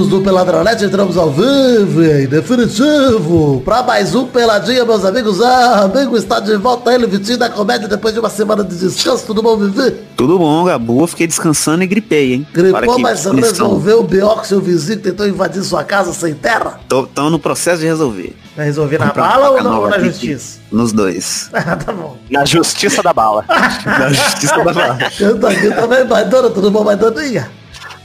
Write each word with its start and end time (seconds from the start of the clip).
amigos 0.00 0.08
do 0.08 0.20
Peladronete, 0.22 0.84
entramos 0.84 1.16
ao 1.16 1.30
vivo 1.30 2.02
e 2.02 2.24
em 2.24 2.26
definitivo 2.26 3.60
para 3.64 3.82
mais 3.82 4.14
um 4.14 4.26
Peladinha, 4.26 4.84
meus 4.84 5.04
amigos. 5.04 5.42
Ah, 5.42 5.82
amigo 5.84 6.16
está 6.16 6.40
de 6.40 6.56
volta 6.56 6.94
ele, 6.94 7.06
Vitinho 7.06 7.36
da 7.36 7.50
comédia, 7.50 7.86
depois 7.86 8.14
de 8.14 8.20
uma 8.20 8.30
semana 8.30 8.64
de 8.64 8.76
descanso. 8.76 9.26
Tudo 9.26 9.42
bom, 9.42 9.56
Vivi? 9.56 9.96
Tudo 10.16 10.38
bom, 10.38 10.64
Gabu. 10.64 11.06
Fiquei 11.06 11.26
descansando 11.26 11.82
e 11.82 11.86
gripei, 11.86 12.34
hein? 12.34 12.46
Gripou, 12.52 12.98
mas 12.98 13.24
resolveu 13.26 14.00
o 14.00 14.02
B.O. 14.02 14.36
que 14.38 14.46
seu 14.46 14.60
vizinho 14.60 15.00
tentou 15.00 15.26
invadir 15.26 15.62
sua 15.62 15.84
casa 15.84 16.12
sem 16.12 16.34
terra? 16.34 16.80
Tô, 16.88 17.06
tô 17.06 17.28
no 17.28 17.38
processo 17.38 17.80
de 17.80 17.86
resolver. 17.86 18.34
Vai 18.56 18.66
resolver 18.66 18.98
na 18.98 19.12
bala 19.12 19.50
ou, 19.50 19.62
não, 19.62 19.88
na 19.88 19.98
justiça? 19.98 20.60
Nos 20.72 20.92
dois. 20.92 21.50
Ah, 21.60 21.76
tá 21.76 21.92
bom. 21.92 22.16
Na 22.30 22.44
justiça 22.44 23.02
da 23.02 23.12
bala. 23.12 23.44
na 23.84 24.08
justiça 24.08 24.56
da 24.64 24.72
bala. 24.72 24.98
Eu 25.20 25.38
tô 25.38 25.46
aqui 25.46 25.70
também, 25.70 26.04
Maidana, 26.04 26.48
tudo 26.48 26.70
bom, 26.70 26.82
Maidaninha? 26.84 27.59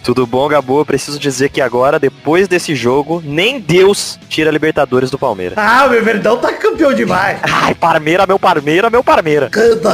Tudo 0.05 0.27
bom, 0.27 0.47
Gabu? 0.47 0.81
Eu 0.81 0.85
preciso 0.85 1.17
dizer 1.17 1.49
que 1.49 1.59
agora, 1.59 1.97
depois 1.97 2.47
desse 2.47 2.75
jogo, 2.75 3.23
nem 3.25 3.59
Deus 3.59 4.19
tira 4.29 4.51
a 4.51 4.53
Libertadores 4.53 5.09
do 5.09 5.17
Palmeiras. 5.17 5.57
Ah, 5.57 5.87
meu 5.87 6.03
verdão 6.03 6.37
tá 6.37 6.53
campeão 6.53 6.93
demais. 6.93 7.39
Ai, 7.51 7.73
Parmeira, 7.73 8.27
meu 8.27 8.37
Parmeira, 8.37 8.87
meu 8.87 9.03
Parmeira. 9.03 9.49
Quem 9.51 9.75
tá 9.79 9.93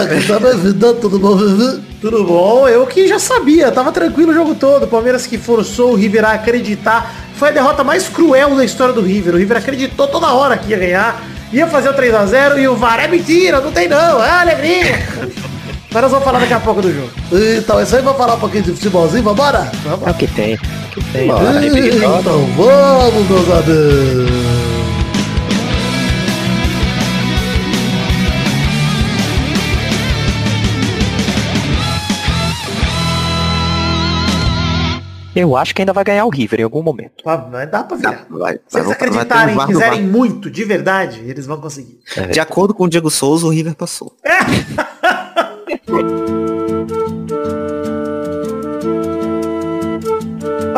tudo 0.99 1.17
bom, 1.17 1.37
Vivi? 1.37 1.81
Tudo 2.01 2.25
bom? 2.25 2.67
Eu 2.67 2.85
que 2.87 3.07
já 3.07 3.17
sabia, 3.19 3.71
tava 3.71 3.89
tranquilo 3.93 4.31
o 4.31 4.33
jogo 4.33 4.53
todo. 4.53 4.85
Palmeiras 4.85 5.25
que 5.25 5.37
forçou 5.37 5.93
o 5.93 5.95
River 5.95 6.25
a 6.25 6.33
acreditar. 6.33 7.15
Foi 7.35 7.47
a 7.47 7.51
derrota 7.53 7.81
mais 7.81 8.09
cruel 8.09 8.53
da 8.57 8.65
história 8.65 8.93
do 8.93 9.01
River. 9.01 9.35
O 9.35 9.37
River 9.37 9.59
acreditou 9.59 10.09
toda 10.09 10.33
hora 10.33 10.57
que 10.57 10.71
ia 10.71 10.77
ganhar. 10.77 11.23
Ia 11.53 11.67
fazer 11.67 11.87
o 11.87 11.93
3x0 11.93 12.59
e 12.59 12.67
o 12.67 12.75
VAR 12.75 12.99
é 12.99 13.07
mentira, 13.07 13.61
não 13.61 13.71
tem 13.71 13.87
não, 13.87 14.21
é 14.21 14.29
alegria. 14.29 14.99
Mas 15.93 16.03
nós 16.03 16.11
vamos 16.11 16.23
falar 16.25 16.39
daqui 16.39 16.53
a 16.53 16.59
pouco 16.59 16.81
do 16.81 16.93
jogo. 16.93 17.09
Então, 17.57 17.77
é 17.79 17.83
isso 17.83 17.95
aí, 17.97 18.01
vamos 18.01 18.17
falar 18.17 18.35
um 18.35 18.39
pouquinho 18.39 18.63
de 18.63 18.71
futebolzinho, 18.71 19.23
vambora? 19.23 19.69
É 20.05 20.09
o 20.09 20.13
que 20.13 20.27
tem. 20.27 20.53
É 20.53 20.55
o 20.55 20.89
que 20.89 21.03
tem. 21.11 21.27
Bora. 21.27 21.65
Então 21.65 22.45
vamos, 22.55 23.29
meus 23.29 23.51
amigos. 23.51 24.71
Eu 35.33 35.55
acho 35.55 35.73
que 35.73 35.81
ainda 35.81 35.93
vai 35.93 36.03
ganhar 36.03 36.25
o 36.25 36.29
River 36.29 36.59
em 36.59 36.63
algum 36.63 36.83
momento. 36.83 37.23
Ah, 37.25 37.47
Mas 37.49 37.69
dá 37.71 37.83
pra 37.83 37.95
ver. 37.95 38.25
Vai, 38.29 38.53
Se 38.67 38.73
vai, 38.73 38.81
eles 38.81 38.91
acreditarem, 38.91 39.55
vai 39.55 39.65
um 39.65 39.67
quiserem 39.69 40.03
muito, 40.03 40.51
de 40.51 40.63
verdade, 40.65 41.21
eles 41.25 41.45
vão 41.45 41.59
conseguir. 41.59 41.99
De 42.31 42.39
acordo 42.39 42.73
com 42.73 42.83
o 42.83 42.89
Diego 42.89 43.09
Souza, 43.09 43.45
o 43.45 43.49
River 43.49 43.75
passou. 43.75 44.13
Yeah. 45.71 47.71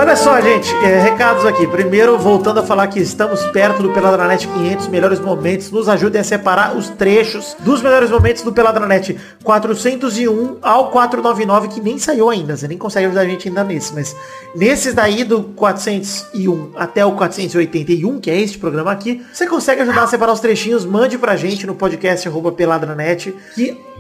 Olha 0.04 0.18
só, 0.18 0.42
gente, 0.42 0.70
é, 0.84 1.00
recados 1.00 1.46
aqui. 1.46 1.66
Primeiro, 1.66 2.18
voltando 2.18 2.60
a 2.60 2.64
falar 2.64 2.88
que 2.88 3.00
estamos 3.00 3.42
perto 3.52 3.82
do 3.82 3.94
Peladranet 3.94 4.46
500 4.46 4.90
melhores 4.90 5.18
momentos. 5.18 5.72
Nos 5.72 5.88
ajudem 5.88 6.20
a 6.20 6.24
separar 6.26 6.76
os 6.76 6.90
trechos 6.90 7.56
dos 7.62 7.82
melhores 7.82 8.10
momentos 8.10 8.44
do 8.44 8.52
Peladranet 8.52 9.18
401 9.46 10.58
ao 10.62 10.92
499, 10.92 11.70
que 11.70 11.80
nem 11.80 11.98
saiu 11.98 12.30
ainda. 12.30 12.58
Você 12.58 12.68
nem 12.68 12.78
consegue 12.78 13.06
ajudar 13.06 13.22
a 13.22 13.26
gente 13.26 13.48
ainda 13.48 13.64
nesse. 13.64 13.94
Mas 13.94 14.14
nesses 14.54 14.94
daí, 14.94 15.24
do 15.24 15.42
401 15.56 16.72
até 16.76 17.06
o 17.06 17.14
481, 17.14 18.20
que 18.20 18.30
é 18.30 18.38
este 18.38 18.58
programa 18.58 18.92
aqui, 18.92 19.26
você 19.32 19.48
consegue 19.48 19.84
ajudar 19.84 20.04
a 20.04 20.08
separar 20.08 20.34
os 20.34 20.42
trechinhos. 20.42 20.84
Mande 20.84 21.18
pra 21.18 21.38
gente 21.38 21.66
no 21.66 21.76
podcast 21.76 22.28
arroba 22.28 22.52
peladranet, 22.52 23.34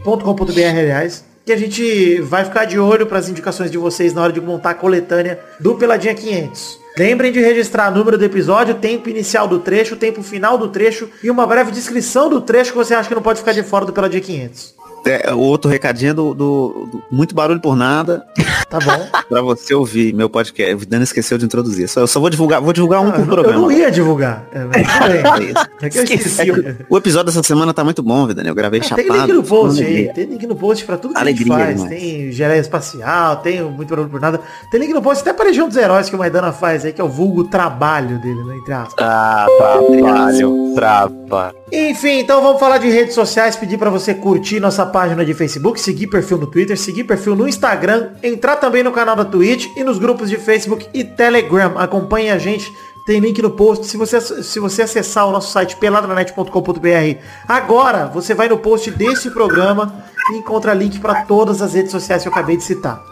.com.br, 0.03 0.79
aliás 0.79 1.32
que 1.45 1.51
a 1.51 1.57
gente 1.57 2.21
vai 2.21 2.45
ficar 2.45 2.65
de 2.65 2.79
olho 2.79 3.05
para 3.05 3.19
as 3.19 3.27
indicações 3.27 3.69
de 3.69 3.77
vocês 3.77 4.13
na 4.13 4.21
hora 4.21 4.31
de 4.31 4.39
montar 4.39 4.71
a 4.71 4.75
coletânea 4.75 5.39
do 5.59 5.75
Peladinha 5.75 6.13
500. 6.13 6.79
Lembrem 6.97 7.31
de 7.31 7.39
registrar 7.39 7.91
número 7.91 8.17
do 8.17 8.23
episódio, 8.23 8.75
tempo 8.75 9.09
inicial 9.09 9.47
do 9.47 9.59
trecho, 9.59 9.95
tempo 9.95 10.21
final 10.21 10.57
do 10.57 10.69
trecho 10.69 11.09
e 11.23 11.29
uma 11.29 11.45
breve 11.45 11.71
descrição 11.71 12.29
do 12.29 12.39
trecho 12.39 12.71
que 12.71 12.77
você 12.77 12.93
acha 12.93 13.09
que 13.09 13.15
não 13.15 13.21
pode 13.21 13.39
ficar 13.39 13.51
de 13.51 13.63
fora 13.63 13.85
do 13.85 13.91
Peladinha 13.91 14.21
500. 14.21 14.75
É, 15.05 15.33
o 15.33 15.39
outro 15.39 15.69
recadinho 15.69 16.13
do, 16.13 16.33
do- 16.33 16.87
do 16.91 17.03
Muito 17.11 17.35
Barulho 17.35 17.59
por 17.59 17.75
Nada, 17.75 18.25
Tá 18.69 18.79
bom? 18.79 19.07
pra 19.29 19.41
você 19.41 19.73
ouvir 19.73 20.13
meu 20.13 20.29
podcast. 20.29 20.73
O 20.75 20.85
Dani 20.87 21.03
esqueceu 21.03 21.37
de 21.37 21.45
introduzir. 21.45 21.87
Só, 21.89 21.99
eu 22.01 22.07
só 22.07 22.19
vou 22.19 22.29
divulgar, 22.29 22.61
vou 22.61 22.71
divulgar 22.73 23.01
um 23.01 23.09
Ah, 23.09 23.11
por 23.11 23.19
eu, 23.19 23.25
não, 23.25 23.33
eu 23.37 23.43
programa. 23.43 23.61
não 23.63 23.71
ia 23.71 23.91
divulgar. 23.91 24.45
É. 24.53 24.63
É 25.83 25.89
que 25.89 25.97
eu 25.99 26.03
esqueci. 26.03 26.51
O 26.89 26.97
episódio 26.97 27.25
dessa 27.27 27.43
semana 27.43 27.73
tá 27.73 27.83
muito 27.83 28.01
bom, 28.01 28.25
Vidani. 28.25 28.47
Eu 28.47 28.55
gravei 28.55 28.79
Ah, 28.79 28.83
chapado. 28.83 29.07
tem 29.07 29.17
link 29.17 29.33
no 29.33 29.43
post 29.43 29.83
aí, 29.83 30.13
tem 30.13 30.25
link 30.25 30.47
no 30.47 30.55
post 30.55 30.85
pra 30.85 30.97
tudo 30.97 31.13
que 31.13 31.19
Alegria 31.19 31.53
a 31.53 31.65
gente 31.71 31.79
faz. 31.79 31.89
Tem 31.89 32.31
geleia 32.31 32.59
espacial, 32.61 33.35
tem 33.37 33.61
muito 33.61 33.89
barulho 33.89 34.09
por 34.09 34.21
nada. 34.21 34.39
Tem 34.71 34.79
link 34.79 34.93
no 34.93 35.01
post 35.01 35.21
até 35.21 35.33
pra 35.33 35.45
Legião 35.45 35.67
dos 35.67 35.75
Heróis 35.77 36.09
que 36.09 36.15
o 36.15 36.19
Maidana 36.19 36.51
faz 36.53 36.85
aí, 36.85 36.93
que 36.93 37.01
é 37.01 37.03
o 37.03 37.09
vulgo 37.09 37.43
trabalho 37.45 38.17
dele, 38.19 38.43
né, 38.43 38.55
entre 38.57 38.73
aspas. 38.73 38.95
Ah, 39.05 39.45
trabalho, 39.57 40.73
trabalho. 40.75 41.55
Enfim, 41.71 42.19
então 42.19 42.41
vamos 42.41 42.59
falar 42.59 42.77
de 42.77 42.89
redes 42.89 43.13
sociais, 43.15 43.55
pedir 43.55 43.77
pra 43.77 43.89
você 43.89 44.13
curtir 44.13 44.59
nossa 44.59 44.85
página 44.93 45.25
de 45.25 45.33
Facebook, 45.33 45.81
seguir 45.81 46.07
perfil 46.07 46.37
no 46.37 46.45
Twitter, 46.47 46.77
seguir 46.77 47.03
perfil 47.03 47.35
no 47.35 47.47
Instagram, 47.47 48.11
entrar 48.21 48.55
também 48.57 48.83
no 48.83 48.91
canal 48.91 49.15
da 49.15 49.25
Twitch 49.25 49.65
e 49.75 49.83
nos 49.83 49.97
grupos 49.97 50.29
de 50.29 50.37
Facebook 50.37 50.87
e 50.93 51.03
Telegram. 51.03 51.77
Acompanhe 51.77 52.29
a 52.29 52.37
gente, 52.37 52.71
tem 53.05 53.19
link 53.19 53.41
no 53.41 53.49
post. 53.49 53.87
Se 53.87 53.97
você, 53.97 54.21
se 54.21 54.59
você 54.59 54.83
acessar 54.83 55.27
o 55.27 55.31
nosso 55.31 55.51
site 55.51 55.75
peladranet.com.br 55.77 57.19
agora, 57.47 58.05
você 58.05 58.35
vai 58.35 58.47
no 58.47 58.59
post 58.59 58.91
desse 58.91 59.31
programa 59.31 60.05
e 60.31 60.37
encontra 60.37 60.73
link 60.73 60.99
pra 60.99 61.23
todas 61.23 61.61
as 61.61 61.73
redes 61.73 61.91
sociais 61.91 62.21
que 62.21 62.29
eu 62.29 62.31
acabei 62.31 62.55
de 62.55 62.63
citar. 62.63 63.03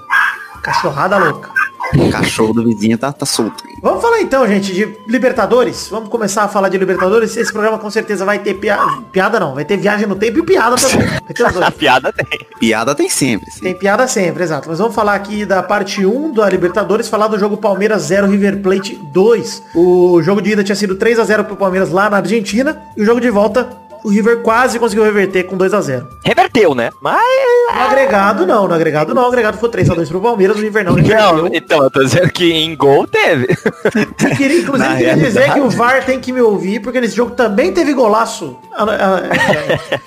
Cachorrada 0.61 1.17
louca. 1.17 1.60
O 1.97 2.09
cachorro 2.09 2.53
do 2.53 2.63
vizinho 2.63 2.97
tá, 2.97 3.11
tá 3.11 3.25
solto. 3.25 3.63
Vamos 3.81 4.01
falar 4.01 4.21
então, 4.21 4.47
gente, 4.47 4.73
de 4.73 4.97
Libertadores. 5.07 5.87
Vamos 5.89 6.09
começar 6.09 6.43
a 6.43 6.47
falar 6.47 6.69
de 6.69 6.77
Libertadores. 6.77 7.35
Esse 7.35 7.51
programa 7.51 7.77
com 7.77 7.89
certeza 7.89 8.23
vai 8.23 8.39
ter 8.39 8.53
piada. 8.55 9.01
Piada 9.11 9.39
não, 9.39 9.53
vai 9.55 9.65
ter 9.65 9.77
viagem 9.77 10.07
no 10.07 10.15
tempo 10.15 10.39
e 10.39 10.43
piada 10.43 10.75
também. 10.75 11.07
Vai 11.07 11.33
ter 11.33 11.45
os 11.45 11.53
dois. 11.53 11.67
A 11.67 11.71
piada 11.71 12.13
tem. 12.13 12.25
Piada 12.59 12.95
tem 12.95 13.09
sempre. 13.09 13.51
sim. 13.51 13.61
Tem 13.61 13.73
piada 13.73 14.07
sempre, 14.07 14.43
exato. 14.43 14.69
Mas 14.69 14.79
vamos 14.79 14.95
falar 14.95 15.15
aqui 15.15 15.45
da 15.45 15.61
parte 15.63 16.05
1 16.05 16.33
da 16.33 16.49
Libertadores, 16.49 17.09
falar 17.09 17.27
do 17.27 17.37
jogo 17.39 17.57
Palmeiras 17.57 18.03
0, 18.03 18.27
River 18.27 18.61
Plate 18.61 18.95
2. 18.95 19.63
O 19.75 20.21
jogo 20.21 20.41
de 20.41 20.51
ida 20.51 20.63
tinha 20.63 20.75
sido 20.75 20.95
3 20.95 21.19
a 21.19 21.23
0 21.23 21.45
pro 21.45 21.55
Palmeiras 21.55 21.89
lá 21.91 22.09
na 22.09 22.17
Argentina. 22.17 22.81
E 22.95 23.01
o 23.01 23.05
jogo 23.05 23.19
de 23.19 23.29
volta, 23.29 23.69
o 24.03 24.09
River 24.09 24.41
quase 24.41 24.79
conseguiu 24.79 25.03
reverter 25.03 25.43
com 25.43 25.55
2 25.57 25.73
a 25.73 25.81
0 25.81 26.07
Reverteu, 26.23 26.73
né? 26.75 26.89
Mas. 27.01 27.21
No 27.73 27.81
agregado, 27.81 28.45
não. 28.47 28.67
No 28.67 28.73
agregado, 28.73 29.13
não. 29.13 29.23
O 29.23 29.27
agregado 29.27 29.57
foi 29.57 29.69
3 29.69 29.89
a 29.89 29.93
2 29.93 30.09
pro 30.09 30.21
Palmeiras. 30.21 30.57
O 30.57 30.61
River 30.61 30.83
não 30.83 30.93
Não, 30.93 31.01
reverteu. 31.01 31.47
então, 31.53 31.83
eu 31.83 31.91
tô 31.91 32.03
dizendo 32.03 32.29
que 32.31 32.51
em 32.51 32.75
gol 32.75 33.07
teve. 33.07 33.47
E 34.31 34.35
queria, 34.35 34.59
inclusive, 34.61 34.89
Na 34.89 34.95
queria 34.97 35.17
dizer 35.17 35.53
que 35.53 35.59
o 35.59 35.69
VAR 35.69 36.03
tem 36.05 36.19
que 36.19 36.31
me 36.31 36.41
ouvir, 36.41 36.79
porque 36.81 36.99
nesse 37.01 37.15
jogo 37.15 37.31
também 37.35 37.71
teve 37.73 37.93
golaço. 37.93 38.57
ah, 38.73 38.85
ah, 38.85 39.99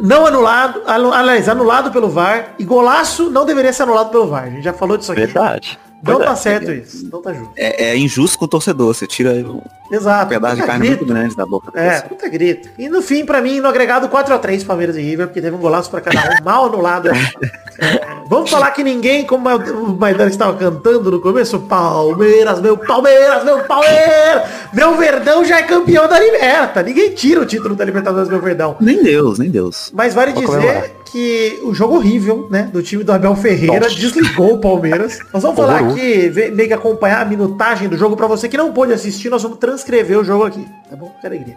Não 0.00 0.26
anulado, 0.26 0.80
anu- 0.86 1.12
aliás, 1.12 1.48
anulado 1.48 1.90
pelo 1.90 2.08
VAR. 2.08 2.54
E 2.58 2.64
golaço 2.64 3.30
não 3.30 3.44
deveria 3.44 3.72
ser 3.72 3.82
anulado 3.84 4.10
pelo 4.10 4.26
VAR. 4.28 4.44
A 4.44 4.50
gente 4.50 4.62
já 4.62 4.72
falou 4.72 4.96
disso 4.96 5.12
aqui. 5.12 5.20
Verdade. 5.22 5.78
Não 6.02 6.14
tá 6.14 6.18
Verdade. 6.18 6.40
certo 6.40 6.72
isso. 6.72 7.08
Não 7.10 7.22
tá 7.22 7.32
justo. 7.32 7.52
É, 7.56 7.90
é 7.90 7.96
injusto 7.96 8.38
com 8.38 8.44
o 8.44 8.48
torcedor. 8.48 8.92
Você 8.92 9.06
tira 9.06 9.30
um 9.34 9.60
Exato. 9.90 10.28
pedaço 10.28 10.56
de 10.56 10.62
carne 10.62 10.86
grito. 10.88 11.04
muito 11.04 11.14
grande 11.14 11.36
da 11.36 11.46
boca. 11.46 11.70
É, 11.74 11.90
pessoa. 11.90 12.08
puta 12.08 12.28
grito. 12.28 12.68
E 12.78 12.88
no 12.88 13.00
fim, 13.02 13.24
pra 13.24 13.40
mim, 13.40 13.60
no 13.60 13.68
agregado 13.68 14.08
4x3 14.08 14.64
Palmeiras 14.66 14.96
e 14.96 15.00
River, 15.00 15.28
porque 15.28 15.40
teve 15.40 15.54
um 15.54 15.60
golaço 15.60 15.90
pra 15.90 16.00
cada 16.00 16.18
um, 16.40 16.44
mal 16.44 16.66
anulado. 16.66 17.08
É, 17.78 17.98
vamos 18.28 18.50
falar 18.50 18.70
que 18.72 18.84
ninguém, 18.84 19.24
como 19.26 19.48
o 19.48 19.96
Maidana 19.98 20.28
estava 20.30 20.56
cantando 20.56 21.10
no 21.10 21.20
começo, 21.20 21.58
Palmeiras, 21.60 22.60
meu 22.60 22.76
Palmeiras, 22.76 23.42
meu 23.44 23.64
Palmeiras, 23.64 24.42
meu 24.74 24.94
Verdão 24.96 25.42
já 25.42 25.58
é 25.58 25.62
campeão 25.62 26.06
da 26.06 26.20
Liberta. 26.20 26.82
Ninguém 26.82 27.14
tira 27.14 27.40
o 27.40 27.46
título 27.46 27.74
da 27.74 27.82
Libertadores 27.84 28.28
meu 28.28 28.40
Verdão. 28.40 28.76
Nem 28.78 29.02
Deus, 29.02 29.38
nem 29.38 29.50
Deus. 29.50 29.90
Mas 29.94 30.12
vale 30.14 30.32
Vou 30.32 30.42
dizer 30.42 30.54
comemorar. 30.54 30.84
que 31.06 31.60
o 31.64 31.74
jogo 31.74 31.96
horrível, 31.96 32.46
né, 32.50 32.68
do 32.70 32.82
time 32.82 33.02
do 33.02 33.10
Abel 33.10 33.34
Ferreira 33.34 33.80
Nossa. 33.80 33.96
desligou 33.96 34.52
o 34.54 34.58
Palmeiras. 34.60 35.18
Nós 35.32 35.42
vamos 35.42 35.56
falar 35.58 35.76
Horroroso. 35.76 35.91
Aqui, 35.92 36.50
meio 36.50 36.68
que 36.68 36.74
acompanhar 36.74 37.22
a 37.22 37.24
minutagem 37.24 37.88
do 37.88 37.96
jogo 37.96 38.16
pra 38.16 38.26
você 38.26 38.48
que 38.48 38.56
não 38.56 38.72
pôde 38.72 38.92
assistir, 38.92 39.28
nós 39.30 39.42
vamos 39.42 39.58
transcrever 39.58 40.18
o 40.18 40.24
jogo 40.24 40.44
aqui, 40.44 40.66
tá 40.90 40.96
bom? 40.96 41.12
Que 41.20 41.26
alegria. 41.26 41.56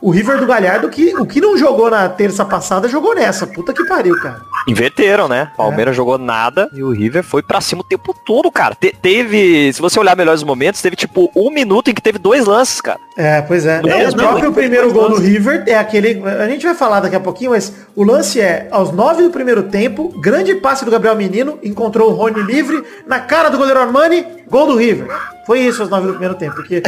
O 0.00 0.10
River 0.10 0.38
do 0.38 0.46
Galhardo, 0.46 0.88
que 0.88 1.14
o 1.16 1.24
que 1.26 1.40
não 1.40 1.56
jogou 1.56 1.90
na 1.90 2.08
terça 2.08 2.44
passada, 2.44 2.88
jogou 2.88 3.14
nessa. 3.14 3.46
Puta 3.46 3.72
que 3.72 3.84
pariu, 3.84 4.16
cara. 4.20 4.40
Inverteram, 4.66 5.28
né? 5.28 5.50
É. 5.52 5.56
Palmeiras 5.56 5.94
jogou 5.96 6.18
nada 6.18 6.68
e 6.72 6.82
o 6.82 6.90
River 6.90 7.22
foi 7.22 7.42
pra 7.42 7.60
cima 7.60 7.80
o 7.82 7.84
tempo 7.84 8.14
todo, 8.24 8.50
cara. 8.50 8.74
Te- 8.74 8.94
teve, 9.00 9.72
se 9.72 9.80
você 9.80 9.98
olhar 9.98 10.16
melhores 10.16 10.42
momentos, 10.42 10.80
teve 10.82 10.96
tipo 10.96 11.30
um 11.34 11.50
minuto 11.50 11.90
em 11.90 11.94
que 11.94 12.02
teve 12.02 12.18
dois 12.18 12.46
lances, 12.46 12.80
cara. 12.80 12.98
É, 13.16 13.42
pois 13.42 13.66
é. 13.66 13.82
Não, 13.82 13.90
É, 13.90 14.08
o 14.08 14.14
próprio 14.14 14.44
não, 14.46 14.52
primeiro 14.52 14.92
gol 14.92 15.10
do 15.10 15.16
River 15.16 15.64
é 15.66 15.76
aquele. 15.76 16.22
A 16.26 16.48
gente 16.48 16.64
vai 16.64 16.74
falar 16.74 17.00
daqui 17.00 17.16
a 17.16 17.20
pouquinho, 17.20 17.50
mas 17.50 17.72
o 17.94 18.04
lance 18.04 18.40
é, 18.40 18.68
aos 18.70 18.90
nove 18.90 19.22
do 19.22 19.30
primeiro 19.30 19.64
tempo, 19.64 20.08
grande 20.20 20.54
passe 20.54 20.84
do 20.84 20.90
Gabriel 20.90 21.16
Menino, 21.16 21.58
encontrou 21.62 22.10
o 22.10 22.14
Rony 22.14 22.42
livre, 22.42 22.82
na 23.06 23.20
cara 23.20 23.50
do 23.50 23.58
goleiro 23.58 23.80
Armani, 23.80 24.26
gol 24.48 24.66
do 24.66 24.76
River. 24.76 25.08
Foi 25.46 25.60
isso 25.60 25.82
aos 25.82 25.90
nove 25.90 26.06
do 26.06 26.12
primeiro 26.12 26.34
tempo, 26.36 26.54
porque 26.54 26.82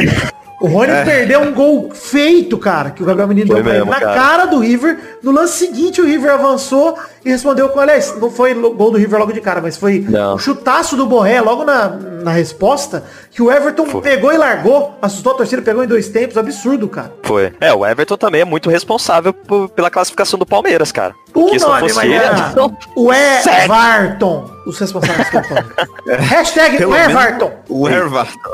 O 0.61 0.67
Rony 0.67 0.91
perdeu 1.03 1.41
um 1.41 1.53
gol 1.53 1.91
feito, 1.93 2.57
cara, 2.57 2.89
que 2.89 3.03
o 3.03 3.05
Gabriel 3.05 3.27
Menino 3.27 3.47
Foi 3.47 3.55
deu 3.57 3.63
pra 3.63 3.73
ele 3.75 3.85
mesmo, 3.85 3.91
na 3.91 3.99
cara. 3.99 4.15
cara 4.21 4.45
do 4.45 4.59
River. 4.59 5.17
No 5.21 5.31
lance 5.31 5.57
seguinte, 5.65 5.99
o 6.01 6.05
River 6.05 6.31
avançou 6.31 6.97
e 7.25 7.29
respondeu 7.29 7.67
com, 7.69 7.79
aliás, 7.79 8.15
não 8.19 8.31
foi 8.31 8.53
gol 8.53 8.91
do 8.91 8.97
River 8.97 9.19
logo 9.19 9.33
de 9.33 9.41
cara, 9.41 9.59
mas 9.61 9.75
foi 9.75 9.99
Não. 10.07 10.35
um 10.35 10.37
chutaço 10.37 10.95
do 10.95 11.05
Borré 11.05 11.41
logo 11.41 11.65
na, 11.65 11.89
na 11.89 12.31
resposta, 12.31 13.03
que 13.31 13.41
o 13.41 13.51
Everton 13.51 13.85
Foi. 13.85 14.01
pegou 14.01 14.31
e 14.31 14.37
largou, 14.37 14.97
assustou 15.01 15.33
a 15.33 15.35
torcida, 15.35 15.61
pegou 15.61 15.83
em 15.83 15.87
dois 15.87 16.07
tempos, 16.07 16.37
absurdo, 16.37 16.87
cara. 16.87 17.11
Foi. 17.23 17.51
É, 17.59 17.73
o 17.73 17.85
Everton 17.85 18.15
também 18.15 18.41
é 18.41 18.45
muito 18.45 18.69
responsável 18.69 19.33
por- 19.33 19.67
pela 19.69 19.89
classificação 19.89 20.39
do 20.39 20.45
Palmeiras, 20.45 20.91
cara. 20.91 21.13
O 21.35 21.41
Porque 21.41 21.59
se 21.59 21.65
não 21.65 21.73
nome, 21.75 21.89
fosse 21.89 22.05
ele, 22.05 22.13
era 22.15 22.49
não- 22.55 22.77
o? 22.95 23.11
Everton, 23.13 24.49
os 24.65 24.79
responsáveis 24.79 25.29
pelo 25.29 25.43
Palmeiras. 25.43 26.25
Hashtag 26.29 26.77
Pelo 26.77 26.91
o 26.93 26.95
Everton. 26.95 27.51
O 27.69 27.89
Everton. 27.89 28.51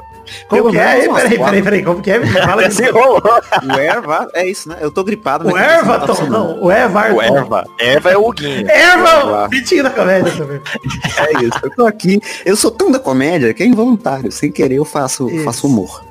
Como 0.47 0.61
Pelo 0.61 0.71
que 0.71 0.77
é? 0.77 0.83
Peraí, 1.01 1.07
quatro. 1.07 1.45
peraí, 1.45 1.61
peraí, 1.63 1.83
como 1.83 2.01
que 2.01 2.11
é? 2.11 2.25
Fala 2.25 2.61
Desenrolou. 2.69 3.21
O 3.21 3.79
Erva, 3.79 4.29
é 4.33 4.47
isso, 4.47 4.69
né? 4.69 4.77
Eu 4.79 4.89
tô 4.89 5.03
gripado. 5.03 5.47
O 5.47 5.57
Everton, 5.57 6.23
não, 6.27 6.63
o 6.63 6.71
Everton. 6.71 7.15
O 7.17 7.21
Erva. 7.21 7.65
Erva 7.77 8.11
é 8.11 8.17
o 8.17 8.27
Huguinho. 8.29 8.67
Everton! 8.69 9.47
Mentira 9.49 9.83
da 9.83 9.89
comédia 9.89 10.31
também. 10.37 10.61
É 11.17 11.43
isso, 11.43 11.59
eu 11.63 11.75
tô 11.75 11.85
aqui. 11.85 12.19
Eu 12.45 12.55
sou 12.55 12.71
tão 12.71 12.89
da 12.91 12.99
comédia 12.99 13.53
que 13.53 13.61
é 13.61 13.65
involuntário. 13.65 14.31
Sem 14.31 14.51
querer 14.51 14.75
eu 14.75 14.85
faço, 14.85 15.27
faço 15.43 15.67
humor. 15.67 16.01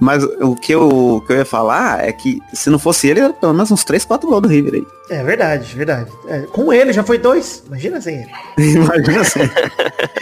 Mas 0.00 0.22
o 0.22 0.54
que, 0.54 0.72
eu, 0.72 0.88
o 1.16 1.20
que 1.20 1.32
eu 1.32 1.36
ia 1.38 1.44
falar 1.44 2.04
é 2.06 2.12
que 2.12 2.40
se 2.52 2.70
não 2.70 2.78
fosse 2.78 3.08
ele, 3.08 3.20
era 3.20 3.32
pelo 3.32 3.52
menos 3.52 3.70
uns 3.70 3.84
3, 3.84 4.04
4 4.04 4.28
gols 4.28 4.42
do 4.42 4.48
River 4.48 4.74
aí. 4.74 4.86
É 5.10 5.22
verdade, 5.22 5.74
verdade. 5.76 6.10
É, 6.26 6.40
com 6.40 6.72
ele 6.72 6.92
já 6.92 7.02
foi 7.02 7.18
dois. 7.18 7.62
Imagina 7.66 8.00
sem 8.00 8.16
ele. 8.22 8.30
Imagina 8.76 9.20
assim. 9.20 9.40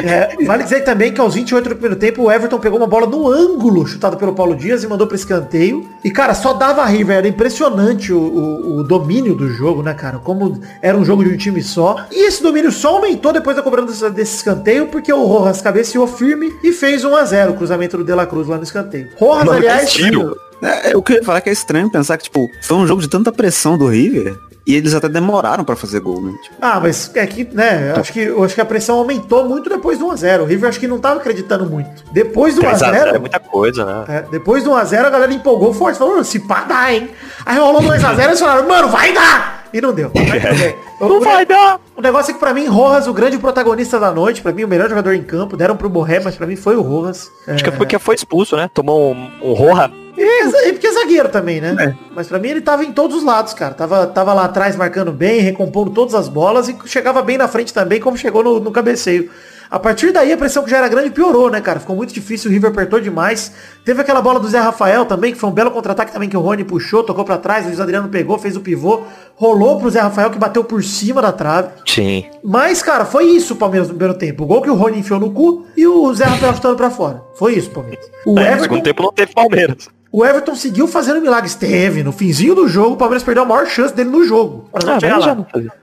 É, 0.04 0.44
vale 0.44 0.64
dizer 0.64 0.80
também 0.82 1.12
que 1.12 1.20
aos 1.20 1.34
28 1.34 1.68
do 1.68 1.74
primeiro 1.76 1.94
tempo, 1.96 2.22
o 2.24 2.32
Everton 2.32 2.58
pegou 2.58 2.76
uma 2.78 2.88
bola 2.88 3.06
no 3.06 3.28
ângulo, 3.30 3.86
chutada 3.86 4.16
pelo 4.16 4.34
Paulo 4.34 4.56
Dias 4.56 4.82
e 4.82 4.88
mandou 4.88 5.06
para 5.06 5.14
escanteio. 5.16 5.88
E, 6.02 6.10
cara, 6.10 6.34
só 6.34 6.54
dava 6.54 6.82
a 6.82 6.86
River. 6.86 7.18
Era 7.18 7.28
impressionante 7.28 8.12
o, 8.12 8.18
o- 8.18 8.76
o 8.78 8.82
domínio 8.82 9.36
do 9.36 9.48
jogo, 9.48 9.80
né, 9.82 9.94
cara? 9.94 10.18
Como 10.18 10.60
era 10.80 10.96
um 10.98 11.04
jogo 11.04 11.22
de 11.22 11.30
um 11.32 11.36
time 11.36 11.62
só. 11.62 12.04
E 12.10 12.26
esse 12.26 12.42
domínio 12.42 12.72
só 12.72 12.96
aumentou 12.96 13.32
depois 13.32 13.54
da 13.54 13.62
cobrança 13.62 14.10
desse 14.10 14.36
escanteio, 14.36 14.88
porque 14.88 15.12
o 15.12 15.22
Rojas 15.24 15.62
cabeceou 15.62 16.06
firme 16.08 16.52
e 16.64 16.72
fez 16.72 17.04
1 17.04 17.14
a 17.14 17.24
0 17.24 17.52
o 17.52 17.56
cruzamento 17.56 17.96
do 17.96 18.04
De 18.04 18.12
La 18.14 18.26
Cruz 18.26 18.48
lá 18.48 18.56
no 18.56 18.64
escanteio. 18.64 19.10
Rojas, 19.22 19.44
Mano, 19.46 19.60
que 19.60 19.68
aliás, 19.68 19.92
tiro. 19.92 20.36
É, 20.62 20.94
eu 20.94 21.02
queria 21.02 21.24
falar 21.24 21.40
que 21.40 21.48
é 21.48 21.52
estranho 21.52 21.90
pensar 21.90 22.16
que, 22.16 22.24
tipo, 22.24 22.48
foi 22.62 22.76
um 22.76 22.86
jogo 22.86 23.00
de 23.02 23.08
tanta 23.08 23.32
pressão 23.32 23.76
do 23.76 23.88
River 23.88 24.36
e 24.64 24.76
eles 24.76 24.94
até 24.94 25.08
demoraram 25.08 25.64
pra 25.64 25.74
fazer 25.74 25.98
gol, 25.98 26.22
né? 26.22 26.32
Tipo, 26.40 26.54
Ah, 26.60 26.78
mas 26.80 27.10
é 27.16 27.26
que, 27.26 27.42
né, 27.52 27.92
eu 27.96 28.00
acho 28.00 28.12
que, 28.12 28.20
eu 28.20 28.44
acho 28.44 28.54
que 28.54 28.60
a 28.60 28.64
pressão 28.64 28.96
aumentou 28.98 29.44
muito 29.48 29.68
depois 29.68 29.98
do 29.98 30.06
1x0. 30.06 30.42
O 30.42 30.44
River 30.44 30.68
acho 30.68 30.78
que 30.78 30.86
não 30.86 31.00
tava 31.00 31.18
acreditando 31.18 31.66
muito. 31.66 32.04
Depois 32.12 32.54
do 32.54 32.60
3 32.60 32.80
a 32.80 32.92
0 32.92 32.96
é 32.96 33.12
1x0, 33.14 33.20
muita 33.20 33.40
coisa, 33.40 33.84
né? 33.84 34.04
é, 34.08 34.22
depois 34.30 34.62
do 34.62 34.70
1x0 34.70 35.04
a 35.04 35.10
galera 35.10 35.32
empolgou 35.32 35.74
forte. 35.74 35.98
Falou, 35.98 36.22
se 36.22 36.38
pá 36.38 36.60
dá, 36.62 36.92
hein? 36.92 37.10
Aí 37.44 37.58
rolou 37.58 37.82
2x0 37.82 38.18
e 38.18 38.22
eles 38.22 38.38
falaram, 38.38 38.68
mano, 38.68 38.88
vai 38.88 39.12
dar! 39.12 39.61
E 39.72 39.80
não 39.80 39.92
deu. 39.92 40.10
Mas 40.14 40.42
tudo 40.42 40.58
bem. 40.58 40.74
O- 41.00 41.08
Não 41.08 41.18
o- 41.18 41.20
vai 41.20 41.46
dar! 41.46 41.80
O 41.96 42.00
negócio 42.02 42.30
é 42.30 42.34
que 42.34 42.40
pra 42.40 42.52
mim, 42.54 42.66
Rojas, 42.66 43.06
o 43.06 43.12
grande 43.12 43.38
protagonista 43.38 43.98
da 43.98 44.10
noite, 44.12 44.40
pra 44.42 44.52
mim, 44.52 44.64
o 44.64 44.68
melhor 44.68 44.88
jogador 44.88 45.12
em 45.14 45.22
campo, 45.22 45.56
deram 45.56 45.76
pro 45.76 45.88
Borré, 45.88 46.20
mas 46.22 46.36
pra 46.36 46.46
mim 46.46 46.56
foi 46.56 46.76
o 46.76 46.82
Rojas. 46.82 47.30
É, 47.46 47.52
Acho 47.52 47.64
que 47.64 47.70
é 47.70 47.72
porque 47.72 47.98
foi 47.98 48.14
expulso, 48.14 48.56
né? 48.56 48.68
Tomou 48.72 49.12
um, 49.12 49.30
um 49.42 49.52
Roja. 49.52 49.90
E 50.16 50.24
porque- 50.24 50.68
e 50.68 50.72
porque 50.74 50.86
é 50.86 50.92
zagueiro 50.92 51.28
também, 51.30 51.60
né? 51.60 51.74
É. 51.78 51.94
Mas 52.14 52.28
pra 52.28 52.38
mim 52.38 52.48
ele 52.48 52.60
tava 52.60 52.84
em 52.84 52.92
todos 52.92 53.16
os 53.16 53.24
lados, 53.24 53.54
cara. 53.54 53.72
Tava, 53.72 54.06
tava 54.06 54.34
lá 54.34 54.44
atrás 54.44 54.76
marcando 54.76 55.10
bem, 55.10 55.40
recompondo 55.40 55.90
todas 55.90 56.14
as 56.14 56.28
bolas 56.28 56.68
e 56.68 56.76
chegava 56.84 57.22
bem 57.22 57.38
na 57.38 57.48
frente 57.48 57.72
também, 57.72 57.98
como 57.98 58.16
chegou 58.16 58.44
no, 58.44 58.60
no 58.60 58.70
cabeceio. 58.70 59.30
A 59.72 59.78
partir 59.78 60.12
daí 60.12 60.30
a 60.30 60.36
pressão 60.36 60.62
que 60.62 60.70
já 60.70 60.76
era 60.76 60.86
grande 60.86 61.08
piorou, 61.08 61.50
né, 61.50 61.58
cara? 61.58 61.80
Ficou 61.80 61.96
muito 61.96 62.12
difícil, 62.12 62.50
o 62.50 62.52
River 62.52 62.70
apertou 62.70 63.00
demais. 63.00 63.54
Teve 63.86 64.02
aquela 64.02 64.20
bola 64.20 64.38
do 64.38 64.46
Zé 64.46 64.60
Rafael 64.60 65.06
também, 65.06 65.32
que 65.32 65.38
foi 65.38 65.48
um 65.48 65.52
belo 65.52 65.70
contra-ataque 65.70 66.12
também 66.12 66.28
que 66.28 66.36
o 66.36 66.40
Rony 66.40 66.62
puxou, 66.62 67.02
tocou 67.02 67.24
pra 67.24 67.38
trás, 67.38 67.64
o 67.64 67.68
Luiz 67.68 67.80
Adriano 67.80 68.10
pegou, 68.10 68.38
fez 68.38 68.54
o 68.54 68.60
pivô, 68.60 69.00
rolou 69.34 69.80
pro 69.80 69.88
Zé 69.88 70.00
Rafael 70.00 70.28
que 70.28 70.38
bateu 70.38 70.62
por 70.62 70.84
cima 70.84 71.22
da 71.22 71.32
trave. 71.32 71.70
Sim. 71.86 72.26
Mas, 72.44 72.82
cara, 72.82 73.06
foi 73.06 73.24
isso 73.30 73.54
o 73.54 73.56
Palmeiras 73.56 73.88
no 73.88 73.94
primeiro 73.94 74.18
tempo. 74.18 74.44
O 74.44 74.46
gol 74.46 74.60
que 74.60 74.68
o 74.68 74.74
Rony 74.74 74.98
enfiou 74.98 75.18
no 75.18 75.30
cu 75.30 75.64
e 75.74 75.86
o 75.86 76.12
Zé 76.12 76.24
Rafael 76.24 76.54
chutando 76.54 76.76
pra 76.76 76.90
fora. 76.90 77.22
Foi 77.38 77.54
isso, 77.54 77.70
Palmeiras. 77.70 78.04
O 78.26 78.32
É, 78.32 78.34
no 78.34 78.40
Everton 78.42 78.62
segundo 78.64 78.82
tempo 78.82 79.02
não 79.02 79.12
teve 79.14 79.32
Palmeiras. 79.32 79.88
O 80.12 80.24
Everton 80.24 80.54
seguiu 80.54 80.86
fazendo 80.86 81.20
milagres. 81.20 81.54
Teve. 81.54 82.02
No 82.02 82.12
finzinho 82.12 82.54
do 82.54 82.68
jogo, 82.68 82.94
o 82.94 82.96
Palmeiras 82.96 83.22
perdeu 83.22 83.42
a 83.44 83.46
maior 83.46 83.66
chance 83.66 83.94
dele 83.94 84.10
no 84.10 84.22
jogo. 84.24 84.68
Ah. 84.74 84.78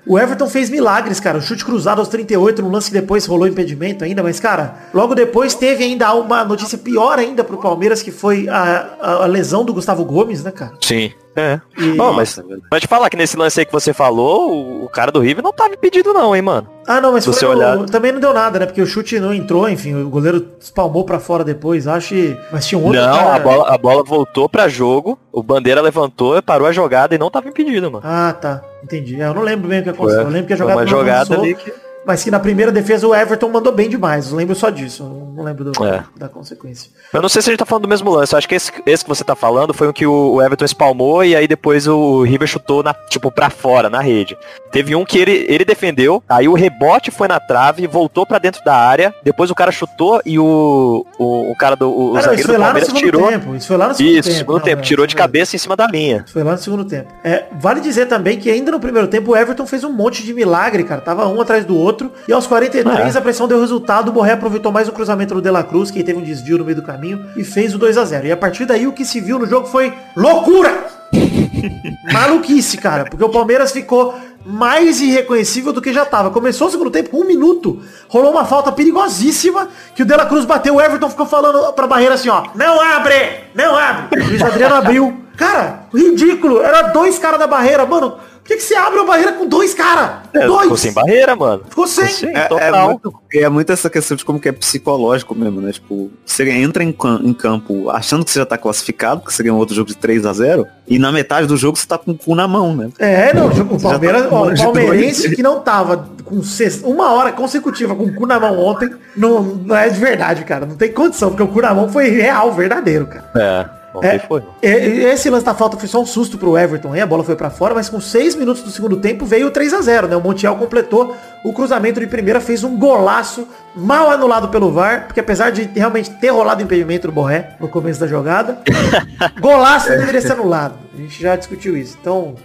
O 0.06 0.20
Everton 0.20 0.48
fez 0.48 0.70
milagres, 0.70 1.20
cara. 1.20 1.40
O 1.40 1.42
chute 1.42 1.66
cruzado 1.66 2.00
aos 2.00 2.08
38, 2.08 2.62
num 2.62 2.70
lance 2.70 2.92
que 2.92 2.94
depois 3.00 3.26
rolou 3.26 3.48
impedimento 3.48 4.04
ainda. 4.04 4.22
Mas, 4.22 4.40
cara, 4.40 4.76
logo 4.94 5.16
depois 5.16 5.56
teve 5.56 5.84
ainda 5.84 6.14
uma 6.14 6.44
notícia 6.46 6.78
pior 6.78 7.18
ainda 7.18 7.44
pro 7.44 7.58
Palmeiras, 7.58 8.02
que 8.04 8.12
foi 8.12 8.48
a, 8.48 8.90
a- 9.02 9.24
a 9.24 9.26
lesão 9.26 9.66
do 9.66 9.74
Gustavo 9.74 10.06
Gomes, 10.06 10.44
né, 10.44 10.52
cara? 10.52 10.74
Sim. 10.82 11.12
É. 11.36 11.60
E- 11.78 11.94
Bom, 11.94 12.12
mas, 12.14 12.42
mas 12.72 12.82
te 12.82 12.88
falar 12.88 13.10
que 13.10 13.16
nesse 13.16 13.38
lance 13.38 13.60
aí 13.60 13.66
que 13.66 13.72
você 13.72 13.94
falou, 13.94 14.52
o, 14.52 14.86
o 14.86 14.90
cara 14.90 15.12
do 15.12 15.20
River 15.20 15.44
não 15.44 15.54
tava 15.54 15.74
impedido 15.74 16.12
não, 16.12 16.36
hein, 16.36 16.42
mano. 16.42 16.68
Ah, 16.88 17.00
não, 17.00 17.12
mas 17.14 17.24
Se 17.24 17.32
foi 17.32 17.48
olhar- 17.50 17.78
também 17.86 18.12
não 18.12 18.20
deu 18.20 18.34
nada, 18.34 18.60
né? 18.60 18.66
Porque 18.66 18.82
o 18.82 18.86
chute 18.86 19.20
não 19.20 19.34
entrou, 19.34 19.70
enfim, 19.70 19.94
o 19.96 20.10
goleiro 20.10 20.48
espalmou 20.60 21.06
pra 21.06 21.20
fora 21.20 21.44
depois, 21.44 21.88
acho. 21.88 22.16
e- 22.16 22.38
Mas 22.52 22.66
tinha 22.68 22.80
um 22.80 22.86
outro 22.86 23.00
não, 23.00 23.14
cara... 23.16 23.36
a, 23.36 23.40
bola, 23.40 23.74
a 23.74 23.78
bola 23.78 24.04
voltou 24.04 24.50
pra 24.50 24.68
jogo, 24.68 25.18
o 25.32 25.44
Bandeira 25.44 25.82
levantou, 25.82 26.42
parou 26.42 26.68
a 26.68 26.72
jogada 26.72 27.14
e 27.14 27.18
não 27.18 27.30
tava 27.30 27.48
impedido, 27.48 27.92
mano. 27.92 28.04
Ah, 28.06 28.34
tá. 28.34 28.62
Entendi. 28.84 29.22
É, 29.22 29.28
eu 29.28 29.34
não 29.34 29.44
lembro 29.44 29.68
bem 29.70 29.82
o 29.82 29.84
que 29.84 29.90
aconteceu. 29.90 30.22
Eu 30.22 30.30
lembro 30.30 30.48
que 30.48 30.54
a 30.54 30.58
Foi 30.58 30.66
jogada 30.66 30.80
uma 30.80 30.84
não 30.86 30.90
jogada 30.90 31.22
avançou. 31.36 31.44
ali 31.44 31.56
que... 31.56 31.74
Mas 32.06 32.24
que 32.24 32.32
na 32.32 32.40
primeira 32.40 32.72
defesa 32.72 33.08
o 33.08 33.14
Everton 33.14 33.50
mandou 33.50 33.72
bem 33.74 33.90
demais. 33.90 34.32
Eu 34.32 34.38
lembro 34.38 34.56
só 34.56 34.70
disso. 34.70 35.04
Não 35.36 35.44
lembro 35.44 35.66
do- 35.66 35.86
É. 35.86 36.04
da 36.18 36.28
consequência. 36.28 36.90
Eu 37.14 37.22
não 37.22 37.30
sei 37.30 37.42
se 37.42 37.50
a 37.50 37.52
gente 37.52 37.60
tá 37.60 37.66
falando 37.66 37.84
do 37.84 37.90
mesmo 37.90 38.10
lance. 38.10 38.34
Eu 38.34 38.38
acho 38.38 38.48
que 38.48 38.56
esse, 38.56 38.72
esse 38.86 39.04
que 39.04 39.10
você 39.10 39.24
tá 39.24 39.36
falando 39.36 39.74
foi 39.74 39.88
o 39.88 39.94
que 39.94 40.06
o, 40.08 40.42
Everton 40.42 40.66
espalmou 40.66 41.24
e 41.24 41.36
aí 41.36 41.48
depois 41.48 41.88
o 41.88 42.24
River 42.24 42.48
chutou, 42.48 42.82
na, 42.84 42.94
tipo, 42.94 43.32
pra 43.32 43.50
fora, 43.50 43.90
na 43.90 44.02
rede. 44.02 44.38
Teve 44.72 44.96
um 44.96 45.06
que 45.06 45.18
ele, 45.20 45.46
ele 45.50 45.66
defendeu, 45.66 46.24
aí 46.28 46.48
o 46.48 46.54
rebote 46.54 47.12
foi 47.12 47.28
na 47.28 47.40
trave, 47.40 47.86
voltou 47.88 48.26
pra 48.26 48.38
dentro 48.40 48.64
da 48.64 48.76
área, 48.76 49.14
depois 49.24 49.50
o 49.52 49.56
cara 49.56 49.72
chutou 49.72 50.22
e 50.26 50.38
o, 50.40 51.06
o, 51.18 51.52
o 51.52 51.56
cara 51.56 51.76
do 51.76 51.90
o, 51.90 52.10
Ah, 52.10 52.14
não, 52.14 52.18
isso 52.20 52.24
zagueiro 52.30 52.54
do 52.54 52.60
Palmeiras 52.60 52.94
tirou. 52.94 53.28
tempo. 53.28 53.56
Isso 53.56 53.68
foi 53.68 53.78
lá 53.78 53.88
no 53.90 53.94
segundo 53.96 54.14
Isso, 54.16 54.30
tempo. 54.30 54.38
segundo 54.40 54.58
Não, 54.58 54.64
tempo, 54.64 54.82
é, 54.82 54.86
tirou 54.86 55.06
de 55.08 55.16
cabeça 55.16 55.56
em 55.56 55.60
cima 55.60 55.76
da 55.76 55.88
linha. 55.88 56.24
Isso 56.26 56.34
foi 56.34 56.44
lá 56.44 56.52
no 56.54 56.58
segundo 56.58 56.86
tempo. 56.86 57.12
É, 57.24 57.46
vale 57.60 57.82
dizer 57.82 58.08
também 58.08 58.38
que 58.40 58.50
ainda 58.50 58.72
no 58.72 58.80
primeiro 58.80 59.08
tempo 59.08 59.32
o 59.32 59.36
Everton 59.38 59.66
fez 59.66 59.84
um 59.84 59.92
monte 59.92 60.24
de 60.24 60.34
milagre, 60.34 60.84
cara. 60.84 61.02
Tava 61.02 61.28
um 61.28 61.42
atrás 61.42 61.66
do 61.66 61.76
outro. 61.76 61.89
E 62.28 62.34
aos 62.34 62.48
43 62.48 63.16
É. 63.16 63.18
a 63.18 63.22
pressão 63.22 63.48
deu 63.48 63.60
resultado. 63.60 64.10
O 64.10 64.12
Borré 64.12 64.34
aproveitou 64.34 64.72
mais 64.72 64.88
o 64.88 64.92
cruzamento 64.92 65.34
do 65.34 65.42
De 65.42 65.50
La 65.50 65.64
Cruz, 65.64 65.90
que 65.92 66.04
teve 66.04 66.20
um 66.20 66.24
desvio 66.24 66.58
no 66.58 66.66
meio 66.66 66.76
do 66.78 66.84
caminho, 66.84 67.26
e 67.36 67.44
fez 67.44 67.74
o 67.74 67.78
2 67.78 67.98
a 67.98 68.06
0 68.06 68.28
E 68.28 68.32
a 68.32 68.38
partir 68.38 68.66
daí 68.66 68.88
o 68.88 68.92
que 68.94 69.06
se 69.06 69.20
viu 69.20 69.40
no 69.40 69.46
jogo 69.46 69.68
foi 69.68 69.94
loucura! 70.16 70.86
Maluquice, 72.12 72.78
cara. 72.78 73.06
Porque 73.06 73.24
o 73.24 73.30
Palmeiras 73.30 73.72
ficou 73.72 74.14
mais 74.46 75.02
irreconhecível 75.02 75.74
do 75.74 75.82
que 75.82 75.92
já 75.94 76.06
tava. 76.06 76.30
Começou 76.32 76.68
o 76.68 76.72
segundo 76.72 76.90
tempo, 76.90 77.20
um 77.20 77.26
minuto. 77.26 77.82
Rolou 78.08 78.32
uma 78.32 78.46
falta 78.46 78.72
perigosíssima 78.72 79.68
que 79.96 80.04
o 80.04 80.06
De 80.06 80.16
La 80.16 80.26
Cruz 80.26 80.46
bateu. 80.46 80.76
O 80.76 80.82
Everton 80.82 81.10
ficou 81.10 81.26
falando 81.26 81.74
pra 81.74 81.88
barreira 81.88 82.16
assim, 82.16 82.30
ó. 82.30 82.44
Não 82.56 82.80
abre! 82.82 83.14
Não 83.54 83.76
abre! 83.76 84.22
O 84.24 84.28
Luiz 84.28 84.42
Adriano 84.42 84.76
abriu. 84.76 85.18
Cara, 85.38 85.82
ridículo. 85.94 86.62
Era 86.62 86.84
dois 86.84 87.18
caras 87.18 87.40
da 87.40 87.48
barreira. 87.48 87.86
Mano, 87.86 88.16
que, 88.50 88.58
que 88.58 88.64
você 88.64 88.76
abre 88.76 89.00
uma 89.00 89.06
barreira 89.08 89.34
com 89.34 89.46
dois 89.48 89.74
caras? 89.74 90.28
É, 90.34 90.46
dois! 90.46 90.64
ficou 90.64 90.78
sem 90.78 90.92
barreira, 90.92 91.36
mano. 91.36 91.64
Ficou 91.70 91.88
sem. 91.88 92.08
Sim, 92.08 92.28
É, 92.28 92.40
é 92.40 92.48
total. 92.48 92.88
muito, 92.90 93.14
é 93.34 93.50
muito 93.50 93.72
essa 93.72 93.90
questão 93.90 94.18
de 94.18 94.26
como 94.26 94.40
que 94.40 94.50
é 94.50 94.52
psicológico 94.52 95.34
mesmo, 95.36 95.62
né? 95.62 95.72
Tipo, 95.72 96.12
você 96.26 96.50
entra 96.50 96.84
em, 96.84 96.96
em 97.24 97.34
campo 97.34 97.90
achando 97.90 98.26
que 98.26 98.32
você 98.32 98.40
já 98.40 98.46
tá 98.46 98.58
classificado, 98.58 99.22
que 99.22 99.34
você 99.34 99.44
ganhou 99.44 99.58
outro 99.58 99.76
jogo 99.76 99.88
de 99.90 99.96
3 99.98 100.26
a 100.26 100.34
0 100.34 100.66
e 100.88 100.98
na 101.00 101.12
metade 101.12 101.48
do 101.48 101.56
jogo 101.56 101.78
você 101.78 101.86
tá 101.88 101.98
com 101.98 102.12
o 102.12 102.18
cu 102.18 102.34
na 102.36 102.48
mão, 102.48 102.76
né? 102.76 102.90
É, 103.00 103.34
não, 103.34 103.48
o 103.48 103.80
Palmeiras, 103.82 104.24
tá 104.24 104.30
ó, 104.36 104.48
um 104.48 104.54
o 104.54 104.58
palmeirense 104.58 105.36
que 105.36 105.44
não 105.44 105.60
tava 105.62 106.10
com 106.26 106.42
ses- 106.44 106.82
uma 106.84 107.12
hora 107.14 107.32
consecutiva 107.32 107.96
com 107.96 108.04
o 108.06 108.14
cu 108.16 108.26
na 108.26 108.40
mão 108.40 108.58
ontem, 108.60 108.90
não, 109.16 109.42
não 109.44 109.76
é 109.76 109.90
de 109.90 110.00
verdade, 110.00 110.44
cara. 110.44 110.66
Não 110.66 110.76
tem 110.76 110.92
condição, 110.92 111.30
porque 111.30 111.44
o 111.44 111.48
cu 111.48 111.62
na 111.62 111.74
mão 111.74 111.88
foi 111.90 112.10
real, 112.10 112.52
verdadeiro, 112.54 113.06
cara. 113.08 113.30
É, 113.36 113.79
ontem 113.94 114.08
É, 114.08 114.20
foi. 114.20 114.44
e- 114.62 114.68
e 114.68 115.04
Esse 115.06 115.30
lance 115.30 115.46
da 115.46 115.54
falta 115.54 115.78
foi 115.78 115.88
só 115.88 116.02
um 116.02 116.06
susto 116.06 116.38
pro 116.38 116.58
Everton, 116.58 116.94
aí 116.94 117.02
a 117.02 117.06
bola 117.08 117.24
foi 117.24 117.36
pra 117.36 117.50
fora, 117.50 117.74
mas 117.74 117.90
com 117.90 118.00
seis 118.00 118.36
minutos 118.36 118.62
do 118.64 118.70
segundo 118.72 118.98
tempo 118.98 119.26
veio 119.26 119.48
o 119.48 119.52
3 119.52 119.74
a 119.74 119.82
0 119.82 120.08
né? 120.08 120.16
O 120.16 120.22
Montiel 120.22 120.56
completou 120.56 121.16
o 121.44 121.54
cruzamento 121.54 122.00
de 122.00 122.08
primeira, 122.08 122.40
fez 122.42 122.64
um 122.64 122.78
golaço 122.78 123.48
mal 123.76 124.10
anulado 124.12 124.50
pelo 124.50 124.72
VAR, 124.72 125.06
porque 125.08 125.20
apesar 125.20 125.52
de 125.52 125.70
realmente 125.76 126.10
ter 126.12 126.30
rolado 126.30 126.62
impedimento 126.62 127.08
do 127.08 127.14
Borré 127.14 127.52
no 127.60 127.68
começo 127.68 128.00
da 128.00 128.08
jogada, 128.08 128.60
golaço 129.40 129.90
deveria 129.90 130.22
ser 130.22 130.34
anulado. 130.34 130.76
A 130.94 131.02
gente 131.02 131.22
já 131.22 131.36
discutiu 131.36 131.78
isso. 131.78 131.98
Então, 132.02 132.36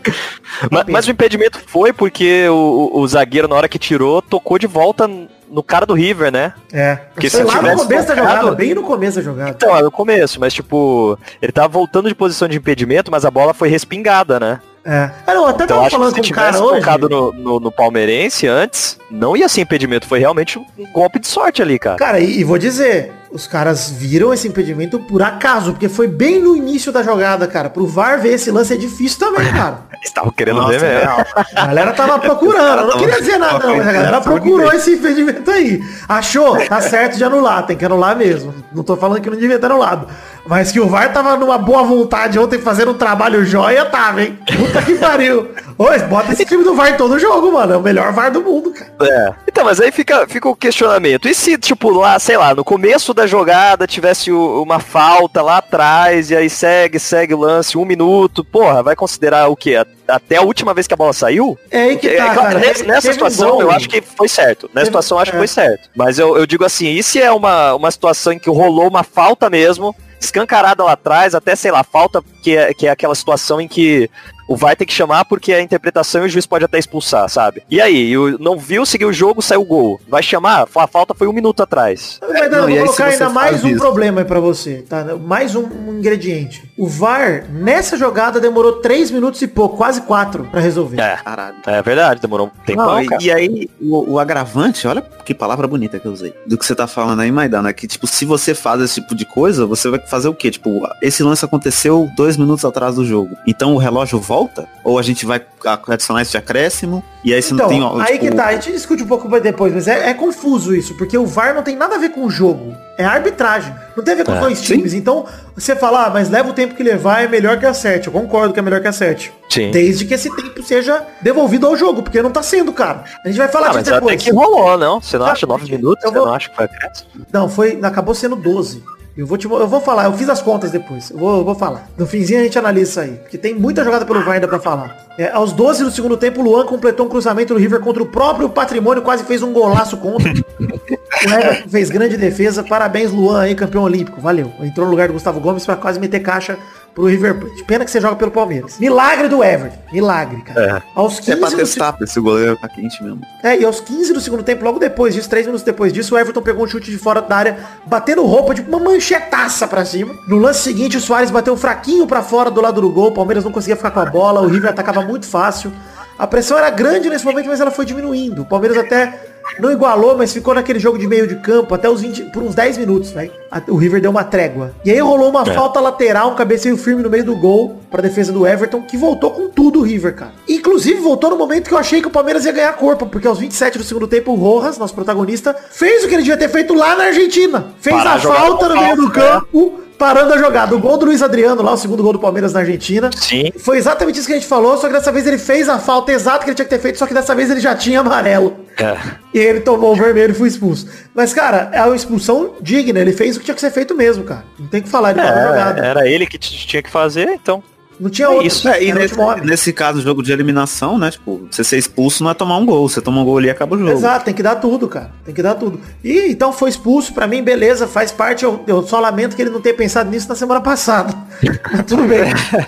Mas, 0.70 0.84
mas 0.86 1.06
o 1.06 1.10
impedimento 1.10 1.58
foi 1.66 1.92
porque 1.92 2.46
o, 2.48 2.90
o- 2.94 3.00
o 3.00 3.08
zagueiro, 3.08 3.48
na 3.48 3.56
hora 3.56 3.68
que 3.68 3.78
tirou, 3.78 4.22
tocou 4.22 4.58
de 4.58 4.66
volta 4.66 5.10
no 5.54 5.62
cara 5.62 5.87
do 5.87 5.94
River, 5.94 6.32
né? 6.32 6.52
é. 6.73 6.96
Porque 7.14 7.30
foi 7.30 7.40
se 7.40 7.46
lá 7.46 7.62
no 7.62 7.76
começo 7.76 8.08
da 8.08 8.14
tocado- 8.16 8.37
jogada, 8.40 8.56
bem 8.56 8.75
no 8.75 8.82
começo 8.82 9.16
da 9.18 9.23
jogada. 9.23 9.50
Então, 9.50 9.76
é 9.76 9.82
no 9.82 9.90
começo, 9.90 10.40
mas 10.40 10.52
tipo, 10.52 11.16
ele 11.40 11.52
tava 11.52 11.68
voltando 11.68 12.08
de 12.08 12.14
posição 12.14 12.49
de 12.49 12.56
impedimento, 12.56 13.11
mas 13.11 13.25
a 13.25 13.30
bola 13.30 13.54
foi 13.54 13.68
respingada, 13.68 14.40
né? 14.40 14.61
É. 14.84 15.10
Eu 15.28 15.46
até 15.46 15.64
Então 15.64 15.76
tava 15.76 15.80
acho 15.80 15.90
que 15.90 15.96
falando 15.96 16.14
se 16.14 16.20
com 16.20 16.26
um 16.26 16.30
cara 16.30 16.52
tivesse 16.52 16.62
hoje. 16.64 16.80
tocado 16.80 17.08
no, 17.08 17.32
no, 17.32 17.60
no 17.60 17.72
palmeirense 17.72 18.46
antes, 18.46 18.98
não 19.10 19.36
ia 19.36 19.48
ser 19.48 19.62
impedimento, 19.62 20.06
foi 20.06 20.18
realmente 20.18 20.58
um 20.58 20.64
golpe 20.92 21.18
de 21.18 21.26
sorte 21.26 21.62
ali, 21.62 21.78
cara. 21.78 21.96
Cara, 21.96 22.20
e, 22.20 22.40
e 22.40 22.44
vou 22.44 22.58
dizer, 22.58 23.10
os 23.32 23.46
caras 23.46 23.90
viram 23.90 24.32
esse 24.34 24.46
impedimento 24.46 24.98
por 24.98 25.22
acaso, 25.22 25.72
porque 25.72 25.88
foi 25.88 26.06
bem 26.06 26.38
no 26.38 26.54
início 26.54 26.92
da 26.92 27.02
jogada, 27.02 27.46
cara. 27.48 27.70
Pro 27.70 27.86
VAR 27.86 28.20
ver 28.20 28.34
esse 28.34 28.50
lance 28.50 28.74
é 28.74 28.76
difícil 28.76 29.18
também, 29.18 29.50
cara. 29.52 29.80
Estavam 30.04 30.30
querendo 30.30 30.60
Nossa, 30.60 30.78
ver 30.78 30.82
mesmo. 30.82 31.24
A 31.56 31.66
galera 31.66 31.92
tava 31.94 32.18
procurando, 32.18 32.82
eu 32.82 32.86
não 32.88 32.98
queria 32.98 33.18
dizer 33.20 33.38
nada 33.38 33.66
não, 33.66 33.76
mas 33.78 33.88
a 33.88 33.92
galera 33.92 34.20
procurou 34.20 34.70
esse 34.74 34.92
impedimento 34.96 35.50
aí. 35.50 35.82
Achou, 36.06 36.58
tá 36.66 36.78
certo 36.82 37.16
de 37.16 37.24
anular, 37.24 37.64
tem 37.64 37.74
que 37.74 37.86
anular 37.86 38.14
mesmo. 38.14 38.52
Não 38.70 38.84
tô 38.84 38.96
falando 38.98 39.22
que 39.22 39.30
não 39.30 39.38
devia 39.38 39.58
ter 39.58 39.64
anulado. 39.64 40.06
Mas 40.46 40.70
que 40.70 40.78
o 40.78 40.86
VAR 40.86 41.10
tava 41.12 41.36
numa 41.38 41.56
boa 41.56 41.82
vontade 41.82 42.38
ontem 42.38 42.58
fazendo 42.60 42.90
um 42.90 42.98
trabalho 42.98 43.44
joia, 43.46 43.86
tava, 43.86 44.22
hein? 44.22 44.38
Puta 44.58 44.82
que 44.82 44.94
pariu. 44.96 45.50
Oi, 45.78 45.98
bota 46.00 46.32
esse 46.32 46.44
time 46.44 46.62
do 46.62 46.74
VAR 46.74 46.90
em 46.90 46.96
todo 46.98 47.18
jogo, 47.18 47.50
mano. 47.50 47.72
É 47.72 47.76
o 47.78 47.80
melhor 47.82 48.12
VAR 48.12 48.30
do 48.30 48.42
mundo, 48.42 48.70
cara. 48.72 48.92
É. 49.00 49.32
Então, 49.48 49.64
mas 49.64 49.80
aí 49.80 49.90
fica, 49.90 50.26
fica 50.28 50.46
o 50.46 50.54
questionamento. 50.54 51.26
E 51.28 51.34
se, 51.34 51.56
tipo, 51.56 51.88
lá, 51.88 52.18
sei 52.18 52.36
lá, 52.36 52.54
no 52.54 52.62
começo 52.62 53.14
da 53.14 53.26
jogada 53.26 53.86
tivesse 53.86 54.30
o- 54.30 54.62
uma 54.62 54.78
falta 54.80 55.40
lá 55.40 55.56
atrás, 55.58 56.30
e 56.30 56.36
aí 56.36 56.50
segue, 56.50 56.98
segue 56.98 57.32
o 57.32 57.38
lance, 57.38 57.78
um 57.78 57.84
minuto, 57.86 58.44
porra, 58.44 58.82
vai 58.82 58.94
considerar 58.94 59.48
o 59.48 59.56
quê? 59.56 59.82
Até 60.06 60.36
a 60.36 60.42
última 60.42 60.74
vez 60.74 60.86
que 60.86 60.92
a 60.92 60.96
bola 60.96 61.14
saiu? 61.14 61.58
É 61.70 61.84
aí 61.84 61.96
que 61.96 62.06
É, 62.08 62.16
tá, 62.18 62.34
claro, 62.34 62.48
cara. 62.50 62.58
nessa, 62.58 62.84
nessa 62.84 63.12
situação, 63.12 63.50
gol. 63.52 63.62
eu 63.62 63.70
acho 63.70 63.88
que 63.88 64.02
foi 64.02 64.28
certo. 64.28 64.64
Nessa 64.66 64.74
Teve- 64.74 64.86
situação, 64.86 65.16
eu 65.16 65.22
acho 65.22 65.30
que 65.30 65.36
é. 65.38 65.40
foi 65.40 65.48
certo. 65.48 65.88
Mas 65.96 66.18
eu, 66.18 66.36
eu 66.36 66.44
digo 66.44 66.64
assim, 66.66 66.88
e 66.88 67.02
se 67.02 67.20
é 67.22 67.32
uma, 67.32 67.74
uma 67.74 67.90
situação 67.90 68.34
em 68.34 68.38
que 68.38 68.50
rolou 68.50 68.86
uma 68.88 69.02
falta 69.02 69.48
mesmo, 69.48 69.96
escancarada 70.24 70.82
lá 70.82 70.92
atrás, 70.92 71.34
até, 71.34 71.54
sei 71.54 71.70
lá, 71.70 71.82
falta 71.82 72.22
que 72.42 72.56
é, 72.56 72.74
que 72.74 72.86
é 72.86 72.90
aquela 72.90 73.14
situação 73.14 73.60
em 73.60 73.68
que 73.68 74.10
o 74.48 74.56
VAR 74.56 74.76
tem 74.76 74.86
que 74.86 74.92
chamar 74.92 75.24
porque 75.24 75.52
a 75.52 75.60
interpretação 75.60 76.22
e 76.22 76.26
o 76.26 76.28
juiz 76.28 76.46
pode 76.46 76.64
até 76.64 76.78
expulsar, 76.78 77.28
sabe? 77.28 77.62
E 77.70 77.80
aí, 77.80 78.16
o- 78.16 78.38
não 78.38 78.58
viu, 78.58 78.84
seguiu 78.84 79.08
o 79.08 79.12
jogo, 79.12 79.40
saiu 79.42 79.62
o 79.62 79.64
gol. 79.64 80.00
Vai 80.08 80.22
chamar? 80.22 80.66
A 80.74 80.86
falta 80.86 81.14
foi 81.14 81.26
um 81.28 81.32
minuto 81.32 81.62
atrás. 81.62 82.20
Mas, 82.28 82.50
não, 82.50 82.58
vou 82.60 82.66
aí, 82.68 82.78
colocar 82.80 83.06
ainda 83.06 83.28
mais 83.30 83.64
um 83.64 83.68
isso- 83.68 83.78
problema 83.78 84.20
aí 84.20 84.24
pra 84.26 84.40
você, 84.40 84.84
tá? 84.88 85.04
Mais 85.16 85.54
um, 85.56 85.64
um 85.64 85.98
ingrediente. 85.98 86.62
O 86.78 86.86
VAR, 86.88 87.44
nessa 87.50 87.96
jogada, 87.96 88.40
demorou 88.40 88.74
3 88.80 89.10
minutos 89.10 89.40
e 89.42 89.46
pouco, 89.46 89.76
quase 89.76 90.02
4 90.02 90.44
pra 90.44 90.60
resolver. 90.60 91.00
É, 91.00 91.16
Caralho. 91.16 91.56
é 91.66 91.82
verdade, 91.82 92.20
demorou 92.20 92.48
um 92.48 92.64
tempão, 92.64 92.86
Não, 92.86 93.02
e, 93.02 93.08
e 93.20 93.32
aí, 93.32 93.70
o, 93.80 94.12
o 94.14 94.18
agravante, 94.18 94.86
olha 94.86 95.00
que 95.24 95.34
palavra 95.34 95.66
bonita 95.66 95.98
que 95.98 96.06
eu 96.06 96.12
usei. 96.12 96.34
Do 96.46 96.58
que 96.58 96.66
você 96.66 96.74
tá 96.74 96.86
falando 96.86 97.20
aí, 97.20 97.32
Maidana, 97.32 97.70
é 97.70 97.72
que, 97.72 97.86
tipo, 97.86 98.06
se 98.06 98.24
você 98.24 98.54
faz 98.54 98.80
esse 98.82 99.00
tipo 99.00 99.14
de 99.14 99.24
coisa, 99.24 99.64
você 99.66 99.88
vai 99.88 99.98
fazer 100.00 100.28
o 100.28 100.34
quê? 100.34 100.50
Tipo, 100.50 100.86
esse 101.00 101.22
lance 101.22 101.44
aconteceu 101.44 102.08
dois 102.16 102.36
minutos 102.36 102.64
atrás 102.64 102.96
do 102.96 103.04
jogo. 103.04 103.34
Então 103.46 103.74
o 103.74 103.78
relógio 103.78 104.20
volta? 104.20 104.33
Ou 104.82 104.98
a 104.98 105.02
gente 105.02 105.24
vai 105.24 105.40
adicionar 105.88 106.22
esse 106.22 106.36
acréscimo? 106.36 107.02
E 107.24 107.32
aí 107.32 107.40
você 107.40 107.54
Então, 107.54 107.66
não 107.70 107.72
tem... 107.74 107.82
ó, 107.82 107.98
aí 108.00 108.18
tipo, 108.18 108.26
que 108.26 108.30
tá, 108.32 108.46
a 108.46 108.52
gente 108.52 108.72
discute 108.72 109.02
um 109.02 109.06
pouco 109.06 109.28
depois, 109.40 109.72
mas 109.72 109.88
é, 109.88 110.10
é 110.10 110.14
confuso 110.14 110.74
isso, 110.74 110.94
porque 110.96 111.16
o 111.16 111.24
VAR 111.26 111.54
não 111.54 111.62
tem 111.62 111.74
nada 111.74 111.94
a 111.94 111.98
ver 111.98 112.10
com 112.10 112.24
o 112.24 112.30
jogo. 112.30 112.74
É 112.98 113.04
arbitragem. 113.04 113.74
Não 113.96 114.04
tem 114.04 114.14
a 114.14 114.16
ver 114.18 114.24
com 114.24 114.34
É, 114.34 114.40
dois 114.40 114.58
sim. 114.58 114.76
times. 114.76 114.92
Então, 114.92 115.24
você 115.56 115.74
fala, 115.74 116.06
ah, 116.06 116.10
mas 116.10 116.28
leva 116.28 116.50
o 116.50 116.52
tempo 116.52 116.74
que 116.74 116.82
levar, 116.82 117.22
é 117.24 117.28
melhor 117.28 117.58
que 117.58 117.64
acerte. 117.66 118.06
Eu 118.08 118.12
concordo 118.12 118.52
que 118.52 118.58
é 118.60 118.62
melhor 118.62 118.80
que 118.80 118.86
acerte. 118.88 119.32
Sim. 119.48 119.70
Desde 119.70 120.04
que 120.04 120.14
esse 120.14 120.28
tempo 120.36 120.62
seja 120.62 121.02
devolvido 121.22 121.66
ao 121.66 121.76
jogo, 121.76 122.02
porque 122.02 122.20
não 122.22 122.30
tá 122.30 122.42
sendo, 122.42 122.72
cara. 122.72 123.04
A 123.24 123.28
gente 123.28 123.38
vai 123.38 123.48
falar 123.48 123.66
Ah, 123.66 123.70
disso 123.70 123.78
mas 123.80 123.88
até 123.88 124.00
depois. 124.00 124.22
que 124.22 124.30
rolou, 124.30 124.76
não? 124.76 125.00
Você 125.00 125.16
não 125.18 125.26
Ah, 125.26 125.32
acha 125.32 125.46
nove 125.46 125.64
eu 125.64 125.76
minutos? 125.78 126.04
Você 126.04 126.14
vou- 126.14 126.26
não 126.26 126.34
acha 126.34 126.50
que 126.50 126.56
foi 126.56 126.64
acréscimo? 126.66 127.08
Não, 127.32 127.48
foi. 127.48 127.78
Acabou 127.82 128.14
sendo 128.14 128.36
12. 128.36 128.82
Eu 129.16 129.28
vou, 129.28 129.38
te, 129.38 129.47
eu 129.47 129.68
vou 129.68 129.80
falar, 129.80 130.06
eu 130.06 130.12
fiz 130.12 130.28
as 130.28 130.42
contas 130.42 130.73
depois. 130.73 131.11
Eu 131.11 131.18
vou, 131.18 131.38
eu 131.38 131.44
vou 131.44 131.54
falar. 131.54 131.88
No 131.97 132.04
finzinho 132.04 132.40
a 132.40 132.42
gente 132.42 132.59
analisa 132.59 132.90
isso 132.90 133.00
aí. 133.00 133.11
Porque 133.18 133.38
tem 133.38 133.54
muita 133.54 133.85
jogada 133.85 134.04
pelo 134.04 134.25
VAR 134.25 134.35
ainda 134.35 134.49
pra 134.49 134.59
falar. 134.59 134.97
É, 135.16 135.30
aos 135.30 135.52
12 135.52 135.85
do 135.85 135.90
segundo 135.92 136.16
tempo, 136.16 136.40
o 136.40 136.42
Luan 136.44 136.66
completou 136.66 137.06
um 137.06 137.09
cruzamento 137.09 137.54
do 137.54 137.61
River 137.61 137.78
contra 137.78 138.02
o 138.02 138.06
próprio 138.06 138.49
patrimônio, 138.49 139.02
quase 139.02 139.23
fez 139.23 139.40
um 139.40 139.52
golaço 139.52 139.97
contra. 139.99 140.33
o 140.33 141.33
Everton 141.33 141.68
fez 141.68 141.90
grande 141.90 142.16
defesa. 142.16 142.64
Parabéns, 142.64 143.12
Luan 143.12 143.42
aí, 143.42 143.54
campeão 143.54 143.85
olímpico. 143.85 144.21
Valeu. 144.21 144.52
Entrou 144.61 144.85
no 144.85 144.90
lugar 144.90 145.06
do 145.06 145.14
Gustavo 145.14 145.38
Gomes 145.38 145.64
pra 145.64 145.76
quase 145.76 146.00
meter 146.00 146.18
caixa 146.18 146.59
pro 146.94 147.06
River 147.06 147.34
Plate. 147.40 147.64
Pena 147.64 147.84
que 147.84 147.90
você 147.90 148.00
joga 148.00 148.16
pelo 148.16 148.30
Palmeiras. 148.30 148.78
Milagre 148.78 149.28
do 149.28 149.42
Everton. 149.42 149.76
Milagre, 149.92 150.40
cara. 150.42 150.82
Aos 150.94 151.18
15 151.18 151.32
É 151.32 151.36
pra 151.36 151.50
testar, 151.50 151.92
pra 151.92 152.04
esse 152.04 152.20
goleiro 152.20 152.56
tá 152.56 152.68
quente 152.68 153.02
mesmo. 153.02 153.20
é, 153.42 153.58
e 153.58 153.64
aos 153.64 153.80
15 153.80 154.12
do 154.12 154.20
segundo 154.20 154.42
tempo, 154.42 154.64
logo 154.64 154.78
depois 154.78 155.14
disso, 155.14 155.28
3 155.28 155.46
minutos 155.46 155.64
depois 155.64 155.92
disso, 155.92 156.14
o 156.14 156.18
Everton 156.18 156.40
pegou 156.40 156.64
um 156.64 156.68
chute 156.68 156.90
de 156.90 156.98
fora 156.98 157.20
da 157.20 157.36
área, 157.36 157.58
batendo 157.86 158.22
roupa, 158.24 158.54
tipo 158.54 158.68
uma 158.74 158.78
manchetaça 158.92 159.66
pra 159.66 159.84
cima. 159.84 160.14
No 160.28 160.38
lance 160.38 160.60
seguinte, 160.60 160.96
o 160.96 161.00
Soares 161.00 161.30
bateu 161.30 161.56
fraquinho 161.56 162.06
pra 162.06 162.22
fora 162.22 162.50
do 162.50 162.60
lado 162.60 162.80
do 162.80 162.88
gol, 162.90 163.08
o 163.08 163.12
Palmeiras 163.12 163.44
não 163.44 163.50
conseguia 163.52 163.76
ficar 163.76 163.90
com 163.90 164.00
a 164.00 164.06
bola, 164.06 164.40
o 164.40 164.46
River 164.46 164.70
atacava 164.70 165.02
muito 165.02 165.26
fácil. 165.26 165.72
A 166.16 166.26
pressão 166.28 166.56
era 166.56 166.70
grande 166.70 167.10
nesse 167.10 167.24
momento, 167.24 167.46
mas 167.48 167.60
ela 167.60 167.72
foi 167.72 167.84
diminuindo. 167.84 168.42
O 168.42 168.44
Palmeiras 168.44 168.78
até 168.78 169.33
não 169.58 169.70
igualou, 169.70 170.16
mas 170.16 170.32
ficou 170.32 170.54
naquele 170.54 170.78
jogo 170.78 170.98
de 170.98 171.06
meio 171.06 171.26
de 171.26 171.36
campo 171.36 171.74
até 171.74 171.88
os 171.88 172.00
20, 172.00 172.24
por 172.32 172.42
uns 172.42 172.54
10 172.54 172.78
minutos, 172.78 173.12
né? 173.12 173.30
A- 173.50 173.62
O 173.68 173.76
River 173.76 174.00
deu 174.00 174.10
uma 174.10 174.24
trégua. 174.24 174.74
E 174.84 174.90
aí 174.90 174.98
rolou 174.98 175.28
uma 175.30 175.44
falta 175.46 175.78
lateral, 175.80 176.30
um 176.30 176.34
cabeceio 176.34 176.76
firme 176.76 177.02
no 177.02 177.10
meio 177.10 177.24
do 177.24 177.36
gol 177.36 177.80
pra 177.90 178.02
defesa 178.02 178.32
do 178.32 178.46
Everton, 178.46 178.82
que 178.82 178.96
voltou 178.96 179.30
com 179.30 179.48
tudo 179.48 179.80
o 179.80 179.82
River, 179.82 180.14
cara. 180.14 180.32
Inclusive 180.48 181.00
voltou 181.00 181.30
no 181.30 181.36
momento 181.36 181.68
que 181.68 181.74
eu 181.74 181.78
achei 181.78 182.00
que 182.00 182.08
o 182.08 182.10
Palmeiras 182.10 182.44
ia 182.44 182.52
ganhar 182.52 182.72
corpo, 182.74 183.06
porque 183.06 183.28
aos 183.28 183.38
27 183.38 183.78
do 183.78 183.84
segundo 183.84 184.06
tempo 184.08 184.32
o 184.32 184.34
Rojas, 184.34 184.76
nosso 184.78 184.94
protagonista, 184.94 185.54
fez 185.70 186.04
o 186.04 186.08
que 186.08 186.14
ele 186.14 186.22
devia 186.22 186.36
ter 186.36 186.48
feito 186.48 186.74
lá 186.74 186.96
na 186.96 187.04
Argentina. 187.04 187.66
Fez 187.80 187.94
Parar 187.96 188.14
a 188.14 188.18
falta 188.20 188.68
no 188.68 188.80
meio 188.80 188.96
do 188.96 189.02
falta, 189.04 189.20
né? 189.20 189.26
campo, 189.40 189.80
parando 189.98 190.34
a 190.34 190.38
jogada. 190.38 190.74
O 190.74 190.78
gol 190.78 190.96
do 190.96 191.06
Luiz 191.06 191.22
Adriano 191.22 191.62
lá, 191.62 191.72
o 191.72 191.76
segundo 191.76 192.02
gol 192.02 192.12
do 192.12 192.18
Palmeiras 192.18 192.52
na 192.52 192.60
Argentina. 192.60 193.10
Sim. 193.16 193.52
Foi 193.58 193.76
exatamente 193.78 194.18
isso 194.18 194.26
que 194.26 194.32
a 194.32 194.36
gente 194.36 194.46
falou, 194.48 194.76
só 194.76 194.86
que 194.86 194.92
dessa 194.92 195.10
vez 195.12 195.26
ele 195.26 195.38
fez 195.38 195.68
a 195.68 195.78
falta 195.78 196.12
exata 196.12 196.44
que 196.44 196.50
ele 196.50 196.54
tinha 196.56 196.64
que 196.66 196.70
ter 196.74 196.80
feito, 196.80 196.98
só 196.98 197.06
que 197.06 197.14
dessa 197.14 197.34
vez 197.34 197.50
ele 197.50 197.60
já 197.60 197.74
tinha 197.74 198.00
amarelo. 198.00 198.56
É. 198.78 198.96
E 199.32 199.38
ele 199.38 199.60
tomou 199.60 199.92
o 199.92 199.96
vermelho 199.96 200.32
e 200.32 200.34
foi 200.34 200.48
expulso. 200.48 200.88
Mas, 201.14 201.32
cara, 201.32 201.70
é 201.72 201.82
uma 201.82 201.94
expulsão 201.96 202.54
digna. 202.60 202.98
Ele 203.00 203.12
fez 203.12 203.36
o 203.36 203.38
que 203.40 203.44
tinha 203.44 203.54
que 203.54 203.60
ser 203.60 203.70
feito 203.70 203.94
mesmo, 203.94 204.24
cara. 204.24 204.44
Não 204.58 204.66
tem 204.66 204.80
o 204.80 204.82
que 204.82 204.88
falar, 204.88 205.08
a 205.18 205.22
É, 205.22 205.46
jogada. 205.48 205.84
era 205.86 206.08
ele 206.08 206.26
que 206.26 206.38
tinha 206.38 206.82
que 206.82 206.90
fazer, 206.90 207.28
então. 207.28 207.62
Não 207.98 208.10
tinha 208.10 208.26
é 208.26 208.30
outro. 208.30 208.46
isso. 208.46 208.68
É, 208.68 208.82
e 208.82 208.92
nesse, 208.92 209.16
nesse 209.44 209.72
caso, 209.72 210.00
jogo 210.00 210.22
de 210.22 210.32
eliminação, 210.32 210.98
né? 210.98 211.10
Tipo, 211.10 211.46
você 211.50 211.62
ser 211.62 211.78
expulso 211.78 212.22
não 212.22 212.30
é 212.30 212.34
tomar 212.34 212.56
um 212.56 212.66
gol. 212.66 212.88
Você 212.88 213.00
toma 213.00 213.20
um 213.20 213.24
gol 213.24 213.38
ali 213.38 213.48
e 213.48 213.50
acaba 213.50 213.76
o 213.76 213.78
jogo. 213.78 213.90
Exato, 213.90 214.24
tem 214.24 214.34
que 214.34 214.42
dar 214.42 214.56
tudo, 214.56 214.88
cara. 214.88 215.10
Tem 215.24 215.34
que 215.34 215.42
dar 215.42 215.54
tudo. 215.54 215.80
E 216.02 216.30
então 216.30 216.52
foi 216.52 216.70
expulso, 216.70 217.12
pra 217.12 217.26
mim, 217.26 217.42
beleza, 217.42 217.86
faz 217.86 218.10
parte. 218.10 218.44
Eu, 218.44 218.62
eu 218.66 218.82
só 218.86 219.00
lamento 219.00 219.36
que 219.36 219.42
ele 219.42 219.50
não 219.50 219.60
tenha 219.60 219.74
pensado 219.74 220.10
nisso 220.10 220.28
na 220.28 220.34
semana 220.34 220.60
passada. 220.60 221.14
Mas 221.72 221.84
tudo 221.86 222.04
bem. 222.04 222.24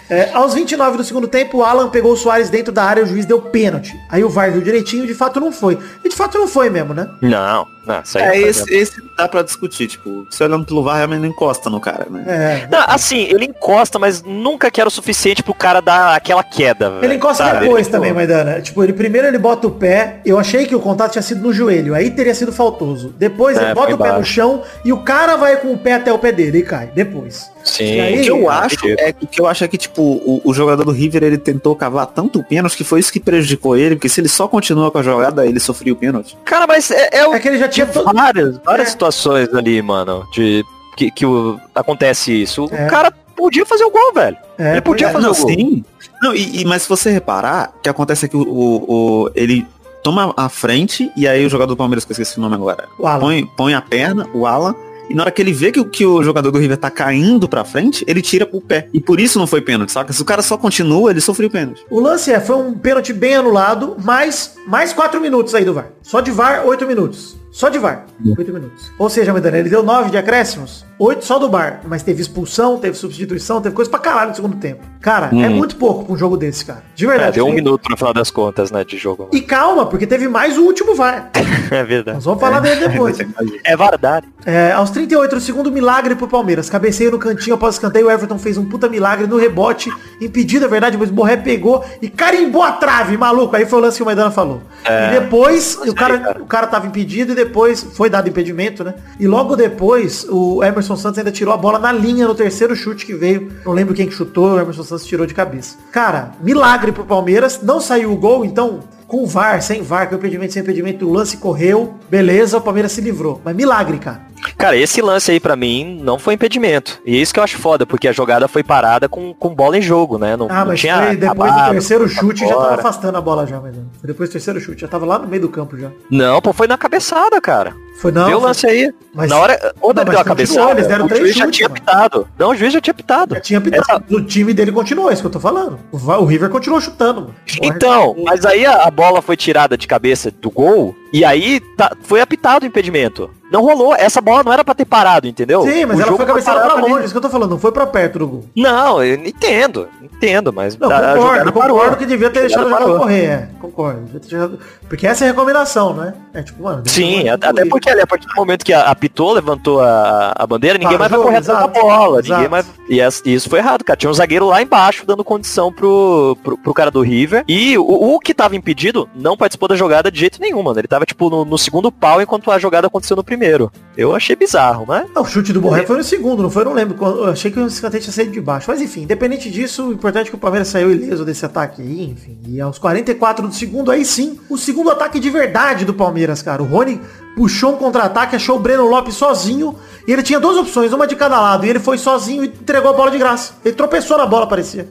É, 0.08 0.30
aos 0.32 0.54
29 0.54 0.96
do 0.96 1.04
segundo 1.04 1.28
tempo, 1.28 1.58
o 1.58 1.64
Alan 1.64 1.88
pegou 1.88 2.12
o 2.12 2.16
Soares 2.16 2.50
dentro 2.50 2.72
da 2.72 2.84
área 2.84 3.00
e 3.00 3.04
o 3.04 3.06
juiz 3.06 3.26
deu 3.26 3.40
pênalti. 3.40 3.94
Aí 4.10 4.22
o 4.24 4.28
VAR 4.28 4.52
viu 4.52 4.62
direitinho, 4.62 5.06
de 5.06 5.14
fato 5.14 5.40
não 5.40 5.52
foi. 5.52 5.78
E 6.04 6.08
de 6.08 6.14
fato 6.16 6.38
não 6.38 6.48
foi 6.48 6.70
mesmo, 6.70 6.94
né? 6.94 7.08
Não, 7.20 7.66
não, 7.86 8.02
É, 8.20 8.38
esse, 8.40 8.74
esse 8.74 9.02
dá 9.16 9.28
pra 9.28 9.42
discutir, 9.42 9.86
tipo, 9.86 10.26
você 10.28 10.44
olhando 10.44 10.64
pelo 10.66 10.82
VAR, 10.82 10.96
realmente 10.96 11.20
não 11.20 11.28
encosta 11.28 11.70
no 11.70 11.80
cara, 11.80 12.06
né? 12.10 12.24
É. 12.26 12.68
Não, 12.70 12.84
assim, 12.88 13.22
ele 13.30 13.44
encosta, 13.46 13.98
mas 13.98 14.22
nunca 14.22 14.70
que 14.70 14.80
era 14.80 14.88
o 14.88 14.90
suficiente 14.90 15.42
pro 15.42 15.54
cara 15.54 15.80
dar 15.80 16.14
aquela 16.16 16.42
queda. 16.42 16.86
Ele 16.86 17.00
velho, 17.00 17.14
encosta 17.14 17.44
sabe? 17.44 17.60
depois 17.60 17.86
Ele- 17.86 17.92
também, 17.92 18.12
Maidana. 18.12 18.60
Tipo, 18.60 18.82
ele 18.82 18.92
primeiro 18.92 19.26
ele 19.28 19.38
bota 19.38 19.66
o 19.66 19.70
pé. 19.70 20.20
Eu 20.24 20.38
achei 20.38 20.66
que 20.66 20.74
o 20.74 20.80
contato 20.80 21.12
tinha 21.12 21.22
sido 21.22 21.40
no 21.42 21.52
joelho. 21.52 21.94
Aí 21.94 22.10
teria 22.10 22.34
sido 22.34 22.52
faltoso. 22.52 23.14
Depois 23.16 23.56
É, 23.56 23.64
ele 23.66 23.74
bota 23.74 23.94
o 23.94 23.98
pé 23.98 24.04
no 24.04 24.10
embaixo. 24.14 24.32
chão 24.32 24.62
e 24.84 24.92
o 24.92 24.98
cara 24.98 25.36
vai 25.36 25.56
com 25.58 25.72
o 25.72 25.78
pé 25.78 25.94
até 25.94 26.12
o 26.12 26.18
pé 26.18 26.32
dele 26.32 26.58
e 26.58 26.62
cai. 26.62 26.90
Depois. 26.94 27.50
Sim. 27.64 28.00
Aí- 28.00 28.20
O 28.20 28.22
que 28.22 28.30
eu 28.30 28.48
acho 28.50 28.76
é 28.98 29.14
o 29.20 29.26
que 29.26 29.40
eu 29.40 29.46
acho 29.46 29.64
é 29.64 29.68
que 29.68 29.76
tipo 29.76 30.00
o, 30.02 30.40
o 30.44 30.54
jogador 30.54 30.84
do 30.84 30.92
River 30.92 31.24
ele 31.24 31.36
tentou 31.38 31.74
cavar 31.74 32.06
tanto 32.06 32.38
o 32.38 32.44
pênalti 32.44 32.76
que 32.76 32.84
foi 32.84 33.00
isso 33.00 33.12
que 33.12 33.18
prejudicou 33.18 33.76
ele, 33.76 33.96
porque 33.96 34.08
se 34.08 34.20
ele 34.20 34.28
só 34.28 34.46
continua 34.46 34.88
com 34.90 34.98
a 34.98 35.02
jogada, 35.02 35.44
ele 35.44 35.58
sofria 35.58 35.92
o 35.92 35.96
pênalti. 35.96 36.36
Cara, 36.44 36.64
mas 36.66 36.90
é, 36.92 37.08
é, 37.12 37.26
o- 37.26 37.34
É 37.34 37.40
que 37.40 37.48
ele 37.48 37.58
já 37.58 37.68
tinha 37.84 37.86
todo. 37.86 38.12
várias, 38.12 38.58
várias 38.64 38.88
É. 38.88 38.90
situações 38.90 39.52
ali, 39.54 39.80
mano, 39.82 40.26
de 40.32 40.64
que, 40.96 41.10
que 41.10 41.24
o, 41.26 41.58
acontece 41.74 42.32
isso. 42.32 42.68
É. 42.72 42.86
O 42.86 42.90
cara 42.90 43.10
podia 43.36 43.64
fazer 43.66 43.84
o 43.84 43.90
gol, 43.90 44.12
velho. 44.14 44.36
É, 44.58 44.72
ele 44.72 44.80
podia 44.80 45.08
É, 45.08 45.12
fazer 45.12 45.26
não, 45.26 45.32
o 45.32 45.36
gol. 45.36 45.48
sim. 45.48 45.84
Não, 46.22 46.34
e, 46.34 46.62
e- 46.62 46.64
mas 46.64 46.82
se 46.82 46.88
você 46.88 47.10
reparar, 47.10 47.72
o 47.78 47.80
que 47.82 47.88
acontece 47.88 48.24
é 48.24 48.28
que 48.28 48.36
o, 48.36 48.40
o- 48.42 49.24
o- 49.24 49.30
ele 49.34 49.66
toma 50.02 50.32
a 50.36 50.48
frente 50.48 51.10
e 51.16 51.26
aí 51.28 51.44
o 51.44 51.50
jogador 51.50 51.74
do 51.74 51.76
Palmeiras, 51.76 52.04
que 52.04 52.12
eu 52.12 52.14
esqueci 52.14 52.38
o 52.38 52.40
nome 52.40 52.54
agora, 52.54 52.84
O 52.98 53.06
Alan. 53.06 53.20
põe, 53.20 53.46
põe 53.56 53.74
a 53.74 53.80
perna, 53.82 54.26
o 54.32 54.46
Alan, 54.46 54.74
e 55.10 55.14
na 55.14 55.22
hora 55.24 55.30
que 55.30 55.42
ele 55.42 55.52
vê 55.52 55.70
que, 55.70 55.78
o- 55.80 55.84
que 55.84 56.06
o 56.06 56.22
jogador 56.22 56.50
do 56.50 56.58
River 56.58 56.78
tá 56.78 56.90
caindo 56.90 57.46
pra 57.48 57.64
frente, 57.64 58.02
ele 58.08 58.22
tira 58.22 58.48
o 58.50 58.60
pé. 58.60 58.88
E 58.94 59.00
por 59.00 59.20
isso 59.20 59.38
não 59.38 59.46
foi 59.46 59.60
pênalti, 59.60 59.92
saca? 59.92 60.12
Se 60.12 60.22
o 60.22 60.24
cara 60.24 60.40
só 60.42 60.56
continua, 60.56 61.10
ele 61.10 61.20
sofreu 61.20 61.50
pênalti. 61.50 61.84
O 61.90 62.00
lance 62.00 62.32
é, 62.32 62.40
foi 62.40 62.56
um 62.56 62.72
pênalti 62.72 63.12
bem 63.12 63.34
anulado, 63.36 63.96
mais, 64.02 64.54
mais 64.66 64.92
4 64.94 65.20
minutos 65.20 65.54
aí 65.54 65.64
do 65.64 65.74
VAR. 65.74 65.88
Só 66.02 66.20
de 66.22 66.30
VAR, 66.30 66.64
8 66.66 66.86
minutos. 66.86 67.36
Só 67.56 67.70
de 67.70 67.78
VAR, 67.78 68.04
8 68.36 68.52
minutos. 68.52 68.92
Ou 68.98 69.08
seja, 69.08 69.32
Medana, 69.32 69.56
ele 69.56 69.70
deu 69.70 69.82
9 69.82 70.10
de 70.10 70.18
acréscimos, 70.18 70.84
8 70.98 71.24
só 71.24 71.38
do 71.38 71.48
VAR. 71.48 71.80
Mas 71.86 72.02
teve 72.02 72.20
expulsão, 72.20 72.76
teve 72.76 72.94
substituição, 72.98 73.62
teve 73.62 73.74
coisa 73.74 73.90
pra 73.90 73.98
caralho 73.98 74.28
no 74.28 74.36
segundo 74.36 74.56
tempo. 74.58 74.84
Cara, 75.00 75.30
é 75.32 75.48
muito 75.48 75.76
pouco 75.76 76.04
pra 76.04 76.12
um 76.12 76.18
jogo 76.18 76.36
desse, 76.36 76.66
cara. 76.66 76.82
De 76.94 77.06
É, 77.06 77.08
verdade. 77.08 77.36
deu 77.36 77.46
um 77.46 77.54
minuto 77.54 77.88
no 77.88 77.96
final 77.96 78.12
das 78.12 78.30
contas, 78.30 78.70
né, 78.70 78.84
de 78.84 78.98
jogo. 78.98 79.30
E 79.32 79.40
calma, 79.40 79.86
porque 79.86 80.06
teve 80.06 80.28
mais 80.28 80.58
o 80.58 80.64
último 80.64 80.94
VAR. 80.94 81.30
É 81.68 81.82
verdade. 81.82 82.16
Nós 82.16 82.24
vamos 82.24 82.40
falar 82.40 82.60
dele 82.60 82.88
depois. 82.88 83.16
É 83.64 83.76
verdade. 83.76 84.28
É, 84.44 84.70
aos 84.72 84.90
38 84.90 85.34
do 85.34 85.40
segundo, 85.40 85.72
milagre 85.72 86.14
pro 86.14 86.28
Palmeiras. 86.28 86.68
Cabeceio 86.70 87.10
no 87.10 87.18
cantinho 87.18 87.54
após 87.56 87.74
escanteio. 87.76 88.06
O 88.06 88.10
Everton 88.10 88.38
fez 88.38 88.56
um 88.56 88.64
puta 88.66 88.88
milagre 88.88 89.26
no 89.26 89.36
rebote. 89.36 89.90
Impedido, 90.20 90.66
é 90.66 90.68
verdade, 90.68 90.96
mas 90.96 91.08
o 91.10 91.12
Borré 91.12 91.36
pegou 91.38 91.84
e 92.00 92.08
carimbou 92.08 92.62
a 92.62 92.72
trave, 92.72 93.16
maluco. 93.16 93.56
Aí 93.56 93.66
foi 93.66 93.78
o 93.78 93.82
lance 93.82 93.96
que 93.96 94.02
o 94.02 94.06
Maidana 94.06 94.30
falou. 94.30 94.60
É, 94.84 95.08
e 95.16 95.20
depois, 95.20 95.76
o 95.76 95.94
cara, 95.94 96.18
cara. 96.20 96.42
o 96.42 96.46
cara 96.46 96.66
tava 96.68 96.86
impedido 96.86 97.32
e 97.32 97.34
depois, 97.34 97.45
foi 97.92 98.10
dado 98.10 98.28
impedimento, 98.28 98.84
né? 98.84 98.94
E 99.18 99.26
logo 99.26 99.56
depois, 99.56 100.26
o 100.28 100.62
Emerson 100.62 100.96
Santos 100.96 101.18
ainda 101.18 101.32
tirou 101.32 101.52
a 101.52 101.56
bola 101.56 101.78
na 101.78 101.92
linha 101.92 102.26
no 102.26 102.34
terceiro 102.34 102.74
chute 102.74 103.06
que 103.06 103.14
veio. 103.14 103.52
Não 103.64 103.72
lembro 103.72 103.94
quem 103.94 104.06
que 104.06 104.14
chutou, 104.14 104.54
o 104.54 104.60
Emerson 104.60 104.82
Santos 104.82 105.06
tirou 105.06 105.26
de 105.26 105.34
cabeça. 105.34 105.76
Cara, 105.92 106.32
milagre 106.40 106.92
pro 106.92 107.04
Palmeiras, 107.04 107.60
não 107.62 107.80
saiu 107.80 108.12
o 108.12 108.16
gol, 108.16 108.44
então 108.44 108.80
com 109.06 109.26
VAR, 109.26 109.62
sem 109.62 109.82
VAR, 109.82 110.08
com 110.08 110.16
impedimento, 110.16 110.52
sem 110.52 110.62
impedimento, 110.62 111.08
o 111.08 111.12
lance 111.12 111.36
correu, 111.36 111.94
beleza, 112.10 112.58
o 112.58 112.60
Palmeiras 112.60 112.92
se 112.92 113.00
livrou. 113.00 113.40
Mas 113.44 113.54
milagre, 113.54 113.98
cara. 113.98 114.26
Cara, 114.56 114.76
esse 114.76 115.02
lance 115.02 115.30
aí 115.30 115.40
pra 115.40 115.56
mim 115.56 116.00
não 116.02 116.18
foi 116.18 116.34
impedimento. 116.34 117.00
E 117.04 117.16
é 117.16 117.20
isso 117.20 117.32
que 117.32 117.40
eu 117.40 117.44
acho 117.44 117.58
foda, 117.58 117.86
porque 117.86 118.06
a 118.08 118.12
jogada 118.12 118.46
foi 118.46 118.62
parada 118.62 119.08
com, 119.08 119.34
com 119.34 119.54
bola 119.54 119.76
em 119.76 119.82
jogo, 119.82 120.18
né? 120.18 120.36
Não, 120.36 120.46
ah, 120.50 120.60
não 120.60 120.66
mas 120.68 120.80
tinha 120.80 120.96
foi 120.96 121.16
depois 121.16 121.50
acabado, 121.50 121.68
do 121.68 121.72
terceiro 121.72 122.08
chute 122.08 122.40
já 122.40 122.54
tava 122.54 122.74
afastando 122.74 123.18
a 123.18 123.20
bola 123.20 123.46
já, 123.46 123.60
mas 123.60 123.74
depois 124.02 124.28
do 124.28 124.32
terceiro 124.32 124.60
chute, 124.60 124.80
já 124.82 124.88
tava 124.88 125.04
lá 125.04 125.18
no 125.18 125.26
meio 125.26 125.42
do 125.42 125.48
campo 125.48 125.76
já. 125.76 125.90
Não, 126.10 126.40
pô, 126.40 126.52
foi 126.52 126.66
na 126.66 126.78
cabeçada, 126.78 127.40
cara. 127.40 127.74
Foi 128.00 128.12
não. 128.12 128.26
Deu 128.28 128.38
o 128.38 128.42
lance 128.42 128.66
aí. 128.66 128.92
Mas- 129.14 129.30
na 129.30 129.38
hora. 129.38 129.74
Ou 129.80 129.94
Não, 129.94 130.04
deu 130.04 130.18
a 130.20 130.24
continuou, 130.24 130.70
eles 130.72 130.86
deram 130.86 131.06
o 131.06 131.08
três 131.08 131.22
juiz 131.22 131.34
já 131.36 131.44
chutes, 131.44 131.56
tinha 131.56 131.68
mano. 131.68 131.80
pitado. 131.80 132.28
Não, 132.38 132.50
o 132.50 132.54
juiz 132.54 132.72
já 132.72 132.80
tinha 132.80 132.94
pitado. 132.94 133.34
Já 133.34 133.40
tinha 133.40 133.60
pitado. 133.60 134.04
Essa- 134.06 134.14
O 134.14 134.22
time 134.22 134.52
dele 134.52 134.70
continuou, 134.72 135.08
é 135.10 135.14
isso 135.14 135.22
que 135.22 135.26
eu 135.26 135.30
tô 135.32 135.40
falando. 135.40 135.78
O, 135.90 135.96
o 135.96 136.24
River 136.26 136.50
continuou 136.50 136.80
chutando, 136.80 137.20
mano. 137.22 137.34
Então, 137.62 138.14
mas 138.24 138.44
aí 138.44 138.66
a, 138.66 138.82
a 138.84 138.90
bola 138.90 139.22
foi 139.22 139.36
tirada 139.36 139.76
de 139.78 139.86
cabeça 139.86 140.30
do 140.30 140.50
gol 140.50 140.94
e 141.18 141.24
aí 141.24 141.60
tá- 141.76 141.92
foi 142.02 142.20
apitado 142.20 142.64
o 142.64 142.68
impedimento. 142.68 143.30
Não 143.48 143.62
rolou. 143.62 143.94
Essa 143.94 144.20
bola 144.20 144.42
não 144.42 144.52
era 144.52 144.64
pra 144.64 144.74
ter 144.74 144.84
parado, 144.84 145.28
entendeu? 145.28 145.62
Sim, 145.62 145.86
mas 145.86 145.98
O 145.98 146.02
ela 146.02 146.16
foi 146.16 146.26
parado 146.42 146.72
pra 146.74 146.74
longe, 146.84 147.04
isso 147.04 147.12
que 147.14 147.16
eu 147.18 147.22
tô 147.22 147.30
falando, 147.30 147.50
não 147.50 147.58
foi 147.60 147.70
pra 147.70 147.86
perto 147.86 148.18
do 148.18 148.26
gol. 148.26 148.44
Não, 148.56 149.04
eu 149.04 149.14
entendo, 149.14 149.88
entendo, 150.02 150.52
mas 150.52 150.76
Não, 150.76 150.88
concordo, 150.90 151.52
concordo 151.52 151.74
parou. 151.78 151.96
que 151.96 152.06
devia 152.06 152.28
ter 152.28 152.40
deixado 152.40 152.68
parou. 152.68 152.98
correr, 152.98 153.24
é, 153.24 153.48
concordo. 153.60 154.00
deixado- 154.18 154.58
Porque 154.88 155.06
essa 155.06 155.24
é 155.24 155.28
a 155.28 155.30
recomendação, 155.30 155.94
né? 155.94 156.14
É 156.34 156.42
tipo, 156.42 156.60
mano... 156.64 156.82
Sim, 156.86 157.28
até 157.28 157.64
porque 157.66 157.88
ali, 157.88 158.00
a 158.00 158.06
partir 158.06 158.26
do 158.26 158.34
momento 158.34 158.64
que 158.64 158.72
apitou, 158.72 159.32
levantou 159.32 159.80
a, 159.80 160.32
a 160.36 160.44
bandeira, 160.44 160.76
ninguém 160.76 160.98
Para 160.98 161.08
mais 161.08 161.12
vai 161.12 161.20
correr 161.20 161.36
atrás 161.38 161.60
da 161.60 161.66
bola. 161.68 162.18
exato. 162.18 162.32
Ninguém 162.32 162.48
mais... 162.50 162.66
e, 162.88 163.00
essa- 163.00 163.22
e 163.24 163.32
isso 163.32 163.48
foi 163.48 163.60
errado, 163.60 163.84
cara. 163.84 163.96
Tinha 163.96 164.10
um 164.10 164.14
zagueiro 164.14 164.46
lá 164.46 164.60
embaixo 164.60 165.06
dando 165.06 165.22
condição 165.22 165.72
pro, 165.72 166.36
pro, 166.42 166.58
pro 166.58 166.74
cara 166.74 166.90
do 166.90 167.00
River. 167.00 167.44
E 167.46 167.78
o, 167.78 167.84
o 168.14 168.18
que 168.18 168.34
tava 168.34 168.56
impedido 168.56 169.08
não 169.14 169.36
participou 169.36 169.68
da 169.68 169.76
jogada 169.76 170.10
de 170.10 170.18
jeito 170.18 170.40
nenhum, 170.40 170.62
mano. 170.64 170.80
Ele 170.80 170.88
tava, 170.88 171.05
tipo, 171.06 171.30
no, 171.30 171.44
no 171.44 171.56
segundo 171.56 171.90
pau 171.90 172.20
enquanto 172.20 172.50
a 172.50 172.58
jogada 172.58 172.88
aconteceu 172.88 173.16
no 173.16 173.24
primeiro. 173.24 173.72
Eu 173.96 174.14
achei 174.14 174.36
bizarro, 174.36 174.84
né? 174.86 175.06
Não, 175.14 175.22
o 175.22 175.24
chute 175.24 175.52
do 175.52 175.60
Borré 175.60 175.86
foi 175.86 175.96
no 175.96 176.04
segundo, 176.04 176.42
não 176.42 176.50
foi? 176.50 176.62
Eu 176.62 176.66
não 176.66 176.72
lembro. 176.74 176.96
Eu 177.02 177.30
achei 177.30 177.50
que 177.50 177.58
o 177.58 177.66
escanteio 177.66 178.02
tinha 178.02 178.12
saído 178.12 178.32
de 178.32 178.40
baixo. 178.40 178.66
Mas 178.68 178.82
enfim, 178.82 179.02
independente 179.02 179.50
disso, 179.50 179.88
o 179.88 179.92
importante 179.92 180.26
é 180.26 180.30
que 180.30 180.36
o 180.36 180.38
Palmeiras 180.38 180.68
saiu 180.68 180.90
ileso 180.90 181.24
desse 181.24 181.46
ataque 181.46 181.80
aí, 181.80 182.10
enfim. 182.10 182.38
E 182.46 182.60
aos 182.60 182.78
44 182.78 183.48
do 183.48 183.54
segundo, 183.54 183.90
aí 183.90 184.04
sim, 184.04 184.38
o 184.50 184.58
segundo 184.58 184.90
ataque 184.90 185.18
de 185.18 185.30
verdade 185.30 185.84
do 185.84 185.94
Palmeiras, 185.94 186.42
cara. 186.42 186.62
O 186.62 186.66
Rony 186.66 187.00
puxou 187.36 187.74
um 187.74 187.76
contra-ataque, 187.76 188.36
achou 188.36 188.56
o 188.56 188.60
Breno 188.60 188.86
Lopes 188.86 189.14
sozinho. 189.14 189.76
E 190.06 190.12
ele 190.12 190.22
tinha 190.22 190.40
duas 190.40 190.56
opções, 190.56 190.92
uma 190.92 191.06
de 191.06 191.16
cada 191.16 191.40
lado. 191.40 191.66
E 191.66 191.70
ele 191.70 191.80
foi 191.80 191.98
sozinho 191.98 192.44
e 192.44 192.48
entregou 192.48 192.90
a 192.90 192.94
bola 192.94 193.10
de 193.10 193.18
graça. 193.18 193.54
Ele 193.64 193.74
tropeçou 193.74 194.18
na 194.18 194.26
bola, 194.26 194.46
parecia. 194.46 194.88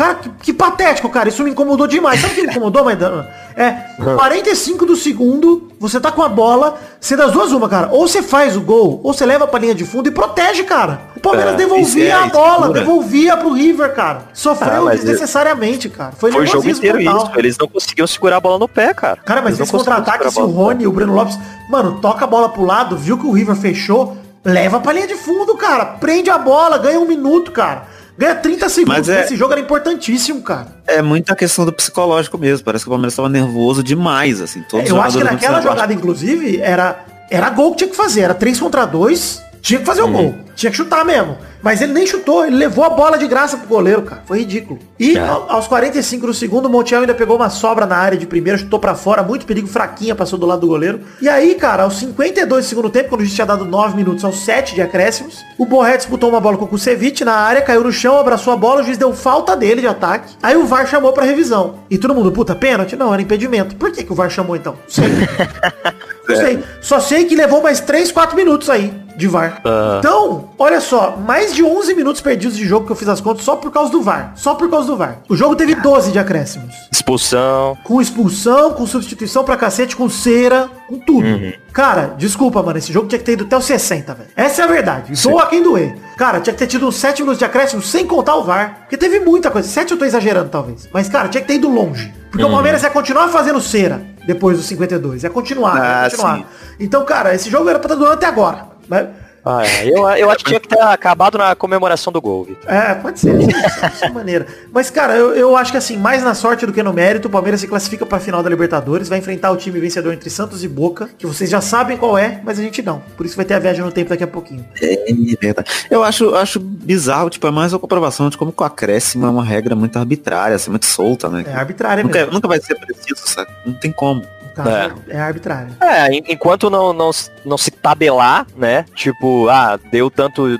Cara, 0.00 0.14
que, 0.14 0.30
que 0.44 0.52
patético, 0.54 1.10
cara. 1.10 1.28
Isso 1.28 1.44
me 1.44 1.50
incomodou 1.50 1.86
demais. 1.86 2.22
Sabe 2.22 2.32
o 2.32 2.36
que 2.36 2.42
me 2.42 2.48
incomodou, 2.48 2.82
Maidana? 2.82 3.28
É, 3.54 3.70
45 4.16 4.86
do 4.86 4.96
segundo, 4.96 5.68
você 5.78 6.00
tá 6.00 6.10
com 6.10 6.22
a 6.22 6.28
bola, 6.28 6.78
você 6.98 7.14
das 7.14 7.32
duas 7.32 7.52
uma, 7.52 7.68
cara. 7.68 7.90
Ou 7.92 8.08
você 8.08 8.22
faz 8.22 8.56
o 8.56 8.62
gol, 8.62 8.98
ou 9.04 9.12
você 9.12 9.26
leva 9.26 9.46
pra 9.46 9.60
linha 9.60 9.74
de 9.74 9.84
fundo 9.84 10.08
e 10.08 10.10
protege, 10.10 10.64
cara. 10.64 11.02
O 11.14 11.20
Palmeiras 11.20 11.52
É, 11.52 11.56
devolvia 11.58 12.08
é 12.08 12.12
a 12.12 12.26
bola, 12.28 12.72
devolvia 12.72 13.36
pro 13.36 13.52
River, 13.52 13.94
cara. 13.94 14.22
Sofreu 14.32 14.88
Ah, 14.88 14.92
desnecessariamente, 14.92 15.90
cara. 15.90 16.12
Foi, 16.12 16.32
Foi 16.32 16.44
o 16.44 16.46
jogo 16.46 16.66
inteiro 16.70 16.96
total. 16.96 17.16
isso. 17.18 17.30
Eles 17.36 17.58
não 17.58 17.68
conseguiam 17.68 18.06
segurar 18.06 18.38
a 18.38 18.40
bola 18.40 18.58
no 18.58 18.66
pé, 18.66 18.94
cara. 18.94 19.18
Cara, 19.22 19.42
mas 19.42 19.56
Eles 19.58 19.68
esse 19.68 19.72
contra-ataque, 19.76 20.30
se 20.30 20.40
o 20.40 20.46
Rony 20.46 20.84
e 20.84 20.86
o 20.86 20.92
Breno 20.92 21.12
Lopes, 21.12 21.38
mano, 21.68 22.00
toca 22.00 22.24
a 22.24 22.26
bola 22.26 22.48
pro 22.48 22.64
lado, 22.64 22.96
viu 22.96 23.18
que 23.18 23.26
o 23.26 23.32
River 23.32 23.54
fechou, 23.54 24.16
leva 24.42 24.80
pra 24.80 24.94
linha 24.94 25.06
de 25.06 25.16
fundo, 25.16 25.54
cara. 25.56 25.84
Prende 25.84 26.30
a 26.30 26.38
bola, 26.38 26.78
ganha 26.78 26.98
um 26.98 27.06
minuto, 27.06 27.52
cara. 27.52 27.99
Ganha 28.20 28.34
30 28.34 28.68
segundos. 28.68 28.98
Mas 28.98 29.08
é- 29.08 29.24
Esse 29.24 29.34
jogo 29.34 29.52
era 29.52 29.62
importantíssimo, 29.62 30.42
cara. 30.42 30.66
É 30.86 31.00
muita 31.00 31.34
questão 31.34 31.64
do 31.64 31.72
psicológico 31.72 32.36
mesmo. 32.36 32.62
Parece 32.62 32.84
que 32.84 32.90
o 32.90 32.92
Palmeiras 32.92 33.14
estava 33.14 33.30
nervoso 33.30 33.82
demais, 33.82 34.42
assim. 34.42 34.62
Todos 34.68 34.84
os 34.84 34.90
Eu 34.90 35.00
acho 35.00 35.16
que 35.16 35.24
naquela 35.24 35.62
jogada, 35.62 35.94
inclusive, 35.94 36.60
era, 36.60 37.02
era 37.30 37.48
gol 37.48 37.70
que 37.70 37.78
tinha 37.78 37.88
que 37.90 37.96
fazer. 37.96 38.20
Era 38.20 38.34
3 38.34 38.60
contra 38.60 38.84
2. 38.84 39.42
Tinha 39.60 39.80
que 39.80 39.86
fazer 39.86 40.02
o 40.02 40.08
gol. 40.08 40.34
Tinha 40.56 40.70
que 40.70 40.76
chutar 40.76 41.04
mesmo. 41.04 41.36
Mas 41.62 41.82
ele 41.82 41.92
nem 41.92 42.06
chutou. 42.06 42.46
Ele 42.46 42.56
levou 42.56 42.82
a 42.84 42.90
bola 42.90 43.18
de 43.18 43.26
graça 43.26 43.56
pro 43.58 43.66
goleiro, 43.68 44.02
cara. 44.02 44.22
Foi 44.26 44.38
ridículo. 44.38 44.78
E 44.98 45.16
É. 45.16 45.20
ao- 45.20 45.50
aos 45.50 45.66
45 45.68 46.26
do 46.26 46.32
segundo, 46.34 46.66
o 46.66 46.70
Montiel 46.70 47.02
ainda 47.02 47.14
pegou 47.14 47.36
uma 47.36 47.50
sobra 47.50 47.84
na 47.86 47.96
área 47.96 48.16
de 48.16 48.26
primeira, 48.26 48.58
chutou 48.58 48.78
pra 48.78 48.94
fora. 48.94 49.22
Muito 49.22 49.44
perigo, 49.44 49.66
fraquinha, 49.68 50.14
passou 50.14 50.38
do 50.38 50.46
lado 50.46 50.62
do 50.62 50.66
goleiro. 50.66 51.00
E 51.20 51.28
aí, 51.28 51.54
cara, 51.56 51.82
aos 51.82 51.98
52 51.98 52.64
do 52.64 52.68
segundo 52.68 52.88
tempo, 52.90 53.10
quando 53.10 53.20
a 53.20 53.24
gente 53.24 53.34
tinha 53.34 53.46
dado 53.46 53.64
9 53.66 53.96
minutos 53.96 54.24
aos 54.24 54.40
7 54.44 54.74
de 54.74 54.80
acréscimos, 54.82 55.38
o 55.58 55.66
Borré 55.66 55.96
disputou 55.98 56.30
uma 56.30 56.40
bola 56.40 56.56
com 56.56 56.64
o 56.64 56.68
Kusevich 56.68 57.22
na 57.24 57.34
área, 57.34 57.60
caiu 57.62 57.84
no 57.84 57.92
chão, 57.92 58.18
abraçou 58.18 58.52
a 58.52 58.56
bola, 58.56 58.80
o 58.80 58.84
juiz 58.84 58.96
deu 58.96 59.12
falta 59.12 59.54
dele 59.56 59.82
de 59.82 59.86
ataque. 59.86 60.34
Aí 60.42 60.56
o 60.56 60.64
VAR 60.66 60.86
chamou 60.86 61.12
pra 61.12 61.24
revisão. 61.24 61.80
E 61.90 61.98
todo 61.98 62.14
mundo, 62.14 62.32
puta, 62.32 62.54
pênalti? 62.54 62.96
Não, 62.96 63.12
era 63.12 63.20
impedimento. 63.22 63.76
Por 63.76 63.92
que, 63.92 64.02
que 64.04 64.12
o 64.12 64.14
VAR 64.14 64.30
chamou 64.30 64.56
então? 64.56 64.72
Não 64.74 64.80
sei. 64.88 65.04
Não 66.36 66.44
sei. 66.44 66.64
Só 66.80 67.00
sei 67.00 67.24
que 67.24 67.34
levou 67.34 67.62
mais 67.62 67.80
3, 67.80 68.10
4 68.12 68.36
minutos 68.36 68.68
aí 68.70 68.92
de 69.20 69.28
VAR. 69.28 69.60
Ah. 69.64 69.96
Então, 69.98 70.50
olha 70.58 70.80
só, 70.80 71.16
mais 71.16 71.54
de 71.54 71.62
11 71.62 71.94
minutos 71.94 72.20
perdidos 72.20 72.56
de 72.56 72.66
jogo 72.66 72.86
que 72.86 72.92
eu 72.92 72.96
fiz 72.96 73.08
as 73.08 73.20
contas 73.20 73.44
só 73.44 73.54
por 73.56 73.70
causa 73.70 73.92
do 73.92 74.00
VAR. 74.00 74.32
Só 74.34 74.54
por 74.54 74.68
causa 74.70 74.86
do 74.86 74.96
VAR. 74.96 75.18
O 75.28 75.36
jogo 75.36 75.54
teve 75.54 75.74
12 75.74 76.10
de 76.10 76.18
acréscimos. 76.18 76.74
Expulsão. 76.90 77.76
Com 77.84 78.00
expulsão, 78.00 78.72
com 78.72 78.86
substituição 78.86 79.44
pra 79.44 79.56
cacete, 79.56 79.94
com 79.94 80.08
cera, 80.08 80.70
com 80.88 80.98
tudo. 80.98 81.26
Cara, 81.72 82.14
desculpa, 82.16 82.62
mano, 82.62 82.78
esse 82.78 82.92
jogo 82.92 83.08
tinha 83.08 83.18
que 83.18 83.24
ter 83.24 83.32
ido 83.32 83.44
até 83.44 83.56
os 83.56 83.64
60, 83.64 84.14
velho. 84.14 84.30
Essa 84.34 84.62
é 84.62 84.64
a 84.64 84.68
verdade. 84.68 85.12
Doa 85.22 85.46
quem 85.46 85.62
doer. 85.62 85.96
Cara, 86.16 86.40
tinha 86.40 86.52
que 86.52 86.58
ter 86.58 86.66
tido 86.66 86.88
uns 86.88 86.96
7 86.96 87.20
minutos 87.20 87.38
de 87.38 87.44
acréscimo 87.44 87.82
sem 87.82 88.06
contar 88.06 88.36
o 88.36 88.44
VAR. 88.44 88.80
Porque 88.80 88.96
teve 88.96 89.20
muita 89.20 89.50
coisa. 89.50 89.68
7 89.68 89.92
eu 89.92 89.98
tô 89.98 90.04
exagerando, 90.04 90.48
talvez. 90.48 90.88
Mas, 90.92 91.08
cara, 91.08 91.28
tinha 91.28 91.40
que 91.40 91.46
ter 91.46 91.54
ido 91.54 91.68
longe. 91.68 92.12
Porque 92.30 92.44
o 92.44 92.50
Palmeiras 92.50 92.82
ia 92.82 92.90
continuar 92.90 93.28
fazendo 93.28 93.60
cera 93.60 94.09
depois 94.26 94.56
dos 94.56 94.66
52. 94.66 95.22
Ia 95.22 95.30
continuar, 95.30 95.76
ia 95.76 96.00
Ah, 96.06 96.10
continuar. 96.10 96.36
sim. 96.38 96.44
Então, 96.78 97.04
cara, 97.04 97.34
esse 97.34 97.50
jogo 97.50 97.68
era 97.68 97.78
pra 97.78 97.86
estar 97.86 97.96
durando 97.96 98.14
até 98.14 98.26
agora. 98.26 98.66
Mas, 98.88 99.08
Ah, 99.44 99.62
é. 99.66 99.88
eu, 99.88 100.08
eu 100.10 100.30
acho 100.30 100.38
que 100.44 100.50
tinha 100.50 100.60
que 100.60 100.68
ter 100.68 100.80
acabado 100.80 101.38
na 101.38 101.54
comemoração 101.54 102.12
do 102.12 102.20
gol, 102.20 102.44
Vitor. 102.44 102.70
É, 102.70 102.94
pode 102.94 103.20
ser. 103.20 103.36
Dessa 103.46 104.08
maneira. 104.10 104.46
Mas, 104.72 104.90
cara, 104.90 105.16
eu, 105.16 105.34
eu 105.34 105.56
acho 105.56 105.72
que 105.72 105.78
assim, 105.78 105.96
mais 105.96 106.22
na 106.22 106.34
sorte 106.34 106.66
do 106.66 106.72
que 106.72 106.82
no 106.82 106.92
mérito, 106.92 107.28
o 107.28 107.30
Palmeiras 107.30 107.60
se 107.60 107.66
classifica 107.68 108.04
pra 108.04 108.20
final 108.20 108.42
da 108.42 108.50
Libertadores, 108.50 109.08
vai 109.08 109.18
enfrentar 109.18 109.50
o 109.50 109.56
time 109.56 109.80
vencedor 109.80 110.12
entre 110.12 110.28
Santos 110.28 110.62
e 110.62 110.68
Boca, 110.68 111.08
que 111.18 111.26
vocês 111.26 111.48
já 111.48 111.60
sabem 111.60 111.96
qual 111.96 112.18
é, 112.18 112.40
mas 112.44 112.58
a 112.58 112.62
gente 112.62 112.82
não. 112.82 113.02
Por 113.16 113.24
isso 113.26 113.36
vai 113.36 113.44
ter 113.44 113.54
a 113.54 113.58
viagem 113.58 113.82
no 113.84 113.90
tempo 113.92 114.10
daqui 114.10 114.24
a 114.24 114.28
pouquinho. 114.28 114.64
É 114.80 115.12
verdade. 115.40 115.70
Eu 115.90 116.02
acho, 116.04 116.34
acho 116.34 116.60
bizarro, 116.60 117.30
tipo, 117.30 117.46
é 117.46 117.50
mais 117.50 117.72
uma 117.72 117.78
comprovação 117.78 118.28
de 118.28 118.36
como 118.36 118.52
que 118.52 118.62
o 118.62 118.66
acréscimo 118.66 119.26
é 119.26 119.30
uma 119.30 119.44
regra 119.44 119.74
muito 119.74 119.98
arbitrária, 119.98 120.56
assim, 120.56 120.70
muito 120.70 120.86
solta, 120.86 121.28
né? 121.28 121.44
É 121.46 121.54
arbitrária 121.54 122.02
nunca, 122.02 122.18
mesmo. 122.18 122.32
nunca 122.34 122.48
vai 122.48 122.60
ser 122.60 122.74
preciso, 122.78 123.22
sabe? 123.26 123.50
Não 123.64 123.72
tem 123.74 123.90
como. 123.92 124.22
Caso, 124.54 124.94
é, 125.08 125.18
arbitrária. 125.18 125.68
É, 125.80 126.12
en- 126.12 126.24
enquanto 126.28 126.68
não, 126.68 126.92
não, 126.92 127.10
não 127.44 127.56
se 127.56 127.70
tabelar, 127.70 128.46
né? 128.56 128.84
Tipo, 128.94 129.29
ah, 129.48 129.78
deu 129.90 130.10
tanto. 130.10 130.58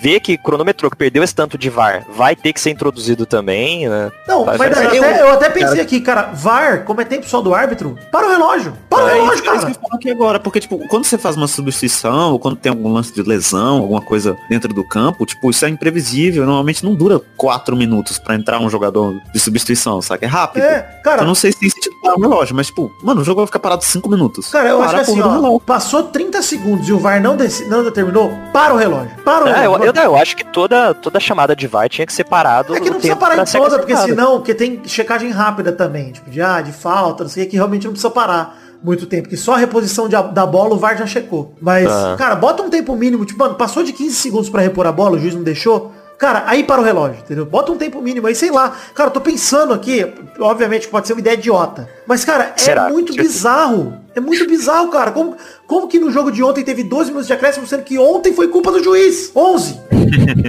Ver 0.00 0.20
que 0.20 0.36
cronometrou, 0.36 0.90
que 0.90 0.96
perdeu 0.96 1.22
esse 1.22 1.34
tanto 1.34 1.58
de 1.58 1.68
VAR, 1.68 2.04
vai 2.08 2.36
ter 2.36 2.52
que 2.52 2.60
ser 2.60 2.70
introduzido 2.70 3.26
também, 3.26 3.88
né? 3.88 4.10
Não, 4.28 4.44
Vai 4.44 4.56
mas 4.56 4.68
fazer- 4.78 4.96
eu, 4.96 5.02
até, 5.04 5.22
eu 5.22 5.30
até 5.32 5.50
pensei 5.50 5.80
aqui, 5.80 6.00
cara, 6.00 6.30
VAR, 6.32 6.84
como 6.84 7.00
é 7.00 7.04
tempo 7.04 7.28
só 7.28 7.40
do 7.40 7.54
árbitro, 7.54 7.98
para 8.12 8.26
o 8.26 8.30
relógio. 8.30 8.72
Para 8.88 9.04
o 9.04 9.08
É 9.08 9.14
relógio, 9.14 9.34
isso, 9.34 9.50
é 9.50 9.56
isso 9.56 9.66
que 9.66 9.72
cara. 9.72 9.78
eu 9.82 9.88
falo 9.88 9.94
aqui 9.96 10.10
agora, 10.10 10.38
porque, 10.40 10.60
tipo, 10.60 10.78
quando 10.88 11.04
você 11.04 11.18
faz 11.18 11.36
uma 11.36 11.48
substituição, 11.48 12.32
ou 12.32 12.38
quando 12.38 12.56
tem 12.56 12.70
algum 12.70 12.92
lance 12.92 13.12
de 13.12 13.22
lesão, 13.22 13.78
alguma 13.78 14.00
coisa 14.00 14.36
dentro 14.48 14.72
do 14.72 14.84
campo, 14.86 15.26
tipo, 15.26 15.50
isso 15.50 15.64
é 15.64 15.68
imprevisível, 15.68 16.44
normalmente 16.46 16.84
não 16.84 16.94
dura 16.94 17.20
quatro 17.36 17.76
minutos 17.76 18.18
pra 18.18 18.34
entrar 18.34 18.60
um 18.60 18.70
jogador 18.70 19.20
de 19.32 19.40
substituição, 19.40 20.00
sabe? 20.00 20.24
É 20.24 20.28
rápido. 20.28 20.62
É, 20.62 20.80
cara, 21.02 21.22
Eu 21.22 21.26
não 21.26 21.34
sei 21.34 21.52
se 21.52 21.58
tem 21.58 21.68
sentido 21.70 21.94
parar 22.02 22.16
o 22.16 22.20
relógio, 22.20 22.54
mas, 22.54 22.68
tipo, 22.68 22.92
mano, 23.02 23.20
o 23.22 23.24
jogo 23.24 23.40
vai 23.40 23.46
ficar 23.46 23.58
parado 23.58 23.84
cinco 23.84 24.08
minutos. 24.08 24.48
Cara, 24.50 24.68
eu 24.68 24.78
Para 24.78 24.86
acho 24.86 24.94
que 24.96 25.00
assim, 25.10 25.20
ó, 25.20 25.30
relógio. 25.32 25.60
passou 25.60 26.02
30 26.04 26.42
segundos 26.42 26.88
e 26.88 26.92
o 26.92 26.98
VAR 26.98 27.20
não, 27.20 27.36
não 27.68 27.84
determinou, 27.84 28.32
para 28.52 28.72
o 28.72 28.76
relógio. 28.76 29.10
Para 29.24 29.44
o 29.44 29.48
É, 29.48 29.63
eu, 29.64 29.76
eu, 29.84 29.92
eu 29.92 30.16
acho 30.16 30.36
que 30.36 30.44
toda, 30.44 30.94
toda 30.94 31.18
chamada 31.18 31.54
de 31.56 31.66
VAR 31.66 31.88
tinha 31.88 32.06
que 32.06 32.12
ser 32.12 32.24
parado 32.24 32.74
É 32.76 32.80
que 32.80 32.86
não 32.90 32.94
precisa 32.98 33.16
parar 33.16 33.36
em 33.42 33.44
toda, 33.44 33.78
porque 33.78 33.96
senão, 33.96 34.36
porque 34.38 34.54
tem 34.54 34.80
checagem 34.86 35.30
rápida 35.30 35.72
também, 35.72 36.12
tipo, 36.12 36.30
de, 36.30 36.40
ah, 36.40 36.60
de 36.60 36.72
falta, 36.72 37.24
não 37.24 37.30
sei 37.30 37.42
o 37.42 37.46
que, 37.46 37.50
que 37.52 37.56
realmente 37.56 37.84
não 37.84 37.92
precisa 37.92 38.10
parar 38.10 38.58
muito 38.82 39.06
tempo, 39.06 39.28
que 39.28 39.36
só 39.36 39.54
a 39.54 39.56
reposição 39.56 40.08
de 40.08 40.14
da 40.32 40.44
bola 40.44 40.74
o 40.74 40.78
VAR 40.78 40.96
já 40.98 41.06
checou. 41.06 41.54
Mas, 41.60 41.90
Ah. 41.90 42.16
cara, 42.18 42.34
bota 42.36 42.62
um 42.62 42.68
tempo 42.68 42.94
mínimo, 42.94 43.24
tipo, 43.24 43.38
mano, 43.38 43.54
passou 43.54 43.82
de 43.82 43.92
15 43.92 44.14
segundos 44.14 44.50
pra 44.50 44.60
repor 44.60 44.86
a 44.86 44.92
bola, 44.92 45.16
o 45.16 45.18
juiz 45.18 45.34
não 45.34 45.42
deixou, 45.42 45.90
cara, 46.18 46.44
aí 46.46 46.64
para 46.64 46.80
o 46.80 46.84
relógio, 46.84 47.20
entendeu? 47.20 47.46
Bota 47.46 47.72
um 47.72 47.76
tempo 47.76 48.00
mínimo 48.00 48.26
aí, 48.26 48.34
sei 48.34 48.50
lá. 48.50 48.76
Cara, 48.94 49.08
eu 49.08 49.12
tô 49.12 49.20
pensando 49.20 49.72
aqui, 49.72 50.12
obviamente 50.38 50.88
pode 50.88 51.06
ser 51.06 51.12
uma 51.12 51.20
ideia 51.20 51.34
idiota, 51.34 51.88
mas, 52.06 52.24
cara, 52.24 52.52
é 52.56 52.60
Será? 52.60 52.88
muito 52.88 53.12
Certeza. 53.12 53.28
bizarro. 53.28 54.04
É 54.14 54.20
muito 54.20 54.46
bizarro, 54.46 54.88
cara. 54.90 55.10
Como, 55.10 55.36
como 55.66 55.88
que 55.88 55.98
no 55.98 56.10
jogo 56.10 56.30
de 56.30 56.42
ontem 56.42 56.62
teve 56.62 56.84
12 56.84 57.06
minutos 57.06 57.26
de 57.26 57.32
acréscimo, 57.32 57.66
sendo 57.66 57.82
que 57.82 57.98
ontem 57.98 58.32
foi 58.32 58.46
culpa 58.46 58.70
do 58.70 58.82
juiz? 58.82 59.32
11. 59.34 59.80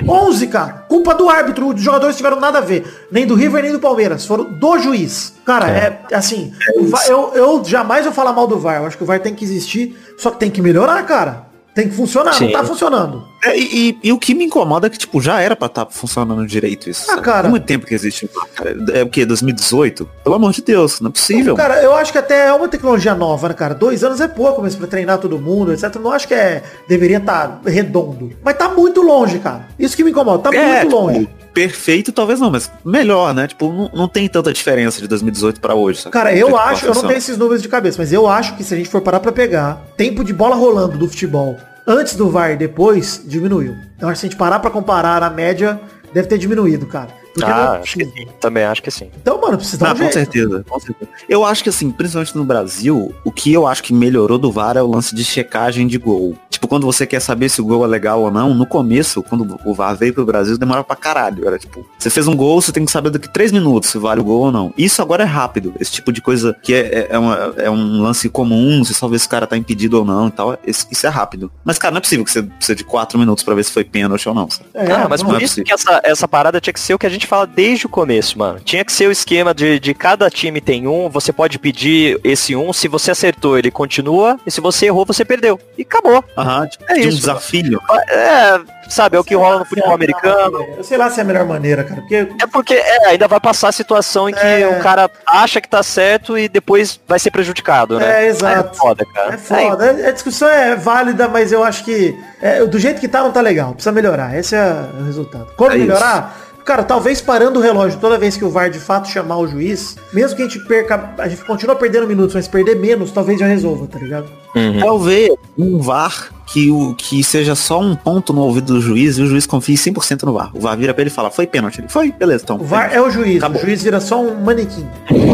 11, 0.07 0.47
cara. 0.47 0.85
Culpa 0.87 1.15
do 1.15 1.27
árbitro. 1.27 1.73
Os 1.73 1.81
jogadores 1.81 2.15
tiveram 2.15 2.39
nada 2.39 2.59
a 2.59 2.61
ver. 2.61 3.07
Nem 3.11 3.25
do 3.25 3.33
River, 3.33 3.63
nem 3.63 3.71
do 3.71 3.79
Palmeiras. 3.79 4.23
Foram 4.25 4.43
do 4.43 4.77
juiz. 4.77 5.33
Cara, 5.43 5.67
é, 5.69 5.99
é 6.11 6.15
assim. 6.15 6.53
É 6.67 7.11
eu, 7.11 7.31
eu 7.33 7.63
jamais 7.65 8.05
vou 8.05 8.13
falar 8.13 8.33
mal 8.33 8.45
do 8.45 8.59
VAR. 8.59 8.81
Eu 8.81 8.85
acho 8.85 8.97
que 8.97 9.03
o 9.03 9.07
VAR 9.07 9.19
tem 9.19 9.33
que 9.33 9.43
existir. 9.43 9.97
Só 10.17 10.29
que 10.29 10.37
tem 10.37 10.51
que 10.51 10.61
melhorar, 10.61 11.03
cara. 11.03 11.44
Tem 11.75 11.89
que 11.89 11.95
funcionar, 11.95 12.33
Sim. 12.33 12.45
não 12.45 12.53
tá 12.53 12.63
funcionando. 12.63 13.27
É, 13.43 13.59
e, 13.59 13.89
e, 13.89 13.99
e, 14.05 14.11
o 14.13 14.17
que 14.17 14.33
me 14.33 14.45
incomoda 14.45 14.87
é 14.87 14.89
que, 14.89 14.97
tipo, 14.97 15.21
já 15.21 15.41
era 15.41 15.57
pra 15.57 15.65
estar 15.65 15.83
tá 15.83 15.91
funcionando 15.91 16.47
direito 16.47 16.89
isso. 16.89 17.11
Ah, 17.11 17.19
cara. 17.19 17.47
Há 17.47 17.51
muito 17.51 17.65
tempo 17.65 17.85
que 17.85 17.93
existe. 17.93 18.29
Cara. 18.55 18.77
É 18.93 19.03
o 19.03 19.09
que? 19.09 19.25
2018? 19.25 20.09
Pelo 20.23 20.35
amor 20.35 20.53
de 20.53 20.61
Deus, 20.61 21.01
não 21.01 21.09
é 21.09 21.11
possível. 21.11 21.53
Cara, 21.53 21.83
eu 21.83 21.93
acho 21.93 22.13
que 22.13 22.17
até 22.17 22.47
é 22.47 22.53
uma 22.53 22.69
tecnologia 22.69 23.13
nova, 23.13 23.49
né, 23.49 23.53
cara? 23.53 23.75
Dois 23.75 24.05
anos 24.05 24.21
é 24.21 24.27
pouco 24.29 24.61
mesmo 24.61 24.79
pra 24.79 24.87
treinar 24.87 25.17
todo 25.17 25.37
mundo, 25.37 25.73
etc. 25.73 25.93
Não 25.97 26.13
acho 26.13 26.29
que 26.29 26.33
é. 26.33 26.63
Deveria 26.87 27.17
estar 27.17 27.59
tá 27.61 27.69
redondo. 27.69 28.31
Mas 28.41 28.55
tá 28.55 28.69
muito 28.69 29.01
longe, 29.01 29.39
cara. 29.39 29.67
Isso 29.77 29.97
que 29.97 30.03
me 30.03 30.11
incomoda. 30.11 30.49
Tá 30.49 30.55
é, 30.55 30.65
muito 30.65 30.79
tipo, 30.79 30.95
longe 30.95 31.29
perfeito, 31.55 32.11
talvez 32.11 32.41
não, 32.41 32.51
mas 32.51 32.69
melhor, 32.83 33.33
né? 33.33 33.47
Tipo, 33.47 33.71
não, 33.71 33.89
não 33.93 34.07
tem 34.09 34.27
tanta 34.27 34.51
diferença 34.51 34.99
de 35.01 35.07
2018 35.07 35.61
para 35.61 35.73
hoje. 35.73 36.01
Sabe? 36.01 36.11
Cara, 36.11 36.35
eu 36.35 36.57
acho, 36.57 36.85
eu 36.85 36.93
não 36.93 37.03
tenho 37.03 37.17
esses 37.17 37.37
números 37.37 37.61
de 37.61 37.69
cabeça, 37.69 37.97
mas 37.97 38.11
eu 38.11 38.27
acho 38.27 38.57
que 38.57 38.63
se 38.63 38.73
a 38.73 38.77
gente 38.77 38.89
for 38.89 39.01
parar 39.01 39.21
para 39.21 39.31
pegar 39.31 39.81
tempo 39.95 40.21
de 40.21 40.33
bola 40.33 40.55
rolando 40.55 40.97
do 40.97 41.07
futebol 41.07 41.57
antes 41.87 42.15
do 42.15 42.29
VAR 42.29 42.51
e 42.51 42.57
depois, 42.57 43.21
diminuiu. 43.25 43.75
Então, 43.95 44.13
se 44.13 44.25
a 44.25 44.29
gente 44.29 44.37
parar 44.37 44.59
pra 44.59 44.69
comparar 44.69 45.23
a 45.23 45.29
média, 45.29 45.79
deve 46.13 46.27
ter 46.27 46.37
diminuído, 46.37 46.85
cara. 46.87 47.07
Porque 47.33 47.49
ah, 47.49 47.73
não... 47.73 47.81
acho 47.81 47.97
que 47.97 48.05
sim. 48.05 48.27
Também 48.39 48.63
acho 48.63 48.83
que 48.83 48.91
sim. 48.91 49.11
Então, 49.21 49.39
mano, 49.39 49.57
precisa 49.57 49.77
dar 49.77 49.95
um 49.95 49.99
com 49.99 50.11
certeza, 50.11 50.65
com 50.67 50.79
certeza. 50.79 51.11
Eu 51.29 51.45
acho 51.45 51.63
que 51.63 51.69
assim, 51.69 51.91
principalmente 51.91 52.35
no 52.35 52.43
Brasil, 52.43 53.13
o 53.23 53.31
que 53.31 53.53
eu 53.53 53.67
acho 53.67 53.83
que 53.83 53.93
melhorou 53.93 54.37
do 54.37 54.51
VAR 54.51 54.77
é 54.77 54.81
o 54.81 54.87
lance 54.87 55.13
de 55.13 55.23
checagem 55.23 55.87
de 55.87 55.97
gol. 55.97 56.35
Tipo, 56.55 56.69
quando 56.69 56.85
você 56.85 57.05
quer 57.05 57.19
saber 57.19 57.49
se 57.49 57.61
o 57.61 57.65
gol 57.65 57.83
é 57.83 57.87
legal 57.87 58.21
ou 58.21 58.31
não, 58.31 58.53
no 58.53 58.65
começo, 58.65 59.21
quando 59.21 59.59
o 59.65 59.73
VAR 59.73 59.95
veio 59.95 60.13
pro 60.13 60.25
Brasil, 60.25 60.57
demora 60.57 60.85
pra 60.85 60.95
caralho. 60.95 61.45
Era 61.45 61.59
tipo, 61.59 61.85
você 61.99 62.09
fez 62.09 62.27
um 62.27 62.35
gol, 62.35 62.61
você 62.61 62.71
tem 62.71 62.85
que 62.85 62.91
saber 62.91 63.09
daqui 63.09 63.27
três 63.27 63.51
minutos 63.51 63.89
se 63.89 63.97
vale 63.97 64.21
o 64.21 64.23
gol 64.23 64.45
ou 64.45 64.51
não. 64.51 64.73
Isso 64.77 65.01
agora 65.01 65.23
é 65.23 65.25
rápido. 65.25 65.73
Esse 65.79 65.91
tipo 65.91 66.13
de 66.13 66.21
coisa 66.21 66.55
que 66.63 66.73
é, 66.73 66.79
é, 66.79 67.07
é, 67.09 67.19
uma, 67.19 67.53
é 67.57 67.69
um 67.69 68.01
lance 68.01 68.29
comum, 68.29 68.83
você 68.83 68.93
só 68.93 69.07
vê 69.07 69.19
se 69.19 69.27
o 69.27 69.29
cara 69.29 69.45
tá 69.45 69.57
impedido 69.57 69.99
ou 69.99 70.05
não 70.05 70.29
e 70.29 70.31
tal. 70.31 70.57
Isso, 70.65 70.87
isso 70.89 71.05
é 71.05 71.09
rápido. 71.09 71.51
Mas, 71.63 71.77
cara, 71.77 71.91
não 71.91 71.97
é 71.97 72.01
possível 72.01 72.23
que 72.23 72.31
você 72.31 72.41
precise 72.41 72.75
de 72.75 72.83
quatro 72.85 73.19
minutos 73.19 73.43
pra 73.43 73.53
ver 73.53 73.65
se 73.65 73.71
foi 73.71 73.83
pênalti 73.83 74.29
ou 74.29 74.33
não. 74.33 74.47
É, 74.73 74.91
ah, 74.91 75.07
mas 75.09 75.21
por 75.21 75.35
é 75.35 75.43
isso 75.43 75.55
possível. 75.55 75.65
que 75.65 75.73
essa, 75.73 76.01
essa 76.05 76.27
parada 76.27 76.61
tinha 76.61 76.73
que 76.73 76.79
ser 76.79 76.93
o 76.93 76.99
que 76.99 77.05
a 77.05 77.09
gente 77.09 77.27
fala 77.27 77.45
desde 77.45 77.85
o 77.85 77.89
começo, 77.89 78.39
mano. 78.39 78.61
Tinha 78.63 78.85
que 78.85 78.93
ser 78.93 79.07
o 79.07 79.11
esquema 79.11 79.53
de, 79.53 79.79
de 79.79 79.93
cada 79.93 80.29
time 80.29 80.61
tem 80.61 80.87
um, 80.87 81.09
você 81.09 81.33
pode 81.33 81.59
pedir 81.59 82.17
esse 82.23 82.55
um, 82.55 82.71
se 82.71 82.87
você 82.87 83.11
acertou, 83.11 83.57
ele 83.57 83.69
continua, 83.69 84.39
e 84.45 84.51
se 84.51 84.61
você 84.61 84.85
errou, 84.85 85.05
você 85.05 85.25
perdeu. 85.25 85.59
E 85.77 85.81
acabou. 85.81 86.23
Aham, 86.55 86.67
tipo, 86.67 86.83
é 86.87 86.99
isso. 86.99 87.09
um 87.09 87.19
desafio. 87.19 87.81
É, 88.09 88.59
sabe, 88.89 89.17
é 89.17 89.19
o 89.19 89.23
que 89.23 89.35
rola 89.35 89.59
no 89.59 89.65
futebol 89.65 89.93
americano. 89.93 90.65
Eu 90.77 90.83
sei 90.83 90.97
lá 90.97 91.09
se 91.09 91.19
é 91.19 91.23
a 91.23 91.25
melhor 91.25 91.45
maneira, 91.45 91.83
cara. 91.83 92.01
Porque... 92.01 92.15
É 92.15 92.47
porque 92.47 92.73
é, 92.73 93.07
ainda 93.07 93.27
vai 93.27 93.39
passar 93.39 93.69
a 93.69 93.71
situação 93.71 94.29
em 94.29 94.33
que 94.33 94.45
é... 94.45 94.67
o 94.67 94.81
cara 94.81 95.09
acha 95.25 95.59
que 95.59 95.67
tá 95.67 95.83
certo 95.83 96.37
e 96.37 96.47
depois 96.47 96.99
vai 97.07 97.19
ser 97.19 97.31
prejudicado, 97.31 97.99
né? 97.99 98.25
É, 98.25 98.27
exato. 98.27 98.69
É 98.71 98.77
foda, 98.77 99.05
cara. 99.13 99.33
É 99.33 99.37
foda. 99.37 99.89
A 99.89 100.11
discussão 100.11 100.49
é 100.49 100.75
válida, 100.75 101.27
mas 101.27 101.51
eu 101.51 101.63
acho 101.63 101.83
que 101.83 102.17
é, 102.41 102.65
do 102.65 102.79
jeito 102.79 102.99
que 102.99 103.07
tá 103.07 103.21
não 103.21 103.31
tá 103.31 103.41
legal. 103.41 103.73
Precisa 103.73 103.91
melhorar. 103.91 104.37
Esse 104.37 104.55
é 104.55 104.85
o 104.99 105.03
resultado. 105.03 105.47
Como 105.55 105.71
é 105.71 105.77
melhorar? 105.77 106.35
Isso. 106.37 106.44
Cara, 106.65 106.83
talvez 106.83 107.21
parando 107.21 107.59
o 107.59 107.61
relógio 107.61 107.99
toda 107.99 108.17
vez 108.17 108.35
que 108.35 108.43
o 108.43 108.49
VAR 108.49 108.71
de 108.71 108.79
fato 108.79 109.07
chamar 109.07 109.37
o 109.37 109.47
juiz, 109.47 109.95
mesmo 110.11 110.35
que 110.35 110.41
a 110.41 110.47
gente 110.47 110.59
perca, 110.65 111.13
a 111.19 111.27
gente 111.27 111.45
continua 111.45 111.75
perdendo 111.75 112.07
minutos, 112.07 112.33
mas 112.33 112.47
perder 112.47 112.75
menos, 112.75 113.11
talvez 113.11 113.39
já 113.39 113.45
resolva, 113.45 113.85
tá 113.85 113.99
ligado? 113.99 114.27
Uhum. 114.55 114.79
Talvez 114.79 115.29
um 115.55 115.77
VAR 115.77 116.31
que, 116.47 116.71
o, 116.71 116.95
que 116.95 117.23
seja 117.23 117.53
só 117.53 117.79
um 117.79 117.95
ponto 117.95 118.33
no 118.33 118.41
ouvido 118.41 118.73
do 118.73 118.81
juiz 118.81 119.15
e 119.19 119.21
o 119.21 119.27
juiz 119.27 119.45
confie 119.45 119.75
100% 119.75 120.23
no 120.23 120.33
VAR. 120.33 120.49
O 120.55 120.59
VAR 120.59 120.75
vira 120.75 120.91
pra 120.91 121.03
ele 121.03 121.11
e 121.11 121.13
fala, 121.13 121.29
foi 121.29 121.45
pênalti. 121.45 121.81
Ele, 121.81 121.87
foi, 121.87 122.11
beleza, 122.11 122.43
então. 122.43 122.55
O 122.55 122.63
VAR 122.63 122.89
pênalti. 122.89 122.97
é 122.97 123.07
o 123.07 123.11
juiz, 123.11 123.37
Acabou. 123.37 123.61
o 123.61 123.65
juiz 123.65 123.83
vira 123.83 123.99
só 123.99 124.19
um 124.19 124.43
manequim. 124.43 124.87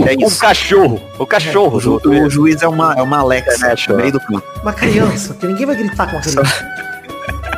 É 0.06 0.14
isso. 0.14 0.36
O 0.36 0.40
cachorro. 0.40 1.02
O 1.18 1.26
cachorro. 1.26 1.76
É. 1.76 1.78
O, 1.78 1.80
ju, 1.80 2.02
o, 2.04 2.30
juiz 2.30 2.62
é 2.62 2.68
uma, 2.68 2.94
é 2.94 3.02
uma 3.02 3.20
Alexa 3.20 3.68
é, 3.68 3.76
no 3.88 3.96
meio 3.96 4.12
do 4.12 4.20
campo. 4.20 4.44
Uma 4.62 4.74
criança, 4.74 5.34
que 5.34 5.48
ninguém 5.48 5.66
vai 5.66 5.78
gritar 5.78 6.08
com 6.08 6.18
uma 6.18 6.22
criança. 6.22 6.91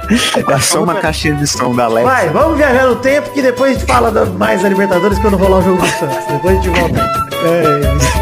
É 0.54 0.60
só 0.60 0.84
uma 0.84 0.96
caixinha 0.96 1.36
de 1.36 1.48
som 1.48 1.76
da 1.76 1.86
Alexa. 1.86 2.10
Vai, 2.10 2.30
vamos 2.30 2.58
viajar 2.58 2.88
no 2.88 2.96
tempo 2.98 3.32
que 3.32 3.42
depois 3.42 3.76
a 3.76 3.80
gente 3.80 3.88
fala 3.92 4.26
mais 4.38 4.62
da 4.62 4.70
Libertadores 4.70 5.18
quando 5.20 5.38
rolar 5.38 5.60
o 5.60 5.62
jogo 5.62 5.82
do 5.82 5.88
Santos. 5.88 6.26
Depois 6.28 6.58
a 6.58 6.62
gente 6.62 6.80
volta. 6.80 7.00
É, 7.44 8.10
é. 8.10 8.12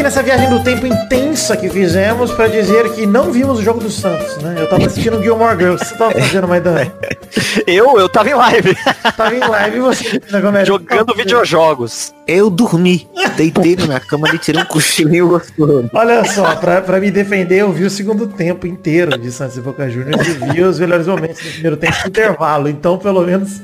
Aqui 0.00 0.02
nessa 0.02 0.22
viagem 0.22 0.48
do 0.48 0.60
tempo 0.60 0.86
intensa 0.86 1.54
que 1.56 1.68
fizemos 1.68 2.32
para 2.32 2.48
dizer 2.48 2.90
que 2.94 3.04
não 3.04 3.30
vimos 3.30 3.58
o 3.58 3.62
jogo 3.62 3.80
do 3.80 3.90
Santos, 3.90 4.38
né? 4.38 4.54
Eu 4.58 4.66
tava 4.66 4.86
assistindo 4.86 5.22
Gilmore 5.22 5.58
Girls. 5.58 5.84
Você 5.84 5.94
tava 5.94 6.12
fazendo, 6.12 6.48
Maidan? 6.48 6.90
Eu? 7.66 7.98
Eu 7.98 8.08
tava 8.08 8.30
em 8.30 8.34
live. 8.34 8.76
Tava 9.16 9.34
em 9.34 9.40
live 9.40 9.76
e 9.76 9.80
você? 9.80 10.20
Jogando 10.64 11.14
videojogos. 11.14 12.14
Eu 12.26 12.48
dormi. 12.48 13.08
Deitei 13.36 13.76
na 13.76 13.86
minha 13.86 14.00
cama 14.00 14.28
e 14.34 14.38
tirei 14.38 14.62
um 14.62 14.64
cochilinho 14.64 15.28
gostoso. 15.28 15.90
Olha 15.92 16.24
só, 16.24 16.56
pra, 16.56 16.80
pra 16.80 16.98
me 16.98 17.10
defender, 17.10 17.58
eu 17.58 17.72
vi 17.72 17.84
o 17.84 17.90
segundo 17.90 18.26
tempo 18.26 18.66
inteiro 18.66 19.18
de 19.18 19.30
Santos 19.30 19.56
e 19.56 19.60
Boca 19.60 19.88
Juniors 19.88 20.26
e 20.26 20.32
vi 20.32 20.62
os 20.62 20.78
melhores 20.78 21.06
momentos 21.06 21.42
do 21.42 21.50
primeiro 21.50 21.76
tempo 21.76 21.96
de 22.02 22.08
intervalo. 22.08 22.68
Então, 22.68 22.96
pelo 22.98 23.22
menos 23.22 23.60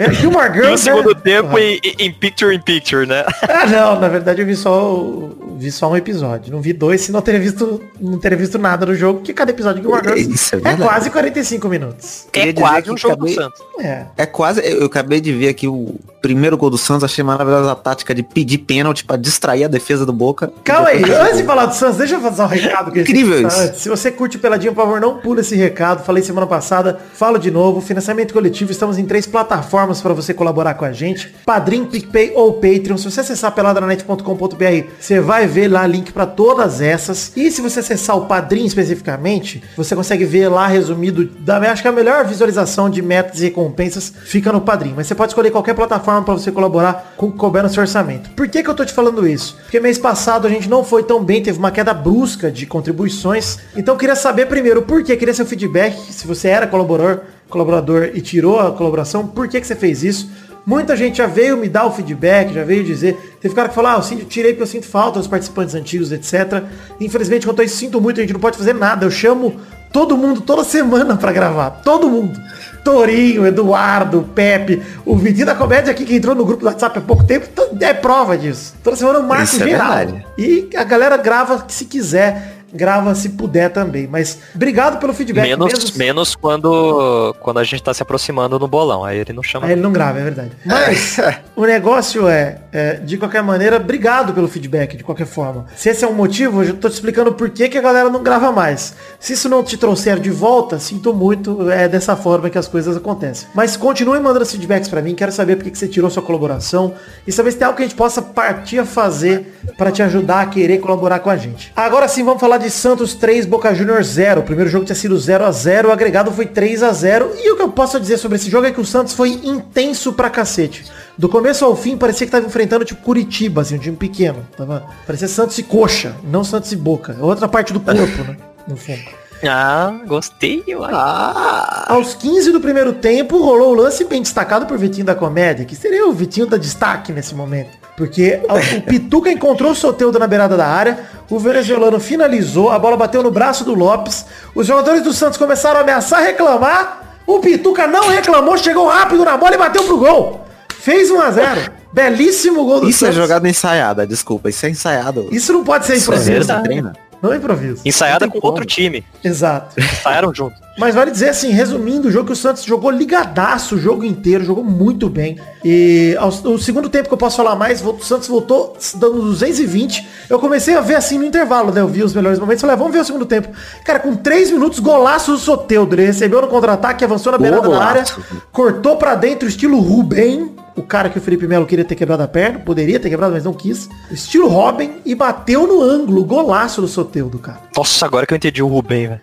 é, 0.00 0.12
Gilmore 0.12 0.52
Girls. 0.52 0.70
E 0.70 0.74
o 0.74 0.78
segundo 0.78 1.14
né? 1.14 1.20
tempo 1.22 1.58
em, 1.58 1.78
em 1.98 2.10
Picture 2.10 2.54
in 2.54 2.60
Picture, 2.60 3.06
né? 3.06 3.24
Ah, 3.42 3.66
não, 3.66 4.00
na 4.00 4.08
verdade 4.08 4.40
eu 4.40 4.46
vi 4.46 4.56
só, 4.56 5.30
vi 5.58 5.70
só 5.70 5.90
um 5.90 5.96
episódio. 5.96 6.50
Não 6.50 6.60
vi 6.60 6.72
dois, 6.72 7.02
se 7.02 7.12
não 7.12 7.20
teria 7.20 7.40
visto, 7.40 7.82
não 8.00 8.18
teria 8.18 8.38
visto 8.38 8.58
nada 8.58 8.86
no 8.86 8.94
jogo, 8.94 9.20
que 9.20 9.34
cada 9.34 9.50
episódio 9.50 9.82
de 9.82 9.82
Gilmore 9.82 10.02
Girls 10.02 10.56
é, 10.56 10.72
é 10.72 10.76
quase 10.76 11.10
45 11.10 11.68
minutos. 11.68 12.26
É 12.32 12.52
quase 12.52 12.90
um 12.90 12.96
jogo 12.96 13.14
acabei, 13.14 13.34
do 13.34 13.42
Santos. 13.42 13.62
É. 13.78 14.06
é 14.16 14.26
quase, 14.26 14.60
eu 14.64 14.86
acabei 14.86 15.20
de 15.20 15.32
ver 15.32 15.48
aqui 15.48 15.68
o 15.68 15.94
primeiro 16.22 16.56
gol 16.56 16.70
do 16.70 16.78
Santos, 16.78 17.04
achei 17.04 17.22
maravilhosa 17.22 17.72
a 17.72 17.74
tática 17.74 18.14
de 18.14 18.22
pedir 18.22 18.58
pênalti 18.58 19.04
pra 19.04 19.16
distrair 19.16 19.64
a 19.64 19.68
defesa 19.68 20.06
do 20.06 20.12
Boca. 20.12 20.52
Calma 20.64 20.88
aí, 20.88 21.02
antes 21.02 21.38
de 21.38 21.44
falar 21.44 21.66
do 21.66 21.74
Santos, 21.74 21.98
deixa 21.98 22.14
eu 22.14 22.20
fazer 22.20 22.42
um 22.42 22.46
recado. 22.46 22.90
Que 22.90 23.00
Incrível 23.00 23.46
isso. 23.46 23.74
Se 23.74 23.88
você 23.88 24.10
curte 24.10 24.38
Peladinho, 24.38 24.74
por 24.74 24.84
favor, 24.84 25.00
não 25.00 25.18
pula 25.18 25.40
esse 25.40 25.56
recado. 25.56 26.04
Falei 26.04 26.22
semana 26.22 26.46
passada, 26.46 26.98
falo 27.14 27.38
de 27.38 27.50
novo. 27.50 27.80
Financiamento 27.80 28.32
coletivo, 28.32 28.70
estamos 28.70 28.98
em 28.98 29.04
três 29.04 29.26
plataformas 29.26 29.89
para 29.98 30.12
você 30.12 30.34
colaborar 30.34 30.74
com 30.74 30.84
a 30.84 30.92
gente. 30.92 31.34
Padrim, 31.46 31.86
PicPay 31.86 32.32
ou 32.34 32.52
Patreon. 32.52 32.98
Se 32.98 33.10
você 33.10 33.20
acessar 33.20 33.52
peladranet.com.br, 33.52 34.88
você 35.00 35.20
vai 35.20 35.46
ver 35.46 35.68
lá 35.68 35.86
link 35.86 36.12
para 36.12 36.26
todas 36.26 36.82
essas. 36.82 37.32
E 37.34 37.50
se 37.50 37.62
você 37.62 37.80
acessar 37.80 38.18
o 38.18 38.26
Padrim 38.26 38.66
especificamente, 38.66 39.62
você 39.74 39.96
consegue 39.96 40.26
ver 40.26 40.48
lá 40.48 40.66
resumido, 40.66 41.24
da, 41.24 41.58
acho 41.72 41.80
que 41.80 41.88
a 41.88 41.92
melhor 41.92 42.26
visualização 42.26 42.90
de 42.90 43.00
metas 43.00 43.40
e 43.40 43.44
recompensas 43.44 44.12
fica 44.26 44.52
no 44.52 44.60
Padrim. 44.60 44.92
Mas 44.94 45.06
você 45.06 45.14
pode 45.14 45.30
escolher 45.30 45.50
qualquer 45.50 45.74
plataforma 45.74 46.10
forma 46.10 46.24
para 46.24 46.34
você 46.34 46.50
colaborar 46.50 47.14
com 47.16 47.26
o 47.26 47.32
que 47.32 47.38
couber 47.38 47.62
no 47.62 47.68
seu 47.68 47.82
orçamento. 47.82 48.30
Por 48.30 48.48
que, 48.48 48.62
que 48.62 48.68
eu 48.68 48.74
tô 48.74 48.84
te 48.84 48.92
falando 48.92 49.26
isso? 49.26 49.56
Porque 49.62 49.78
mês 49.78 49.98
passado 49.98 50.46
a 50.46 50.50
gente 50.50 50.68
não 50.68 50.84
foi 50.84 51.02
tão 51.02 51.22
bem, 51.22 51.42
teve 51.42 51.58
uma 51.58 51.70
queda 51.70 51.94
brusca 51.94 52.50
de 52.50 52.66
contribuições. 52.66 53.58
Então 53.76 53.94
eu 53.94 53.98
queria 53.98 54.16
saber 54.16 54.46
primeiro 54.46 54.82
por 54.82 55.02
que, 55.02 55.16
queria 55.16 55.34
seu 55.34 55.46
feedback, 55.46 55.96
se 56.12 56.26
você 56.26 56.48
era 56.48 56.66
colaborador, 56.66 57.20
colaborador 57.50 58.10
e 58.14 58.20
tirou 58.20 58.58
a 58.58 58.72
colaboração, 58.72 59.26
por 59.26 59.48
que, 59.48 59.60
que 59.60 59.66
você 59.66 59.76
fez 59.76 60.02
isso? 60.02 60.30
Muita 60.64 60.96
gente 60.96 61.18
já 61.18 61.26
veio 61.26 61.56
me 61.56 61.68
dar 61.68 61.86
o 61.86 61.90
feedback, 61.90 62.52
já 62.52 62.64
veio 62.64 62.84
dizer. 62.84 63.36
Teve 63.40 63.54
cara 63.54 63.68
que 63.68 63.74
falou, 63.74 63.90
ah, 63.90 63.94
eu 63.96 64.02
sinto, 64.02 64.24
tirei 64.26 64.52
porque 64.52 64.62
eu 64.62 64.66
sinto 64.66 64.86
falta 64.86 65.18
dos 65.18 65.26
participantes 65.26 65.74
antigos, 65.74 66.12
etc. 66.12 66.62
Infelizmente, 67.00 67.46
quanto 67.46 67.62
a 67.62 67.64
isso, 67.64 67.76
sinto 67.76 68.00
muito, 68.00 68.18
a 68.18 68.22
gente 68.22 68.32
não 68.32 68.40
pode 68.40 68.58
fazer 68.58 68.74
nada. 68.74 69.06
Eu 69.06 69.10
chamo 69.10 69.56
todo 69.92 70.16
mundo 70.16 70.42
toda 70.42 70.62
semana 70.62 71.16
para 71.16 71.32
gravar. 71.32 71.70
Todo 71.82 72.08
mundo. 72.08 72.38
Torinho, 72.84 73.46
Eduardo, 73.46 74.28
Pepe, 74.34 74.82
o 75.04 75.16
Vitinho 75.16 75.46
da 75.46 75.54
Comédia 75.54 75.90
aqui 75.90 76.04
que 76.04 76.14
entrou 76.14 76.34
no 76.34 76.44
grupo 76.44 76.60
do 76.60 76.66
WhatsApp 76.66 76.98
há 76.98 77.02
pouco 77.02 77.24
tempo, 77.24 77.46
é 77.80 77.92
prova 77.92 78.38
disso. 78.38 78.74
Toda 78.82 78.96
semana 78.96 79.18
eu 79.18 79.22
marco 79.22 79.44
Isso 79.44 79.62
é 79.62 79.68
geral. 79.68 79.98
É 79.98 80.24
e 80.38 80.70
a 80.74 80.84
galera 80.84 81.16
grava 81.16 81.64
se 81.68 81.84
quiser. 81.84 82.59
Grava 82.72 83.14
se 83.14 83.30
puder 83.30 83.70
também. 83.70 84.06
Mas 84.06 84.38
obrigado 84.54 84.98
pelo 84.98 85.12
feedback. 85.12 85.48
Menos, 85.48 85.72
mesmo- 85.72 85.98
menos 85.98 86.34
quando, 86.34 87.34
quando 87.40 87.58
a 87.58 87.64
gente 87.64 87.82
tá 87.82 87.92
se 87.92 88.02
aproximando 88.02 88.58
no 88.58 88.68
bolão. 88.68 89.04
Aí 89.04 89.18
ele 89.18 89.32
não 89.32 89.42
chama. 89.42 89.66
Aí 89.66 89.72
ele 89.72 89.80
não 89.80 89.92
grava, 89.92 90.18
é 90.18 90.22
verdade. 90.22 90.50
Mas 90.64 91.16
o 91.56 91.64
negócio 91.64 92.28
é, 92.28 92.58
é, 92.72 92.94
de 92.94 93.16
qualquer 93.16 93.42
maneira, 93.42 93.76
obrigado 93.76 94.32
pelo 94.32 94.48
feedback, 94.48 94.96
de 94.96 95.04
qualquer 95.04 95.26
forma. 95.26 95.66
Se 95.76 95.88
esse 95.90 96.04
é 96.04 96.08
um 96.08 96.14
motivo, 96.14 96.62
eu 96.62 96.66
já 96.68 96.72
tô 96.74 96.88
te 96.88 96.94
explicando 96.94 97.32
por 97.32 97.50
que, 97.50 97.68
que 97.68 97.78
a 97.78 97.82
galera 97.82 98.08
não 98.10 98.22
grava 98.22 98.52
mais. 98.52 98.94
Se 99.18 99.32
isso 99.32 99.48
não 99.48 99.62
te 99.62 99.76
trouxer 99.76 100.18
de 100.18 100.30
volta, 100.30 100.78
sinto 100.78 101.12
muito, 101.14 101.70
é 101.70 101.88
dessa 101.88 102.16
forma 102.16 102.48
que 102.50 102.58
as 102.58 102.68
coisas 102.68 102.96
acontecem. 102.96 103.48
Mas 103.54 103.76
continue 103.76 104.18
mandando 104.20 104.42
os 104.44 104.50
feedbacks 104.50 104.88
pra 104.88 105.02
mim, 105.02 105.14
quero 105.14 105.32
saber 105.32 105.56
por 105.56 105.64
que, 105.64 105.70
que 105.70 105.78
você 105.78 105.88
tirou 105.88 106.10
sua 106.10 106.22
colaboração 106.22 106.94
e 107.26 107.32
saber 107.32 107.52
se 107.52 107.58
tem 107.58 107.66
algo 107.66 107.76
que 107.76 107.82
a 107.82 107.86
gente 107.86 107.96
possa 107.96 108.22
partir 108.22 108.78
a 108.78 108.84
fazer 108.84 109.58
pra 109.76 109.90
te 109.90 110.02
ajudar 110.02 110.40
a 110.42 110.46
querer 110.46 110.78
colaborar 110.78 111.20
com 111.20 111.30
a 111.30 111.36
gente. 111.36 111.72
Agora 111.74 112.06
sim, 112.08 112.22
vamos 112.24 112.40
falar 112.40 112.58
de 112.60 112.70
Santos 112.70 113.14
3, 113.14 113.46
Boca 113.46 113.74
Juniors 113.74 114.06
0. 114.06 114.40
O 114.40 114.44
primeiro 114.44 114.70
jogo 114.70 114.84
tinha 114.84 114.94
sido 114.94 115.18
0 115.18 115.44
a 115.44 115.50
0 115.50 115.88
o 115.88 115.92
agregado 115.92 116.30
foi 116.30 116.46
3 116.46 116.82
a 116.82 116.92
0 116.92 117.32
E 117.38 117.50
o 117.50 117.56
que 117.56 117.62
eu 117.62 117.70
posso 117.70 117.98
dizer 117.98 118.18
sobre 118.18 118.36
esse 118.36 118.48
jogo 118.48 118.66
é 118.66 118.70
que 118.70 118.80
o 118.80 118.84
Santos 118.84 119.14
foi 119.14 119.30
intenso 119.42 120.12
pra 120.12 120.30
cacete. 120.30 120.84
Do 121.18 121.28
começo 121.28 121.64
ao 121.64 121.74
fim, 121.74 121.96
parecia 121.96 122.26
que 122.26 122.30
tava 122.30 122.46
enfrentando, 122.46 122.84
tipo, 122.84 123.02
Curitiba, 123.02 123.62
assim, 123.62 123.76
um 123.76 123.78
time 123.78 123.96
pequeno. 123.96 124.46
Tava... 124.56 124.84
Parecia 125.06 125.26
Santos 125.26 125.58
e 125.58 125.62
Coxa, 125.62 126.14
não 126.22 126.44
Santos 126.44 126.70
e 126.72 126.76
Boca. 126.76 127.16
É 127.18 127.22
outra 127.22 127.48
parte 127.48 127.72
do 127.72 127.80
corpo, 127.80 128.24
né? 128.24 128.36
No 128.68 128.76
fundo. 128.76 129.00
Ah, 129.42 130.00
gostei, 130.06 130.62
eu 130.66 130.84
acho. 130.84 131.92
Aos 131.92 132.14
15 132.14 132.52
do 132.52 132.60
primeiro 132.60 132.92
tempo, 132.92 133.42
rolou 133.42 133.72
o 133.72 133.74
lance 133.74 134.04
bem 134.04 134.20
destacado 134.20 134.66
por 134.66 134.76
Vitinho 134.76 135.06
da 135.06 135.14
Comédia, 135.14 135.64
que 135.64 135.74
seria 135.74 136.06
o 136.06 136.12
Vitinho 136.12 136.46
da 136.46 136.58
destaque 136.58 137.12
nesse 137.12 137.34
momento. 137.34 137.79
Porque 138.00 138.40
o 138.78 138.80
Pituca 138.80 139.30
encontrou 139.30 139.72
o 139.72 139.74
Soteudo 139.74 140.18
na 140.18 140.26
beirada 140.26 140.56
da 140.56 140.66
área, 140.66 141.00
o 141.28 141.38
venezuelano 141.38 142.00
finalizou, 142.00 142.70
a 142.70 142.78
bola 142.78 142.96
bateu 142.96 143.22
no 143.22 143.30
braço 143.30 143.62
do 143.62 143.74
Lopes, 143.74 144.24
os 144.54 144.66
jogadores 144.66 145.02
do 145.02 145.12
Santos 145.12 145.36
começaram 145.36 145.80
a 145.80 145.82
ameaçar 145.82 146.22
reclamar, 146.22 147.18
o 147.26 147.40
Pituca 147.40 147.86
não 147.86 148.08
reclamou, 148.08 148.56
chegou 148.56 148.88
rápido 148.88 149.22
na 149.22 149.36
bola 149.36 149.54
e 149.54 149.58
bateu 149.58 149.84
pro 149.84 149.98
gol. 149.98 150.46
Fez 150.78 151.10
1 151.10 151.20
a 151.20 151.30
0 151.30 151.60
Belíssimo 151.92 152.64
gol 152.64 152.80
do 152.80 152.88
Isso 152.88 153.04
é 153.04 153.08
Santos. 153.08 153.16
jogada 153.22 153.46
ensaiada, 153.46 154.06
desculpa. 154.06 154.48
Isso 154.48 154.64
é 154.64 154.70
ensaiado. 154.70 155.28
Isso 155.30 155.52
não 155.52 155.62
pode 155.62 155.84
ser 155.84 155.96
Isso 155.96 156.10
é 156.10 156.14
improviso. 156.14 156.30
verdade. 156.38 156.62
treina. 156.64 156.92
Não 157.22 157.32
é 157.32 157.36
improviso. 157.36 157.82
Ensaiada 157.84 158.26
Não 158.26 158.32
com 158.32 158.38
outro 158.38 158.62
como. 158.62 158.66
time. 158.66 159.04
Exato. 159.22 159.78
Ensaiaram 159.78 160.32
junto. 160.34 160.56
Mas 160.78 160.94
vale 160.94 161.10
dizer 161.10 161.28
assim, 161.28 161.50
resumindo 161.50 162.08
o 162.08 162.10
jogo, 162.10 162.26
que 162.26 162.32
o 162.32 162.36
Santos 162.36 162.64
jogou 162.64 162.90
ligadaço 162.90 163.74
o 163.74 163.78
jogo 163.78 164.04
inteiro, 164.04 164.44
jogou 164.44 164.64
muito 164.64 165.10
bem. 165.10 165.38
E 165.62 166.16
ao, 166.18 166.28
o 166.28 166.58
segundo 166.58 166.88
tempo 166.88 167.08
que 167.08 167.12
eu 167.12 167.18
posso 167.18 167.36
falar 167.36 167.54
mais, 167.54 167.84
o 167.84 167.98
Santos 168.00 168.28
voltou 168.28 168.74
dando 168.94 169.20
220. 169.20 170.08
Eu 170.30 170.38
comecei 170.38 170.74
a 170.74 170.80
ver 170.80 170.94
assim 170.94 171.18
no 171.18 171.24
intervalo, 171.24 171.70
né? 171.70 171.82
Eu 171.82 171.88
vi 171.88 172.02
os 172.02 172.14
melhores 172.14 172.38
momentos. 172.38 172.62
Falei, 172.62 172.74
ah, 172.74 172.78
vamos 172.78 172.92
ver 172.94 173.00
o 173.00 173.04
segundo 173.04 173.26
tempo. 173.26 173.48
Cara, 173.84 173.98
com 173.98 174.16
3 174.16 174.52
minutos, 174.52 174.78
golaço 174.78 175.32
do 175.32 175.38
Soteudo. 175.38 175.94
Ele 175.94 176.06
recebeu 176.06 176.40
no 176.40 176.48
contra-ataque, 176.48 177.04
avançou 177.04 177.32
na 177.32 177.38
beirada 177.38 177.68
da 177.68 177.84
área, 177.84 178.04
cortou 178.50 178.96
pra 178.96 179.14
dentro, 179.14 179.46
estilo 179.46 179.78
Rubem. 179.80 180.54
O 180.76 180.82
cara 180.82 181.08
que 181.10 181.18
o 181.18 181.20
Felipe 181.20 181.46
Melo 181.46 181.66
queria 181.66 181.84
ter 181.84 181.94
quebrado 181.94 182.22
a 182.22 182.28
perna, 182.28 182.58
poderia 182.60 182.98
ter 183.00 183.10
quebrado, 183.10 183.32
mas 183.32 183.44
não 183.44 183.52
quis. 183.52 183.88
Estilo 184.10 184.48
Robin 184.48 184.92
e 185.04 185.14
bateu 185.14 185.66
no 185.66 185.82
ângulo, 185.82 186.24
golaço 186.24 186.80
do 186.80 186.88
Soteudo, 186.88 187.38
cara. 187.38 187.60
Nossa, 187.76 188.06
agora 188.06 188.26
que 188.26 188.32
eu 188.32 188.36
entendi 188.36 188.62
o 188.62 188.66
Rubem, 188.68 189.08
velho. 189.08 189.20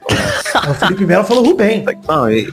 O 0.70 0.74
Felipe 0.74 1.06
Melo 1.06 1.24
falou 1.24 1.44
Rubem 1.46 1.86
Não, 2.08 2.30
e, 2.30 2.50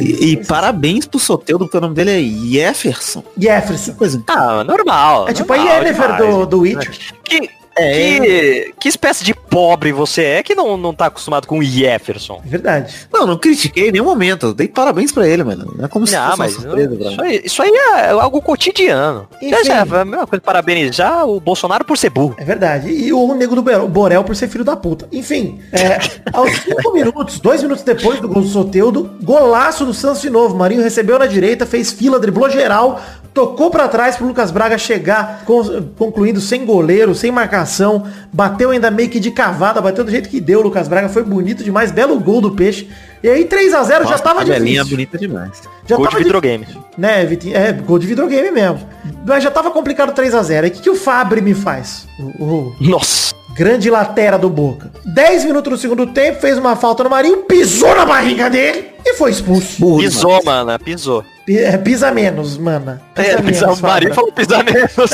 e- 0.00 0.32
e 0.32 0.44
parabéns 0.44 1.06
pro 1.06 1.18
Soteudo, 1.18 1.64
porque 1.64 1.76
o 1.78 1.80
nome 1.80 1.94
dele 1.94 2.10
é 2.10 2.22
Jefferson. 2.66 3.22
Jefferson. 3.38 3.94
Coisa. 3.94 4.22
Ah, 4.28 4.62
normal. 4.64 5.28
É 5.28 5.32
tipo 5.32 5.52
a 5.52 5.56
demais. 5.56 6.18
do, 6.18 6.46
do 6.46 6.60
Witcher. 6.60 6.92
Que, 7.24 7.48
É. 7.76 8.20
que, 8.20 8.74
que 8.80 8.88
espécie 8.88 9.24
de 9.24 9.34
pobre 9.54 9.92
você 9.92 10.22
é 10.24 10.42
que 10.42 10.52
não, 10.52 10.76
não 10.76 10.92
tá 10.92 11.06
acostumado 11.06 11.46
com 11.46 11.60
o 11.60 11.62
Jefferson? 11.62 12.42
É 12.44 12.48
verdade. 12.48 12.92
Não, 13.12 13.24
não 13.24 13.38
critiquei 13.38 13.88
em 13.88 13.92
nenhum 13.92 14.04
momento. 14.04 14.52
Dei 14.52 14.66
parabéns 14.66 15.12
pra 15.12 15.28
ele, 15.28 15.44
mano. 15.44 15.72
Não 15.76 15.84
é 15.84 15.88
como 15.88 16.04
se 16.08 16.16
Ah, 16.16 16.30
fosse 16.30 16.38
mas 16.38 16.56
uma 16.56 16.62
surpresa 16.62 16.96
pra 16.96 17.06
isso 17.06 17.22
aí, 17.22 17.42
isso 17.44 17.62
aí 17.62 17.70
é 17.70 18.10
algo 18.10 18.42
cotidiano. 18.42 19.28
Enfim. 19.40 19.50
Já, 19.50 19.62
já, 19.62 19.74
é 19.76 20.00
a 20.00 20.04
mesma 20.04 20.26
coisa 20.26 20.42
parabenizar 20.42 21.24
o 21.24 21.38
Bolsonaro 21.38 21.84
por 21.84 21.96
ser 21.96 22.10
burro. 22.10 22.34
É 22.36 22.44
verdade. 22.44 22.88
E 22.90 23.12
o 23.12 23.32
nego 23.34 23.54
do 23.54 23.62
Borel, 23.62 23.86
Borel 23.86 24.24
por 24.24 24.34
ser 24.34 24.48
filho 24.48 24.64
da 24.64 24.74
puta. 24.74 25.06
Enfim, 25.12 25.60
é, 25.70 25.98
aos 26.36 26.50
5 26.50 26.92
minutos, 26.92 27.38
dois 27.38 27.62
minutos 27.62 27.84
depois 27.84 28.18
do 28.18 28.28
gol 28.28 28.42
do 28.42 28.48
Soteudo, 28.48 29.16
golaço 29.22 29.84
do 29.86 29.94
Santos 29.94 30.20
de 30.20 30.30
novo. 30.30 30.56
Marinho 30.56 30.82
recebeu 30.82 31.16
na 31.16 31.26
direita, 31.26 31.64
fez 31.64 31.92
fila, 31.92 32.18
driblou 32.18 32.50
geral, 32.50 33.00
tocou 33.34 33.68
pra 33.70 33.88
trás 33.88 34.16
pro 34.16 34.26
Lucas 34.26 34.50
Braga 34.52 34.78
chegar, 34.78 35.42
con- 35.44 35.88
concluindo 35.98 36.40
sem 36.40 36.64
goleiro, 36.64 37.14
sem 37.14 37.32
marcação, 37.32 38.06
bateu 38.32 38.70
ainda 38.70 38.90
meio 38.90 39.10
que 39.10 39.18
de 39.18 39.30
cavada, 39.32 39.80
bateu 39.80 40.04
do 40.04 40.10
jeito 40.10 40.28
que 40.28 40.40
deu 40.40 40.60
o 40.60 40.62
Lucas 40.62 40.86
Braga, 40.86 41.08
foi 41.08 41.24
bonito 41.24 41.64
demais, 41.64 41.90
belo 41.90 42.18
gol 42.20 42.40
do 42.40 42.52
Peixe. 42.52 42.88
E 43.22 43.28
aí 43.28 43.44
3 43.46 43.74
a 43.74 43.82
0 43.82 44.04
já 44.04 44.10
Nossa, 44.10 44.22
tava 44.22 44.38
tabelinha 44.40 44.82
difícil. 44.84 44.96
bonita 44.96 45.18
demais. 45.18 45.62
Já 45.86 45.96
Gol 45.96 46.06
de 46.06 46.12
tava 46.12 46.22
videogame. 46.22 46.66
Né, 46.96 47.24
Vitinho? 47.24 47.56
É, 47.56 47.72
gol 47.72 47.98
de 47.98 48.06
videogame 48.06 48.50
mesmo. 48.50 48.80
Mas 49.26 49.42
já 49.42 49.50
tava 49.50 49.70
complicado 49.70 50.14
3x0. 50.14 50.62
Aí 50.64 50.68
o 50.68 50.72
que, 50.72 50.80
que 50.82 50.90
o 50.90 50.94
Fabri 50.94 51.40
me 51.40 51.54
faz? 51.54 52.06
O, 52.38 52.44
o 52.44 52.76
Nossa. 52.80 53.34
Grande 53.54 53.88
latera 53.90 54.38
do 54.38 54.48
Boca. 54.50 54.90
10 55.04 55.44
minutos 55.44 55.70
no 55.72 55.78
segundo 55.78 56.06
tempo, 56.08 56.40
fez 56.40 56.58
uma 56.58 56.74
falta 56.76 57.04
no 57.04 57.10
Marinho, 57.10 57.38
pisou 57.44 57.94
na 57.94 58.04
barriga 58.04 58.50
dele 58.50 58.90
e 59.06 59.14
foi 59.14 59.30
expulso. 59.30 59.80
Burro 59.80 59.98
Pisou, 60.00 60.38
demais. 60.40 60.64
mano, 60.66 60.78
pisou. 60.78 61.24
Pi- 61.46 61.58
é, 61.58 61.76
pisa 61.76 62.10
menos, 62.10 62.56
mana. 62.56 63.02
Pisa 63.14 63.28
É, 63.28 63.30
menos, 63.36 63.50
pisar, 63.50 63.70
o 63.70 63.76
Fabra. 63.76 64.14
falou 64.14 64.32
pisar 64.32 64.64
menos. 64.64 65.10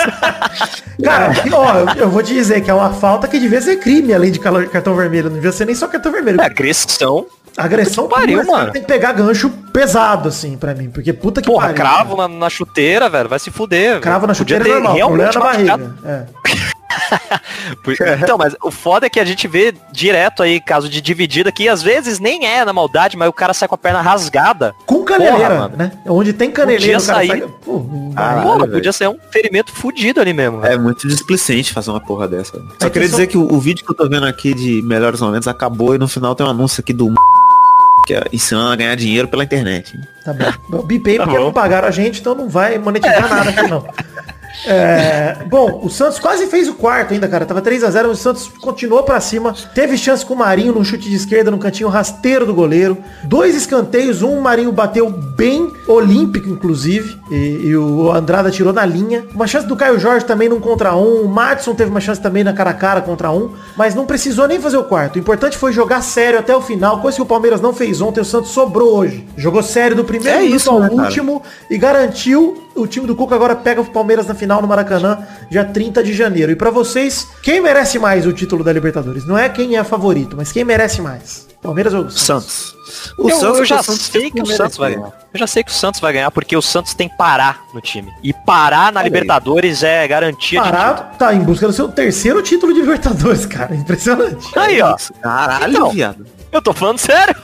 Cara, 1.02 1.32
ó, 1.52 1.94
eu, 1.98 2.08
vou 2.08 2.22
te 2.22 2.32
dizer 2.32 2.60
que 2.60 2.70
é 2.70 2.74
uma 2.74 2.90
falta 2.92 3.26
que 3.26 3.38
devia 3.40 3.60
ser 3.60 3.76
crime, 3.76 4.14
além 4.14 4.30
de 4.30 4.38
cartão 4.38 4.94
vermelho. 4.94 5.28
Não 5.28 5.36
devia 5.36 5.50
ser 5.52 5.64
nem 5.64 5.74
só 5.74 5.88
cartão 5.88 6.12
vermelho. 6.12 6.40
É, 6.40 6.44
agressão. 6.44 7.26
Agressão 7.56 8.06
que 8.06 8.14
pariu, 8.14 8.44
mano. 8.46 8.70
Tem 8.70 8.80
que 8.80 8.86
pegar 8.86 9.12
gancho 9.12 9.50
pesado, 9.72 10.28
assim, 10.28 10.56
pra 10.56 10.72
mim. 10.72 10.88
Porque 10.88 11.12
puta 11.12 11.42
que 11.42 11.48
Porra, 11.48 11.68
pariu. 11.68 11.76
cravo 11.82 12.16
na, 12.16 12.28
na 12.28 12.48
chuteira, 12.48 13.08
velho. 13.08 13.28
Vai 13.28 13.40
se 13.40 13.50
fuder. 13.50 13.98
Cravo 14.00 14.26
na. 14.26 14.34
Podia 14.34 14.56
chuteira 14.58 14.78
é 14.78 14.80
normal. 14.80 15.08
Problema 15.08 15.30
é 15.30 15.34
na 15.34 15.40
barriga. 15.40 15.94
É. 16.04 16.22
Então, 18.22 18.36
mas 18.38 18.54
o 18.62 18.70
foda 18.70 19.06
é 19.06 19.10
que 19.10 19.18
a 19.20 19.24
gente 19.24 19.46
vê 19.48 19.74
direto 19.92 20.42
aí 20.42 20.60
caso 20.60 20.88
de 20.88 21.00
dividida 21.00 21.50
que 21.52 21.68
às 21.68 21.82
vezes 21.82 22.18
nem 22.18 22.46
é 22.46 22.64
na 22.64 22.72
maldade, 22.72 23.16
mas 23.16 23.28
o 23.28 23.32
cara 23.32 23.52
sai 23.54 23.68
com 23.68 23.74
a 23.74 23.78
perna 23.78 24.00
rasgada. 24.00 24.74
Com 24.86 25.04
caneleira, 25.04 25.38
Porra, 25.38 25.58
mano. 25.60 25.76
né? 25.76 25.92
Onde 26.06 26.32
tem 26.32 26.50
caneleira, 26.50 26.98
Podia 26.98 26.98
o 26.98 27.06
cara 27.06 27.18
sair. 27.18 27.40
sai... 27.40 27.48
Pô, 27.64 27.86
Ah. 28.16 28.40
Porra, 28.42 28.68
podia 28.68 28.92
ser 28.92 29.08
um 29.08 29.16
ferimento 29.30 29.72
fudido 29.72 30.20
ali 30.20 30.32
mesmo. 30.32 30.64
É 30.64 30.76
muito 30.78 31.06
displicente 31.08 31.72
fazer 31.72 31.90
uma 31.90 32.00
porra 32.00 32.26
dessa. 32.28 32.52
Só 32.78 32.86
que 32.86 32.90
queria 32.90 33.08
só- 33.08 33.16
dizer 33.16 33.26
que 33.28 33.38
o, 33.38 33.52
o 33.52 33.58
vídeo 33.60 33.84
que 33.84 33.90
eu 33.90 33.96
tô 33.96 34.08
vendo 34.08 34.26
aqui 34.26 34.52
de 34.54 34.82
melhores 34.82 35.20
momentos 35.20 35.48
acabou 35.48 35.94
e 35.94 35.98
no 35.98 36.08
final 36.08 36.34
tem 36.34 36.46
um 36.46 36.50
anúncio 36.50 36.80
aqui 36.80 36.92
do 36.92 37.12
que 38.06 38.14
é 38.14 38.24
ensinando 38.32 38.72
a 38.72 38.76
ganhar 38.76 38.94
dinheiro 38.96 39.28
pela 39.28 39.44
internet. 39.44 39.98
Tá 40.24 40.32
bom. 40.32 40.78
Eu 40.78 40.82
bipei 40.82 41.16
Tá 41.18 41.24
porque 41.24 41.38
bom. 41.38 41.44
não 41.44 41.52
pagaram 41.52 41.86
a 41.86 41.90
gente, 41.90 42.20
então 42.20 42.34
não 42.34 42.48
vai 42.48 42.78
monetizar 42.78 43.28
nada 43.28 43.50
aqui 43.50 43.62
não. 43.68 43.86
É, 44.66 45.44
bom, 45.48 45.80
o 45.82 45.88
Santos 45.88 46.18
quase 46.18 46.46
fez 46.46 46.68
o 46.68 46.74
quarto 46.74 47.14
ainda, 47.14 47.28
cara. 47.28 47.46
Tava 47.46 47.60
3 47.60 47.84
a 47.84 47.90
0 47.90 48.10
o 48.10 48.16
Santos 48.16 48.48
continuou 48.60 49.02
pra 49.02 49.20
cima. 49.20 49.54
Teve 49.74 49.96
chance 49.96 50.24
com 50.24 50.34
o 50.34 50.38
Marinho 50.38 50.72
num 50.74 50.84
chute 50.84 51.08
de 51.08 51.16
esquerda, 51.16 51.50
no 51.50 51.58
cantinho 51.58 51.88
rasteiro 51.88 52.46
do 52.46 52.54
goleiro. 52.54 52.98
Dois 53.24 53.54
escanteios, 53.54 54.22
um 54.22 54.38
o 54.38 54.42
Marinho 54.42 54.72
bateu 54.72 55.08
bem 55.10 55.72
olímpico, 55.86 56.48
inclusive. 56.48 57.18
E, 57.30 57.68
e 57.68 57.76
o 57.76 58.10
Andrada 58.12 58.50
tirou 58.50 58.72
na 58.72 58.84
linha. 58.84 59.24
Uma 59.34 59.46
chance 59.46 59.66
do 59.66 59.76
Caio 59.76 59.98
Jorge 59.98 60.24
também 60.24 60.48
num 60.48 60.60
contra 60.60 60.94
um. 60.94 61.22
O 61.22 61.28
Madison 61.28 61.74
teve 61.74 61.90
uma 61.90 62.00
chance 62.00 62.20
também 62.20 62.44
na 62.44 62.52
cara 62.52 62.70
a 62.70 62.74
cara 62.74 63.00
contra 63.00 63.30
um. 63.30 63.50
Mas 63.76 63.94
não 63.94 64.06
precisou 64.06 64.46
nem 64.46 64.60
fazer 64.60 64.76
o 64.76 64.84
quarto. 64.84 65.16
O 65.16 65.18
importante 65.18 65.56
foi 65.56 65.72
jogar 65.72 66.02
sério 66.02 66.38
até 66.38 66.54
o 66.54 66.60
final. 66.60 67.00
Coisa 67.00 67.16
que 67.16 67.22
o 67.22 67.26
Palmeiras 67.26 67.60
não 67.60 67.72
fez 67.72 68.00
ontem, 68.00 68.20
o 68.20 68.24
Santos 68.24 68.50
sobrou 68.50 68.96
hoje. 68.96 69.26
Jogou 69.36 69.62
sério 69.62 69.96
do 69.96 70.04
primeiro 70.04 70.38
É 70.38 70.44
isso, 70.44 70.70
ao 70.70 70.80
né, 70.80 70.88
cara? 70.88 71.02
último 71.02 71.42
e 71.68 71.78
garantiu 71.78 72.62
o 72.74 72.86
time 72.86 73.06
do 73.06 73.14
Cuca 73.16 73.34
agora 73.34 73.54
pega 73.56 73.80
o 73.80 73.84
Palmeiras 73.84 74.26
na 74.26 74.34
final 74.34 74.60
no 74.62 74.68
Maracanã, 74.68 75.18
dia 75.50 75.64
30 75.64 76.02
de 76.02 76.12
janeiro. 76.12 76.50
E 76.52 76.56
pra 76.56 76.70
vocês, 76.70 77.26
quem 77.42 77.60
merece 77.60 77.98
mais 77.98 78.26
o 78.26 78.32
título 78.32 78.62
da 78.64 78.72
Libertadores? 78.72 79.26
Não 79.26 79.36
é 79.38 79.48
quem 79.48 79.76
é 79.76 79.84
favorito, 79.84 80.36
mas 80.36 80.50
quem 80.52 80.64
merece 80.64 81.00
mais? 81.00 81.48
Palmeiras 81.62 81.92
ou 81.92 82.08
Santos? 82.10 82.74
Santos. 82.80 83.14
O 83.18 83.28
Eu, 83.28 83.56
eu 83.56 83.64
já 83.64 83.80
o 83.80 83.82
Santos 83.82 84.02
sei 84.06 84.30
que 84.30 84.40
o 84.42 84.46
Santos 84.46 84.78
vai 84.78 84.92
ganhar. 84.94 85.02
ganhar. 85.10 85.18
Eu 85.34 85.38
já 85.38 85.46
sei 85.46 85.62
que 85.62 85.70
o 85.70 85.74
Santos 85.74 86.00
vai 86.00 86.12
ganhar 86.12 86.30
porque 86.30 86.56
o 86.56 86.62
Santos 86.62 86.94
tem 86.94 87.08
Pará 87.08 87.56
no 87.74 87.80
time. 87.82 88.10
E 88.22 88.32
Pará 88.32 88.90
na 88.90 89.00
Olha 89.00 89.00
aí. 89.00 89.04
Libertadores 89.04 89.82
é 89.82 90.08
garantia 90.08 90.58
de 90.60 90.66
título. 90.66 90.72
Pará 90.72 90.94
tá 90.94 91.34
em 91.34 91.40
busca 91.40 91.66
do 91.66 91.72
seu 91.72 91.86
terceiro 91.88 92.42
título 92.42 92.72
de 92.72 92.80
Libertadores, 92.80 93.44
cara. 93.46 93.74
Impressionante. 93.76 94.58
Aí, 94.58 94.80
ó. 94.80 94.96
Caralho, 95.22 95.70
Então, 95.76 95.90
viado. 95.90 96.26
Eu 96.52 96.60
tô 96.60 96.72
falando 96.72 96.98
sério. 96.98 97.34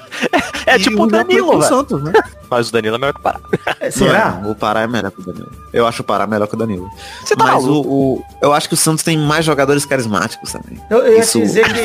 É 0.67 0.77
E 0.77 0.81
tipo 0.81 1.03
o 1.03 1.07
Danilo, 1.07 1.51
velho. 1.51 1.63
Santos, 1.63 2.03
né? 2.03 2.13
Mas 2.51 2.69
o 2.69 2.73
Danilo 2.73 2.95
é 2.97 2.99
melhor 2.99 3.13
que 3.13 3.21
o 3.21 3.23
Pará. 3.23 3.41
É, 3.81 3.91
será? 3.91 4.41
Não, 4.43 4.51
o 4.53 4.55
Pará 4.55 4.81
é 4.83 4.87
melhor 4.87 5.11
que 5.11 5.21
o 5.21 5.25
Danilo. 5.25 5.51
Eu 5.73 5.87
acho 5.87 6.03
o 6.03 6.05
Pará 6.05 6.27
melhor 6.27 6.47
que 6.47 6.55
o 6.55 6.59
Danilo. 6.59 6.89
Você 7.25 7.35
tá 7.37 7.45
Mas 7.45 7.65
o, 7.65 7.81
o- 7.83 8.23
eu 8.41 8.53
acho 8.53 8.69
que 8.69 8.75
o 8.75 8.77
Santos 8.77 9.03
tem 9.05 9.17
mais 9.19 9.45
jogadores 9.45 9.85
carismáticos 9.85 10.53
também. 10.53 10.81
Eu, 10.89 10.99
eu 10.99 11.13
ia 11.15 11.21
Isso- 11.21 11.39
te 11.39 11.45
dizer 11.45 11.65
que. 11.73 11.81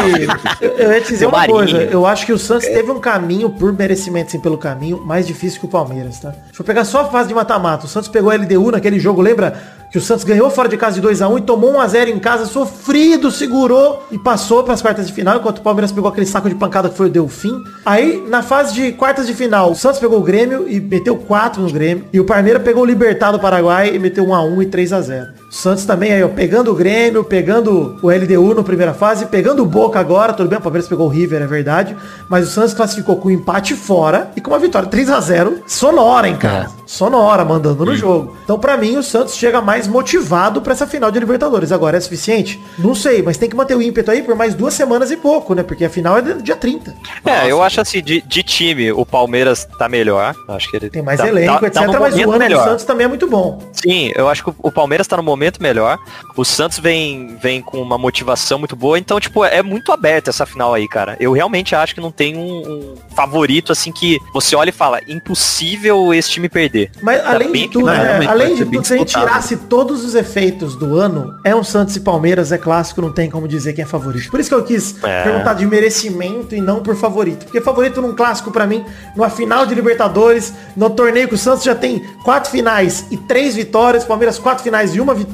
Eu, 0.63 0.69
eu 0.77 0.91
ia 0.93 1.01
te 1.01 1.09
dizer 1.09 1.25
uma 1.25 1.39
Marinho. 1.39 1.57
coisa. 1.57 1.77
Eu 1.83 2.05
acho 2.05 2.25
que 2.25 2.31
o 2.33 2.37
Santos 2.39 2.67
teve 2.67 2.91
um 2.91 2.99
caminho, 2.99 3.49
por 3.49 3.73
merecimento, 3.73 4.27
assim, 4.29 4.39
pelo 4.39 4.57
caminho, 4.57 5.03
mais 5.03 5.25
difícil 5.27 5.59
que 5.59 5.65
o 5.65 5.69
Palmeiras, 5.69 6.19
tá? 6.19 6.29
Deixa 6.29 6.61
eu 6.61 6.65
pegar 6.65 6.85
só 6.85 7.01
a 7.01 7.05
fase 7.05 7.27
de 7.29 7.33
mata-mata. 7.35 7.85
O 7.85 7.89
Santos 7.89 8.07
pegou 8.09 8.29
a 8.31 8.35
LDU 8.35 8.71
naquele 8.71 8.99
jogo, 8.99 9.21
lembra? 9.21 9.80
Que 9.91 9.97
o 9.97 10.01
Santos 10.01 10.23
ganhou 10.23 10.49
fora 10.49 10.69
de 10.69 10.77
casa 10.77 10.95
de 10.95 11.01
2 11.01 11.21
a 11.21 11.27
1 11.27 11.39
e 11.39 11.41
tomou 11.41 11.73
1 11.73 11.81
a 11.81 11.87
0 11.87 12.09
em 12.11 12.19
casa, 12.19 12.45
sofrido, 12.45 13.29
segurou 13.29 14.07
e 14.09 14.17
passou 14.17 14.63
para 14.63 14.73
as 14.73 14.81
quartas 14.81 15.05
de 15.07 15.13
final, 15.13 15.37
enquanto 15.37 15.57
o 15.57 15.61
Palmeiras 15.61 15.91
pegou 15.91 16.09
aquele 16.09 16.25
saco 16.25 16.47
de 16.47 16.55
pancada 16.55 16.89
que 16.89 16.95
foi 16.95 17.07
o 17.07 17.09
Delfim. 17.09 17.61
Aí, 17.85 18.23
na 18.29 18.41
fase 18.41 18.73
de 18.73 18.93
quartas 18.93 19.27
de 19.27 19.33
final, 19.33 19.71
o 19.71 19.75
Santos 19.75 19.99
pegou 19.99 20.19
o 20.19 20.23
Grêmio 20.23 20.65
e 20.67 20.79
meteu 20.79 21.17
4 21.17 21.61
no 21.61 21.69
Grêmio, 21.69 22.05
e 22.13 22.19
o 22.19 22.25
Palmeiras 22.25 22.63
pegou 22.63 22.83
o 22.83 22.85
Libertado 22.85 23.37
do 23.37 23.41
Paraguai 23.41 23.93
e 23.93 23.99
meteu 23.99 24.25
1 24.25 24.33
a 24.33 24.43
1 24.43 24.61
e 24.61 24.65
3 24.67 24.93
a 24.93 25.01
0. 25.01 25.40
O 25.51 25.53
Santos 25.53 25.83
também 25.83 26.13
aí, 26.13 26.23
ó, 26.23 26.29
pegando 26.29 26.71
o 26.71 26.73
Grêmio, 26.73 27.25
pegando 27.25 27.97
o 28.01 28.09
LDU 28.09 28.55
na 28.55 28.63
primeira 28.63 28.93
fase, 28.93 29.25
pegando 29.25 29.61
o 29.61 29.65
Boca 29.65 29.99
agora, 29.99 30.31
tudo 30.31 30.47
bem, 30.47 30.57
o 30.57 30.61
Palmeiras 30.61 30.87
pegou 30.87 31.07
o 31.07 31.09
River, 31.09 31.41
é 31.41 31.45
verdade, 31.45 31.93
mas 32.29 32.47
o 32.47 32.51
Santos 32.51 32.73
classificou 32.73 33.17
com 33.17 33.27
um 33.27 33.31
empate 33.31 33.75
fora 33.75 34.31
e 34.33 34.39
com 34.39 34.49
uma 34.49 34.59
vitória 34.59 34.87
3 34.87 35.09
a 35.09 35.19
0 35.19 35.61
sonora 35.67 36.29
em 36.29 36.37
casa. 36.37 36.71
Sonora, 36.85 37.43
mandando 37.43 37.85
no 37.85 37.95
jogo. 37.95 38.35
Então, 38.43 38.57
pra 38.59 38.75
mim, 38.77 38.95
o 38.97 39.03
Santos 39.03 39.35
chega 39.35 39.61
mais 39.61 39.87
motivado 39.87 40.61
pra 40.61 40.73
essa 40.73 40.85
final 40.87 41.09
de 41.11 41.19
Libertadores. 41.19 41.71
Agora, 41.71 41.95
é 41.97 41.99
suficiente? 41.99 42.61
Não 42.77 42.93
sei, 42.95 43.21
mas 43.21 43.37
tem 43.37 43.49
que 43.49 43.55
manter 43.55 43.75
o 43.75 43.81
ímpeto 43.81 44.11
aí 44.11 44.21
por 44.23 44.35
mais 44.35 44.53
duas 44.53 44.73
semanas 44.73 45.09
e 45.11 45.15
pouco, 45.17 45.53
né? 45.53 45.63
Porque 45.63 45.85
a 45.85 45.89
final 45.89 46.17
é 46.17 46.21
dia 46.21 46.55
30. 46.55 46.93
É, 47.25 47.49
eu 47.49 47.61
acho 47.61 47.79
assim, 47.79 48.01
de, 48.01 48.21
de 48.21 48.43
time, 48.43 48.91
o 48.91 49.05
Palmeiras 49.05 49.65
tá 49.77 49.87
melhor. 49.87 50.33
Acho 50.49 50.69
que 50.69 50.77
ele 50.77 50.89
Tem 50.89 51.01
mais 51.01 51.19
tá, 51.19 51.27
elenco, 51.29 51.59
tá- 51.61 51.67
etc. 51.67 51.91
tá 51.91 51.99
mas 51.99 52.15
o 52.15 52.21
ano 52.29 52.37
melhor. 52.39 52.63
do 52.63 52.69
Santos 52.71 52.85
também 52.85 53.05
é 53.05 53.07
muito 53.07 53.27
bom. 53.27 53.59
Sim, 53.71 54.11
eu 54.15 54.27
acho 54.27 54.43
que 54.43 54.51
o 54.61 54.71
Palmeiras 54.71 55.07
tá 55.07 55.15
no 55.15 55.23
momento 55.23 55.40
melhor. 55.61 55.97
O 56.35 56.43
Santos 56.45 56.79
vem, 56.79 57.37
vem 57.41 57.61
com 57.61 57.81
uma 57.81 57.97
motivação 57.97 58.59
muito 58.59 58.75
boa. 58.75 58.97
Então, 58.99 59.19
tipo, 59.19 59.43
é 59.45 59.61
muito 59.63 59.91
aberta 59.91 60.29
essa 60.29 60.45
final 60.45 60.73
aí, 60.73 60.87
cara. 60.87 61.15
Eu 61.19 61.31
realmente 61.31 61.75
acho 61.75 61.93
que 61.95 62.01
não 62.01 62.11
tem 62.11 62.35
um, 62.37 62.41
um 62.41 62.95
favorito, 63.15 63.71
assim, 63.71 63.91
que 63.91 64.19
você 64.33 64.55
olha 64.55 64.69
e 64.69 64.73
fala, 64.73 64.99
impossível 65.07 66.13
esse 66.13 66.29
time 66.29 66.47
perder. 66.49 66.91
Mas 67.01 67.21
Tá 67.21 67.31
além 67.31 67.51
de 67.51 67.67
tudo, 67.69 67.85
né? 67.85 68.25
além 68.27 68.55
de 68.55 68.65
tudo, 68.65 68.85
se 68.85 68.93
a 68.93 68.97
gente 68.97 69.13
tirasse 69.13 69.57
todos 69.57 70.03
os 70.03 70.15
efeitos 70.15 70.75
do 70.75 70.97
ano, 70.97 71.35
é 71.43 71.55
um 71.55 71.63
Santos 71.63 71.95
e 71.95 71.99
Palmeiras, 71.99 72.51
é 72.51 72.57
clássico, 72.57 73.01
não 73.01 73.11
tem 73.11 73.29
como 73.29 73.47
dizer 73.47 73.73
quem 73.73 73.83
é 73.83 73.87
favorito. 73.87 74.29
Por 74.29 74.39
isso 74.39 74.49
que 74.49 74.55
eu 74.55 74.63
quis 74.63 74.95
É. 75.03 75.23
perguntar 75.23 75.53
de 75.53 75.65
merecimento 75.65 76.55
e 76.55 76.61
não 76.61 76.81
por 76.81 76.95
favorito. 76.95 77.45
Porque 77.45 77.61
favorito 77.61 78.01
num 78.01 78.13
clássico 78.15 78.51
pra 78.51 78.65
mim, 78.67 78.83
numa 79.15 79.29
final 79.29 79.65
de 79.65 79.73
Libertadores, 79.75 80.53
no 80.75 80.89
torneio 80.89 81.27
que 81.27 81.35
o 81.35 81.37
Santos 81.37 81.63
já 81.63 81.75
tem 81.75 81.99
quatro 82.23 82.49
finais 82.51 83.05
e 83.11 83.17
três 83.17 83.55
vitórias, 83.55 84.03
Palmeiras 84.03 84.37
quatro 84.37 84.63
finais 84.63 84.95
e 84.95 84.99
uma 85.01 85.13
vitória. 85.13 85.30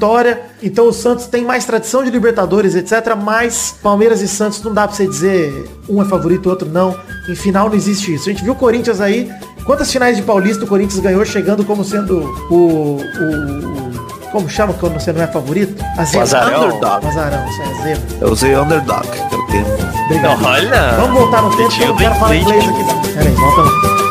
Então 0.62 0.88
o 0.88 0.92
Santos 0.92 1.26
tem 1.26 1.44
mais 1.44 1.64
tradição 1.64 2.02
de 2.04 2.10
Libertadores, 2.10 2.74
etc. 2.74 3.14
Mas 3.20 3.74
Palmeiras 3.82 4.20
e 4.20 4.28
Santos 4.28 4.62
não 4.62 4.72
dá 4.72 4.86
pra 4.86 4.96
você 4.96 5.06
dizer 5.06 5.68
um 5.88 6.00
é 6.02 6.04
favorito, 6.04 6.46
o 6.46 6.50
outro 6.50 6.68
não. 6.68 6.96
Em 7.28 7.34
final 7.34 7.68
não 7.68 7.74
existe 7.76 8.14
isso. 8.14 8.28
A 8.28 8.32
gente 8.32 8.42
viu 8.44 8.52
o 8.52 8.56
Corinthians 8.56 9.00
aí, 9.00 9.30
quantas 9.64 9.90
finais 9.92 10.16
de 10.16 10.22
Paulista 10.22 10.64
o 10.64 10.68
Corinthians 10.68 11.00
ganhou 11.00 11.24
chegando 11.24 11.64
como 11.64 11.84
sendo 11.84 12.18
o. 12.50 12.54
o- 12.54 12.96
o- 13.02 14.08
como 14.32 14.46
chama 14.46 14.74
quando 14.74 15.00
você 15.00 15.10
não 15.10 15.22
é 15.22 15.26
favorito? 15.26 15.82
A 15.96 16.04
zebra. 16.04 16.22
azarão. 16.22 16.64
Underdog. 16.66 17.06
Azarão, 17.06 17.48
isso 17.48 17.62
é 17.62 17.82
zebra. 17.82 18.02
Eu 18.20 18.28
usei 18.32 18.54
underdog, 18.56 19.08
que 19.08 19.18
é 19.18 19.38
o 19.38 19.46
termo. 19.46 19.68
Obrigado. 20.04 20.44
Olha! 20.44 20.92
Vamos 21.00 21.18
voltar 21.18 21.42
no 21.42 21.56
tempo, 21.56 21.68
que 21.70 21.82
eu 21.82 21.88
não 21.88 21.96
quero 21.96 22.14
falar 22.16 22.36
inglês 22.36 22.64
aqui. 22.68 23.12
Pera 23.14 23.26
aí, 23.28 23.34
volta 23.34 23.62
no 23.62 24.07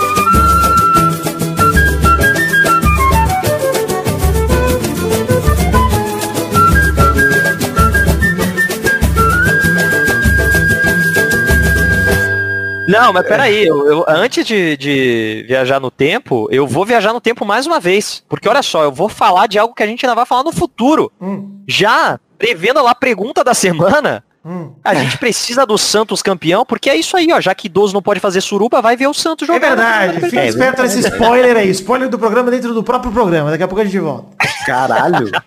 Não, 12.88 13.12
mas 13.14 13.28
peraí, 13.28 13.66
eu, 13.68 13.86
eu- 13.88 14.06
antes 14.08 14.46
de, 14.46 14.78
de 14.78 15.46
viajar 15.48 15.80
no 15.80 15.92
tempo, 15.92 16.48
eu 16.52 16.66
vou 16.66 16.86
viajar 16.86 17.12
no 17.14 17.22
tempo 17.22 17.46
mais 17.46 17.66
uma 17.68 17.80
vez. 17.80 18.24
Porque 18.30 18.48
olha 18.48 18.62
só, 18.64 18.84
eu 18.84 18.92
vou 18.92 19.10
falar 19.10 19.48
de 19.48 19.60
algo 19.60 19.74
que 19.76 19.84
a 19.84 19.88
gente 19.88 20.06
ainda 20.06 20.16
vai 20.16 20.26
falar 20.26 20.44
no 20.44 20.52
futuro. 20.52 21.12
Hum, 21.22 21.60
Já 21.68 22.20
prevendo 22.38 22.82
lá 22.82 22.92
a 22.92 22.96
pergunta 22.96 23.44
da 23.44 23.54
semana, 23.54 24.24
hum. 24.46 24.72
a 24.84 24.94
gente 24.94 25.18
precisa 25.18 25.66
do 25.66 25.78
Santos 25.78 26.22
campeão, 26.22 26.66
porque 26.66 26.90
é 26.90 26.96
isso 26.96 27.18
aí, 27.18 27.28
ó. 27.34 27.42
Já 27.42 27.54
que 27.56 27.66
idoso 27.68 27.94
não 27.94 28.02
pode 28.02 28.20
fazer 28.20 28.42
suruba, 28.42 28.82
vai 28.82 28.96
ver 28.96 29.08
o 29.08 29.14
Santos 29.14 29.50
É 29.50 29.54
jogar. 29.54 29.68
verdade, 29.70 30.22
fica 30.22 30.42
É 30.42 30.48
esperto 30.48 30.82
nesse 30.84 31.00
spoiler 31.00 31.58
aí. 31.58 31.70
Spoiler 31.72 32.08
do 32.10 32.18
programa 32.20 32.50
dentro 32.52 32.74
do 32.74 32.84
próprio 32.84 33.12
programa. 33.12 33.50
Daqui 33.52 33.64
a 33.64 33.68
pouco 33.68 33.82
a 33.82 33.86
gente 33.86 34.00
volta. 34.00 34.28
Caralho. 34.66 35.30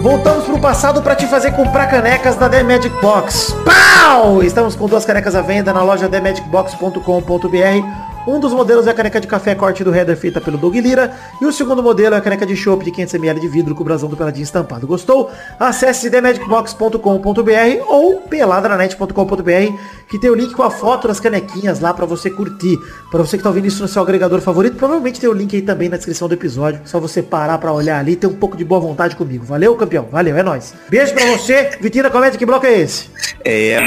Voltamos 0.00 0.46
pro 0.46 0.58
passado 0.58 1.02
para 1.02 1.14
te 1.14 1.26
fazer 1.26 1.52
comprar 1.52 1.86
canecas 1.88 2.34
da 2.34 2.48
The 2.48 2.62
Magic 2.62 2.94
Box. 3.02 3.54
Pau! 3.64 4.42
Estamos 4.42 4.74
com 4.74 4.86
duas 4.86 5.04
canecas 5.04 5.34
à 5.34 5.42
venda 5.42 5.74
na 5.74 5.82
loja 5.82 6.08
themagicbox.com.br. 6.08 8.09
Um 8.26 8.38
dos 8.38 8.52
modelos 8.52 8.86
é 8.86 8.90
a 8.90 8.94
caneca 8.94 9.20
de 9.20 9.26
café 9.26 9.54
corte 9.54 9.82
do 9.82 9.94
header 9.94 10.16
feita 10.16 10.40
pelo 10.40 10.58
Doug 10.58 10.74
Lira. 10.76 11.14
E 11.40 11.46
o 11.46 11.52
segundo 11.52 11.82
modelo 11.82 12.14
é 12.14 12.18
a 12.18 12.20
caneca 12.20 12.44
de 12.44 12.54
chopp 12.54 12.84
de 12.84 12.90
500ml 12.90 13.40
de 13.40 13.48
vidro 13.48 13.74
com 13.74 13.82
o 13.82 13.84
brasão 13.84 14.08
do 14.08 14.16
Peladinho 14.16 14.44
estampado. 14.44 14.86
Gostou? 14.86 15.30
Acesse 15.58 16.10
themagicbox.com.br 16.10 17.84
ou 17.86 18.20
peladranet.com.br 18.20 19.76
que 20.08 20.18
tem 20.18 20.28
o 20.28 20.34
link 20.34 20.52
com 20.54 20.62
a 20.62 20.70
foto 20.70 21.08
das 21.08 21.18
canequinhas 21.20 21.80
lá 21.80 21.94
para 21.94 22.04
você 22.04 22.30
curtir. 22.30 22.76
Para 23.10 23.22
você 23.22 23.36
que 23.36 23.42
tá 23.42 23.48
ouvindo 23.48 23.66
isso 23.66 23.82
no 23.82 23.88
seu 23.88 24.02
agregador 24.02 24.40
favorito, 24.40 24.76
provavelmente 24.76 25.20
tem 25.20 25.30
o 25.30 25.32
link 25.32 25.54
aí 25.56 25.62
também 25.62 25.88
na 25.88 25.96
descrição 25.96 26.28
do 26.28 26.34
episódio. 26.34 26.80
Só 26.84 27.00
você 27.00 27.22
parar 27.22 27.58
para 27.58 27.72
olhar 27.72 27.98
ali 27.98 28.12
e 28.12 28.16
ter 28.16 28.26
um 28.26 28.34
pouco 28.34 28.56
de 28.56 28.64
boa 28.64 28.80
vontade 28.80 29.16
comigo. 29.16 29.44
Valeu, 29.44 29.74
campeão? 29.76 30.08
Valeu, 30.10 30.36
é 30.36 30.42
nóis. 30.42 30.74
Beijo 30.88 31.14
pra 31.14 31.24
você. 31.26 31.70
Vitina, 31.80 32.10
comente 32.10 32.36
que 32.36 32.44
bloco 32.44 32.66
é 32.66 32.80
esse? 32.80 33.08
É. 33.44 33.80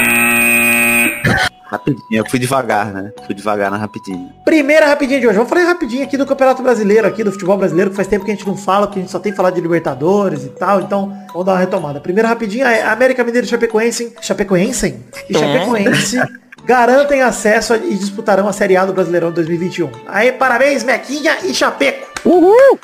Rapidinho, 1.66 2.04
eu 2.10 2.24
fui 2.28 2.38
devagar, 2.38 2.92
né? 2.92 3.12
Fui 3.26 3.34
devagar 3.34 3.70
na 3.70 3.76
rapidinho. 3.76 4.30
Primeira 4.44 4.86
rapidinha 4.86 5.18
de 5.18 5.26
hoje. 5.26 5.36
Vamos 5.36 5.50
falar 5.50 5.64
rapidinho 5.64 6.04
aqui 6.04 6.16
do 6.16 6.26
Campeonato 6.26 6.62
Brasileiro, 6.62 7.06
aqui 7.06 7.24
do 7.24 7.32
futebol 7.32 7.56
brasileiro, 7.56 7.90
que 7.90 7.96
faz 7.96 8.06
tempo 8.06 8.24
que 8.24 8.30
a 8.30 8.34
gente 8.34 8.46
não 8.46 8.56
fala, 8.56 8.86
que 8.86 8.98
a 8.98 9.02
gente 9.02 9.10
só 9.10 9.18
tem 9.18 9.32
falado 9.32 9.54
de 9.54 9.60
Libertadores 9.60 10.44
e 10.44 10.50
tal. 10.50 10.80
Então, 10.80 11.08
vamos 11.32 11.46
dar 11.46 11.52
uma 11.52 11.58
retomada. 11.58 12.00
Primeira 12.00 12.28
rapidinha 12.28 12.66
é 12.66 12.82
América 12.82 13.24
Mineiro 13.24 13.46
e 13.46 13.50
Chapecoense. 13.50 14.14
Chapecoense? 14.20 14.98
E 15.28 15.34
Chapecoense 15.36 16.18
garantem 16.64 17.22
acesso 17.22 17.74
e 17.74 17.94
disputarão 17.94 18.46
a 18.46 18.52
Série 18.52 18.76
A 18.76 18.84
do 18.84 18.92
Brasileirão 18.92 19.32
2021. 19.32 19.90
Aí, 20.06 20.32
parabéns, 20.32 20.84
Mequinha 20.84 21.38
e 21.44 21.54
Chapeco. 21.54 22.06
Uhul! 22.24 22.78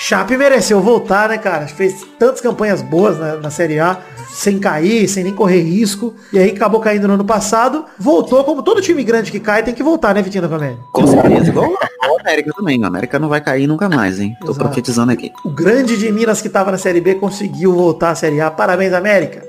Chape 0.00 0.36
mereceu 0.36 0.80
voltar, 0.80 1.28
né, 1.28 1.38
cara? 1.38 1.66
Fez 1.66 2.06
tantas 2.18 2.40
campanhas 2.40 2.80
boas 2.80 3.18
na, 3.18 3.36
na 3.36 3.50
Série 3.50 3.80
A, 3.80 3.98
sem 4.30 4.58
cair, 4.58 5.08
sem 5.08 5.24
nem 5.24 5.34
correr 5.34 5.60
risco. 5.60 6.14
E 6.32 6.38
aí 6.38 6.50
acabou 6.50 6.80
caindo 6.80 7.08
no 7.08 7.14
ano 7.14 7.24
passado. 7.24 7.84
Voltou, 7.98 8.44
como 8.44 8.62
todo 8.62 8.80
time 8.80 9.02
grande 9.02 9.32
que 9.32 9.40
cai, 9.40 9.62
tem 9.64 9.74
que 9.74 9.82
voltar, 9.82 10.14
né, 10.14 10.22
Vitinho 10.22 10.42
da 10.42 10.48
Comédia? 10.48 10.78
Com 10.92 11.04
certeza. 11.04 11.48
Igual 11.50 11.72
a 12.00 12.20
América 12.20 12.52
também. 12.56 12.84
A 12.84 12.86
América 12.86 13.18
não 13.18 13.28
vai 13.28 13.40
cair 13.40 13.66
nunca 13.66 13.88
mais, 13.88 14.20
hein? 14.20 14.36
Tô 14.40 14.52
Exato. 14.52 14.60
profetizando 14.60 15.10
aqui. 15.10 15.32
O 15.44 15.50
grande 15.50 15.96
de 15.96 16.12
Minas 16.12 16.40
que 16.40 16.48
tava 16.48 16.70
na 16.70 16.78
Série 16.78 17.00
B 17.00 17.16
conseguiu 17.16 17.74
voltar 17.74 18.10
à 18.10 18.14
Série 18.14 18.40
A. 18.40 18.50
Parabéns, 18.52 18.92
América. 18.92 19.42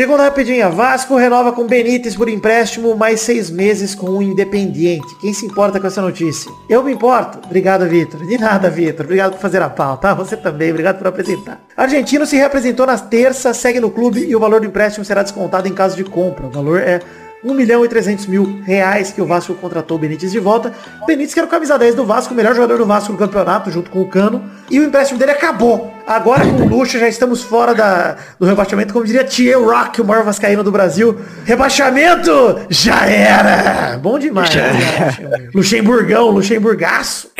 Segunda 0.00 0.22
rapidinha, 0.22 0.70
Vasco 0.70 1.14
renova 1.14 1.52
com 1.52 1.66
Benítez 1.66 2.16
por 2.16 2.26
empréstimo 2.26 2.96
mais 2.96 3.20
seis 3.20 3.50
meses 3.50 3.94
com 3.94 4.08
o 4.08 4.22
Independiente. 4.22 5.14
Quem 5.20 5.34
se 5.34 5.44
importa 5.44 5.78
com 5.78 5.86
essa 5.86 6.00
notícia? 6.00 6.50
Eu 6.70 6.82
me 6.82 6.90
importo. 6.90 7.38
Obrigado, 7.44 7.86
Vitor. 7.86 8.26
De 8.26 8.38
nada, 8.38 8.70
Vitor. 8.70 9.04
Obrigado 9.04 9.32
por 9.32 9.40
fazer 9.40 9.60
a 9.60 9.68
pauta. 9.68 10.14
Você 10.14 10.38
também. 10.38 10.70
Obrigado 10.70 10.96
por 10.96 11.08
apresentar. 11.08 11.60
Argentino 11.76 12.24
se 12.24 12.34
representou 12.34 12.86
na 12.86 12.96
terça, 12.96 13.52
segue 13.52 13.78
no 13.78 13.90
clube 13.90 14.24
e 14.24 14.34
o 14.34 14.40
valor 14.40 14.62
do 14.62 14.66
empréstimo 14.66 15.04
será 15.04 15.22
descontado 15.22 15.68
em 15.68 15.74
caso 15.74 15.98
de 15.98 16.04
compra. 16.04 16.46
O 16.46 16.50
valor 16.50 16.80
é 16.80 17.00
1 17.42 17.54
milhão 17.54 17.84
e 17.84 17.88
300 17.88 18.26
mil 18.26 18.60
reais 18.64 19.10
que 19.10 19.20
o 19.20 19.26
Vasco 19.26 19.54
contratou 19.54 19.96
o 19.96 20.00
Benítez 20.00 20.30
de 20.30 20.38
volta. 20.38 20.72
O 21.00 21.06
Benítez 21.06 21.32
que 21.32 21.40
era 21.40 21.46
o 21.46 21.50
camisa 21.50 21.78
10 21.78 21.94
do 21.94 22.04
Vasco, 22.04 22.34
o 22.34 22.36
melhor 22.36 22.54
jogador 22.54 22.76
do 22.78 22.84
Vasco 22.86 23.12
no 23.12 23.18
campeonato, 23.18 23.70
junto 23.70 23.90
com 23.90 24.02
o 24.02 24.08
Cano. 24.08 24.44
E 24.70 24.78
o 24.78 24.84
empréstimo 24.84 25.18
dele 25.18 25.32
acabou. 25.32 25.92
Agora 26.06 26.44
com 26.44 26.62
o 26.62 26.68
Lucha 26.68 26.98
já 26.98 27.08
estamos 27.08 27.42
fora 27.42 27.74
da, 27.74 28.16
do 28.38 28.44
rebaixamento, 28.44 28.92
como 28.92 29.06
diria 29.06 29.24
Thier 29.24 29.58
Rock, 29.60 30.00
o 30.00 30.04
maior 30.04 30.24
vascaíno 30.24 30.62
do 30.62 30.70
Brasil. 30.70 31.18
Rebaixamento 31.44 32.60
já 32.68 33.06
era! 33.06 33.96
Bom 33.98 34.18
demais. 34.18 34.54
né? 34.54 35.50
Luxemburgão, 35.54 36.30
Luxemburgaço. 36.30 37.30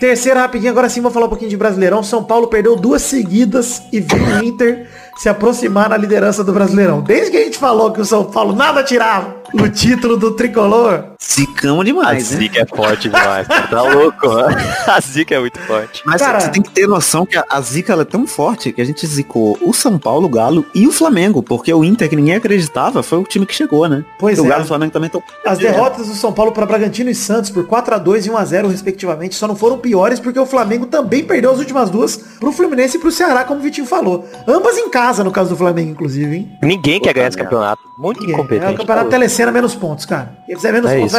Terceira 0.00 0.40
rapidinho, 0.40 0.70
agora 0.70 0.88
sim 0.88 1.00
vou 1.00 1.10
falar 1.10 1.26
um 1.26 1.28
pouquinho 1.28 1.50
de 1.50 1.56
Brasileirão. 1.56 2.02
São 2.04 2.22
Paulo 2.22 2.46
perdeu 2.46 2.76
duas 2.76 3.02
seguidas 3.02 3.82
e 3.92 3.98
viu 4.00 4.22
o 4.22 4.44
Inter 4.44 4.86
se 5.18 5.28
aproximar 5.28 5.88
na 5.88 5.96
liderança 5.96 6.44
do 6.44 6.52
Brasileirão. 6.52 7.00
Desde 7.00 7.32
que 7.32 7.36
a 7.36 7.44
gente 7.44 7.58
falou 7.58 7.90
que 7.92 8.00
o 8.00 8.04
São 8.04 8.24
Paulo 8.24 8.54
nada 8.54 8.84
tirava 8.84 9.37
o 9.54 9.68
título 9.68 10.16
do 10.16 10.32
tricolor, 10.32 11.04
Zicamos 11.22 11.80
A 11.82 11.84
demais, 11.84 12.30
né? 12.30 12.38
zica 12.38 12.60
é 12.60 12.66
forte 12.66 13.08
demais, 13.08 13.46
tá 13.48 13.82
louco? 13.82 14.28
mano. 14.28 14.56
A 14.86 15.00
zica 15.00 15.34
é 15.34 15.40
muito 15.40 15.58
forte. 15.60 16.02
Mas 16.06 16.20
Cara- 16.22 16.40
você 16.40 16.48
tem 16.50 16.62
que 16.62 16.70
ter 16.70 16.86
noção 16.86 17.26
que 17.26 17.36
a, 17.36 17.44
a 17.50 17.60
zica 17.60 17.92
ela 17.92 18.02
é 18.02 18.04
tão 18.04 18.26
forte 18.26 18.72
que 18.72 18.80
a 18.80 18.84
gente 18.84 19.06
zicou 19.06 19.58
o 19.60 19.72
São 19.72 19.98
Paulo, 19.98 20.26
o 20.26 20.28
Galo 20.28 20.64
e 20.74 20.86
o 20.86 20.92
Flamengo, 20.92 21.42
porque 21.42 21.72
o 21.74 21.82
Inter, 21.84 22.08
que 22.08 22.16
ninguém 22.16 22.36
acreditava, 22.36 23.02
foi 23.02 23.18
o 23.18 23.24
time 23.24 23.44
que 23.44 23.54
chegou, 23.54 23.88
né? 23.88 24.04
Pois 24.18 24.38
o 24.38 24.44
é. 24.44 24.48
Galo 24.48 24.62
e 24.62 24.64
o 24.64 24.68
Flamengo 24.68 24.92
também 24.92 25.06
estão... 25.08 25.22
As 25.44 25.58
derrotas 25.58 26.06
do 26.06 26.14
São 26.14 26.32
Paulo 26.32 26.52
para 26.52 26.64
Bragantino 26.66 27.10
e 27.10 27.14
Santos 27.14 27.50
por 27.50 27.66
4 27.66 27.94
a 27.94 27.98
2 27.98 28.26
e 28.26 28.30
1 28.30 28.36
a 28.36 28.44
0 28.44 28.68
respectivamente 28.68 29.34
só 29.34 29.46
não 29.48 29.56
foram 29.56 29.78
piores 29.78 30.20
porque 30.20 30.38
o 30.38 30.46
Flamengo 30.46 30.86
também 30.86 31.24
perdeu 31.24 31.50
as 31.50 31.58
últimas 31.58 31.90
duas 31.90 32.16
pro 32.16 32.52
Fluminense 32.52 32.96
e 32.96 33.00
pro 33.00 33.10
Ceará, 33.10 33.44
como 33.44 33.60
o 33.60 33.62
Vitinho 33.62 33.86
falou. 33.86 34.26
Ambas 34.46 34.78
em 34.78 34.88
casa, 34.88 35.24
no 35.24 35.30
caso 35.32 35.50
do 35.50 35.56
Flamengo, 35.56 35.90
inclusive, 35.90 36.36
hein? 36.36 36.52
Ninguém 36.62 37.00
quer 37.00 37.12
ganhar 37.12 37.28
esse 37.28 37.36
campeonato. 37.36 37.82
Muito 37.98 38.20
Ninguém. 38.20 38.34
incompetente. 38.36 38.66
É 38.66 38.74
o 38.74 38.76
campeonato 38.76 39.10
telecena 39.38 39.52
menos 39.52 39.74
pontos, 39.74 40.04
cara. 40.04 40.30
Quem 40.44 40.56
fizer 40.56 40.72
menos 40.72 40.90
É 40.90 40.98
pontos. 40.98 41.14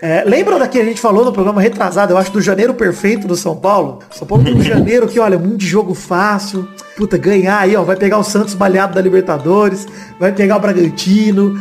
É, 0.00 0.24
lembram 0.24 0.58
daqui 0.58 0.80
a 0.80 0.84
gente 0.84 1.00
falou 1.00 1.24
no 1.24 1.32
programa 1.32 1.60
retrasado, 1.60 2.12
eu 2.12 2.18
acho, 2.18 2.32
do 2.32 2.40
janeiro 2.40 2.72
perfeito 2.74 3.26
do 3.26 3.36
São 3.36 3.56
Paulo? 3.56 3.98
São 4.10 4.26
Paulo 4.26 4.44
tem 4.44 4.54
um 4.54 4.62
janeiro 4.62 5.06
que, 5.06 5.20
olha, 5.20 5.38
muito 5.38 5.58
de 5.58 5.66
jogo 5.66 5.94
fácil. 5.94 6.68
Puta, 6.96 7.18
ganhar 7.18 7.58
aí, 7.58 7.76
ó. 7.76 7.82
Vai 7.82 7.96
pegar 7.96 8.18
o 8.18 8.24
Santos 8.24 8.54
baleado 8.54 8.94
da 8.94 9.00
Libertadores, 9.00 9.86
vai 10.18 10.32
pegar 10.32 10.56
o 10.56 10.60
Bragantino. 10.60 11.58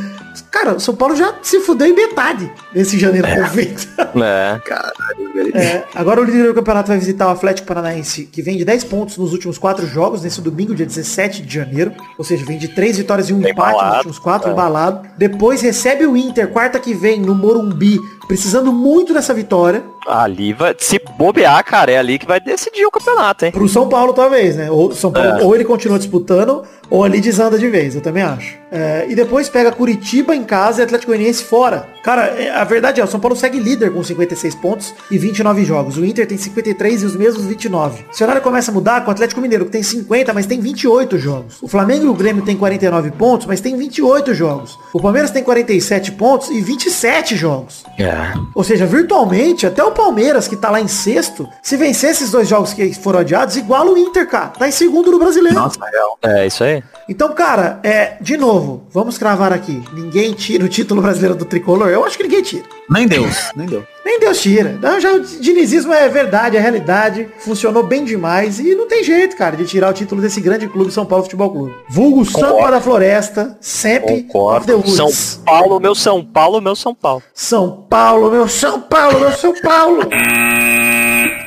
Cara, 0.52 0.76
o 0.76 0.80
São 0.80 0.96
Paulo 0.96 1.16
já 1.16 1.34
se 1.42 1.60
fudeu 1.62 1.88
em 1.88 1.94
metade 1.94 2.52
desse 2.74 2.98
janeiro 2.98 3.28
perfeito. 3.28 3.88
É. 4.18 4.60
Caralho, 4.66 5.34
velho. 5.34 5.56
É, 5.56 5.84
agora 5.94 6.22
o 6.22 6.24
líder 6.24 6.48
do 6.48 6.54
campeonato 6.56 6.88
vai 6.88 6.98
visitar 6.98 7.28
o 7.28 7.30
Atlético 7.32 7.68
Paranaense, 7.68 8.24
que 8.26 8.42
vem 8.42 8.58
de 8.58 8.66
10 8.66 8.84
pontos 8.86 9.18
nos 9.18 9.32
últimos 9.32 9.58
4 9.60 9.86
jogos, 9.86 10.24
nesse 10.24 10.42
domingo, 10.42 10.74
dia 10.74 10.86
17 10.86 11.44
de 11.44 11.54
janeiro. 11.54 11.92
Ou 12.18 12.24
seja, 12.26 12.44
vem 12.46 12.58
de 12.58 12.70
3 12.70 12.98
vitórias 12.98 13.30
e 13.30 13.34
um 13.34 13.40
Bem 13.40 13.52
empate 13.52 13.74
nos 13.74 13.78
embalado, 13.80 13.96
últimos 13.98 14.20
4, 14.20 14.50
é. 14.50 14.52
embalado. 14.54 15.08
Depois 15.18 15.62
recebe 15.62 16.06
o 16.08 16.18
Inter, 16.18 16.48
quarta 16.48 16.80
que 16.80 16.94
vem, 16.96 17.20
no 17.20 17.36
Morumbi, 17.36 18.00
precisando 18.28 18.72
muito 18.74 19.14
dessa 19.14 19.34
vitória. 19.34 19.84
Ali 20.08 20.54
vai. 20.54 20.76
Se 20.80 21.00
bobear, 21.18 21.64
cara, 21.64 21.92
é 21.92 21.98
ali 21.98 22.18
que 22.18 22.26
vai 22.26 22.40
decidir 22.40 22.86
o 22.86 22.92
campeonato, 22.92 23.46
hein? 23.46 23.52
Pro 23.52 23.68
São 23.68 23.88
Paulo, 23.90 24.14
talvez, 24.14 24.56
né? 24.56 24.72
Ou, 24.72 24.94
São 24.94 25.12
Paulo, 25.12 25.42
É. 25.42 25.44
ou 25.44 25.54
ele 25.54 25.66
continua 25.66 25.98
disputando, 26.00 26.64
ou 26.90 27.04
ali 27.04 27.20
desanda 27.20 27.58
de 27.60 27.68
vez, 27.68 27.94
eu 27.94 28.02
também 28.02 28.24
acho. 28.24 28.56
É, 28.72 29.06
e 29.10 29.16
depois 29.16 29.48
pega 29.50 29.72
Curitiba 29.72 30.27
em 30.36 30.44
casa 30.44 30.82
e 30.82 30.84
Atlético 30.84 31.12
Goianiense 31.12 31.44
fora. 31.44 31.88
Cara, 32.04 32.28
é, 32.28 32.50
a 32.50 32.64
verdade 32.64 33.02
é, 33.02 33.04
o 33.04 33.08
São 33.08 33.20
Paulo 33.20 33.36
segue 33.36 33.60
líder 33.60 33.92
com 33.92 34.04
56 34.04 34.56
pontos 34.56 34.94
e 35.12 35.18
29 35.18 35.66
jogos. 35.66 35.98
O 35.98 36.06
Inter 36.06 36.26
tem 36.26 36.38
53 36.38 37.04
e 37.04 37.06
os 37.06 37.16
mesmos 37.16 37.46
29. 37.46 38.06
O 38.12 38.16
cenário 38.16 38.42
começa 38.42 38.72
a 38.72 38.74
mudar 38.74 39.02
com 39.02 39.10
o 39.10 39.12
Atlético 39.12 39.42
Mineiro, 39.42 39.66
que 39.66 39.72
tem 39.72 39.84
50, 39.84 40.34
mas 40.34 40.46
tem 40.46 40.60
28 40.60 41.18
jogos. 41.18 41.58
O 41.62 41.68
Flamengo 41.68 42.06
e 42.06 42.08
o 42.08 42.14
Grêmio 42.14 42.44
tem 42.44 42.56
49 42.56 43.12
pontos, 43.12 43.46
mas 43.46 43.60
tem 43.60 43.76
28 43.76 44.34
jogos. 44.34 44.80
O 44.94 45.02
Palmeiras 45.02 45.32
tem 45.32 45.44
47 45.44 46.14
pontos 46.14 46.50
e 46.50 46.62
27 46.62 47.36
jogos. 47.36 47.84
É. 48.00 48.34
Ou 48.56 48.64
seja, 48.64 48.86
virtualmente, 48.86 49.68
até 49.68 49.84
o 49.84 49.92
Palmeiras, 49.92 50.48
que 50.48 50.56
tá 50.56 50.70
lá 50.70 50.80
em 50.80 50.88
sexto, 50.88 51.48
se 51.62 51.76
vencer 51.76 52.12
esses 52.12 52.32
dois 52.32 52.48
jogos 52.48 52.74
que 52.74 52.94
foram 52.94 53.20
adiados, 53.20 53.58
iguala 53.58 53.92
o 53.92 53.98
Inter, 53.98 54.28
cara. 54.28 54.48
Tá 54.48 54.68
em 54.68 54.72
segundo 54.72 55.12
no 55.12 55.20
brasileiro. 55.20 55.60
Nossa, 55.60 55.80
real. 55.86 56.18
É 56.24 56.48
isso 56.48 56.64
aí. 56.64 56.82
Então, 57.10 57.34
cara, 57.34 57.80
é, 57.84 58.18
de 58.20 58.36
novo, 58.36 58.86
vamos 58.92 59.18
cravar 59.18 59.54
aqui. 59.54 59.82
Ninguém 59.94 60.17
tira 60.34 60.66
o 60.66 60.70
título 60.70 61.02
brasileiro 61.02 61.36
do 61.36 61.46
tricolor. 61.46 61.90
Eu 61.90 62.04
acho 62.04 62.18
que 62.18 62.24
ninguém 62.24 62.42
tira. 62.42 62.64
Nem 62.90 63.08
Deus, 63.08 63.36
nem 63.56 63.68
Deus. 63.68 63.84
Nem 64.06 64.20
Deus 64.20 64.42
tira. 64.42 64.80
Não, 64.82 65.00
já 65.00 65.14
o 65.14 65.20
dinizismo 65.20 65.94
é 65.94 66.08
verdade, 66.08 66.56
é 66.56 66.60
realidade. 66.60 67.28
Funcionou 67.40 67.84
bem 67.84 68.06
demais. 68.06 68.60
E 68.60 68.74
não 68.74 68.88
tem 68.88 69.04
jeito, 69.04 69.36
cara, 69.36 69.56
de 69.58 69.66
tirar 69.66 69.90
o 69.90 69.94
título 69.94 70.22
desse 70.22 70.40
grande 70.40 70.68
clube 70.68 70.92
São 70.92 71.06
Paulo 71.06 71.26
Futebol 71.26 71.52
Clube. 71.52 71.76
Vulgo 71.90 72.26
Sampa 72.26 72.72
da 72.72 72.80
Floresta, 72.80 73.58
sempre 73.60 74.24
Concordo. 74.24 74.88
São 74.88 75.10
Paulo, 75.44 75.80
meu 75.80 75.94
São 75.94 76.24
Paulo, 76.24 76.62
meu 76.62 76.76
São 76.76 76.96
Paulo. 76.96 77.24
São 77.34 77.86
Paulo, 77.90 78.32
meu 78.32 78.48
São 78.48 78.80
Paulo, 78.82 79.20
meu 79.20 79.32
São 79.32 79.54
Paulo. 79.62 80.02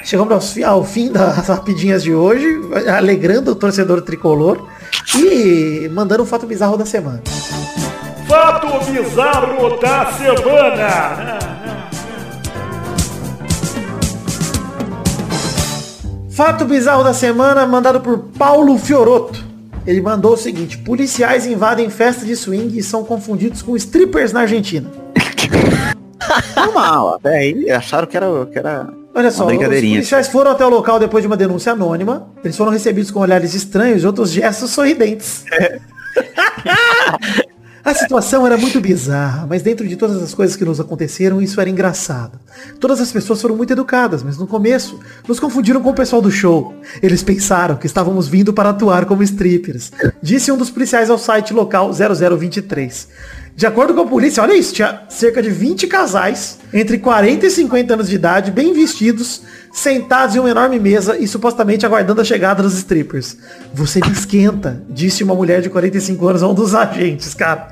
Chegamos 0.05 0.59
ao 0.63 0.85
fim 0.85 1.11
das 1.11 1.47
rapidinhas 1.47 2.03
de 2.03 2.15
hoje, 2.15 2.61
alegrando 2.95 3.53
o 3.53 3.55
torcedor 3.55 4.03
tricolor 4.03 4.67
e 5.17 5.89
mandando 5.93 6.23
um 6.23 6.27
fato 6.27 6.47
bizarro 6.47 6.77
da 6.77 6.85
semana. 6.85 7.23
Fato 8.31 8.93
bizarro 8.93 9.77
da 9.79 10.13
semana. 10.13 11.39
Fato 16.31 16.65
bizarro 16.65 17.03
da 17.03 17.13
semana 17.13 17.67
mandado 17.67 18.01
por 18.01 18.19
Paulo 18.39 18.79
Fioroto. 18.79 19.45
Ele 19.85 20.01
mandou 20.01 20.35
o 20.35 20.37
seguinte: 20.37 20.79
policiais 20.79 21.45
invadem 21.45 21.91
festa 21.91 22.25
de 22.25 22.37
swing 22.37 22.79
e 22.79 22.85
são 22.85 23.03
confundidos 23.03 23.63
com 23.63 23.75
strippers 23.75 24.33
na 24.33 24.43
Argentina. 24.43 24.89
Normal, 26.55 27.17
até 27.17 27.37
aí 27.37 27.69
acharam 27.69 28.07
que 28.07 28.17
era, 28.17 28.47
que 28.47 28.57
era 28.57 28.91
Olha 29.13 29.33
só, 29.33 29.45
os 29.45 29.57
policiais 29.57 30.29
foram 30.29 30.53
até 30.53 30.65
o 30.65 30.71
local 30.71 31.01
depois 31.01 31.25
de 31.25 31.27
uma 31.27 31.37
denúncia 31.37 31.73
anônima. 31.73 32.29
Eles 32.45 32.57
foram 32.57 32.71
recebidos 32.71 33.11
com 33.11 33.19
olhares 33.19 33.55
estranhos 33.55 34.05
e 34.05 34.07
outros 34.07 34.31
gestos 34.31 34.71
sorridentes. 34.71 35.45
A 37.83 37.95
situação 37.95 38.47
era 38.47 38.59
muito 38.59 38.79
bizarra, 38.79 39.47
mas 39.49 39.63
dentro 39.63 39.89
de 39.89 39.97
todas 39.97 40.23
as 40.23 40.35
coisas 40.35 40.55
que 40.55 40.65
nos 40.65 40.79
aconteceram, 40.79 41.41
isso 41.41 41.61
era 41.61 41.71
engraçado. 41.71 42.39
Todas 42.79 43.01
as 43.01 43.11
pessoas 43.11 43.41
foram 43.41 43.57
muito 43.57 43.73
educadas, 43.73 44.23
mas 44.23 44.37
no 44.37 44.47
começo 44.47 45.01
nos 45.27 45.41
confundiram 45.41 45.81
com 45.81 45.91
o 45.91 45.95
pessoal 45.95 46.21
do 46.21 46.31
show. 46.31 46.75
Eles 47.03 47.23
pensaram 47.23 47.77
que 47.77 47.87
estávamos 47.87 48.29
vindo 48.29 48.53
para 48.53 48.71
atuar 48.71 49.07
como 49.07 49.23
strippers, 49.23 49.93
disse 50.23 50.53
um 50.53 50.59
dos 50.59 50.71
policiais 50.71 51.09
ao 51.09 51.19
site 51.19 51.55
local 51.55 51.91
0023. 51.93 53.09
De 53.57 53.67
acordo 53.67 53.95
com 53.95 54.03
a 54.03 54.07
polícia, 54.07 54.43
olha 54.43 54.55
isso, 54.55 54.75
tinha 54.75 55.03
cerca 55.09 55.43
de 55.43 55.51
20 55.51 55.87
casais 55.87 56.59
entre 56.73 56.99
40 56.99 57.47
e 57.47 57.51
50 57.51 57.95
anos 57.95 58.09
de 58.09 58.15
idade, 58.15 58.51
bem 58.51 58.73
vestidos, 58.73 59.43
sentados 59.73 60.35
em 60.35 60.39
uma 60.39 60.51
enorme 60.51 60.79
mesa 60.79 61.17
e 61.17 61.27
supostamente 61.29 61.87
aguardando 61.87 62.21
a 62.21 62.25
chegada 62.25 62.63
dos 62.63 62.75
strippers. 62.75 63.37
Você 63.73 64.01
me 64.01 64.11
esquenta, 64.13 64.83
disse 64.89 65.23
uma 65.25 65.35
mulher 65.35 65.61
de 65.63 65.71
45 65.71 66.29
anos 66.29 66.43
a 66.43 66.49
um 66.49 66.55
dos 66.55 66.75
agentes, 66.75 67.35
cara. 67.35 67.69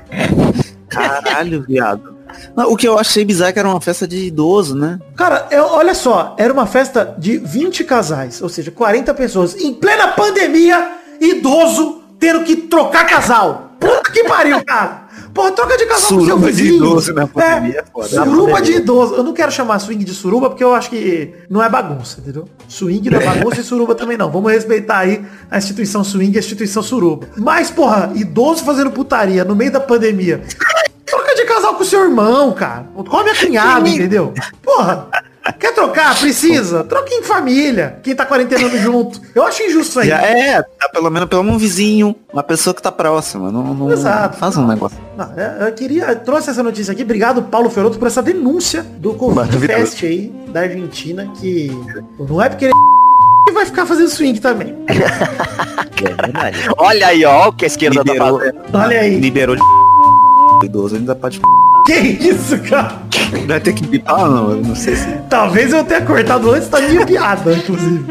Caralho, 0.87 1.63
viado. 1.67 2.17
Não, 2.55 2.71
o 2.71 2.77
que 2.77 2.87
eu 2.87 2.97
achei 2.97 3.25
bizarro 3.25 3.49
é 3.49 3.53
que 3.53 3.59
era 3.59 3.67
uma 3.67 3.81
festa 3.81 4.07
de 4.07 4.25
idoso, 4.27 4.75
né? 4.75 4.99
Cara, 5.15 5.47
eu- 5.51 5.65
olha 5.65 5.93
só, 5.93 6.35
era 6.37 6.53
uma 6.53 6.65
festa 6.67 7.15
de 7.17 7.37
20 7.37 7.83
casais, 7.83 8.41
ou 8.41 8.49
seja, 8.49 8.71
40 8.71 9.13
pessoas, 9.13 9.55
em 9.55 9.73
plena 9.73 10.09
pandemia, 10.09 10.91
idoso, 11.19 12.03
tendo 12.19 12.43
que 12.43 12.55
trocar 12.55 13.05
casal. 13.07 13.71
Puta 13.79 14.11
que 14.11 14.23
pariu, 14.25 14.63
cara. 14.63 15.08
Porra, 15.39 15.51
troca 15.53 15.77
de 15.77 15.85
casal 15.85 16.01
com 16.01 16.07
seu 16.07 16.19
Suruba 16.25 16.51
de 16.51 16.61
vizinho. 16.63 16.75
idoso 16.75 17.13
na 17.13 17.25
pandemia 17.25 17.79
é 17.79 17.83
foda. 17.89 18.09
Suruba 18.09 18.61
de 18.61 18.71
idoso. 18.73 19.15
Eu 19.15 19.23
não 19.23 19.33
quero 19.33 19.49
chamar 19.49 19.79
swing 19.79 20.03
de 20.03 20.13
suruba 20.13 20.49
porque 20.49 20.61
eu 20.61 20.73
acho 20.73 20.89
que 20.89 21.33
não 21.49 21.63
é 21.63 21.69
bagunça, 21.69 22.19
entendeu? 22.19 22.45
Swing 22.67 23.09
não 23.09 23.21
é 23.21 23.25
bagunça 23.25 23.61
e 23.61 23.63
suruba 23.63 23.95
também 23.95 24.17
não. 24.17 24.29
Vamos 24.29 24.51
respeitar 24.51 24.97
aí 24.97 25.23
a 25.49 25.57
instituição 25.57 26.03
swing 26.03 26.33
e 26.33 26.37
a 26.37 26.39
instituição 26.39 26.83
suruba. 26.83 27.25
Mas, 27.37 27.71
porra, 27.71 28.11
idoso 28.15 28.65
fazendo 28.65 28.91
putaria 28.91 29.45
no 29.45 29.55
meio 29.55 29.71
da 29.71 29.79
pandemia. 29.79 30.41
Troca 31.05 31.33
de 31.33 31.45
casal 31.45 31.73
com 31.75 31.85
seu 31.85 32.03
irmão, 32.03 32.51
cara. 32.51 32.89
Come 32.93 33.29
a 33.29 33.35
cunhada, 33.35 33.87
entendeu? 33.87 34.33
Porra. 34.61 35.07
Quer 35.57 35.73
trocar? 35.73 36.17
Precisa. 36.19 36.83
Troca 36.83 37.13
em 37.13 37.23
família. 37.23 37.99
Quem 38.03 38.15
tá 38.15 38.25
quarentenando 38.25 38.77
junto. 38.79 39.21
Eu 39.33 39.43
acho 39.43 39.63
injusto 39.63 39.89
isso 39.89 39.99
aí. 40.01 40.11
É, 40.11 40.61
tá 40.61 40.89
pelo 40.91 41.09
menos 41.09 41.29
pelo 41.29 41.43
menos 41.43 41.55
um 41.55 41.59
vizinho, 41.59 42.15
uma 42.31 42.43
pessoa 42.43 42.73
que 42.73 42.81
tá 42.81 42.91
próxima. 42.91 43.51
Não, 43.51 43.73
não 43.73 43.91
Exato. 43.91 44.37
faz 44.37 44.57
um 44.57 44.67
negócio. 44.67 44.97
Não, 45.17 45.31
eu 45.35 45.67
eu 45.67 45.73
queria, 45.73 46.05
eu 46.05 46.19
trouxe 46.19 46.49
essa 46.49 46.63
notícia 46.63 46.91
aqui. 46.91 47.03
Obrigado, 47.03 47.43
Paulo 47.43 47.69
Feroto, 47.69 47.97
por 47.97 48.07
essa 48.07 48.21
denúncia 48.21 48.83
do 48.83 49.13
Covid. 49.13 49.57
Fest 49.67 50.03
aí 50.03 50.33
da 50.49 50.61
Argentina, 50.61 51.31
que 51.39 51.71
não 52.17 52.41
é 52.41 52.49
porque 52.49 52.65
ele 52.65 52.73
é 52.73 53.51
vai 53.53 53.65
ficar 53.65 53.85
fazendo 53.85 54.09
swing 54.09 54.39
também. 54.39 54.75
É. 55.99 56.71
Olha 56.77 57.07
aí, 57.07 57.25
ó, 57.25 57.49
o 57.49 57.53
que 57.53 57.65
a 57.65 57.67
esquerda 57.67 58.01
tá 58.05 58.13
Liberou, 58.13 58.39
fazendo. 58.39 58.57
Olha 58.73 59.01
aí. 59.01 59.19
liberou 59.19 59.55
de 59.57 59.61
idoso, 60.65 60.95
ainda 60.95 61.13
pode. 61.13 61.41
Que 61.89 61.95
isso, 62.29 62.55
cara? 62.59 63.01
Vai 63.47 63.59
ter 63.59 63.73
que 63.73 63.87
pipar 63.87 64.19
ou 64.19 64.29
não? 64.29 64.51
Eu 64.51 64.61
não 64.61 64.75
sei 64.75 64.95
se. 64.95 65.07
Talvez 65.27 65.73
eu 65.73 65.83
tenha 65.83 66.05
cortado 66.05 66.51
antes 66.51 66.69
da 66.69 66.79
minha 66.81 67.03
piada, 67.03 67.51
inclusive. 67.51 68.05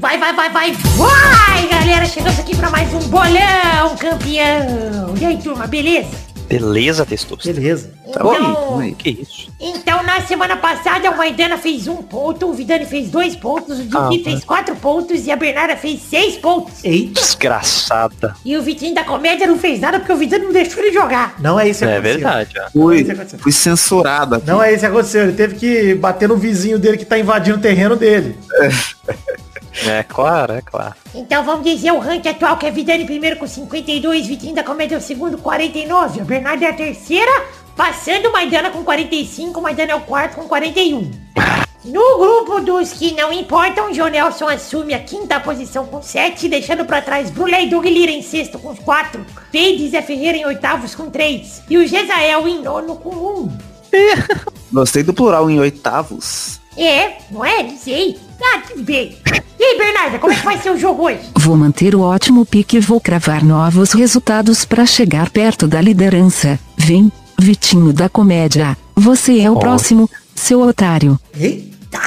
Vai, 0.00 0.18
vai, 0.18 0.34
vai, 0.34 0.50
vai, 0.50 0.72
vai, 0.72 1.68
galera! 1.68 2.06
Chegamos 2.06 2.40
aqui 2.40 2.56
pra 2.56 2.70
mais 2.70 2.92
um 2.92 3.08
bolão 3.08 3.96
campeão! 4.00 5.14
E 5.16 5.24
aí, 5.24 5.40
turma, 5.40 5.68
beleza? 5.68 6.29
Beleza, 6.50 7.06
Testoso. 7.06 7.40
Beleza. 7.52 7.92
Tá 8.12 8.24
bom, 8.24 8.34
Então, 8.34 8.78
aí. 8.80 8.92
Que 8.94 9.10
isso? 9.10 9.48
então, 9.60 10.02
na 10.02 10.20
semana 10.22 10.56
passada, 10.56 11.08
o 11.10 11.16
Maidana 11.16 11.56
fez 11.56 11.86
um 11.86 11.96
ponto, 12.02 12.46
o 12.48 12.52
Vidani 12.52 12.84
fez 12.84 13.08
dois 13.08 13.36
pontos, 13.36 13.78
o 13.78 13.82
Didi 13.84 13.96
Ah, 13.96 14.10
fez 14.24 14.42
quatro 14.44 14.74
pontos 14.74 15.26
e 15.26 15.30
a 15.30 15.36
Bernarda 15.36 15.76
fez 15.76 16.00
seis 16.02 16.36
pontos. 16.36 16.82
Eita. 16.84 17.20
Desgraçada. 17.20 18.34
E 18.44 18.56
o 18.56 18.62
Vitinho 18.62 18.94
da 18.94 19.04
Comédia 19.04 19.46
não 19.46 19.56
fez 19.58 19.78
nada 19.80 20.00
porque 20.00 20.12
o 20.12 20.16
Vidani 20.16 20.46
não 20.46 20.52
deixou 20.52 20.82
ele 20.82 20.92
jogar. 20.92 21.36
Não 21.38 21.58
é 21.58 21.68
isso 21.68 21.80
que 21.80 21.84
É 21.84 21.94
aconteceu. 21.98 22.14
verdade, 22.20 22.54
ó. 22.56 22.60
Não 22.60 22.66
é 22.66 22.70
Fui, 22.72 23.00
aqui. 23.00 24.46
Não 24.46 24.62
é 24.62 24.70
isso 24.72 24.80
que 24.80 24.86
aconteceu. 24.86 25.22
Ele 25.22 25.32
teve 25.34 25.54
que 25.54 25.94
bater 25.94 26.28
no 26.28 26.36
vizinho 26.36 26.78
dele 26.80 26.96
que 26.98 27.04
tá 27.04 27.16
invadindo 27.18 27.58
o 27.58 27.60
terreno 27.60 27.94
dele. 27.94 28.36
É 28.54 28.70
claro, 30.02 30.52
é 30.52 30.60
claro. 30.60 30.94
Então 31.14 31.44
vamos 31.44 31.64
dizer 31.64 31.92
o 31.92 31.98
ranking 31.98 32.28
atual, 32.28 32.56
que 32.56 32.66
é 32.66 32.70
Vidani 32.70 33.04
primeiro 33.04 33.36
com 33.36 33.46
52, 33.46 34.26
Vitinho 34.26 34.54
da 34.54 34.64
Comédia 34.64 34.96
é 34.96 34.98
o 34.98 35.00
segundo, 35.00 35.38
49. 35.38 36.20
A 36.20 36.24
Bernarda 36.24 36.64
é 36.64 36.68
a 36.68 36.74
terceira, 36.74 37.30
passando 37.76 38.28
o 38.28 38.32
Maidana 38.32 38.70
com 38.70 38.82
45, 38.82 39.58
o 39.58 39.62
Maidana 39.62 39.92
é 39.92 39.94
o 39.94 40.00
quarto 40.00 40.36
com 40.36 40.48
41. 40.48 41.10
No 41.84 42.18
grupo 42.18 42.60
dos 42.60 42.92
que 42.92 43.14
não 43.14 43.32
importam, 43.32 43.94
Jonelson 43.94 44.48
assume 44.48 44.92
a 44.92 44.98
quinta 44.98 45.40
posição 45.40 45.86
com 45.86 46.02
7, 46.02 46.46
deixando 46.46 46.84
pra 46.84 47.00
trás 47.00 47.30
Brulé 47.30 47.64
e 47.64 47.70
Doug 47.70 47.86
Lira 47.86 48.10
em 48.12 48.20
sexto 48.20 48.58
com 48.58 48.76
4, 48.76 49.24
Peide 49.50 49.84
e 49.84 49.88
Zé 49.88 50.02
Ferreira 50.02 50.36
em 50.36 50.44
oitavos 50.44 50.94
com 50.94 51.08
3 51.08 51.62
e 51.70 51.78
o 51.78 51.86
Gesael 51.86 52.46
em 52.46 52.60
nono 52.60 52.96
com 52.96 53.10
1. 53.10 53.58
Gostei 54.70 55.02
do 55.02 55.14
plural 55.14 55.48
em 55.48 55.58
oitavos. 55.58 56.59
É, 56.76 57.18
não 57.30 57.44
é? 57.44 57.62
Não 57.62 57.76
sei. 57.76 58.18
Ah, 58.42 58.62
tudo 58.66 58.82
bem. 58.82 59.16
E 59.58 59.62
aí, 59.62 59.76
Bernarda, 59.78 60.18
como 60.18 60.32
é 60.32 60.36
que 60.36 60.44
vai 60.44 60.58
ser 60.58 60.70
o 60.70 60.78
jogo 60.78 61.04
hoje? 61.04 61.20
Vou 61.36 61.56
manter 61.56 61.94
o 61.94 62.00
ótimo 62.00 62.46
pique 62.46 62.78
e 62.78 62.80
vou 62.80 63.00
cravar 63.00 63.44
novos 63.44 63.92
resultados 63.92 64.64
para 64.64 64.86
chegar 64.86 65.28
perto 65.30 65.66
da 65.66 65.80
liderança. 65.80 66.58
Vem, 66.76 67.12
Vitinho 67.38 67.92
da 67.92 68.08
comédia. 68.08 68.76
Você 68.96 69.40
é 69.40 69.50
o 69.50 69.56
Ó. 69.56 69.58
próximo, 69.58 70.08
seu 70.34 70.60
otário. 70.62 71.18
Eita! 71.38 71.98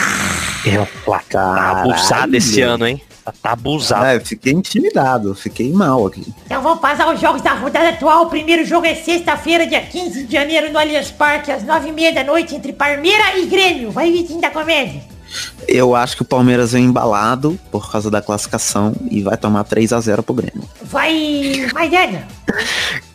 É 0.66 0.80
um 0.80 0.86
placar 1.04 1.78
abusado 1.78 2.36
esse 2.36 2.62
ano, 2.62 2.88
hein? 2.88 3.02
Tá, 3.24 3.34
tá 3.42 3.52
abusado. 3.52 4.06
É, 4.06 4.20
fiquei 4.20 4.54
intimidado, 4.54 5.34
fiquei 5.34 5.72
mal 5.72 6.06
aqui. 6.06 6.34
Então 6.46 6.62
vamos 6.62 6.80
passar 6.80 7.14
os 7.14 7.20
jogos 7.20 7.42
da 7.42 7.54
rodada 7.54 7.90
atual. 7.90 8.24
O 8.24 8.30
primeiro 8.30 8.66
jogo 8.66 8.86
é 8.86 8.96
sexta-feira, 8.96 9.66
dia 9.66 9.82
15 9.82 10.26
de 10.26 10.34
janeiro, 10.34 10.72
no 10.72 10.78
Allianz 10.80 11.12
Parque, 11.12 11.52
às 11.52 11.64
9h30 11.64 12.14
da 12.14 12.24
noite, 12.24 12.56
entre 12.56 12.74
Parmeira 12.74 13.38
e 13.38 13.46
Grêmio. 13.46 13.92
Vai, 13.92 14.12
Vitinho 14.12 14.42
da 14.42 14.50
comédia. 14.50 15.02
Eu 15.68 15.96
acho 15.96 16.16
que 16.18 16.22
o 16.22 16.26
Palmeiras 16.26 16.74
vem 16.74 16.86
embalado 16.86 17.58
por 17.72 17.92
causa 17.92 18.12
da 18.12 18.22
classificação 18.22 18.94
e 19.10 19.22
vai 19.24 19.38
tomar 19.38 19.64
3 19.64 19.94
a 19.94 20.00
0 20.00 20.22
pro 20.22 20.36
Grêmio. 20.36 20.68
Vai, 20.82 21.68
Maidana. 21.74 22.28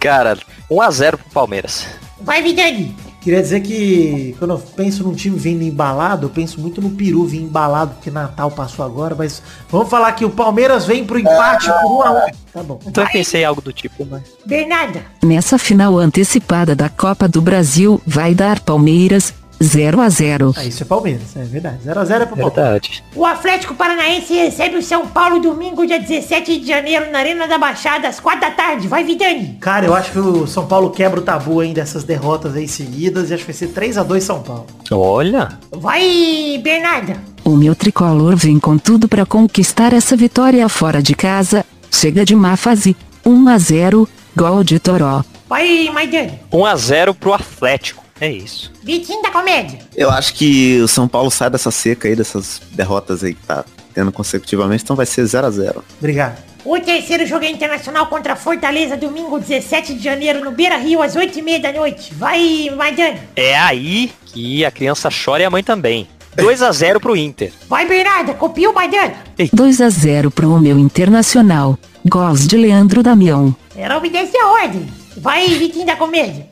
Cara, 0.00 0.36
1x0 0.70 1.16
pro 1.16 1.30
Palmeiras. 1.30 1.86
Vai, 2.20 2.42
Vidani. 2.42 2.96
Queria 3.20 3.42
dizer 3.42 3.60
que 3.60 4.34
quando 4.38 4.52
eu 4.52 4.58
penso 4.58 5.02
num 5.02 5.14
time 5.14 5.36
vindo 5.36 5.62
embalado, 5.62 6.26
eu 6.26 6.30
penso 6.30 6.60
muito 6.60 6.80
no 6.80 6.90
Peru 6.90 7.26
vir 7.26 7.42
embalado, 7.42 7.94
porque 7.94 8.10
Natal 8.10 8.50
passou 8.50 8.84
agora, 8.84 9.14
mas 9.14 9.42
vamos 9.68 9.88
falar 9.88 10.12
que 10.12 10.24
o 10.24 10.30
Palmeiras 10.30 10.86
vem 10.86 11.04
pro 11.04 11.18
empate 11.18 11.66
por 11.82 11.98
1 11.98 12.02
a 12.02 12.10
1. 12.10 12.30
Tá 12.52 12.62
bom. 12.62 12.78
Então 12.86 13.04
eu 13.04 13.10
pensei 13.10 13.42
em 13.42 13.44
algo 13.44 13.60
do 13.60 13.72
tipo, 13.72 14.06
mas... 14.06 14.22
Bernarda. 14.46 15.02
Nessa 15.22 15.58
final 15.58 15.98
antecipada 15.98 16.76
da 16.76 16.88
Copa 16.88 17.28
do 17.28 17.42
Brasil, 17.42 18.00
vai 18.06 18.34
dar 18.34 18.60
Palmeiras 18.60 19.34
0 19.62 20.00
a 20.00 20.08
0. 20.08 20.54
Ah, 20.56 20.64
isso 20.64 20.82
é 20.82 20.86
Palmeiras, 20.86 21.36
é 21.36 21.42
verdade. 21.42 21.78
0 21.84 22.00
a 22.00 22.04
0 22.04 22.22
é 22.22 22.26
pro 22.26 22.36
Palmeiras. 22.36 22.64
Verdade. 22.64 23.04
O 23.14 23.24
Atlético 23.24 23.74
Paranaense 23.74 24.34
recebe 24.34 24.76
o 24.76 24.82
São 24.82 25.06
Paulo 25.06 25.40
domingo, 25.40 25.86
dia 25.86 25.98
17 25.98 26.60
de 26.60 26.66
janeiro, 26.66 27.10
na 27.10 27.18
Arena 27.18 27.48
da 27.48 27.58
Baixada, 27.58 28.08
às 28.08 28.20
4 28.20 28.40
da 28.40 28.50
tarde. 28.50 28.88
Vai, 28.88 29.04
Vidani. 29.04 29.58
Cara, 29.60 29.86
eu 29.86 29.94
acho 29.94 30.12
que 30.12 30.18
o 30.18 30.46
São 30.46 30.66
Paulo 30.66 30.90
quebra 30.90 31.20
o 31.20 31.22
tabu 31.22 31.60
aí 31.60 31.72
dessas 31.74 32.04
derrotas 32.04 32.54
aí 32.54 32.68
seguidas 32.68 33.30
e 33.30 33.34
acho 33.34 33.44
que 33.44 33.52
vai 33.52 33.58
ser 33.58 33.68
3 33.68 33.98
a 33.98 34.02
2 34.02 34.22
São 34.22 34.42
Paulo. 34.42 34.66
Olha. 34.90 35.58
Vai, 35.72 36.60
Bernarda. 36.62 37.16
O 37.44 37.56
meu 37.56 37.74
tricolor 37.74 38.36
vem 38.36 38.58
com 38.58 38.76
tudo 38.76 39.08
para 39.08 39.24
conquistar 39.26 39.92
essa 39.92 40.16
vitória 40.16 40.68
fora 40.68 41.02
de 41.02 41.14
casa. 41.14 41.64
Chega 41.90 42.24
de 42.24 42.34
má 42.34 42.56
fase. 42.56 42.96
1 43.24 43.48
a 43.48 43.58
0, 43.58 44.08
gol 44.36 44.62
de 44.62 44.78
Toró. 44.78 45.22
Vai, 45.48 45.88
Maidana. 45.92 46.38
1x0 46.52 47.14
pro 47.14 47.32
Atlético. 47.32 48.07
É 48.20 48.30
isso. 48.30 48.72
Vitinho 48.82 49.22
da 49.22 49.30
comédia. 49.30 49.78
Eu 49.96 50.10
acho 50.10 50.34
que 50.34 50.80
o 50.80 50.88
São 50.88 51.06
Paulo 51.06 51.30
sai 51.30 51.50
dessa 51.50 51.70
seca 51.70 52.08
aí, 52.08 52.16
dessas 52.16 52.60
derrotas 52.72 53.22
aí 53.22 53.34
que 53.34 53.42
tá 53.46 53.64
tendo 53.94 54.12
consecutivamente, 54.12 54.84
então 54.84 54.94
vai 54.94 55.06
ser 55.06 55.24
0 55.24 55.46
a 55.46 55.50
0 55.50 55.84
Obrigado. 55.98 56.48
O 56.64 56.78
terceiro 56.80 57.24
jogo 57.24 57.44
é 57.44 57.50
internacional 57.50 58.06
contra 58.06 58.34
a 58.34 58.36
Fortaleza, 58.36 58.96
domingo 58.96 59.38
17 59.38 59.94
de 59.94 60.02
janeiro, 60.02 60.44
no 60.44 60.50
Beira 60.50 60.76
Rio, 60.76 61.00
às 61.00 61.16
8h30 61.16 61.60
da 61.62 61.72
noite. 61.72 62.12
Vai, 62.14 62.70
Maidana. 62.76 63.18
É 63.34 63.56
aí 63.56 64.12
que 64.26 64.64
a 64.64 64.70
criança 64.70 65.08
chora 65.08 65.42
e 65.42 65.46
a 65.46 65.50
mãe 65.50 65.62
também. 65.62 66.06
2x0 66.36 67.00
pro 67.00 67.16
Inter. 67.16 67.52
Vai, 67.68 67.86
Bernarda. 67.86 68.34
Copia 68.34 68.70
o 68.70 68.74
Maidana. 68.74 69.14
2 69.52 69.80
a 69.80 69.88
0 69.88 70.30
pro 70.30 70.58
meu 70.60 70.78
Internacional. 70.78 71.78
Gols 72.06 72.46
de 72.46 72.56
Leandro 72.56 73.02
Damião. 73.02 73.54
Era 73.76 73.96
obedece 73.96 74.36
a 74.36 74.46
ordem. 74.48 74.86
Vai, 75.16 75.46
Vitinho 75.48 75.86
da 75.86 75.96
comédia. 75.96 76.46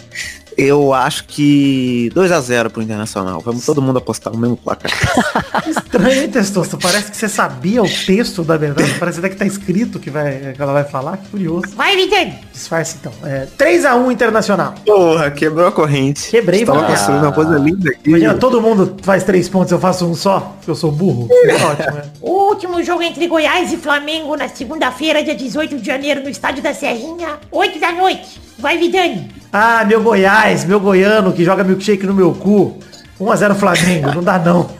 Eu 0.56 0.94
acho 0.94 1.24
que 1.24 2.10
2 2.14 2.32
a 2.32 2.40
0 2.40 2.70
pro 2.70 2.82
Internacional. 2.82 3.40
Vamos 3.40 3.66
todo 3.66 3.82
mundo 3.82 3.98
apostar 3.98 4.32
no 4.32 4.38
mesmo 4.38 4.56
placar. 4.56 4.90
Estranho, 5.68 6.22
hein, 6.22 6.28
Testosta? 6.30 6.78
Parece 6.80 7.10
que 7.10 7.16
você 7.16 7.28
sabia 7.28 7.82
o 7.82 7.88
texto 7.88 8.42
da 8.42 8.56
verdade. 8.56 8.94
Parece 8.98 9.18
até 9.18 9.28
que 9.28 9.36
tá 9.36 9.44
escrito 9.44 9.98
que, 10.00 10.08
vai, 10.08 10.54
que 10.54 10.62
ela 10.62 10.72
vai 10.72 10.84
falar. 10.84 11.18
Que 11.18 11.28
curioso. 11.28 11.74
Vai, 11.74 11.94
Vidani. 11.96 12.38
Disfarce 12.52 12.96
então. 13.00 13.12
É, 13.22 13.46
3x1 13.58 14.10
Internacional. 14.10 14.74
Porra, 14.84 15.30
quebrou 15.30 15.66
a 15.66 15.72
corrente. 15.72 16.30
Quebrei, 16.30 16.64
Tava 16.64 16.80
mano. 16.80 16.90
construindo 16.90 17.22
uma 17.22 17.32
coisa 17.32 17.58
linda 17.58 17.90
aqui. 17.90 18.08
Imagina, 18.08 18.34
todo 18.34 18.60
mundo 18.62 18.96
faz 19.02 19.24
três 19.24 19.48
pontos, 19.50 19.72
eu 19.72 19.78
faço 19.78 20.06
um 20.06 20.14
só, 20.14 20.40
porque 20.56 20.70
eu 20.70 20.74
sou 20.74 20.90
burro. 20.90 21.28
Ótimo, 21.70 21.96
né? 21.96 22.02
O 22.22 22.30
último 22.48 22.82
jogo 22.82 23.02
entre 23.02 23.26
Goiás 23.26 23.72
e 23.72 23.76
Flamengo 23.76 24.34
na 24.36 24.48
segunda-feira, 24.48 25.22
dia 25.22 25.34
18 25.34 25.78
de 25.78 25.86
janeiro, 25.86 26.22
no 26.22 26.30
estádio 26.30 26.62
da 26.62 26.72
Serrinha, 26.72 27.38
8 27.50 27.78
da 27.78 27.92
noite. 27.92 28.45
Vai, 28.58 28.78
Vidani. 28.78 29.30
Ah, 29.52 29.84
meu 29.84 30.02
Goiás, 30.02 30.64
meu 30.64 30.80
goiano 30.80 31.32
que 31.32 31.44
joga 31.44 31.64
milkshake 31.64 32.06
no 32.06 32.14
meu 32.14 32.34
cu. 32.34 32.78
1x0 33.20 33.54
Flamengo, 33.54 34.14
não 34.14 34.22
dá 34.22 34.38
não. 34.38 34.70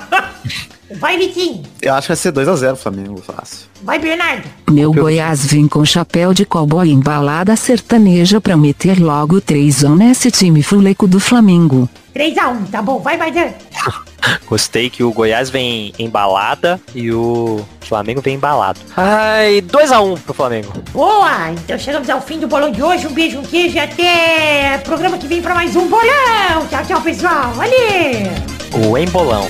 Vai, 0.98 1.16
Vitinho. 1.18 1.62
Eu 1.84 1.92
acho 1.92 2.06
que 2.06 2.08
vai 2.08 2.16
ser 2.16 2.32
2 2.32 2.48
a 2.48 2.56
0 2.56 2.76
Flamengo, 2.76 3.20
fácil. 3.20 3.66
Vai, 3.82 3.98
Bernardo. 3.98 4.48
Meu 4.70 4.90
Goiás 4.90 5.44
vem 5.44 5.68
com 5.68 5.84
chapéu 5.84 6.32
de 6.32 6.46
cowboy 6.46 6.90
embalada 6.90 7.54
sertaneja 7.56 8.40
pra 8.40 8.56
meter 8.56 8.98
logo 8.98 9.38
3 9.38 9.82
nesse 9.82 10.30
time 10.30 10.62
fuleco 10.62 11.06
do 11.06 11.20
Flamengo. 11.20 11.86
3x1, 12.16 12.70
tá 12.70 12.80
bom. 12.80 13.00
Vai, 13.00 13.18
Maidana. 13.18 13.52
Gostei 14.48 14.88
que 14.88 15.04
o 15.04 15.12
Goiás 15.12 15.50
vem 15.50 15.92
embalada 15.98 16.80
e 16.94 17.12
o 17.12 17.60
Flamengo 17.82 18.22
vem 18.22 18.36
embalado. 18.36 18.80
Ai, 18.96 19.60
2x1 19.60 20.20
pro 20.20 20.32
Flamengo. 20.32 20.72
Boa! 20.90 21.50
Então 21.50 21.78
chegamos 21.78 22.08
ao 22.08 22.22
fim 22.22 22.38
do 22.38 22.48
bolão 22.48 22.72
de 22.72 22.82
hoje. 22.82 23.06
Um 23.06 23.12
beijo, 23.12 23.40
um 23.40 23.42
queijo 23.42 23.76
e 23.76 23.78
até 23.78 24.78
programa 24.84 25.18
que 25.18 25.26
vem 25.26 25.42
pra 25.42 25.54
mais 25.54 25.76
um 25.76 25.86
bolão. 25.86 26.66
Tchau, 26.70 26.84
tchau, 26.86 27.02
pessoal. 27.02 27.52
Valeu! 27.52 28.88
O 28.88 28.96
embolão. 28.96 29.46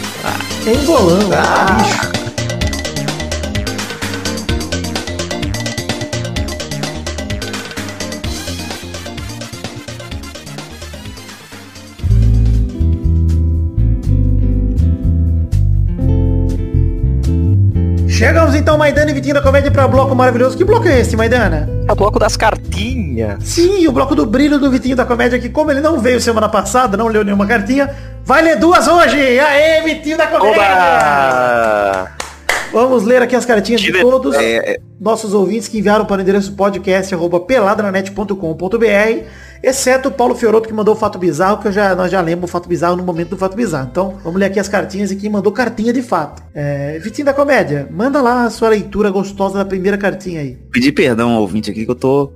Tem 0.65 0.77
bolão, 0.85 1.19
bicho. 1.29 2.24
Chegamos 18.25 18.55
então, 18.55 18.79
Maidana 18.79 19.11
e 19.11 19.15
Vitinho 19.15 19.35
da 19.35 19.43
Comédia 19.43 19.71
para 19.71 19.87
bloco 19.87 20.15
maravilhoso. 20.15 20.57
Que 20.57 20.65
bloco 20.65 20.89
é 20.89 20.99
esse, 20.99 21.15
Maidana? 21.15 21.69
É 21.87 21.93
o 21.93 21.95
bloco 21.95 22.19
das 22.19 22.39
cartinhas. 22.39 23.45
Sim, 23.45 23.87
o 23.87 23.93
bloco 23.93 24.15
do 24.15 24.25
brilho 24.25 24.59
do 24.59 24.71
Vitinho 24.71 24.97
da 24.97 25.05
Comédia, 25.05 25.39
que 25.39 25.51
como 25.51 25.71
ele 25.71 25.83
não 25.83 26.01
veio 26.01 26.19
semana 26.19 26.49
passada, 26.49 26.97
não 26.97 27.09
leu 27.09 27.23
nenhuma 27.23 27.47
cartinha, 27.47 27.95
vai 28.25 28.41
ler 28.41 28.57
duas 28.57 28.89
hoje! 28.89 29.39
Aê, 29.39 29.83
Vitinho 29.83 30.17
da 30.17 30.27
Comédia! 30.27 30.63
Oba! 30.63 32.11
Vamos 32.73 33.05
ler 33.05 33.21
aqui 33.21 33.37
as 33.37 33.45
cartinhas 33.45 33.83
de 33.83 33.93
todos 33.93 34.35
É, 34.35 34.79
nossos 34.99 35.35
ouvintes 35.35 35.69
que 35.69 35.79
enviaram 35.79 36.07
para 36.07 36.17
o 36.17 36.21
endereço 36.23 36.55
podcast 36.55 37.15
arroba 37.15 37.39
peladranet.com.br, 37.41 39.25
exceto 39.69 40.09
o 40.09 40.13
Paulo 40.13 40.35
Fioroto 40.35 40.69
que 40.69 40.75
mandou 40.75 40.95
o 40.95 40.99
fato 40.99 41.19
bizarro, 41.19 41.59
que 41.61 41.69
eu 41.69 41.73
já, 41.73 41.95
nós 41.95 42.11
já 42.11 42.21
lemos 42.21 42.45
o 42.45 42.53
fato 42.53 42.69
bizarro 42.69 42.97
no 42.97 43.03
momento 43.03 43.31
do 43.31 43.37
fato 43.37 43.57
bizarro. 43.57 43.89
Então, 43.91 44.15
vamos 44.23 44.39
ler 44.39 44.47
aqui 44.47 44.61
as 44.61 44.69
cartinhas 44.69 45.11
e 45.11 45.17
quem 45.17 45.31
mandou 45.31 45.51
cartinha 45.53 45.93
de 45.93 46.03
fato. 46.03 46.43
É, 46.55 46.99
Vitinho 46.99 47.27
da 47.27 47.33
Comédia, 47.35 47.89
manda 47.91 48.21
lá 48.23 48.45
a 48.45 48.51
sua 48.51 48.69
leitura 48.69 49.11
gostosa 49.11 49.59
da 49.59 49.65
primeira 49.65 49.97
cartinha 49.99 50.41
aí. 50.41 50.57
pedir 50.71 50.93
perdão 50.93 51.33
ao 51.33 51.41
ouvinte 51.43 51.71
aqui 51.71 51.85
que 51.85 51.91
eu 51.91 51.95
tô 51.95 52.33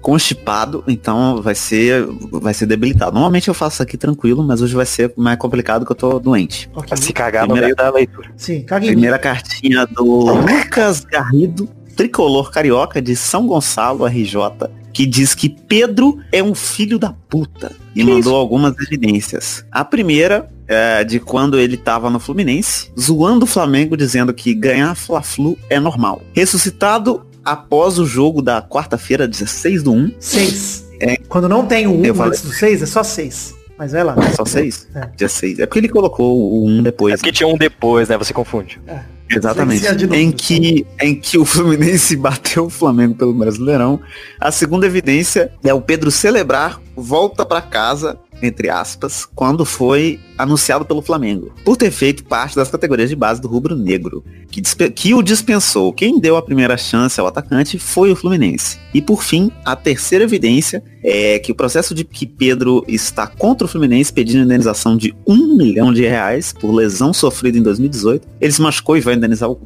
constipado, 0.00 0.84
então 0.86 1.42
vai 1.42 1.54
ser 1.54 2.06
vai 2.32 2.54
ser 2.54 2.66
debilitado. 2.66 3.12
Normalmente 3.12 3.48
eu 3.48 3.54
faço 3.54 3.74
isso 3.74 3.82
aqui 3.82 3.96
tranquilo, 3.96 4.42
mas 4.42 4.62
hoje 4.62 4.74
vai 4.74 4.86
ser 4.86 5.12
mais 5.16 5.36
complicado 5.38 5.84
que 5.84 5.92
eu 5.92 5.96
tô 5.96 6.18
doente. 6.18 6.70
Ok. 6.74 6.88
Pra 6.88 6.96
se 6.96 7.12
cagar 7.12 7.42
no 7.42 7.54
Primeira- 7.54 7.66
meio 7.66 7.76
da 7.76 7.90
leitura. 7.90 8.30
Sim, 8.36 8.62
cague 8.62 8.86
em 8.86 8.90
mim. 8.90 8.94
Primeira 8.94 9.18
cartinha 9.18 9.86
do 9.86 10.04
Lucas 10.04 11.04
Garrido, 11.04 11.68
tricolor 11.96 12.50
carioca 12.50 13.02
de 13.02 13.14
São 13.16 13.46
Gonçalo, 13.46 14.06
RJ, 14.06 14.36
que 14.92 15.06
diz 15.06 15.34
que 15.34 15.48
Pedro 15.48 16.18
é 16.32 16.42
um 16.42 16.54
filho 16.54 16.98
da 16.98 17.12
puta 17.28 17.72
e 17.94 18.04
Que 18.04 18.10
mandou 18.10 18.34
algumas 18.36 18.74
evidências. 18.78 19.64
A 19.70 19.84
primeira 19.84 20.50
é 20.66 21.04
de 21.04 21.18
quando 21.20 21.58
ele 21.58 21.76
tava 21.76 22.10
no 22.10 22.18
Fluminense, 22.20 22.90
zoando 22.98 23.44
o 23.44 23.46
Flamengo, 23.46 23.96
dizendo 23.96 24.32
que 24.34 24.54
ganhar 24.54 24.94
Fla-Flu 24.94 25.56
é 25.70 25.78
normal. 25.80 26.22
Ressuscitado 26.34 27.24
após 27.44 27.98
o 27.98 28.04
jogo 28.06 28.42
da 28.42 28.60
quarta-feira, 28.60 29.26
16 29.26 29.82
do 29.82 29.92
1, 29.92 30.12
Seis. 30.18 30.84
É. 31.00 31.16
Quando 31.28 31.48
não 31.48 31.64
tem 31.64 31.86
o 31.86 31.92
um 31.92 32.04
Eu 32.04 32.14
falei- 32.14 32.30
antes 32.32 32.42
do 32.42 32.52
seis, 32.52 32.82
é 32.82 32.86
só 32.86 33.02
seis. 33.04 33.54
Mas 33.78 33.92
vai 33.92 34.02
lá. 34.02 34.16
só 34.34 34.44
6? 34.44 34.88
É. 34.92 35.08
Dia 35.16 35.28
6. 35.28 35.60
É 35.60 35.64
porque 35.66 35.78
ele 35.78 35.88
colocou 35.88 36.36
o 36.36 36.66
1 36.66 36.80
É 36.80 36.82
depois. 36.82 37.14
porque 37.14 37.30
tinha 37.30 37.46
um 37.48 37.56
depois, 37.56 38.08
né? 38.08 38.18
Você 38.18 38.32
confunde. 38.34 38.80
Exatamente. 39.30 39.86
Em 40.14 40.32
que, 40.32 40.86
em 41.00 41.14
que 41.14 41.38
o 41.38 41.44
Fluminense 41.44 42.16
bateu 42.16 42.66
o 42.66 42.70
Flamengo 42.70 43.14
pelo 43.14 43.34
Brasileirão. 43.34 44.00
A 44.40 44.50
segunda 44.50 44.86
evidência 44.86 45.52
é 45.62 45.72
o 45.74 45.80
Pedro 45.80 46.10
celebrar 46.10 46.80
volta 46.96 47.46
pra 47.46 47.60
casa, 47.60 48.18
entre 48.42 48.68
aspas, 48.68 49.24
quando 49.24 49.64
foi 49.64 50.18
anunciado 50.38 50.84
pelo 50.84 51.02
Flamengo, 51.02 51.52
por 51.64 51.76
ter 51.76 51.90
feito 51.90 52.24
parte 52.24 52.54
das 52.56 52.70
categorias 52.70 53.10
de 53.10 53.16
base 53.16 53.40
do 53.40 53.48
rubro 53.48 53.76
negro, 53.76 54.24
que, 54.50 54.62
que 54.90 55.14
o 55.14 55.22
dispensou. 55.22 55.92
Quem 55.92 56.18
deu 56.18 56.36
a 56.36 56.42
primeira 56.42 56.76
chance 56.76 57.20
ao 57.20 57.26
atacante 57.26 57.78
foi 57.78 58.10
o 58.12 58.16
Fluminense. 58.16 58.78
E 58.94 59.02
por 59.02 59.22
fim, 59.22 59.50
a 59.64 59.74
terceira 59.76 60.24
evidência 60.24 60.82
é 61.02 61.38
que 61.38 61.52
o 61.52 61.54
processo 61.54 61.94
de 61.94 62.04
que 62.04 62.26
Pedro 62.26 62.84
está 62.88 63.26
contra 63.26 63.64
o 63.66 63.68
Fluminense 63.68 64.12
pedindo 64.12 64.44
indenização 64.44 64.96
de 64.96 65.14
um 65.26 65.56
milhão 65.56 65.92
de 65.92 66.02
reais 66.02 66.52
por 66.52 66.72
lesão 66.72 67.12
sofrida 67.12 67.58
em 67.58 67.62
2018. 67.62 68.26
Ele 68.40 68.52
se 68.52 68.60
machucou 68.60 68.96
e 68.96 69.00
vai 69.00 69.14
indenizar 69.14 69.50
o. 69.50 69.58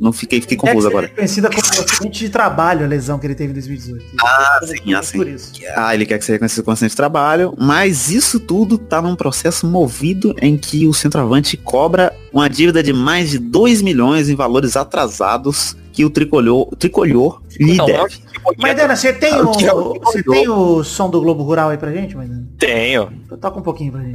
Não 0.00 0.12
fiquei, 0.12 0.40
fiquei 0.40 0.56
confuso 0.56 0.86
é 0.86 0.90
agora. 0.90 1.06
É 1.06 1.10
conhecida 1.10 1.48
como 1.50 1.60
acidente 1.60 2.20
de 2.20 2.28
trabalho, 2.30 2.84
a 2.84 2.88
lesão 2.88 3.18
que 3.18 3.26
ele 3.26 3.34
teve 3.34 3.50
em 3.50 3.54
2018. 3.54 4.04
Ah, 4.22 4.58
Por- 4.60 4.68
sim, 4.68 4.94
assim. 4.94 5.18
Por 5.18 5.28
isso. 5.28 5.52
Ah, 5.76 5.94
ele 5.94 6.06
quer 6.06 6.18
que 6.18 6.24
seja 6.24 6.34
reconhecido 6.34 6.64
como 6.64 6.72
acidente 6.72 6.92
de 6.92 6.96
trabalho, 6.96 7.54
mas 7.58 8.10
isso 8.10 8.40
tudo 8.40 8.78
tá 8.78 9.00
num 9.02 9.14
processo 9.16 9.66
movido 9.66 9.87
em 10.40 10.56
que 10.56 10.86
o 10.86 10.92
centroavante 10.92 11.56
cobra 11.56 12.14
uma 12.32 12.48
dívida 12.48 12.82
de 12.82 12.92
mais 12.92 13.30
de 13.30 13.38
2 13.38 13.82
milhões 13.82 14.28
em 14.28 14.34
valores 14.34 14.76
atrasados 14.76 15.76
que 15.92 16.04
o 16.04 16.10
tricolor, 16.10 16.68
o 16.70 16.76
tricolor 16.76 17.42
lhe 17.58 17.74
Não, 17.74 17.86
deve. 17.86 18.22
Maidana, 18.56 18.94
você 18.94 19.12
tem, 19.12 19.34
o, 19.42 19.50
o 19.50 19.56
que 19.56 19.66
é 19.66 19.72
você 19.72 20.22
tem 20.22 20.48
o 20.48 20.84
som 20.84 21.10
do 21.10 21.20
Globo 21.20 21.42
Rural 21.42 21.70
aí 21.70 21.78
pra 21.78 21.90
gente, 21.90 22.16
Maidana? 22.16 22.46
Tenho. 22.58 23.10
Então 23.24 23.36
Toca 23.36 23.58
um 23.58 23.62
pouquinho 23.62 23.92
pra 23.92 24.02
gente. 24.02 24.14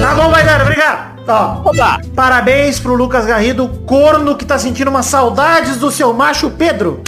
Tá 0.00 0.14
bom, 0.16 0.28
Maidana, 0.30 0.64
obrigado. 0.64 1.14
Ó, 1.26 1.70
Opa! 1.70 2.00
parabéns 2.14 2.78
pro 2.78 2.94
Lucas 2.94 3.24
Garrido, 3.24 3.66
corno 3.86 4.36
que 4.36 4.44
tá 4.44 4.58
sentindo 4.58 4.90
umas 4.90 5.06
saudades 5.06 5.78
do 5.78 5.90
seu 5.90 6.12
macho 6.12 6.50
Pedro. 6.50 7.02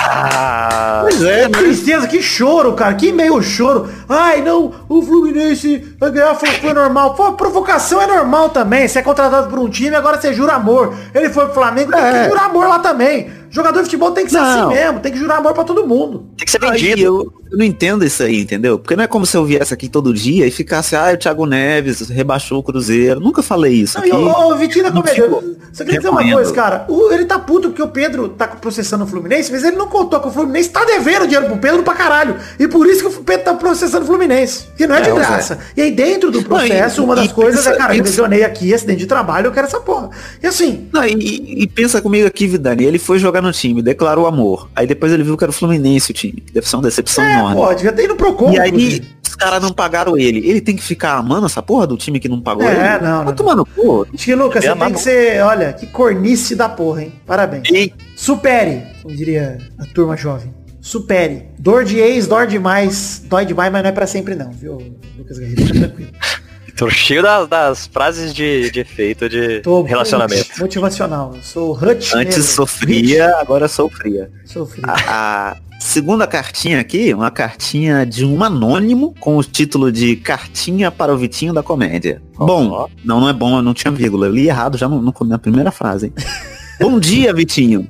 Ah, 0.00 1.00
Pois 1.02 1.22
é, 1.22 1.44
Que 1.46 1.50
tristeza, 1.52 2.06
que 2.06 2.22
choro, 2.22 2.72
cara. 2.74 2.94
Que 2.94 3.12
meio 3.12 3.40
choro. 3.42 3.88
Ai, 4.08 4.40
não, 4.42 4.72
o 4.88 5.02
Fluminense 5.02 5.94
vai 5.98 6.10
ganhar, 6.10 6.34
foi, 6.34 6.48
foi 6.50 6.72
normal. 6.72 7.14
Pô, 7.14 7.32
provocação 7.32 8.00
é 8.00 8.06
normal 8.06 8.50
também. 8.50 8.86
Você 8.86 8.98
é 8.98 9.02
contratado 9.02 9.48
por 9.48 9.58
um 9.58 9.68
time, 9.68 9.94
agora 9.96 10.20
você 10.20 10.32
jura 10.32 10.54
amor. 10.54 10.94
Ele 11.14 11.28
foi 11.30 11.44
pro 11.46 11.54
Flamengo, 11.54 11.92
tem 11.92 12.00
que 12.00 12.06
É. 12.06 12.28
jurar 12.28 12.44
amor 12.46 12.68
lá 12.68 12.78
também. 12.78 13.30
Jogador 13.50 13.78
de 13.78 13.84
futebol 13.84 14.10
tem 14.12 14.24
que 14.24 14.30
ser 14.32 14.38
Não. 14.38 14.68
assim 14.70 14.74
mesmo, 14.78 15.00
tem 15.00 15.12
que 15.12 15.18
jurar 15.18 15.38
amor 15.38 15.54
pra 15.54 15.64
todo 15.64 15.86
mundo. 15.86 16.26
tem 16.36 16.44
que 16.44 16.50
ser 16.50 16.62
Aí 16.64 16.70
vendido. 16.72 17.00
eu, 17.00 17.32
eu 17.50 17.58
não 17.58 17.64
entendo 17.64 18.04
isso 18.04 18.22
aí, 18.22 18.40
entendeu? 18.40 18.78
Porque 18.78 18.94
não 18.94 19.04
é 19.04 19.06
como 19.06 19.24
se 19.24 19.36
eu 19.36 19.44
viesse 19.44 19.72
aqui 19.72 19.88
todo 19.88 20.12
dia 20.12 20.46
e 20.46 20.50
ficasse, 20.50 20.94
ah, 20.94 21.10
o 21.14 21.16
Thiago 21.16 21.46
Neves 21.46 22.08
rebaixou 22.10 22.58
o 22.58 22.62
Cruzeiro. 22.62 23.20
Nunca 23.20 23.42
falei 23.42 23.72
isso 23.74 23.96
Não, 23.98 24.04
aqui. 24.06 24.12
e 24.14 24.18
ô, 24.18 24.48
ô, 24.52 24.56
Vitinho 24.56 24.84
da 24.84 24.90
não 24.90 25.02
Comédia, 25.02 25.28
você 25.72 25.84
quer 25.84 25.96
dizer 25.96 26.08
uma 26.10 26.22
coisa, 26.32 26.52
cara? 26.52 26.84
O- 26.88 27.10
ele 27.12 27.24
tá 27.24 27.38
puto 27.38 27.68
porque 27.68 27.82
o 27.82 27.88
Pedro 27.88 28.28
tá 28.30 28.46
processando 28.48 29.04
o 29.04 29.06
Fluminense, 29.06 29.50
mas 29.50 29.64
ele 29.64 29.76
não 29.76 29.86
contou 29.88 30.20
que 30.20 30.28
o 30.28 30.30
Fluminense 30.30 30.68
tá 30.70 30.84
devendo 30.84 31.26
dinheiro 31.26 31.46
pro 31.46 31.56
Pedro 31.58 31.82
pra 31.82 31.94
caralho. 31.94 32.36
E 32.58 32.68
por 32.68 32.86
isso 32.86 33.00
que 33.00 33.06
o 33.06 33.22
Pedro 33.24 33.44
tá 33.44 33.54
processando 33.54 34.04
o 34.04 34.06
Fluminense. 34.06 34.66
Que 34.76 34.86
não 34.86 34.94
é 34.96 35.00
de 35.00 35.08
É, 35.10 35.14
graça. 35.14 35.58
E 35.76 35.80
aí 35.82 35.90
dentro 35.90 36.30
do 36.30 36.42
processo, 36.42 37.00
e- 37.00 37.04
uma 37.04 37.14
das 37.16 37.26
e 37.26 37.28
coisas 37.30 37.66
é, 37.66 37.70
pensa- 37.70 37.76
cara, 37.82 37.96
eu 37.96 38.02
lesionei 38.04 38.44
aqui, 38.44 38.72
acidente 38.74 38.98
de 39.00 39.06
trabalho, 39.06 39.46
eu 39.46 39.52
quero 39.52 39.66
essa 39.66 39.80
porra. 39.80 40.10
E 40.42 40.46
assim, 40.46 40.88
Não, 40.92 41.04
e, 41.04 41.12
e- 41.14 41.62
e 41.62 41.66
pensa 41.66 42.00
comigo 42.02 42.26
aqui, 42.26 42.46
Vidani. 42.46 42.84
Ele 42.84 42.98
foi 42.98 43.18
jogar 43.18 43.37
no 43.42 43.52
time, 43.52 43.82
declarou 43.82 44.26
amor. 44.26 44.68
Aí 44.74 44.86
depois 44.86 45.12
ele 45.12 45.22
viu 45.22 45.36
que 45.36 45.44
era 45.44 45.50
o 45.50 45.54
Fluminense 45.54 46.10
o 46.10 46.14
time. 46.14 46.42
Deve 46.52 46.68
ser 46.68 46.76
uma 46.76 46.82
decepção 46.82 47.24
é, 47.24 47.38
enorme. 47.38 47.76
devia 47.76 47.92
ter 47.92 48.04
ido 48.04 48.14
no 48.14 48.16
Procon. 48.16 48.52
E 48.52 48.58
aí, 48.60 49.02
os 49.26 49.34
caras 49.34 49.62
não 49.62 49.72
pagaram 49.72 50.16
ele. 50.16 50.38
Ele 50.48 50.60
tem 50.60 50.74
que 50.76 50.82
ficar 50.82 51.14
amando 51.16 51.46
essa 51.46 51.62
porra 51.62 51.86
do 51.86 51.96
time 51.96 52.18
que 52.18 52.28
não 52.28 52.40
pagou 52.40 52.64
É, 52.64 52.96
ele? 52.96 53.04
não, 53.04 53.24
não. 53.24 53.32
Tomar 53.34 53.54
no 53.56 53.64
cu. 53.66 54.06
Acho 54.12 54.24
que, 54.24 54.34
Lucas, 54.34 54.64
você 54.64 54.70
É, 54.70 54.74
tem 54.74 54.92
que 54.92 55.00
ser, 55.00 55.42
olha, 55.44 55.72
que 55.72 55.86
cornice 55.86 56.54
da 56.56 56.68
porra, 56.68 57.02
hein? 57.02 57.12
Parabéns. 57.26 57.68
E 57.70 57.92
Supere, 58.16 58.82
como 59.02 59.14
diria 59.14 59.58
a 59.78 59.84
turma 59.86 60.16
jovem. 60.16 60.52
Supere. 60.80 61.44
Dor 61.58 61.84
de 61.84 61.98
ex, 61.98 62.26
dói 62.26 62.46
demais. 62.46 63.22
Dói 63.26 63.44
demais, 63.44 63.70
mas 63.70 63.82
não 63.82 63.90
é 63.90 63.92
pra 63.92 64.06
sempre 64.06 64.34
não, 64.34 64.50
viu, 64.50 64.78
Lucas 65.18 65.38
Garrido? 65.38 65.66
Fica 65.66 65.78
tranquilo. 65.80 66.10
tô 66.78 66.88
cheio 66.88 67.22
das, 67.22 67.48
das 67.48 67.86
frases 67.88 68.32
de, 68.32 68.70
de 68.70 68.80
efeito 68.80 69.28
de 69.28 69.60
Tô 69.60 69.82
relacionamento. 69.82 70.48
Motivacional. 70.60 71.32
Eu 71.34 71.42
sou 71.42 71.72
Hutch 71.72 72.14
Antes 72.14 72.36
mesmo. 72.36 72.42
sofria, 72.52 73.36
agora 73.38 73.66
sofria. 73.68 74.30
Sofria. 74.44 74.84
A, 74.86 75.50
a 75.52 75.56
segunda 75.80 76.26
cartinha 76.26 76.80
aqui, 76.80 77.12
uma 77.12 77.30
cartinha 77.30 78.06
de 78.06 78.24
um 78.24 78.42
anônimo 78.44 79.12
com 79.18 79.36
o 79.36 79.42
título 79.42 79.90
de 79.90 80.16
Cartinha 80.16 80.90
para 80.90 81.12
o 81.12 81.18
Vitinho 81.18 81.52
da 81.52 81.62
Comédia. 81.62 82.22
Ó. 82.38 82.46
Bom, 82.46 82.88
não, 83.04 83.20
não 83.20 83.28
é 83.28 83.32
bom, 83.32 83.60
não 83.60 83.74
tinha 83.74 83.90
vírgula. 83.90 84.26
Eu 84.26 84.32
li 84.32 84.46
errado 84.48 84.78
já 84.78 84.88
no, 84.88 85.02
no- 85.02 85.14
na 85.26 85.38
primeira 85.38 85.70
frase. 85.72 86.06
hein? 86.06 86.12
bom 86.80 86.98
dia, 87.00 87.34
Vitinho. 87.34 87.88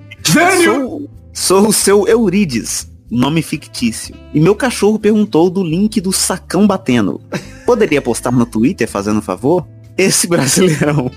Sou, 0.64 1.08
sou 1.32 1.68
o 1.68 1.72
seu 1.72 2.06
Eurides, 2.08 2.90
nome 3.10 3.42
fictício. 3.42 4.14
E 4.34 4.40
meu 4.40 4.54
cachorro 4.54 4.98
perguntou 4.98 5.48
do 5.50 5.62
link 5.62 6.00
do 6.00 6.12
sacão 6.12 6.66
batendo. 6.66 7.20
Poderia 7.68 8.00
postar 8.00 8.32
no 8.32 8.46
Twitter 8.46 8.88
fazendo 8.88 9.18
um 9.18 9.22
favor? 9.22 9.66
Esse 9.96 10.26
brasileirão, 10.30 11.10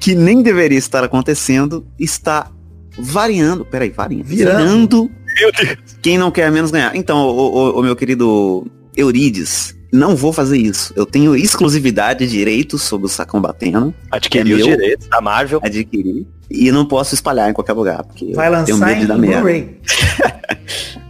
que 0.00 0.12
nem 0.16 0.42
deveria 0.42 0.76
estar 0.76 1.04
acontecendo, 1.04 1.86
está 2.00 2.50
variando. 2.98 3.64
Peraí, 3.64 3.90
variando. 3.90 4.24
Virando. 4.24 4.58
Virando 4.64 5.10
Meu 5.38 5.52
Deus. 5.52 5.78
quem 6.02 6.18
não 6.18 6.32
quer 6.32 6.50
menos 6.50 6.72
ganhar. 6.72 6.96
Então, 6.96 7.18
o, 7.28 7.54
o- 7.76 7.78
o 7.78 7.82
meu 7.82 7.94
querido 7.94 8.66
Eurides, 8.96 9.76
não 9.92 10.16
vou 10.16 10.32
fazer 10.32 10.58
isso. 10.58 10.92
Eu 10.96 11.06
tenho 11.06 11.36
exclusividade 11.36 12.26
de 12.26 12.32
direitos 12.32 12.82
sobre 12.82 13.06
o 13.06 13.08
sacão 13.08 13.40
batendo, 13.40 13.94
Adquiriu 14.10 14.56
É 14.56 14.60
os 14.62 14.66
meu. 14.66 14.76
direitos 14.76 15.06
da 15.06 15.20
Marvel. 15.20 15.60
adquirir. 15.62 16.26
E 16.50 16.72
não 16.72 16.84
posso 16.86 17.14
espalhar 17.14 17.48
em 17.50 17.52
qualquer 17.52 17.72
lugar, 17.72 18.02
porque 18.04 18.32
Vai 18.34 18.48
eu 18.48 18.64
tenho 18.64 18.78
lançar 18.78 18.86
medo 18.86 18.98
de 18.98 19.04
em 19.04 19.08
dar 19.08 19.18
merda. 19.18 19.68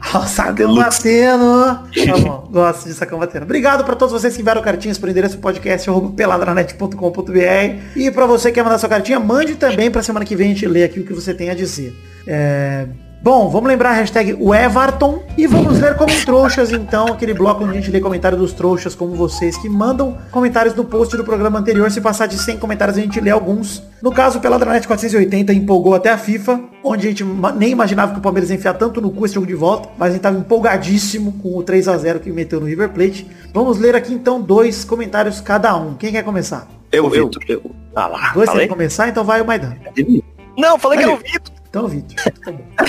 Deluxe. 0.55 0.81
batendo. 0.83 1.87
Tá 2.07 2.17
bom, 2.19 2.49
gosto 2.51 2.87
de 2.87 2.95
sacão 2.95 3.19
batendo. 3.19 3.43
Obrigado 3.43 3.85
pra 3.85 3.95
todos 3.97 4.12
vocês 4.12 4.35
que 4.35 4.41
enviaram 4.43 4.62
cartinhas 4.62 4.99
por 4.99 5.09
endereço 5.09 5.39
podcast 5.39 5.89
peladranet.com.br 6.17 7.81
E 7.97 8.11
pra 8.11 8.27
você 8.27 8.49
que 8.49 8.55
quer 8.55 8.62
mandar 8.62 8.79
sua 8.79 8.89
cartinha, 8.89 9.19
mande 9.19 9.57
também 9.57 9.91
pra 9.91 10.03
semana 10.03 10.25
que 10.25 10.37
vem 10.37 10.51
a 10.51 10.55
gente 10.55 10.67
ler 10.67 10.85
aqui 10.85 11.01
o 11.01 11.05
que 11.05 11.12
você 11.12 11.35
tem 11.35 11.51
a 11.51 11.55
dizer. 11.55 11.95
É... 12.27 12.87
Bom, 13.23 13.49
vamos 13.49 13.69
lembrar 13.69 13.91
a 13.91 13.95
hashtag 13.95 14.37
o 14.39 14.55
Everton 14.55 15.23
e 15.37 15.49
vamos 15.49 15.81
ler 15.81 15.97
como 15.97 16.12
trouxas, 16.25 16.71
então, 16.71 17.09
aquele 17.09 17.35
bloco 17.35 17.64
onde 17.64 17.73
a 17.73 17.81
gente 17.81 17.91
lê 17.91 18.01
comentário 18.01 18.39
dos 18.39 18.53
trouxas, 18.53 18.95
como 18.95 19.17
vocês, 19.17 19.57
que 19.57 19.69
mandam 19.69 20.17
comentários 20.31 20.77
no 20.77 20.85
post 20.85 21.17
do 21.17 21.25
programa 21.25 21.59
anterior. 21.59 21.91
Se 21.91 22.01
passar 22.01 22.27
de 22.27 22.39
100 22.39 22.59
comentários, 22.59 22.97
a 22.97 23.01
gente 23.01 23.19
lê 23.21 23.31
alguns. 23.31 23.83
No 24.01 24.12
caso, 24.12 24.39
pela 24.39 24.59
Dranet 24.59 24.87
480 24.87 25.53
empolgou 25.53 25.95
até 25.95 26.11
a 26.11 26.19
FIFA, 26.19 26.61
onde 26.85 27.07
a 27.07 27.11
gente 27.11 27.25
nem 27.57 27.71
imaginava 27.71 28.12
que 28.12 28.19
o 28.19 28.23
Palmeiras 28.23 28.51
ia 28.51 28.57
enfiar 28.57 28.75
tanto 28.75 29.01
no 29.01 29.11
cu 29.11 29.25
esse 29.25 29.35
jogo 29.35 29.47
de 29.47 29.55
volta, 29.55 29.89
mas 29.99 30.11
a 30.11 30.12
gente 30.12 30.23
tava 30.23 30.39
empolgadíssimo 30.39 31.33
com 31.43 31.57
o 31.57 31.62
3 31.64 31.89
a 31.89 31.97
0 31.99 32.21
que 32.21 32.31
meteu 32.31 32.61
no 32.61 32.67
River 32.67 32.91
Plate. 32.91 33.27
Vamos 33.53 33.79
ler 33.79 33.97
aqui, 33.97 34.14
então, 34.14 34.41
dois 34.41 34.85
comentários 34.85 35.41
cada 35.41 35.75
um. 35.75 35.95
Quem 35.95 36.12
quer 36.12 36.23
começar? 36.23 36.69
Eu, 36.93 37.12
eu, 37.12 37.27
Vitor. 37.27 37.43
eu. 37.49 37.71
Ah 37.95 38.07
lá, 38.07 38.31
Dois 38.35 38.49
querem 38.49 38.69
começar, 38.69 39.09
então 39.09 39.25
vai 39.25 39.41
o 39.41 39.47
Maidan. 39.47 39.75
Não, 40.57 40.79
falei 40.79 40.99
que 40.99 41.05
era 41.05 41.14
o 41.14 41.17
Vitor. 41.17 41.56
Então, 41.77 41.89
Vitor. 41.89 42.16
Tá. 42.43 42.55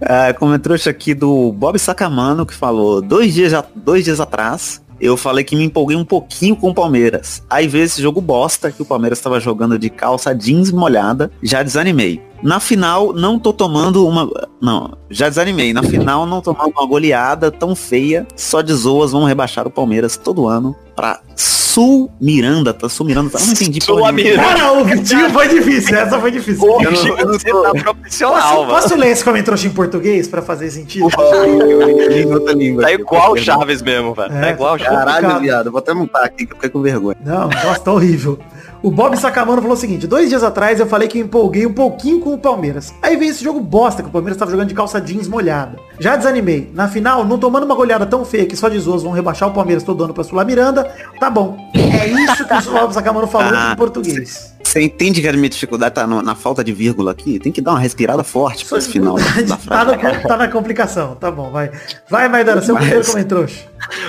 Ah, 0.00 0.32
como 0.32 0.54
eu 0.54 0.60
trouxe 0.60 0.88
aqui 0.88 1.12
do 1.12 1.50
Bob 1.50 1.76
Sacamano, 1.76 2.46
que 2.46 2.54
falou, 2.54 3.02
dois 3.02 3.34
dias, 3.34 3.52
dois 3.74 4.04
dias 4.04 4.20
atrás, 4.20 4.80
eu 5.00 5.16
falei 5.16 5.42
que 5.42 5.56
me 5.56 5.64
empolguei 5.64 5.96
um 5.96 6.04
pouquinho 6.04 6.54
com 6.54 6.70
o 6.70 6.74
Palmeiras. 6.74 7.42
Aí 7.50 7.66
veio 7.66 7.82
esse 7.82 8.00
jogo 8.00 8.20
bosta 8.20 8.70
que 8.70 8.80
o 8.80 8.84
Palmeiras 8.84 9.18
estava 9.18 9.40
jogando 9.40 9.76
de 9.76 9.90
calça 9.90 10.32
jeans 10.32 10.70
molhada, 10.70 11.32
já 11.42 11.64
desanimei. 11.64 12.22
Na 12.40 12.60
final, 12.60 13.12
não 13.12 13.40
tô 13.40 13.52
tomando 13.52 14.06
uma. 14.06 14.30
Não, 14.62 14.96
já 15.10 15.28
desanimei. 15.28 15.72
Na 15.72 15.82
final, 15.82 16.24
não 16.24 16.40
tomar 16.40 16.66
uma 16.66 16.86
goleada 16.86 17.50
tão 17.50 17.74
feia. 17.74 18.24
Só 18.36 18.62
de 18.62 18.72
zoas 18.72 19.10
vão 19.10 19.24
rebaixar 19.24 19.66
o 19.66 19.70
Palmeiras 19.70 20.16
todo 20.16 20.46
ano 20.46 20.76
pra 20.94 21.20
Sul 21.68 22.10
Miranda. 22.20 22.72
Tá 22.72 22.88
Sul 22.88 23.06
Miranda, 23.06 23.30
tá? 23.30 23.38
Eu 23.40 23.46
não 23.46 23.52
entendi. 23.52 23.82
Sul. 23.84 24.12
Miranda. 24.12 24.42
Cara, 24.42 24.72
o 24.72 24.84
Vitinho 24.84 25.30
foi 25.30 25.48
difícil. 25.48 25.96
Essa 25.96 26.18
foi 26.18 26.30
difícil. 26.30 26.66
Eu 26.82 26.90
não- 26.90 27.18
eu 27.18 27.26
não 27.28 27.38
tô- 27.38 27.62
tá 27.62 27.72
profissional, 27.94 28.40
Posso, 28.40 28.56
mano. 28.66 28.68
posso 28.82 28.96
ler 28.96 29.08
esse 29.10 29.24
comentário 29.24 29.66
em 29.66 29.70
português 29.70 30.26
pra 30.28 30.40
fazer 30.42 30.70
sentido? 30.70 31.08
Eu 31.18 32.08
li 32.10 32.22
em 32.22 32.32
outra 32.32 32.52
língua. 32.54 32.82
Tá 32.82 32.92
igual 32.92 33.32
o. 33.32 33.36
Chaves 33.38 33.82
mesmo, 33.82 34.14
velho. 34.14 34.32
É, 34.34 34.40
Tá 34.40 34.50
igual 34.50 34.74
o 34.74 34.78
tá 34.78 34.84
Chaves. 34.84 34.98
Caralho, 35.14 35.40
viado. 35.40 35.70
Vou 35.70 35.78
até 35.78 35.92
montar 35.94 36.24
aqui 36.24 36.46
que 36.46 36.52
eu 36.52 36.56
fiquei 36.56 36.70
com 36.70 36.80
vergonha. 36.82 37.16
Não, 37.24 37.48
nossa, 37.48 37.80
tá 37.80 37.92
horrível. 37.92 38.38
O 38.82 38.90
Bob 38.92 39.16
Sacamano 39.16 39.60
falou 39.60 39.76
o 39.76 39.80
seguinte, 39.80 40.06
dois 40.06 40.28
dias 40.28 40.44
atrás 40.44 40.78
eu 40.78 40.86
falei 40.86 41.08
que 41.08 41.18
eu 41.18 41.24
empolguei 41.24 41.66
um 41.66 41.72
pouquinho 41.72 42.20
com 42.20 42.32
o 42.32 42.38
Palmeiras. 42.38 42.94
Aí 43.02 43.16
veio 43.16 43.32
esse 43.32 43.42
jogo 43.42 43.58
bosta, 43.60 44.02
que 44.04 44.08
o 44.08 44.12
Palmeiras 44.12 44.36
tava 44.38 44.50
jogando 44.52 44.68
de 44.68 44.74
calça 44.74 45.00
jeans 45.00 45.26
molhada. 45.26 45.76
Já 45.98 46.14
desanimei. 46.14 46.70
Na 46.72 46.86
final, 46.86 47.24
não 47.24 47.38
tomando 47.38 47.64
uma 47.64 47.74
goleada 47.74 48.06
tão 48.06 48.24
feia 48.24 48.46
que 48.46 48.54
só 48.56 48.68
de 48.68 48.78
zoas 48.78 49.02
vão 49.02 49.10
rebaixar 49.10 49.48
o 49.48 49.52
Palmeiras 49.52 49.82
todo 49.82 50.04
ano 50.04 50.14
pra 50.14 50.22
Sula 50.22 50.44
Miranda, 50.44 50.84
tá 51.18 51.28
bom. 51.28 51.56
É 51.74 52.06
isso 52.06 52.44
que 52.46 52.54
o 52.68 52.72
Bob 52.72 52.92
Sacamano 52.94 53.26
falou 53.26 53.52
Ah, 53.52 53.72
em 53.72 53.76
português. 53.76 54.54
Você 54.68 54.82
entende 54.82 55.22
que 55.22 55.26
a 55.28 55.32
minha 55.32 55.48
dificuldade 55.48 55.94
tá 55.94 56.06
no- 56.06 56.20
na 56.20 56.34
falta 56.34 56.62
de 56.62 56.72
vírgula 56.74 57.12
aqui? 57.12 57.38
Tem 57.38 57.50
que 57.50 57.60
dar 57.62 57.70
uma 57.70 57.80
respirada 57.80 58.22
forte 58.22 58.66
pra 58.66 58.76
esse 58.76 58.90
final 58.90 59.16
da 59.16 59.22
tá, 59.48 59.56
frase. 59.56 59.96
no- 59.96 60.22
tá 60.28 60.36
na 60.36 60.48
complicação, 60.48 61.14
tá 61.14 61.30
bom, 61.30 61.50
vai. 61.50 61.70
Vai, 62.10 62.28
Maidana, 62.28 62.60
seu 62.60 62.74
Mas- 62.74 62.84
primeiro 62.84 63.06
comentário. 63.10 63.48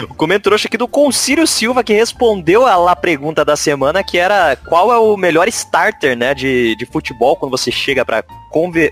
O 0.10 0.14
comentário 0.16 0.58
aqui 0.66 0.78
do 0.78 0.88
Concílio 0.88 1.48
Silva 1.48 1.84
que 1.84 1.94
respondeu 1.94 2.66
a 2.66 2.76
lá 2.76 2.94
pergunta 2.96 3.46
da 3.46 3.56
semana 3.56 4.04
que 4.04 4.18
era 4.18 4.58
qual 4.68 4.92
é 4.92 4.98
o 4.98 5.16
melhor 5.16 5.48
starter, 5.48 6.18
né, 6.18 6.34
de, 6.34 6.76
de 6.76 6.86
futebol 6.86 7.36
quando 7.38 7.52
você 7.52 7.72
chega 7.72 8.04
pra 8.04 8.24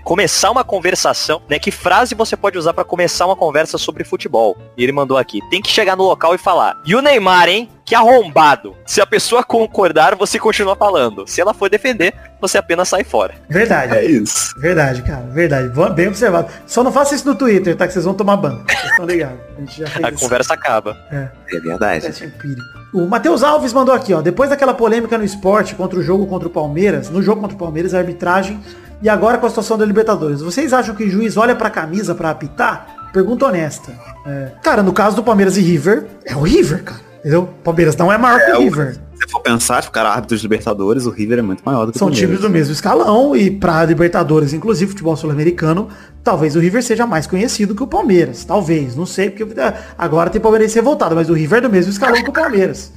começar 0.04 0.50
uma 0.50 0.64
conversação, 0.64 1.42
né? 1.50 1.58
Que 1.58 1.70
frase 1.70 2.14
você 2.14 2.36
pode 2.36 2.56
usar 2.56 2.72
pra 2.72 2.84
começar 2.84 3.26
uma 3.26 3.36
conversa 3.36 3.76
sobre 3.76 4.04
futebol? 4.04 4.56
E 4.76 4.82
ele 4.82 4.92
mandou 4.92 5.18
aqui, 5.18 5.40
tem 5.50 5.60
que 5.60 5.68
chegar 5.70 5.96
no 5.96 6.04
local 6.04 6.34
e 6.34 6.38
falar, 6.38 6.80
e 6.86 6.94
o 6.94 7.02
Neymar, 7.02 7.48
hein? 7.48 7.68
Que 7.88 7.94
arrombado. 7.94 8.76
Se 8.84 9.00
a 9.00 9.06
pessoa 9.06 9.42
concordar, 9.42 10.14
você 10.14 10.38
continua 10.38 10.76
falando. 10.76 11.26
Se 11.26 11.40
ela 11.40 11.54
for 11.54 11.70
defender, 11.70 12.12
você 12.38 12.58
apenas 12.58 12.86
sai 12.86 13.02
fora. 13.02 13.34
Verdade. 13.48 13.96
É 13.96 14.04
isso. 14.04 14.52
Verdade, 14.60 15.00
cara. 15.00 15.22
Verdade. 15.32 15.72
Bem 15.94 16.08
observado. 16.08 16.48
Só 16.66 16.84
não 16.84 16.92
faça 16.92 17.14
isso 17.14 17.26
no 17.26 17.34
Twitter, 17.34 17.74
tá? 17.74 17.86
Que 17.86 17.94
vocês 17.94 18.04
vão 18.04 18.12
tomar 18.12 18.36
banho. 18.36 18.62
Vocês 18.68 18.90
estão 18.90 19.06
ligados. 19.06 19.38
A 19.56 19.60
gente 19.60 19.78
já 19.78 19.86
fez 19.86 20.04
A 20.04 20.10
isso. 20.10 20.18
conversa 20.20 20.52
acaba. 20.52 20.98
É. 21.10 21.28
É 21.50 21.60
verdade. 21.60 22.06
Empírico. 22.08 22.60
O 22.92 23.06
Matheus 23.06 23.42
Alves 23.42 23.72
mandou 23.72 23.94
aqui, 23.94 24.12
ó. 24.12 24.20
Depois 24.20 24.50
daquela 24.50 24.74
polêmica 24.74 25.16
no 25.16 25.24
esporte 25.24 25.74
contra 25.74 25.98
o 25.98 26.02
jogo 26.02 26.26
contra 26.26 26.46
o 26.46 26.50
Palmeiras, 26.50 27.08
no 27.08 27.22
jogo 27.22 27.40
contra 27.40 27.56
o 27.56 27.58
Palmeiras, 27.58 27.94
a 27.94 27.98
arbitragem, 28.00 28.60
e 29.00 29.08
agora 29.08 29.38
com 29.38 29.46
a 29.46 29.48
situação 29.48 29.78
da 29.78 29.86
Libertadores, 29.86 30.42
vocês 30.42 30.74
acham 30.74 30.94
que 30.94 31.04
o 31.04 31.10
juiz 31.10 31.38
olha 31.38 31.54
pra 31.56 31.70
camisa 31.70 32.14
pra 32.14 32.28
apitar? 32.30 33.08
Pergunta 33.14 33.46
honesta. 33.46 33.92
É, 34.26 34.50
Cara, 34.62 34.82
no 34.82 34.92
caso 34.92 35.16
do 35.16 35.22
Palmeiras 35.22 35.56
e 35.56 35.62
River, 35.62 36.04
é 36.26 36.36
o 36.36 36.40
River, 36.42 36.84
cara. 36.84 37.07
Entendeu? 37.20 37.48
Palmeiras 37.64 37.96
não 37.96 38.12
é 38.12 38.16
maior 38.18 38.38
que 38.44 38.52
o 38.52 38.56
o- 38.56 38.60
River. 38.64 38.96
Se 39.20 39.28
for 39.32 39.40
pensar, 39.40 39.80
tipo, 39.82 39.92
cara, 39.92 40.10
árbitro 40.10 40.36
de 40.36 40.42
Libertadores, 40.44 41.04
o 41.04 41.10
River 41.10 41.40
é 41.40 41.42
muito 41.42 41.60
maior 41.64 41.84
do 41.86 41.92
que 41.92 41.98
São 41.98 42.06
o 42.06 42.10
Palmeiras. 42.10 42.36
times 42.38 42.40
do 42.48 42.48
mesmo 42.52 42.72
escalão 42.72 43.34
e 43.34 43.50
pra 43.50 43.84
Libertadores, 43.84 44.52
inclusive 44.52 44.92
futebol 44.92 45.16
sul-americano, 45.16 45.88
talvez 46.22 46.54
o 46.54 46.60
River 46.60 46.82
seja 46.84 47.04
mais 47.04 47.26
conhecido 47.26 47.74
que 47.74 47.82
o 47.82 47.86
Palmeiras. 47.86 48.44
Talvez, 48.44 48.94
não 48.94 49.04
sei, 49.04 49.28
porque 49.30 49.60
é, 49.60 49.74
agora 49.98 50.30
tem 50.30 50.40
Palmeiras 50.40 50.72
revoltado, 50.72 51.16
mas 51.16 51.28
o 51.28 51.32
River 51.32 51.58
é 51.58 51.62
do 51.62 51.68
mesmo 51.70 51.90
escalão 51.90 52.22
que 52.22 52.30
o 52.30 52.32
Palmeiras. 52.32 52.92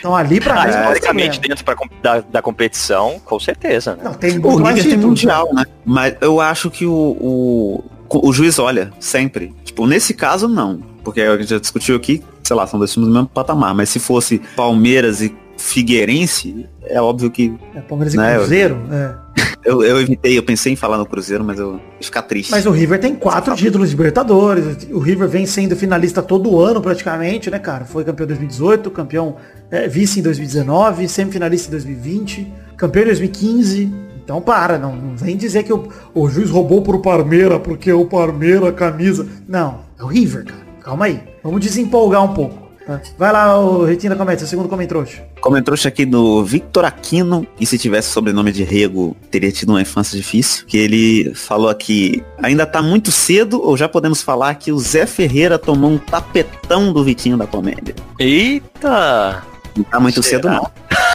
Então 0.00 0.14
ali 0.16 0.40
pra 0.40 0.54
Ah, 0.60 0.64
mim, 0.64 0.70
historicamente, 0.70 1.38
é, 1.38 1.48
dentro 1.48 1.64
pra 1.64 1.76
da, 2.02 2.20
da 2.20 2.42
competição, 2.42 3.20
com 3.24 3.38
certeza, 3.38 3.94
né? 3.94 4.02
Não, 4.04 4.14
tem 4.14 4.38
O 4.38 4.42
muito 4.42 4.60
mais 4.62 4.76
River 4.76 4.98
tem 4.98 5.06
mundial, 5.06 5.48
né? 5.54 5.64
Mas 5.84 6.16
eu 6.20 6.40
acho 6.40 6.68
que 6.70 6.84
o, 6.84 6.92
o, 7.20 7.84
o 8.28 8.32
juiz 8.32 8.58
olha, 8.58 8.90
sempre. 8.98 9.54
Tipo, 9.64 9.86
nesse 9.86 10.14
caso, 10.14 10.48
não. 10.48 10.80
Porque 11.04 11.20
a 11.20 11.36
gente 11.36 11.50
já 11.50 11.58
discutiu 11.58 11.96
aqui, 11.96 12.22
sei 12.50 12.56
lá, 12.56 12.66
são 12.66 12.80
dois 12.80 12.92
times 12.92 13.08
do 13.08 13.14
mesmo 13.14 13.28
patamar. 13.28 13.72
Mas 13.72 13.90
se 13.90 14.00
fosse 14.00 14.40
Palmeiras 14.56 15.22
e 15.22 15.32
Figueirense, 15.56 16.66
é 16.84 17.00
óbvio 17.00 17.30
que 17.30 17.54
É, 17.76 17.80
Palmeiras 17.80 18.12
e 18.14 18.16
Né, 18.16 18.34
eu- 18.34 18.38
Cruzeiro, 18.40 18.78
é. 18.90 19.14
eu, 19.64 19.84
eu 19.84 20.00
evitei, 20.00 20.36
eu 20.36 20.42
pensei 20.42 20.72
em 20.72 20.76
falar 20.76 20.98
no 20.98 21.06
Cruzeiro, 21.06 21.44
mas 21.44 21.60
eu 21.60 21.80
ficar 22.00 22.22
triste. 22.22 22.50
Mas 22.50 22.66
o 22.66 22.72
River 22.72 22.98
tem 22.98 23.14
quatro 23.14 23.54
títulos 23.54 23.90
de 23.90 23.96
Libertadores. 23.96 24.88
O 24.90 24.98
River 24.98 25.28
vem 25.28 25.46
sendo 25.46 25.76
finalista 25.76 26.20
todo 26.22 26.58
ano 26.60 26.80
praticamente, 26.80 27.48
né, 27.50 27.58
cara? 27.60 27.84
Foi 27.84 28.02
campeão 28.02 28.24
em 28.24 28.28
2018, 28.28 28.90
campeão 28.90 29.36
é, 29.70 29.86
vice 29.86 30.18
em 30.18 30.22
2019, 30.24 31.06
semifinalista 31.08 31.68
em 31.68 31.70
2020, 31.70 32.52
campeão 32.76 33.02
em 33.04 33.06
2015. 33.06 33.94
Então 34.24 34.40
para, 34.40 34.76
não, 34.78 34.94
não 34.96 35.16
vem 35.16 35.36
dizer 35.36 35.62
que 35.62 35.72
o, 35.72 35.88
o 36.14 36.28
juiz 36.28 36.50
roubou 36.50 36.82
pro 36.82 37.00
Parmeira 37.00 37.60
porque 37.60 37.92
o 37.92 38.06
Parmeira 38.06 38.72
camisa. 38.72 39.26
Não, 39.48 39.80
é 39.98 40.02
o 40.02 40.06
River, 40.06 40.44
cara. 40.46 40.69
Calma 40.82 41.06
aí. 41.06 41.20
Vamos 41.42 41.60
desempolgar 41.60 42.22
um 42.24 42.34
pouco. 42.34 42.70
tá? 42.86 43.00
Vai 43.18 43.32
lá, 43.32 43.58
o 43.58 43.84
Retina 43.84 44.16
Comete, 44.16 44.40
seu 44.40 44.48
segundo 44.48 44.68
comentrouxa. 44.68 45.22
Comentou 45.40 45.74
aqui 45.86 46.04
do 46.04 46.44
Victor 46.44 46.84
Aquino, 46.84 47.46
e 47.58 47.64
se 47.64 47.78
tivesse 47.78 48.08
sobrenome 48.10 48.52
de 48.52 48.62
Rego, 48.64 49.16
teria 49.30 49.50
tido 49.52 49.70
uma 49.70 49.80
infância 49.80 50.16
difícil, 50.16 50.66
que 50.66 50.76
ele 50.76 51.32
falou 51.34 51.68
aqui, 51.68 52.22
ainda 52.42 52.66
tá 52.66 52.82
muito 52.82 53.10
cedo, 53.10 53.60
ou 53.62 53.76
já 53.76 53.88
podemos 53.88 54.22
falar 54.22 54.54
que 54.56 54.72
o 54.72 54.78
Zé 54.78 55.06
Ferreira 55.06 55.58
tomou 55.58 55.90
um 55.90 55.98
tapetão 55.98 56.92
do 56.92 57.02
Vitinho 57.04 57.36
da 57.36 57.46
comédia? 57.46 57.94
Eita! 58.18 59.42
Não 59.76 59.84
tá 59.84 60.00
muito 60.00 60.22
Será? 60.22 60.42
cedo 60.42 60.48
não. 60.50 60.70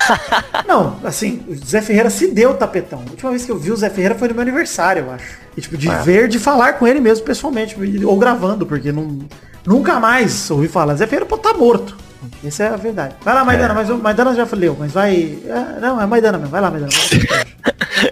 Não, 0.68 1.00
assim, 1.04 1.42
o 1.48 1.56
Zé 1.56 1.82
Ferreira 1.82 2.10
se 2.12 2.28
deu 2.28 2.52
o 2.52 2.54
tapetão. 2.54 3.00
A 3.08 3.10
última 3.10 3.32
vez 3.32 3.44
que 3.44 3.52
eu 3.52 3.58
vi 3.58 3.72
o 3.72 3.76
Zé 3.76 3.90
Ferreira 3.90 4.14
foi 4.16 4.28
no 4.28 4.36
meu 4.36 4.44
aniversário, 4.44 5.04
eu 5.04 5.12
acho. 5.12 5.38
E, 5.58 5.62
tipo, 5.62 5.78
de 5.78 5.88
ver, 6.04 6.28
de 6.28 6.38
falar 6.40 6.74
com 6.74 6.86
ele 6.88 7.00
mesmo 7.00 7.26
pessoalmente, 7.26 7.76
ou 8.06 8.18
gravando, 8.18 8.66
porque 8.66 8.92
não, 8.92 9.20
nunca 9.66 10.00
mais 10.00 10.50
ouvi 10.52 10.68
falar. 10.68 10.96
Zé 10.96 11.06
Ferreira 11.08 11.26
pô, 11.26 11.38
tá 11.38 11.54
morto. 11.54 11.96
Essa 12.44 12.64
é 12.64 12.68
a 12.70 12.76
verdade. 12.76 13.16
Vai 13.24 13.34
lá, 13.36 13.46
Maidana, 13.46 13.74
mas 13.74 13.90
o 13.90 13.98
Maidana 13.98 14.34
já 14.34 14.48
leu, 14.54 14.76
mas 14.80 14.92
vai. 14.92 15.38
é, 15.46 15.80
não, 15.80 16.02
é 16.02 16.06
Maidana 16.08 16.38
mesmo. 16.40 16.52
Vai 16.52 16.62
lá, 16.62 16.70
Maidana. 16.72 16.92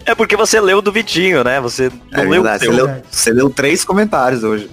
É 0.05 0.15
porque 0.15 0.35
você 0.35 0.59
leu 0.61 0.81
do 0.81 0.91
Vitinho, 0.91 1.43
né? 1.43 1.59
Você 1.59 1.91
não 2.11 2.19
É 2.23 2.25
leu 2.25 2.39
o 2.41 2.43
verdade, 2.43 2.63
seu. 2.63 2.71
você 2.71 2.75
leu, 2.77 2.85
Verdade. 2.85 3.07
você 3.11 3.31
leu 3.33 3.49
três 3.49 3.83
comentários 3.83 4.43
hoje. 4.43 4.69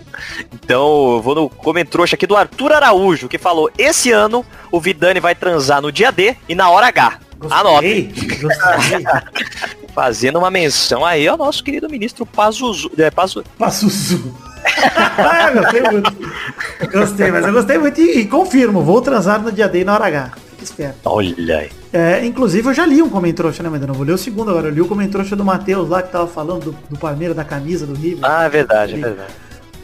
Então, 0.52 1.14
eu 1.14 1.20
vou 1.22 1.34
no 1.34 1.48
comentrouxa 1.50 2.14
aqui 2.14 2.26
do 2.26 2.36
Arthur 2.36 2.72
Araújo, 2.72 3.28
que 3.28 3.36
falou, 3.36 3.70
esse 3.76 4.12
ano 4.12 4.44
o 4.70 4.80
Vidani 4.80 5.18
vai 5.18 5.34
transar 5.34 5.82
no 5.82 5.90
dia 5.90 6.12
D 6.12 6.36
e 6.48 6.54
na 6.54 6.70
hora 6.70 6.86
H. 6.86 7.18
Anote. 7.50 8.02
Gostei, 8.02 8.38
gostei. 8.38 9.04
Fazendo 9.94 10.38
uma 10.38 10.50
menção 10.50 11.04
aí 11.04 11.26
ao 11.26 11.36
nosso 11.36 11.62
querido 11.62 11.88
ministro 11.88 12.24
Pazuzu. 12.24 12.90
É, 12.96 13.10
Pazu... 13.10 13.44
Ah, 15.18 15.50
eu 15.50 15.62
gostei 15.62 15.82
muito. 15.82 16.16
Gostei, 16.92 17.30
mas 17.30 17.46
eu 17.46 17.52
gostei 17.52 17.78
muito 17.78 18.00
e, 18.00 18.20
e 18.20 18.26
confirmo, 18.26 18.82
vou 18.82 19.00
transar 19.00 19.40
no 19.40 19.50
dia 19.50 19.68
D 19.68 19.84
na 19.84 19.94
hora 19.94 20.06
H. 20.06 20.32
Fique 20.50 20.64
esperto. 20.64 20.98
Olha 21.04 21.58
aí. 21.58 21.70
É, 21.92 22.24
inclusive 22.24 22.68
eu 22.68 22.74
já 22.74 22.86
li 22.86 23.02
um 23.02 23.08
comentrouxa, 23.08 23.62
né, 23.62 23.68
Maidana? 23.68 23.92
Eu 23.92 23.96
vou 23.96 24.06
ler 24.06 24.12
o 24.12 24.18
segundo 24.18 24.50
agora. 24.50 24.68
Eu 24.68 24.72
li 24.72 24.80
o 24.80 24.86
comentrouxa 24.86 25.34
do 25.34 25.44
Matheus 25.44 25.88
lá 25.88 26.02
que 26.02 26.12
tava 26.12 26.26
falando 26.26 26.66
do, 26.66 26.76
do 26.88 26.98
Palmeiras, 26.98 27.36
da 27.36 27.44
camisa 27.44 27.86
do 27.86 27.94
River. 27.94 28.20
Ah, 28.22 28.44
é 28.44 28.48
verdade, 28.48 28.94
é 28.94 28.98
verdade. 28.98 29.32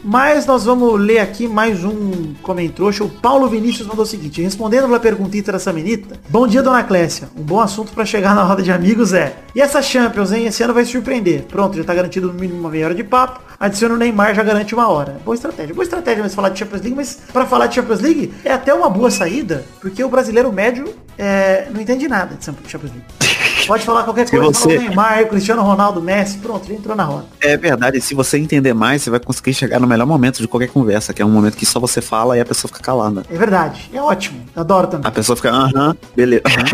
Mas 0.09 0.47
nós 0.47 0.65
vamos 0.65 1.01
ler 1.01 1.19
aqui 1.19 1.49
mais 1.49 1.83
um 1.83 2.33
comentrouxa. 2.41 3.03
O 3.03 3.09
Paulo 3.09 3.49
Vinícius 3.49 3.89
mandou 3.89 4.05
o 4.05 4.07
seguinte, 4.07 4.41
respondendo 4.41 4.85
pela 4.85 5.01
perguntita 5.01 5.51
dessa 5.51 5.73
menita. 5.73 6.15
Bom 6.29 6.47
dia, 6.47 6.63
dona 6.63 6.85
Clécia. 6.85 7.29
Um 7.37 7.43
bom 7.43 7.61
assunto 7.61 7.91
pra 7.91 8.05
chegar 8.05 8.33
na 8.33 8.45
roda 8.45 8.63
de 8.63 8.71
amigos 8.71 9.13
é. 9.13 9.35
E 9.53 9.61
essa 9.61 9.83
Champions, 9.83 10.31
hein? 10.31 10.47
Esse 10.47 10.63
ano 10.63 10.73
vai 10.73 10.85
surpreender. 10.85 11.43
Pronto, 11.47 11.77
já 11.77 11.83
tá 11.83 11.93
garantido 11.93 12.29
no 12.29 12.35
mínimo 12.35 12.61
uma 12.61 12.71
meia 12.71 12.85
hora 12.85 12.95
de 12.95 13.03
papo. 13.03 13.41
Adiciona 13.59 13.97
o 13.97 13.99
Neymar, 13.99 14.33
já 14.33 14.45
garante 14.45 14.77
uma 14.77 14.89
hora. 14.89 15.21
Boa 15.25 15.35
estratégia. 15.35 15.75
Boa 15.75 15.83
estratégia 15.83 16.23
mas 16.23 16.37
falar 16.37 16.51
de 16.51 16.61
Champions 16.61 16.83
League, 16.83 16.97
mas 16.97 17.19
pra 17.33 17.45
falar 17.45 17.67
de 17.67 17.75
Champions 17.75 18.01
League 18.01 18.33
é 18.45 18.53
até 18.53 18.73
uma 18.73 18.89
boa 18.89 19.11
saída, 19.11 19.65
porque 19.81 20.05
o 20.05 20.09
brasileiro 20.09 20.53
médio 20.53 20.85
é, 21.19 21.67
não 21.75 21.81
entende 21.81 22.07
nada 22.07 22.37
de 22.37 22.45
Champions 22.45 22.93
League. 22.93 23.36
Pode 23.67 23.85
falar 23.85 24.05
qualquer 24.05 24.29
coisa, 24.31 24.45
você- 24.47 24.61
fala 24.61 24.75
o 24.75 24.79
Neymar, 24.81 25.27
Cristiano 25.29 25.63
Ronaldo, 25.63 26.01
Messi, 26.03 26.39
pronto, 26.39 26.73
entrou 26.73 26.95
na 26.97 27.05
roda. 27.05 27.25
É 27.41 27.57
verdade, 27.57 28.01
se 28.01 28.15
você 28.15 28.39
entender 28.39 28.73
mais, 28.75 29.03
você 29.03 29.11
vai 29.11 29.21
conseguir 29.21 29.55
chegar 29.55 29.81
no 29.81 29.87
melhor 29.87 30.07
momento 30.07 30.39
de 30.41 30.49
qualquer 30.49 30.69
conversa, 30.69 31.13
que 31.13 31.21
é 31.21 31.25
um 31.27 31.31
momento 31.31 31.57
que 31.57 31.67
só 31.67 31.81
você 31.81 32.01
fala 32.01 32.37
e 32.37 32.41
a 32.41 32.45
pessoa 32.45 32.69
fica 32.69 32.81
calada. 32.83 33.25
É 33.31 33.37
verdade, 33.37 33.91
é 33.93 34.01
ótimo. 34.01 34.41
Adoro 34.55 34.87
também. 34.87 35.07
A 35.09 35.11
pessoa 35.11 35.37
fica, 35.37 35.51
aham, 35.51 35.97
beleza. 36.15 36.43
aham." 36.47 36.65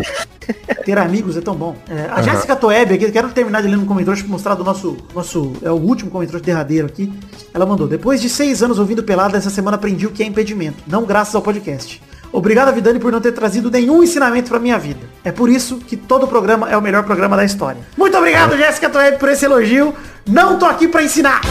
Ter 0.83 0.97
amigos 0.97 1.37
é 1.37 1.41
tão 1.41 1.55
bom. 1.55 1.73
É, 1.89 2.09
a 2.11 2.21
Jéssica 2.21 2.53
Toeb 2.55 2.93
aqui, 2.93 3.09
quero 3.11 3.29
terminar 3.29 3.61
de 3.61 3.69
ler 3.69 3.77
um 3.77 3.85
comentário 3.85 4.19
pra 4.21 4.29
mostrar 4.29 4.55
do 4.55 4.63
nosso, 4.63 4.97
nosso. 5.15 5.53
É 5.61 5.71
o 5.71 5.75
último 5.75 6.11
comentário 6.11 6.41
derradeiro 6.41 6.85
aqui. 6.87 7.11
Ela 7.53 7.65
mandou, 7.65 7.87
depois 7.87 8.21
de 8.21 8.27
seis 8.27 8.61
anos 8.61 8.77
ouvindo 8.77 9.01
pelada, 9.03 9.37
essa 9.37 9.49
semana 9.49 9.75
aprendi 9.77 10.05
o 10.05 10.11
que 10.11 10.21
é 10.21 10.25
impedimento. 10.25 10.83
Não 10.85 11.05
graças 11.05 11.33
ao 11.33 11.41
podcast. 11.41 12.01
Obrigado, 12.33 12.73
Vidani, 12.73 12.99
por 12.99 13.11
não 13.11 13.21
ter 13.21 13.31
trazido 13.31 13.69
nenhum 13.69 14.01
ensinamento 14.01 14.49
pra 14.49 14.59
minha 14.59 14.79
vida. 14.79 15.01
É 15.23 15.31
por 15.31 15.49
isso 15.49 15.77
que 15.77 15.95
todo 15.95 16.27
programa 16.27 16.67
é 16.67 16.75
o 16.75 16.81
melhor 16.81 17.03
programa 17.03 17.37
da 17.37 17.45
história. 17.45 17.79
Muito 17.95 18.17
obrigado, 18.17 18.57
Jéssica 18.57 18.89
Toeb, 18.89 19.19
por 19.19 19.29
esse 19.29 19.45
elogio. 19.45 19.93
Não 20.27 20.57
tô 20.57 20.65
aqui 20.65 20.87
pra 20.87 21.03
ensinar. 21.03 21.41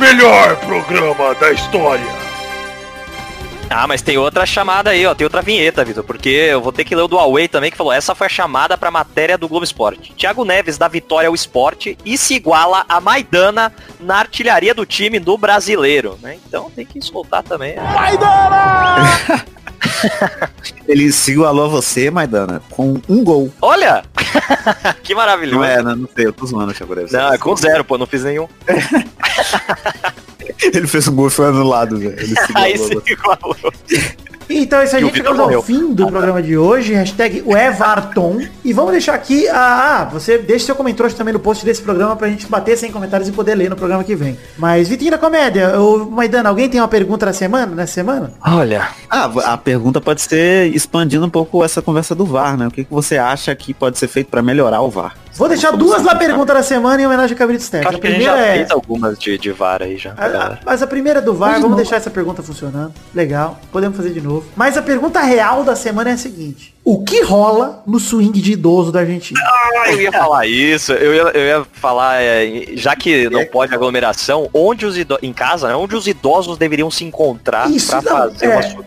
Melhor 0.00 0.56
programa 0.56 1.34
da 1.34 1.52
história. 1.52 2.21
Ah, 3.72 3.86
mas 3.86 4.02
tem 4.02 4.18
outra 4.18 4.44
chamada 4.44 4.90
aí, 4.90 5.06
ó. 5.06 5.14
Tem 5.14 5.24
outra 5.24 5.40
vinheta, 5.42 5.84
Vitor. 5.84 6.04
Porque 6.04 6.28
eu 6.28 6.60
vou 6.60 6.72
ter 6.72 6.84
que 6.84 6.94
ler 6.94 7.02
o 7.02 7.08
do 7.08 7.16
Huawei 7.16 7.48
também, 7.48 7.70
que 7.70 7.76
falou, 7.76 7.92
essa 7.92 8.14
foi 8.14 8.26
a 8.26 8.30
chamada 8.30 8.76
pra 8.76 8.90
matéria 8.90 9.38
do 9.38 9.48
Globo 9.48 9.64
Esporte. 9.64 10.12
Thiago 10.14 10.44
Neves 10.44 10.76
dá 10.78 10.88
vitória 10.88 11.28
ao 11.28 11.34
esporte 11.34 11.96
e 12.04 12.18
se 12.18 12.34
iguala 12.34 12.84
a 12.88 13.00
Maidana 13.00 13.72
na 13.98 14.18
artilharia 14.18 14.74
do 14.74 14.84
time 14.84 15.18
do 15.18 15.38
brasileiro, 15.38 16.18
né? 16.22 16.38
Então 16.46 16.70
tem 16.70 16.84
que 16.84 17.00
soltar 17.00 17.42
também. 17.42 17.74
Ele 20.86 21.10
se 21.10 21.32
igualou 21.32 21.64
a 21.64 21.68
você, 21.68 22.10
Maidana, 22.10 22.62
com 22.70 23.00
um 23.08 23.24
gol. 23.24 23.52
Olha! 23.60 24.04
que 25.02 25.14
maravilhoso. 25.14 25.58
Não 25.58 25.64
é, 25.64 25.82
não, 25.82 25.96
não 25.96 26.08
sei, 26.14 26.26
eu 26.26 26.32
tô 26.32 26.46
zoando, 26.46 26.72
Thiago 26.72 26.94
Neves. 26.94 27.12
Não, 27.12 27.32
é 27.32 27.38
com 27.38 27.56
zero, 27.56 27.84
pô. 27.84 27.98
Não 27.98 28.06
fiz 28.06 28.24
nenhum. 28.24 28.48
Ele 30.74 30.86
fez 30.86 31.08
um 31.08 31.14
gol 31.14 31.28
e 31.28 31.30
foi 31.30 31.46
anulado, 31.46 31.98
velho. 31.98 32.16
Aí 32.54 32.74
a 32.74 32.76
se 32.78 33.12
igualou. 33.12 33.56
Então 34.50 34.80
é 34.80 34.84
isso 34.84 34.96
aí, 34.96 35.02
o 35.02 35.06
gente 35.06 35.16
chegamos 35.16 35.38
ao 35.38 35.46
morreu. 35.46 35.62
fim 35.62 35.94
do 35.94 36.06
programa 36.08 36.42
de 36.42 36.58
hoje. 36.58 36.92
Hashtag 36.92 37.42
o 37.46 37.56
Evarton. 37.56 38.40
E 38.64 38.72
vamos 38.72 38.92
deixar 38.92 39.14
aqui. 39.14 39.48
a- 39.48 39.72
Ah, 40.02 40.04
você 40.04 40.36
deixa 40.38 40.66
seu 40.66 40.74
comentário 40.74 41.14
também 41.14 41.32
no 41.32 41.40
post 41.40 41.64
desse 41.64 41.80
programa 41.80 42.16
pra 42.16 42.28
gente 42.28 42.46
bater 42.46 42.76
100 42.76 42.90
comentários 42.92 43.28
e 43.28 43.32
poder 43.32 43.54
ler 43.54 43.70
no 43.70 43.76
programa 43.76 44.04
que 44.04 44.14
vem. 44.14 44.36
Mas, 44.58 44.88
Vitinho 44.88 45.12
da 45.12 45.18
Comédia, 45.18 45.80
ô, 45.80 46.04
Maidana, 46.10 46.48
alguém 46.50 46.68
tem 46.68 46.80
uma 46.80 46.88
pergunta 46.88 47.24
na 47.24 47.32
semana? 47.32 47.74
Nessa 47.74 47.94
semana? 47.94 48.32
Olha, 48.44 48.88
Ah, 49.08 49.30
a 49.44 49.56
pergunta 49.56 50.00
pode 50.00 50.20
ser 50.20 50.74
expandindo 50.74 51.24
um 51.24 51.30
pouco 51.30 51.64
essa 51.64 51.80
conversa 51.80 52.14
do 52.14 52.26
VAR, 52.26 52.56
né? 52.56 52.66
O 52.66 52.70
que, 52.70 52.84
que 52.84 52.90
você 52.92 53.16
acha 53.16 53.54
que 53.54 53.72
pode 53.72 53.96
ser 53.98 54.08
feito 54.08 54.28
pra 54.28 54.42
melhorar 54.42 54.82
o 54.82 54.90
VAR? 54.90 55.14
Vou 55.34 55.48
deixar 55.48 55.70
duas 55.72 56.02
lá 56.02 56.14
pergunta 56.14 56.52
da 56.52 56.62
semana 56.62 57.00
em 57.02 57.06
homenagem 57.06 57.32
ao 57.34 57.38
Cabrito 57.38 57.62
Stack. 57.62 57.86
A 57.86 57.88
acho 57.88 57.98
a 57.98 58.00
primeira 58.00 58.24
já 58.24 58.38
é. 58.38 58.54
fez 58.56 58.70
algumas 58.70 59.18
de, 59.18 59.38
de 59.38 59.50
VAR 59.50 59.82
aí 59.82 59.96
já. 59.96 60.12
A- 60.16 60.26
a- 60.26 60.58
mas 60.64 60.82
a 60.82 60.86
primeira 60.86 61.20
é 61.20 61.22
do 61.22 61.32
VAR, 61.34 61.60
vamos 61.60 61.76
deixar 61.76 61.96
essa 61.96 62.10
pergunta 62.10 62.42
funcionando. 62.42 62.92
Legal, 63.14 63.58
podemos 63.72 63.96
fazer 63.96 64.10
de 64.10 64.20
novo. 64.20 64.44
Mas 64.54 64.76
a 64.76 64.82
pergunta 64.82 65.20
real 65.20 65.64
da 65.64 65.74
semana 65.74 66.10
é 66.10 66.12
a 66.12 66.18
seguinte: 66.18 66.74
O 66.84 67.02
que 67.02 67.22
rola 67.22 67.82
no 67.86 67.98
swing 67.98 68.38
de 68.40 68.52
idoso 68.52 68.92
da 68.92 69.00
Argentina? 69.00 69.40
Ah, 69.42 69.90
eu 69.90 70.00
ia 70.02 70.12
falar 70.12 70.46
isso, 70.46 70.92
eu 70.92 71.14
ia, 71.14 71.22
eu 71.22 71.44
ia 71.60 71.66
falar, 71.72 72.20
é, 72.22 72.66
já 72.74 72.94
que 72.94 73.30
não 73.30 73.46
pode 73.46 73.74
aglomeração, 73.74 74.50
onde 74.52 74.84
os 74.84 74.98
idosos, 74.98 75.22
em 75.24 75.32
casa, 75.32 75.66
né, 75.68 75.74
onde 75.74 75.96
os 75.96 76.06
idosos 76.06 76.58
deveriam 76.58 76.90
se 76.90 77.04
encontrar 77.04 77.68
não, 77.70 77.78
fazer 77.78 78.46
é. 78.46 78.56
uma 78.74 78.84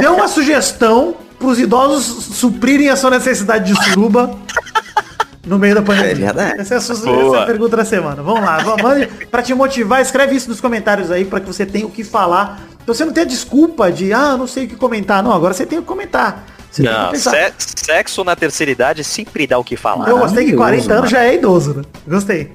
Deu 0.00 0.14
uma 0.14 0.26
sugestão 0.28 1.14
pros 1.38 1.58
idosos 1.60 2.36
suprirem 2.36 2.88
a 2.88 2.96
sua 2.96 3.10
necessidade 3.10 3.72
de 3.72 3.84
suruba 3.84 4.34
no 5.46 5.58
meio 5.58 5.74
da 5.74 5.82
pandemia. 5.82 6.10
É 6.10 6.14
verdade. 6.14 6.60
Essa 6.60 6.74
é 6.74 6.76
a, 6.76 6.80
sua, 6.80 6.94
essa 6.96 7.36
é 7.36 7.42
a 7.42 7.46
pergunta 7.46 7.76
da 7.76 7.84
semana. 7.84 8.22
Vamos 8.22 8.40
lá, 8.40 8.58
vamos, 8.58 8.82
mande 8.82 9.06
pra 9.30 9.42
te 9.42 9.54
motivar, 9.54 10.00
escreve 10.00 10.34
isso 10.34 10.48
nos 10.48 10.60
comentários 10.60 11.10
aí 11.10 11.24
pra 11.24 11.40
que 11.40 11.46
você 11.46 11.66
tenha 11.66 11.86
o 11.86 11.90
que 11.90 12.04
falar. 12.04 12.62
Então 12.82 12.94
você 12.94 13.04
não 13.04 13.12
tenha 13.12 13.26
desculpa 13.26 13.90
de, 13.90 14.12
ah, 14.12 14.30
eu 14.32 14.38
não 14.38 14.46
sei 14.46 14.66
o 14.66 14.68
que 14.68 14.76
comentar. 14.76 15.22
Não, 15.22 15.32
agora 15.32 15.54
você 15.54 15.64
tem 15.64 15.78
o 15.78 15.82
que 15.82 15.88
comentar. 15.88 16.44
Você 16.70 16.82
tem 16.82 16.92
que 16.92 17.24
Não, 17.24 17.52
sexo 17.58 18.24
na 18.24 18.34
terceira 18.34 18.72
idade 18.72 19.04
sempre 19.04 19.46
dá 19.46 19.56
o 19.58 19.64
que 19.64 19.76
falar. 19.76 20.08
Eu 20.08 20.18
gostei 20.18 20.44
que 20.44 20.54
40 20.54 20.58
Maravilhoso, 20.58 20.92
anos 20.98 21.10
já 21.10 21.24
é 21.24 21.34
idoso, 21.34 21.74
né? 21.74 21.82
Gostei. 22.06 22.52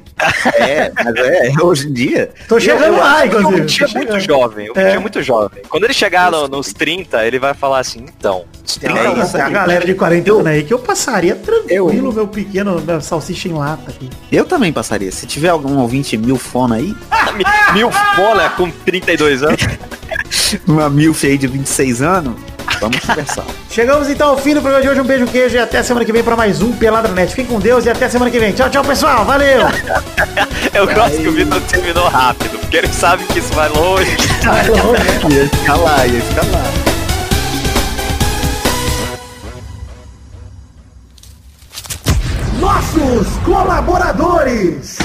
É, 0.56 0.92
mas 1.04 1.16
é, 1.16 1.52
hoje 1.62 1.88
em 1.88 1.94
dia. 1.94 2.30
Tô 2.48 2.60
chegando 2.60 2.84
eu 2.86 2.98
lá, 2.98 3.18
acho 3.20 3.30
que 3.30 3.36
o 3.36 3.40
inclusive. 3.40 3.62
Vitinho 3.62 3.90
é 3.90 3.94
muito 3.94 4.20
jovem, 4.20 4.70
o 4.70 4.72
É. 4.72 4.84
Vitinho 4.84 4.96
é 4.96 5.00
muito 5.00 5.24
jovem. 5.24 5.64
Quando 5.70 5.84
ele 5.86 5.94
chegar 5.94 6.32
no- 6.32 6.48
nos 6.48 6.74
30, 6.74 7.26
ele 7.26 7.40
vai 7.40 7.54
falar 7.54 7.80
assim, 7.80 8.06
então, 8.18 8.46
os 8.66 8.76
30 8.78 9.00
É 9.00 9.04
Não, 9.04 9.24
isso 9.24 9.38
a 9.38 9.50
galera 9.50 9.86
de 9.86 9.94
40 9.94 10.32
anos 10.32 10.48
aí 10.48 10.64
que 10.64 10.74
eu 10.74 10.80
passaria 10.80 11.36
tranquilo 11.36 11.92
Eu- 11.92 12.12
meu 12.14 12.28
pequeno 12.28 12.82
meu 12.82 13.02
salsicha 13.02 13.48
em 13.48 13.54
lata 13.54 13.90
aqui. 13.90 14.10
Eu 14.32 14.46
também 14.46 14.72
passaria. 14.74 15.12
Se 15.12 15.26
tiver 15.26 15.50
algum 15.50 15.78
ouvinte 15.78 16.18
mil 16.18 16.38
fona 16.38 16.76
aí, 16.76 16.96
mil 17.74 17.90
fola 18.16 18.50
com 18.52 18.70
32 18.70 19.44
anos. 19.44 19.62
uma 20.68 20.90
milf 20.90 21.24
aí 21.26 21.38
de 21.38 21.48
26 21.48 22.02
anos, 22.02 22.34
vamos 22.80 23.00
conversar. 23.00 23.46
Chegamos 23.70 24.10
então 24.10 24.30
ao 24.30 24.38
fim 24.38 24.54
do 24.54 24.62
programa 24.62 24.82
de 24.82 24.90
hoje. 24.90 25.02
Um 25.02 25.04
beijo, 25.04 25.26
queijo 25.28 25.56
e 25.56 25.60
até 25.60 25.82
semana 25.84 26.06
que 26.06 26.12
vem 26.12 26.24
pra 26.24 26.36
mais 26.36 26.62
um 26.62 26.72
Peladranet. 26.72 27.30
Fiquem 27.30 27.46
com 27.46 27.60
Deus 27.60 27.86
e 27.86 27.90
até 27.90 28.10
semana 28.10 28.32
que 28.32 28.40
vem. 28.40 28.52
Tchau, 28.54 28.70
tchau, 28.70 28.84
pessoal. 28.84 29.26
Valeu! 29.26 29.62
Eu 30.74 30.86
gosto 30.88 31.18
que 31.18 31.28
o 31.28 31.32
Vitor 31.32 31.62
terminou 31.62 32.08
rápido, 32.08 32.60
porque 32.60 32.78
ele 32.78 32.88
sabe 32.90 33.24
que 33.26 33.40
isso 33.40 33.54
vai 33.54 33.70
longe. 33.70 34.12
ia 35.32 35.50
ficar 35.50 35.76
lá, 35.76 36.06
ia 36.06 36.22
ficar 36.22 36.46
lá. 36.46 36.64
Nossos 42.60 43.28
colaboradores! 43.46 44.99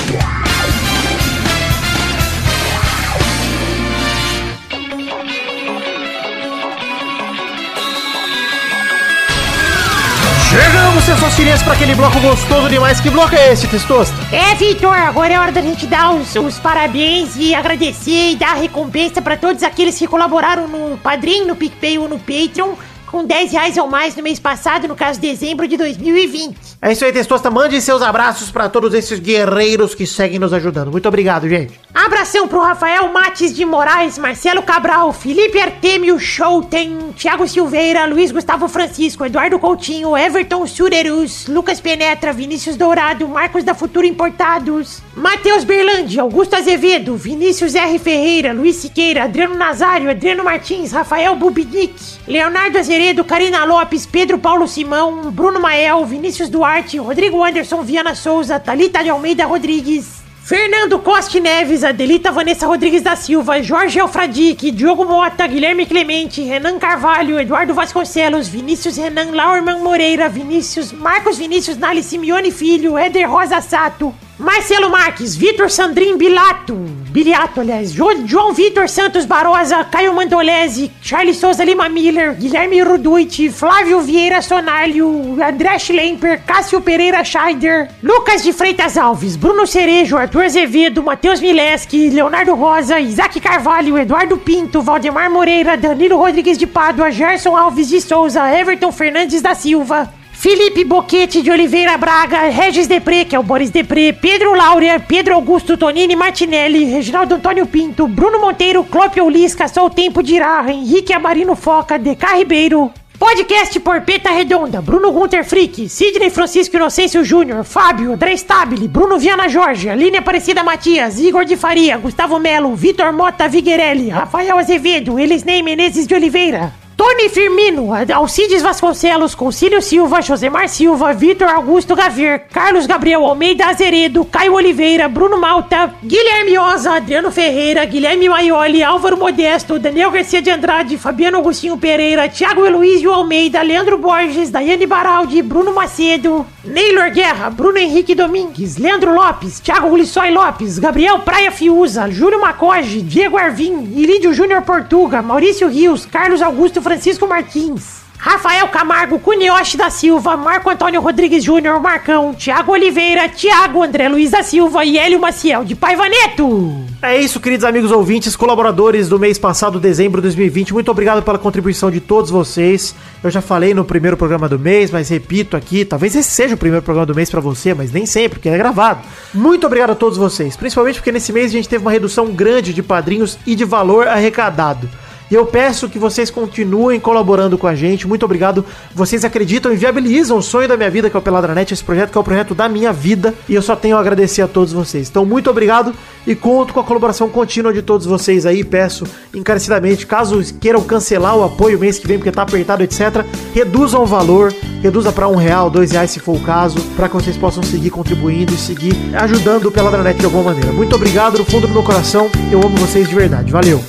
Chegamos, 11.04 11.34
seus 11.34 11.62
para 11.62 11.74
aquele 11.74 11.94
bloco 11.94 12.18
gostoso 12.18 12.66
demais. 12.70 12.98
Que 12.98 13.10
bloco 13.10 13.34
é 13.34 13.52
esse, 13.52 13.66
Testosta? 13.68 14.14
É, 14.32 14.54
Vitor, 14.54 14.94
agora 14.94 15.34
é 15.34 15.38
hora 15.38 15.52
da 15.52 15.60
gente 15.60 15.86
dar 15.86 16.14
os, 16.14 16.34
os 16.34 16.58
parabéns 16.58 17.36
e 17.36 17.54
agradecer 17.54 18.30
e 18.30 18.36
dar 18.36 18.54
recompensa 18.54 19.20
pra 19.20 19.36
todos 19.36 19.62
aqueles 19.62 19.98
que 19.98 20.06
colaboraram 20.06 20.66
no 20.66 20.96
Padrim, 20.96 21.44
no 21.44 21.54
PicPay 21.56 21.98
ou 21.98 22.08
no 22.08 22.18
Patreon 22.18 22.74
com 23.14 23.24
10 23.24 23.52
reais 23.52 23.76
ou 23.76 23.86
mais 23.86 24.16
no 24.16 24.24
mês 24.24 24.40
passado, 24.40 24.88
no 24.88 24.96
caso 24.96 25.20
dezembro 25.20 25.68
de 25.68 25.76
2020. 25.76 26.56
É 26.82 26.90
isso 26.90 27.04
aí, 27.04 27.12
Testosta. 27.12 27.48
Mande 27.48 27.80
seus 27.80 28.02
abraços 28.02 28.50
pra 28.50 28.68
todos 28.68 28.92
esses 28.92 29.20
guerreiros 29.20 29.94
que 29.94 30.04
seguem 30.04 30.40
nos 30.40 30.52
ajudando. 30.52 30.90
Muito 30.90 31.06
obrigado, 31.06 31.48
gente. 31.48 31.80
Abração 31.94 32.48
pro 32.48 32.60
Rafael 32.60 33.12
Mates 33.12 33.54
de 33.54 33.64
Moraes, 33.64 34.18
Marcelo 34.18 34.64
Cabral, 34.64 35.12
Felipe 35.12 35.60
Artemio 35.60 36.18
Schouten, 36.18 37.14
Thiago 37.16 37.46
Silveira, 37.46 38.04
Luiz 38.04 38.32
Gustavo 38.32 38.66
Francisco, 38.66 39.24
Eduardo 39.24 39.60
Coutinho, 39.60 40.16
Everton 40.16 40.66
Surerus, 40.66 41.46
Lucas 41.46 41.80
Penetra, 41.80 42.32
Vinícius 42.32 42.76
Dourado, 42.76 43.28
Marcos 43.28 43.62
da 43.62 43.74
Futura 43.74 44.08
Importados, 44.08 45.00
Matheus 45.14 45.62
Berlandi, 45.62 46.18
Augusto 46.18 46.56
Azevedo, 46.56 47.16
Vinícius 47.16 47.76
R. 47.76 47.96
Ferreira, 48.00 48.52
Luiz 48.52 48.74
Siqueira, 48.74 49.22
Adriano 49.22 49.54
Nazário, 49.54 50.10
Adriano 50.10 50.42
Martins, 50.42 50.90
Rafael 50.90 51.36
Bubinic, 51.36 51.94
Leonardo 52.26 52.78
Azeredo, 52.78 53.22
Karina 53.22 53.64
Lopes, 53.64 54.06
Pedro 54.06 54.38
Paulo 54.38 54.66
Simão, 54.66 55.30
Bruno 55.30 55.60
Mael, 55.60 56.06
Vinícius 56.06 56.48
Duarte, 56.48 56.98
Rodrigo 56.98 57.44
Anderson 57.44 57.82
Viana 57.82 58.14
Souza, 58.14 58.58
Talita 58.58 59.02
de 59.02 59.10
Almeida 59.10 59.44
Rodrigues, 59.44 60.22
Fernando 60.42 60.98
Costa 60.98 61.38
Neves, 61.38 61.84
Adelita 61.84 62.32
Vanessa 62.32 62.66
Rodrigues 62.66 63.02
da 63.02 63.14
Silva, 63.14 63.62
Jorge 63.62 64.00
Alfradique, 64.00 64.70
Diogo 64.70 65.04
Mota, 65.04 65.46
Guilherme 65.46 65.84
Clemente, 65.84 66.42
Renan 66.42 66.78
Carvalho, 66.78 67.38
Eduardo 67.38 67.74
Vasconcelos, 67.74 68.48
Vinícius 68.48 68.96
Renan 68.96 69.32
Laurman 69.34 69.82
Moreira, 69.82 70.28
Vinícius, 70.28 70.92
Marcos 70.92 71.36
Vinícius 71.36 71.76
Nali 71.76 72.02
Simeone 72.02 72.50
Filho, 72.50 72.98
Éder 72.98 73.26
Rosa 73.26 73.60
Sato, 73.60 74.14
Marcelo 74.38 74.88
Marques, 74.90 75.36
Vitor 75.36 75.70
Sandrin 75.70 76.16
Bilato, 76.18 76.74
Biliato, 76.74 77.60
aliás, 77.60 77.92
Jo- 77.94 78.26
João 78.26 78.52
Vitor 78.52 78.88
Santos 78.88 79.24
Barosa, 79.24 79.84
Caio 79.84 80.12
Mandolese, 80.12 80.90
Charles 81.00 81.36
Souza 81.36 81.62
Lima 81.64 81.88
Miller, 81.88 82.34
Guilherme 82.34 82.82
Ruduit, 82.82 83.48
Flávio 83.50 84.00
Vieira 84.00 84.42
Sonalho, 84.42 85.36
André 85.40 85.78
Schlemper, 85.78 86.42
Cássio 86.44 86.80
Pereira 86.80 87.22
Scheider, 87.22 87.88
Lucas 88.02 88.42
de 88.42 88.52
Freitas 88.52 88.96
Alves, 88.96 89.36
Bruno 89.36 89.66
Cerejo, 89.68 90.16
Arthur 90.16 90.42
Azevedo, 90.42 91.00
Matheus 91.00 91.40
Mileski, 91.40 92.10
Leonardo 92.10 92.54
Rosa, 92.56 92.98
Isaac 92.98 93.38
Carvalho, 93.40 93.96
Eduardo 93.96 94.36
Pinto, 94.36 94.82
Valdemar 94.82 95.30
Moreira, 95.30 95.76
Danilo 95.76 96.16
Rodrigues 96.18 96.58
de 96.58 96.66
Pádua, 96.66 97.12
Gerson 97.12 97.56
Alves 97.56 97.88
de 97.88 98.00
Souza, 98.00 98.50
Everton 98.52 98.90
Fernandes 98.90 99.40
da 99.40 99.54
Silva, 99.54 100.12
Felipe 100.34 100.84
Boquete 100.84 101.40
de 101.40 101.50
Oliveira 101.50 101.96
Braga, 101.96 102.48
Regis 102.50 102.86
Depré, 102.86 103.24
que 103.24 103.34
é 103.34 103.38
o 103.38 103.42
Boris 103.42 103.70
Depré, 103.70 104.12
Pedro 104.12 104.54
Laura, 104.54 105.00
Pedro 105.00 105.34
Augusto 105.34 105.76
Tonini 105.76 106.14
Martinelli, 106.14 106.84
Reginaldo 106.84 107.36
Antônio 107.36 107.64
Pinto, 107.66 108.06
Bruno 108.06 108.38
Monteiro, 108.40 108.84
Clópio 108.84 109.28
Lisca, 109.30 109.68
Só 109.68 109.86
o 109.86 109.90
Tempo 109.90 110.22
dirá, 110.22 110.62
Henrique 110.68 111.14
Amarino 111.14 111.56
Foca, 111.56 111.98
DK 111.98 112.38
Ribeiro. 112.38 112.92
Podcast 113.18 113.78
Porpeta 113.80 114.28
Redonda, 114.30 114.82
Bruno 114.82 115.10
Gunter 115.12 115.44
Frick, 115.44 115.88
Sidney 115.88 116.28
Francisco 116.28 116.76
Inocêncio 116.76 117.24
Júnior, 117.24 117.64
Fábio, 117.64 118.12
André 118.12 118.36
Stabile, 118.36 118.88
Bruno 118.88 119.18
Viana 119.18 119.48
Jorge, 119.48 119.88
Aline 119.88 120.18
Aparecida 120.18 120.62
Matias, 120.64 121.18
Igor 121.20 121.44
de 121.46 121.56
Faria, 121.56 121.96
Gustavo 121.96 122.38
Melo, 122.38 122.74
Vitor 122.74 123.12
Mota 123.12 123.48
Viguerelli, 123.48 124.10
Rafael 124.10 124.58
Azevedo, 124.58 125.18
Elisnei 125.18 125.62
Menezes 125.62 126.06
de 126.06 126.14
Oliveira, 126.14 126.72
Tony 126.96 127.28
Firmino, 127.28 127.92
Alcides 127.92 128.62
Vasconcelos, 128.62 129.34
Concílio 129.34 129.82
Silva, 129.82 130.22
Josemar 130.22 130.68
Silva, 130.68 131.12
Vitor 131.12 131.48
Augusto 131.48 131.96
Gavier, 131.96 132.46
Carlos 132.52 132.86
Gabriel 132.86 133.24
Almeida 133.24 133.68
Azeredo, 133.68 134.24
Caio 134.24 134.54
Oliveira, 134.54 135.08
Bruno 135.08 135.36
Malta, 135.36 135.92
Guilherme 136.02 136.56
Oza, 136.56 136.94
Adriano 136.94 137.32
Ferreira, 137.32 137.84
Guilherme 137.84 138.28
Maioli, 138.28 138.82
Álvaro 138.82 139.16
Modesto, 139.16 139.78
Daniel 139.78 140.10
Garcia 140.10 140.40
de 140.40 140.50
Andrade, 140.50 140.96
Fabiano 140.96 141.38
Agostinho 141.38 141.76
Pereira, 141.76 142.28
Thiago 142.28 142.64
Heloísio 142.64 143.12
Almeida, 143.12 143.62
Leandro 143.62 143.98
Borges, 143.98 144.50
Daiane 144.50 144.86
Baraldi, 144.86 145.42
Bruno 145.42 145.72
Macedo, 145.72 146.46
Neylor 146.66 147.10
Guerra, 147.10 147.50
Bruno 147.50 147.78
Henrique 147.78 148.14
Domingues, 148.14 148.78
Leandro 148.78 149.12
Lopes, 149.12 149.60
Thiago 149.60 149.88
Ulissói 149.88 150.30
Lopes, 150.30 150.78
Gabriel 150.78 151.20
Praia 151.20 151.50
Fiuza, 151.50 152.08
Júlio 152.08 152.40
Macoge, 152.40 153.02
Diego 153.02 153.36
Arvim, 153.36 153.82
Irídio 153.96 154.32
Júnior 154.32 154.62
Portuga, 154.62 155.20
Maurício 155.20 155.68
Rios, 155.68 156.06
Carlos 156.06 156.40
Augusto 156.40 156.80
Francisco 156.80 157.26
Martins. 157.26 158.03
Rafael 158.24 158.66
Camargo, 158.68 159.18
Cunioche 159.18 159.76
da 159.76 159.90
Silva, 159.90 160.34
Marco 160.34 160.70
Antônio 160.70 160.98
Rodrigues 160.98 161.44
Júnior, 161.44 161.78
Marcão, 161.78 162.32
Thiago 162.32 162.72
Oliveira, 162.72 163.28
Thiago 163.28 163.82
André 163.82 164.08
Luiz 164.08 164.30
da 164.30 164.42
Silva 164.42 164.82
e 164.82 164.96
Hélio 164.96 165.20
Maciel 165.20 165.62
de 165.62 165.74
Paiva 165.74 166.08
Neto. 166.08 166.86
É 167.02 167.20
isso, 167.20 167.38
queridos 167.38 167.66
amigos 167.66 167.90
ouvintes, 167.90 168.34
colaboradores 168.34 169.10
do 169.10 169.18
mês 169.18 169.38
passado, 169.38 169.78
dezembro 169.78 170.22
de 170.22 170.28
2020. 170.28 170.72
Muito 170.72 170.90
obrigado 170.90 171.22
pela 171.22 171.38
contribuição 171.38 171.90
de 171.90 172.00
todos 172.00 172.30
vocês. 172.30 172.94
Eu 173.22 173.30
já 173.30 173.42
falei 173.42 173.74
no 173.74 173.84
primeiro 173.84 174.16
programa 174.16 174.48
do 174.48 174.58
mês, 174.58 174.90
mas 174.90 175.10
repito 175.10 175.54
aqui, 175.54 175.84
talvez 175.84 176.16
esse 176.16 176.30
seja 176.30 176.54
o 176.54 176.58
primeiro 176.58 176.82
programa 176.82 177.04
do 177.04 177.14
mês 177.14 177.28
pra 177.28 177.42
você, 177.42 177.74
mas 177.74 177.92
nem 177.92 178.06
sempre, 178.06 178.38
porque 178.38 178.48
é 178.48 178.56
gravado. 178.56 179.00
Muito 179.34 179.66
obrigado 179.66 179.90
a 179.90 179.94
todos 179.94 180.16
vocês, 180.16 180.56
principalmente 180.56 180.94
porque 180.94 181.12
nesse 181.12 181.30
mês 181.30 181.50
a 181.50 181.56
gente 181.56 181.68
teve 181.68 181.84
uma 181.84 181.90
redução 181.90 182.28
grande 182.28 182.72
de 182.72 182.82
padrinhos 182.82 183.36
e 183.46 183.54
de 183.54 183.66
valor 183.66 184.08
arrecadado. 184.08 184.88
Eu 185.34 185.44
peço 185.44 185.88
que 185.88 185.98
vocês 185.98 186.30
continuem 186.30 187.00
colaborando 187.00 187.58
com 187.58 187.66
a 187.66 187.74
gente. 187.74 188.06
Muito 188.06 188.24
obrigado. 188.24 188.64
Vocês 188.94 189.24
acreditam 189.24 189.72
e 189.72 189.76
viabilizam 189.76 190.38
o 190.38 190.42
sonho 190.42 190.68
da 190.68 190.76
minha 190.76 190.88
vida, 190.88 191.10
que 191.10 191.16
é 191.16 191.18
o 191.18 191.22
Peladranet, 191.22 191.74
esse 191.74 191.82
projeto 191.82 192.12
que 192.12 192.16
é 192.16 192.20
o 192.20 192.24
projeto 192.24 192.54
da 192.54 192.68
minha 192.68 192.92
vida. 192.92 193.34
E 193.48 193.54
eu 193.56 193.60
só 193.60 193.74
tenho 193.74 193.96
a 193.96 194.00
agradecer 194.00 194.42
a 194.42 194.46
todos 194.46 194.72
vocês. 194.72 195.08
Então, 195.08 195.26
muito 195.26 195.50
obrigado 195.50 195.92
e 196.24 196.36
conto 196.36 196.72
com 196.72 196.78
a 196.78 196.84
colaboração 196.84 197.28
contínua 197.28 197.72
de 197.72 197.82
todos 197.82 198.06
vocês 198.06 198.46
aí. 198.46 198.62
Peço 198.62 199.04
encarecidamente, 199.34 200.06
caso 200.06 200.40
queiram 200.60 200.80
cancelar 200.84 201.36
o 201.36 201.42
apoio 201.42 201.80
mês 201.80 201.98
que 201.98 202.06
vem, 202.06 202.16
porque 202.16 202.30
tá 202.30 202.42
apertado, 202.42 202.84
etc., 202.84 203.24
reduzam 203.52 204.04
o 204.04 204.06
valor, 204.06 204.54
reduza 204.80 205.10
para 205.10 205.26
um 205.26 205.34
real, 205.34 205.68
dois 205.68 205.90
reais 205.90 206.12
se 206.12 206.20
for 206.20 206.36
o 206.36 206.40
caso, 206.40 206.80
para 206.94 207.08
que 207.08 207.14
vocês 207.16 207.36
possam 207.36 207.64
seguir 207.64 207.90
contribuindo 207.90 208.54
e 208.54 208.56
seguir 208.56 208.94
ajudando 209.16 209.66
o 209.66 209.72
Peladranet 209.72 210.16
de 210.16 210.26
alguma 210.26 210.44
maneira. 210.44 210.70
Muito 210.70 210.94
obrigado 210.94 211.38
do 211.38 211.44
fundo 211.44 211.66
do 211.66 211.72
meu 211.72 211.82
coração. 211.82 212.30
Eu 212.52 212.60
amo 212.60 212.76
vocês 212.76 213.08
de 213.08 213.14
verdade. 213.16 213.50
Valeu! 213.50 213.82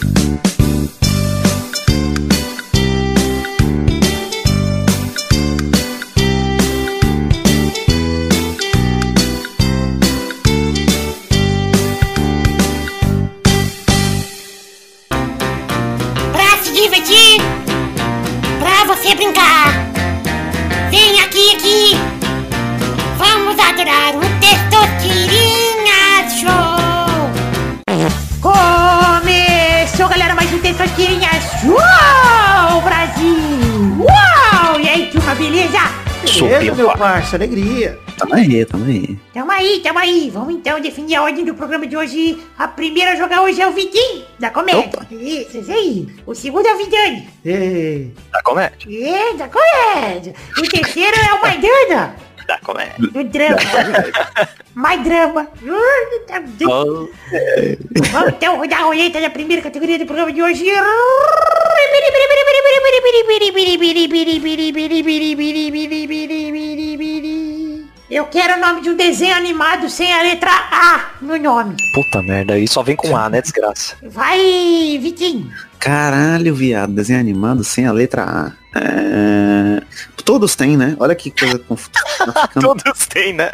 Parça, 37.26 37.38
alegria. 37.38 38.00
Tamo 38.20 38.36
aí, 38.36 38.66
tamo 38.66 38.86
aí. 38.86 39.18
Tamo 39.34 39.52
aí, 39.52 39.80
tamo 39.82 39.98
aí. 39.98 40.30
Vamos 40.30 40.54
então 40.54 40.80
definir 40.80 41.16
a 41.16 41.24
ordem 41.24 41.44
do 41.44 41.56
programa 41.56 41.88
de 41.88 41.98
hoje. 41.98 42.38
A 42.56 42.68
primeira 42.68 43.14
a 43.14 43.16
jogar 43.16 43.42
hoje 43.42 43.60
é 43.60 43.68
o 43.68 43.72
Vitinho, 43.72 44.24
da 44.38 44.52
comédia. 44.52 44.82
Opa. 44.82 45.08
Isso, 45.10 45.58
isso 45.58 45.72
aí. 45.72 46.08
O 46.24 46.36
segundo 46.36 46.68
é 46.68 46.76
o 46.76 46.78
Vidani. 46.78 47.28
Ei. 47.44 48.14
Da 48.32 48.44
comédia. 48.44 48.78
É, 48.88 49.34
da 49.34 49.50
comédia. 49.50 50.36
O 50.56 50.62
terceiro 50.70 51.18
é 51.18 51.34
o 51.34 51.42
Maidana, 51.42 52.16
Da 52.48 52.60
comédia. 52.60 52.96
do 53.00 53.24
drama. 53.24 53.58
Mais 54.74 55.04
drama. 55.04 55.48
Oh, 55.64 57.08
Vamos 58.12 58.30
então 58.34 58.58
rodar 58.58 58.82
a 58.82 58.84
roleta 58.84 59.20
da 59.22 59.30
primeira 59.30 59.62
categoria 59.62 59.98
do 59.98 60.06
programa 60.06 60.32
de 60.32 60.42
hoje. 60.42 60.66
Eu 68.10 68.26
quero 68.26 68.58
o 68.58 68.60
nome 68.60 68.82
de 68.82 68.90
um 68.90 68.96
desenho 68.96 69.36
animado 69.36 69.90
sem 69.90 70.14
a 70.14 70.22
letra 70.22 70.52
A 70.52 71.12
no 71.22 71.38
nome. 71.38 71.76
puta 71.94 72.22
merda, 72.22 72.54
aí 72.54 72.68
só 72.68 72.84
vem 72.84 72.96
com 72.96 73.18
A, 73.18 73.30
né, 73.30 73.42
desgraça? 73.42 73.96
Vai, 74.04 75.00
Vitinho. 75.02 75.52
Caralho, 75.80 76.54
viado, 76.54 76.94
desenho 76.94 77.20
animado 77.20 77.64
sem 77.64 77.88
a 77.88 77.92
letra 77.92 78.24
A. 78.24 78.52
É... 78.80 79.82
Todos 80.26 80.56
têm, 80.56 80.76
né? 80.76 80.96
Olha 81.00 81.14
que 81.16 81.30
coisa 81.30 81.60
confusa. 81.70 81.92
Tá 82.26 82.50
Todos 82.60 83.06
têm, 83.08 83.34
né? 83.34 83.52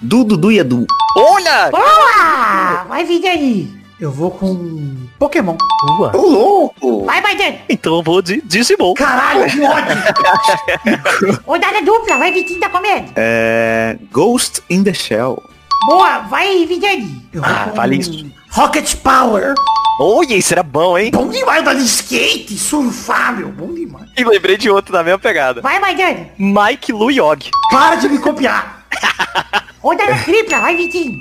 Du, 0.00 0.22
Dudu 0.24 0.52
e 0.52 0.60
Edu. 0.60 0.86
Olha! 1.16 1.68
Boa! 1.70 2.84
Vai, 2.88 3.04
Vidani. 3.04 3.82
Eu 4.00 4.10
vou 4.10 4.30
com 4.30 4.96
Pokémon. 5.18 5.56
Boa. 5.86 6.16
Ô, 6.16 6.20
louco! 6.28 7.04
Vai, 7.04 7.20
Maidana. 7.20 7.58
Então 7.68 7.96
eu 7.96 8.02
vou 8.02 8.22
de 8.22 8.40
Digimon. 8.42 8.94
Caralho, 8.94 9.50
que 9.50 9.60
ódio. 9.60 11.38
Rodada 11.46 11.82
dupla. 11.82 12.18
Vai, 12.18 12.32
Vitinho 12.32 12.60
da 12.60 12.68
comédia. 12.68 13.12
É... 13.16 13.96
Ghost 14.10 14.62
in 14.70 14.82
the 14.82 14.92
Shell. 14.92 15.40
Boa. 15.86 16.18
Vai, 16.20 16.64
Vidani. 16.66 17.28
Ah, 17.42 17.70
vale 17.74 17.96
isso. 17.98 18.26
Rocket 18.50 18.96
Power. 18.96 19.54
Olha, 20.00 20.34
isso 20.34 20.54
era 20.54 20.62
bom, 20.62 20.96
hein? 20.96 21.10
Bom 21.10 21.28
demais 21.28 21.64
dar 21.64 21.74
de 21.74 21.84
skate, 21.84 22.56
surfar, 22.58 23.36
meu. 23.36 23.50
Bom 23.50 23.74
demais. 23.74 24.08
E 24.16 24.24
lembrei 24.24 24.56
de 24.56 24.70
outro 24.70 24.92
na 24.92 25.02
mesma 25.02 25.18
pegada. 25.18 25.60
Vai, 25.60 25.78
Maidana. 25.78 26.28
Mike 26.38 26.92
Luyog. 26.92 27.50
Para 27.70 27.96
de 27.96 28.08
me 28.08 28.18
copiar. 28.18 28.86
Rodada 29.80 30.16
tripla. 30.24 30.60
Vai, 30.60 30.76
Vitinho. 30.76 31.20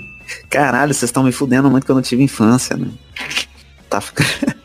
Caralho, 0.50 0.94
vocês 0.94 1.10
estão 1.10 1.24
me 1.24 1.32
fudendo 1.32 1.70
muito 1.70 1.86
que 1.86 1.92
eu 1.92 1.96
não 1.96 2.02
tive 2.02 2.24
infância, 2.24 2.78
né? 2.78 2.88
Tá 3.90 4.00
ficando... 4.00 4.30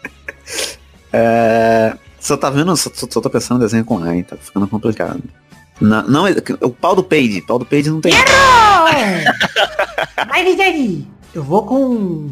é... 1.13 1.97
Só 2.21 2.37
tá 2.37 2.49
vendo? 2.51 2.77
Só, 2.77 2.91
só, 2.93 3.07
tô 3.21 3.29
pensando 3.29 3.59
em 3.59 3.65
desenho 3.65 3.85
com 3.85 4.03
A, 4.03 4.15
hein? 4.15 4.23
Tá 4.23 4.37
ficando 4.37 4.69
complicado. 4.69 5.23
Não, 5.81 6.03
não, 6.07 6.27
é- 6.27 6.35
o 6.61 6.71
pau 6.71 6.95
do 6.95 7.03
Page. 7.03 7.43
Pau 7.43 7.59
do 7.59 7.67
Page 7.67 7.91
não 7.91 8.01
tem... 8.01 8.13
Vai, 10.29 10.45
Vidani. 10.45 11.07
Eu 11.35 11.43
vou 11.43 11.65
com... 11.67 12.31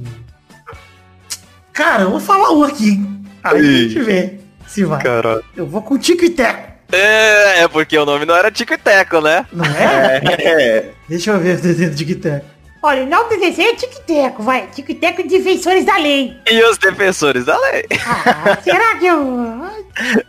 Cara, 1.74 2.04
eu 2.04 2.10
vou 2.10 2.20
falar 2.20 2.52
um 2.52 2.62
aqui. 2.62 3.04
Aí 3.42 3.58
a 3.58 3.62
gente 3.62 4.00
vê 4.00 4.38
se 4.66 4.84
vai. 4.84 5.02
Caralho. 5.02 5.44
Eu 5.56 5.66
vou 5.66 5.82
com 5.82 5.98
Tico 5.98 6.24
e 6.24 6.30
Teco. 6.30 6.72
É, 6.92 7.62
é 7.62 7.68
porque 7.68 7.98
o 7.98 8.06
nome 8.06 8.24
não 8.24 8.34
era 8.34 8.50
Tico 8.50 8.72
e 8.72 8.78
Teco, 8.78 9.20
né? 9.20 9.44
Não 9.52 9.64
é? 9.64 10.22
É. 10.24 10.90
Deixa 11.08 11.32
eu 11.32 11.40
ver 11.40 11.58
o 11.58 11.60
desenho 11.60 11.90
do 11.90 11.96
Tico 11.96 12.12
e 12.12 12.14
Teco. 12.14 12.46
Olha, 12.80 13.02
o 13.02 13.06
nome 13.06 13.34
do 13.34 13.40
desenho 13.40 13.70
é 13.70 13.76
Tic-Teco, 13.76 14.42
vai. 14.42 14.66
Tic-Teco 14.66 15.22
de 15.22 15.38
Defensores 15.38 15.86
da 15.86 15.96
Lei. 15.96 16.36
E 16.46 16.62
os 16.64 16.76
defensores 16.76 17.46
da 17.46 17.58
lei. 17.58 17.86
Ah, 18.06 18.58
será 18.62 18.96
que 18.98 19.06
eu... 19.06 19.62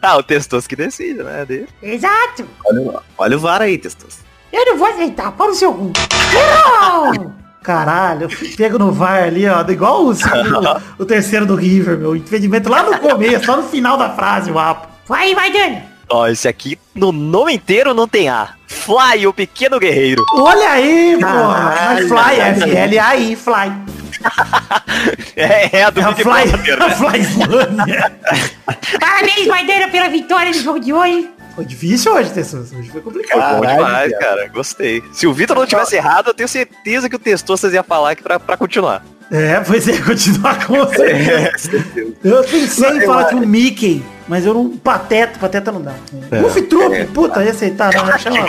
Ah, 0.02 0.16
o 0.16 0.24
Testos 0.24 0.66
que 0.66 0.74
decide, 0.74 1.22
né? 1.22 1.44
dele. 1.44 1.68
Exato. 1.84 2.48
Olha, 2.66 3.02
olha 3.18 3.36
o 3.36 3.40
VAR 3.42 3.62
aí, 3.62 3.78
Testos. 3.78 4.20
Eu 4.54 4.66
não 4.68 4.78
vou 4.78 4.88
aceitar. 4.88 5.34
Para 5.34 5.52
o 5.52 5.54
seu 5.54 5.70
rumo. 5.70 5.92
Errou! 6.34 7.45
Caralho, 7.66 8.28
pego 8.56 8.78
no 8.78 8.92
VAR 8.92 9.24
ali, 9.24 9.48
ó. 9.50 9.62
Igual 9.68 10.06
o, 10.06 10.14
segundo- 10.16 10.82
o 11.00 11.06
terceiro 11.06 11.46
do 11.48 11.56
River, 11.56 11.98
meu. 11.98 12.16
Impedimento 12.16 12.70
lá 12.70 12.84
no 12.84 12.98
começo, 13.00 13.46
só 13.46 13.58
no 13.58 13.64
final 13.64 13.98
da 13.98 14.12
frase, 14.12 14.52
o 14.52 14.60
Apo. 14.60 14.88
Vai, 15.08 15.34
vai, 15.34 15.52
Dani. 15.52 15.82
Ó, 16.08 16.28
esse 16.28 16.48
aqui 16.48 16.78
no 16.94 17.12
nome 17.12 17.54
inteiro 17.56 17.92
não 17.96 18.08
tem 18.08 18.30
A. 18.30 18.50
Fly, 18.68 19.26
o 19.26 19.34
pequeno 19.34 19.80
guerreiro. 19.80 20.24
Olha 20.36 20.70
aí, 20.70 21.18
porra. 21.20 21.72
Caralho, 21.74 22.10
Mas 22.10 22.28
Fly. 22.28 22.40
F-L-A-I, 22.42 23.36
Fly. 23.36 23.72
É, 25.36 25.80
é 25.80 25.84
a 25.84 25.90
do 25.90 26.00
É 26.00 26.04
a 26.04 26.12
Big 26.12 26.24
Fly, 26.24 26.48
Brother, 26.48 27.72
né? 27.72 28.12
Parabéns, 29.00 29.48
Maidana, 29.48 29.88
pela 29.90 30.08
vitória 30.08 30.48
no 30.52 30.58
jogo 30.60 30.80
de 30.80 30.94
hoje. 30.94 31.30
Foi 31.56 31.66
difícil 31.66 32.14
hoje, 32.14 32.32
Tessus. 32.32 32.74
Hoje 32.74 32.90
foi 32.92 33.02
complicado. 33.02 33.56
Bom 33.56 33.62
Caralho, 33.62 33.86
demais, 33.86 34.12
cara. 34.12 34.26
cara. 34.26 34.48
Gostei. 34.50 35.02
Se 35.14 35.26
o 35.26 35.34
Vitor 35.34 35.58
não 35.58 35.66
tivesse 35.66 35.96
errado, 35.96 36.28
eu 36.28 36.34
tenho 36.34 36.50
certeza 36.50 37.10
que 37.10 37.16
o 37.16 37.20
Testos 37.20 37.64
ia 37.64 37.82
falar 37.82 38.12
aqui 38.12 38.22
pra, 38.22 38.40
pra 38.40 38.58
continuar. 38.58 39.04
É, 39.32 39.60
pois 39.62 39.88
é, 39.88 39.98
continuar 40.04 40.66
com 40.68 40.76
você. 40.76 41.52
Eu 42.24 42.44
pensei 42.44 42.90
em 42.90 43.06
falar 43.06 43.26
que 43.26 43.36
o 43.36 43.40
Mickey, 43.40 44.04
mas 44.28 44.46
eu 44.46 44.54
não. 44.54 44.70
Pateta, 44.78 45.38
pateta 45.40 45.72
não 45.72 45.82
dá. 45.82 45.94
Goofy 46.42 46.64
Troop, 46.64 47.06
puta, 47.14 47.44
ia 47.44 47.52
aceitar, 47.52 47.94
não. 47.94 48.06
Chama, 48.18 48.48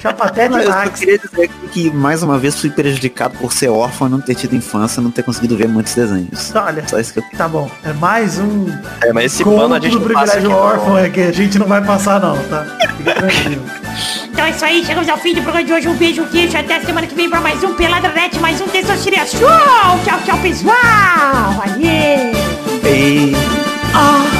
chama 0.00 0.14
pateta 0.14 0.48
Não, 0.50 0.60
e 0.60 0.64
eu 0.64 0.70
Max. 0.70 0.98
queria 1.00 1.18
dizer 1.18 1.44
aqui 1.44 1.68
que 1.72 1.90
mais 1.90 2.22
uma 2.22 2.38
vez 2.38 2.60
fui 2.60 2.68
prejudicado 2.70 3.36
por 3.38 3.52
ser 3.52 3.68
órfão 3.68 4.06
e 4.06 4.10
não 4.10 4.20
ter 4.20 4.34
tido 4.34 4.54
infância, 4.54 5.00
não 5.02 5.10
ter 5.10 5.22
conseguido 5.22 5.56
ver 5.56 5.66
muitos 5.68 5.94
desenhos. 5.94 6.54
Olha, 6.54 6.86
Só 6.86 6.98
isso 7.00 7.12
que 7.14 7.20
eu 7.20 7.24
tá 7.38 7.48
bom. 7.48 7.70
É 7.84 7.92
mais 7.94 8.38
um 8.38 8.66
É, 9.02 9.12
mas 9.12 9.24
esse 9.26 9.42
pano 9.42 9.74
a 9.74 9.80
gente 9.80 9.92
do 9.92 9.98
não 10.00 10.06
privilégio 10.06 10.50
não. 10.50 10.56
órfão, 10.56 10.98
é 10.98 11.08
que 11.08 11.20
a 11.22 11.32
gente 11.32 11.58
não 11.58 11.66
vai 11.66 11.82
passar 11.82 12.20
não, 12.20 12.36
tá? 12.44 12.66
Fica 12.98 13.14
tranquilo. 13.14 13.62
Então 14.30 14.44
é 14.44 14.50
isso 14.50 14.64
aí, 14.64 14.84
chegamos 14.84 15.08
ao 15.08 15.16
fim 15.18 15.34
do 15.34 15.42
programa 15.42 15.64
de 15.66 15.72
hoje. 15.72 15.88
Um 15.88 15.96
beijo, 15.96 16.22
um 16.22 16.26
queijo. 16.26 16.56
Até 16.56 16.76
a 16.76 16.80
semana 16.84 17.06
que 17.06 17.14
vem 17.14 17.28
pra 17.30 17.40
mais 17.40 17.62
um 17.64 17.74
Pelada 17.74 18.08
Net, 18.10 18.38
mais 18.40 18.60
um 18.60 18.66
Testosterona 18.68 19.26
Show. 19.26 19.40
Tchau, 20.04 20.20
tchau, 20.26 20.38
pessoal. 20.38 20.74
Valeu. 21.56 21.80
E... 22.84 23.32
Ah! 23.94 24.39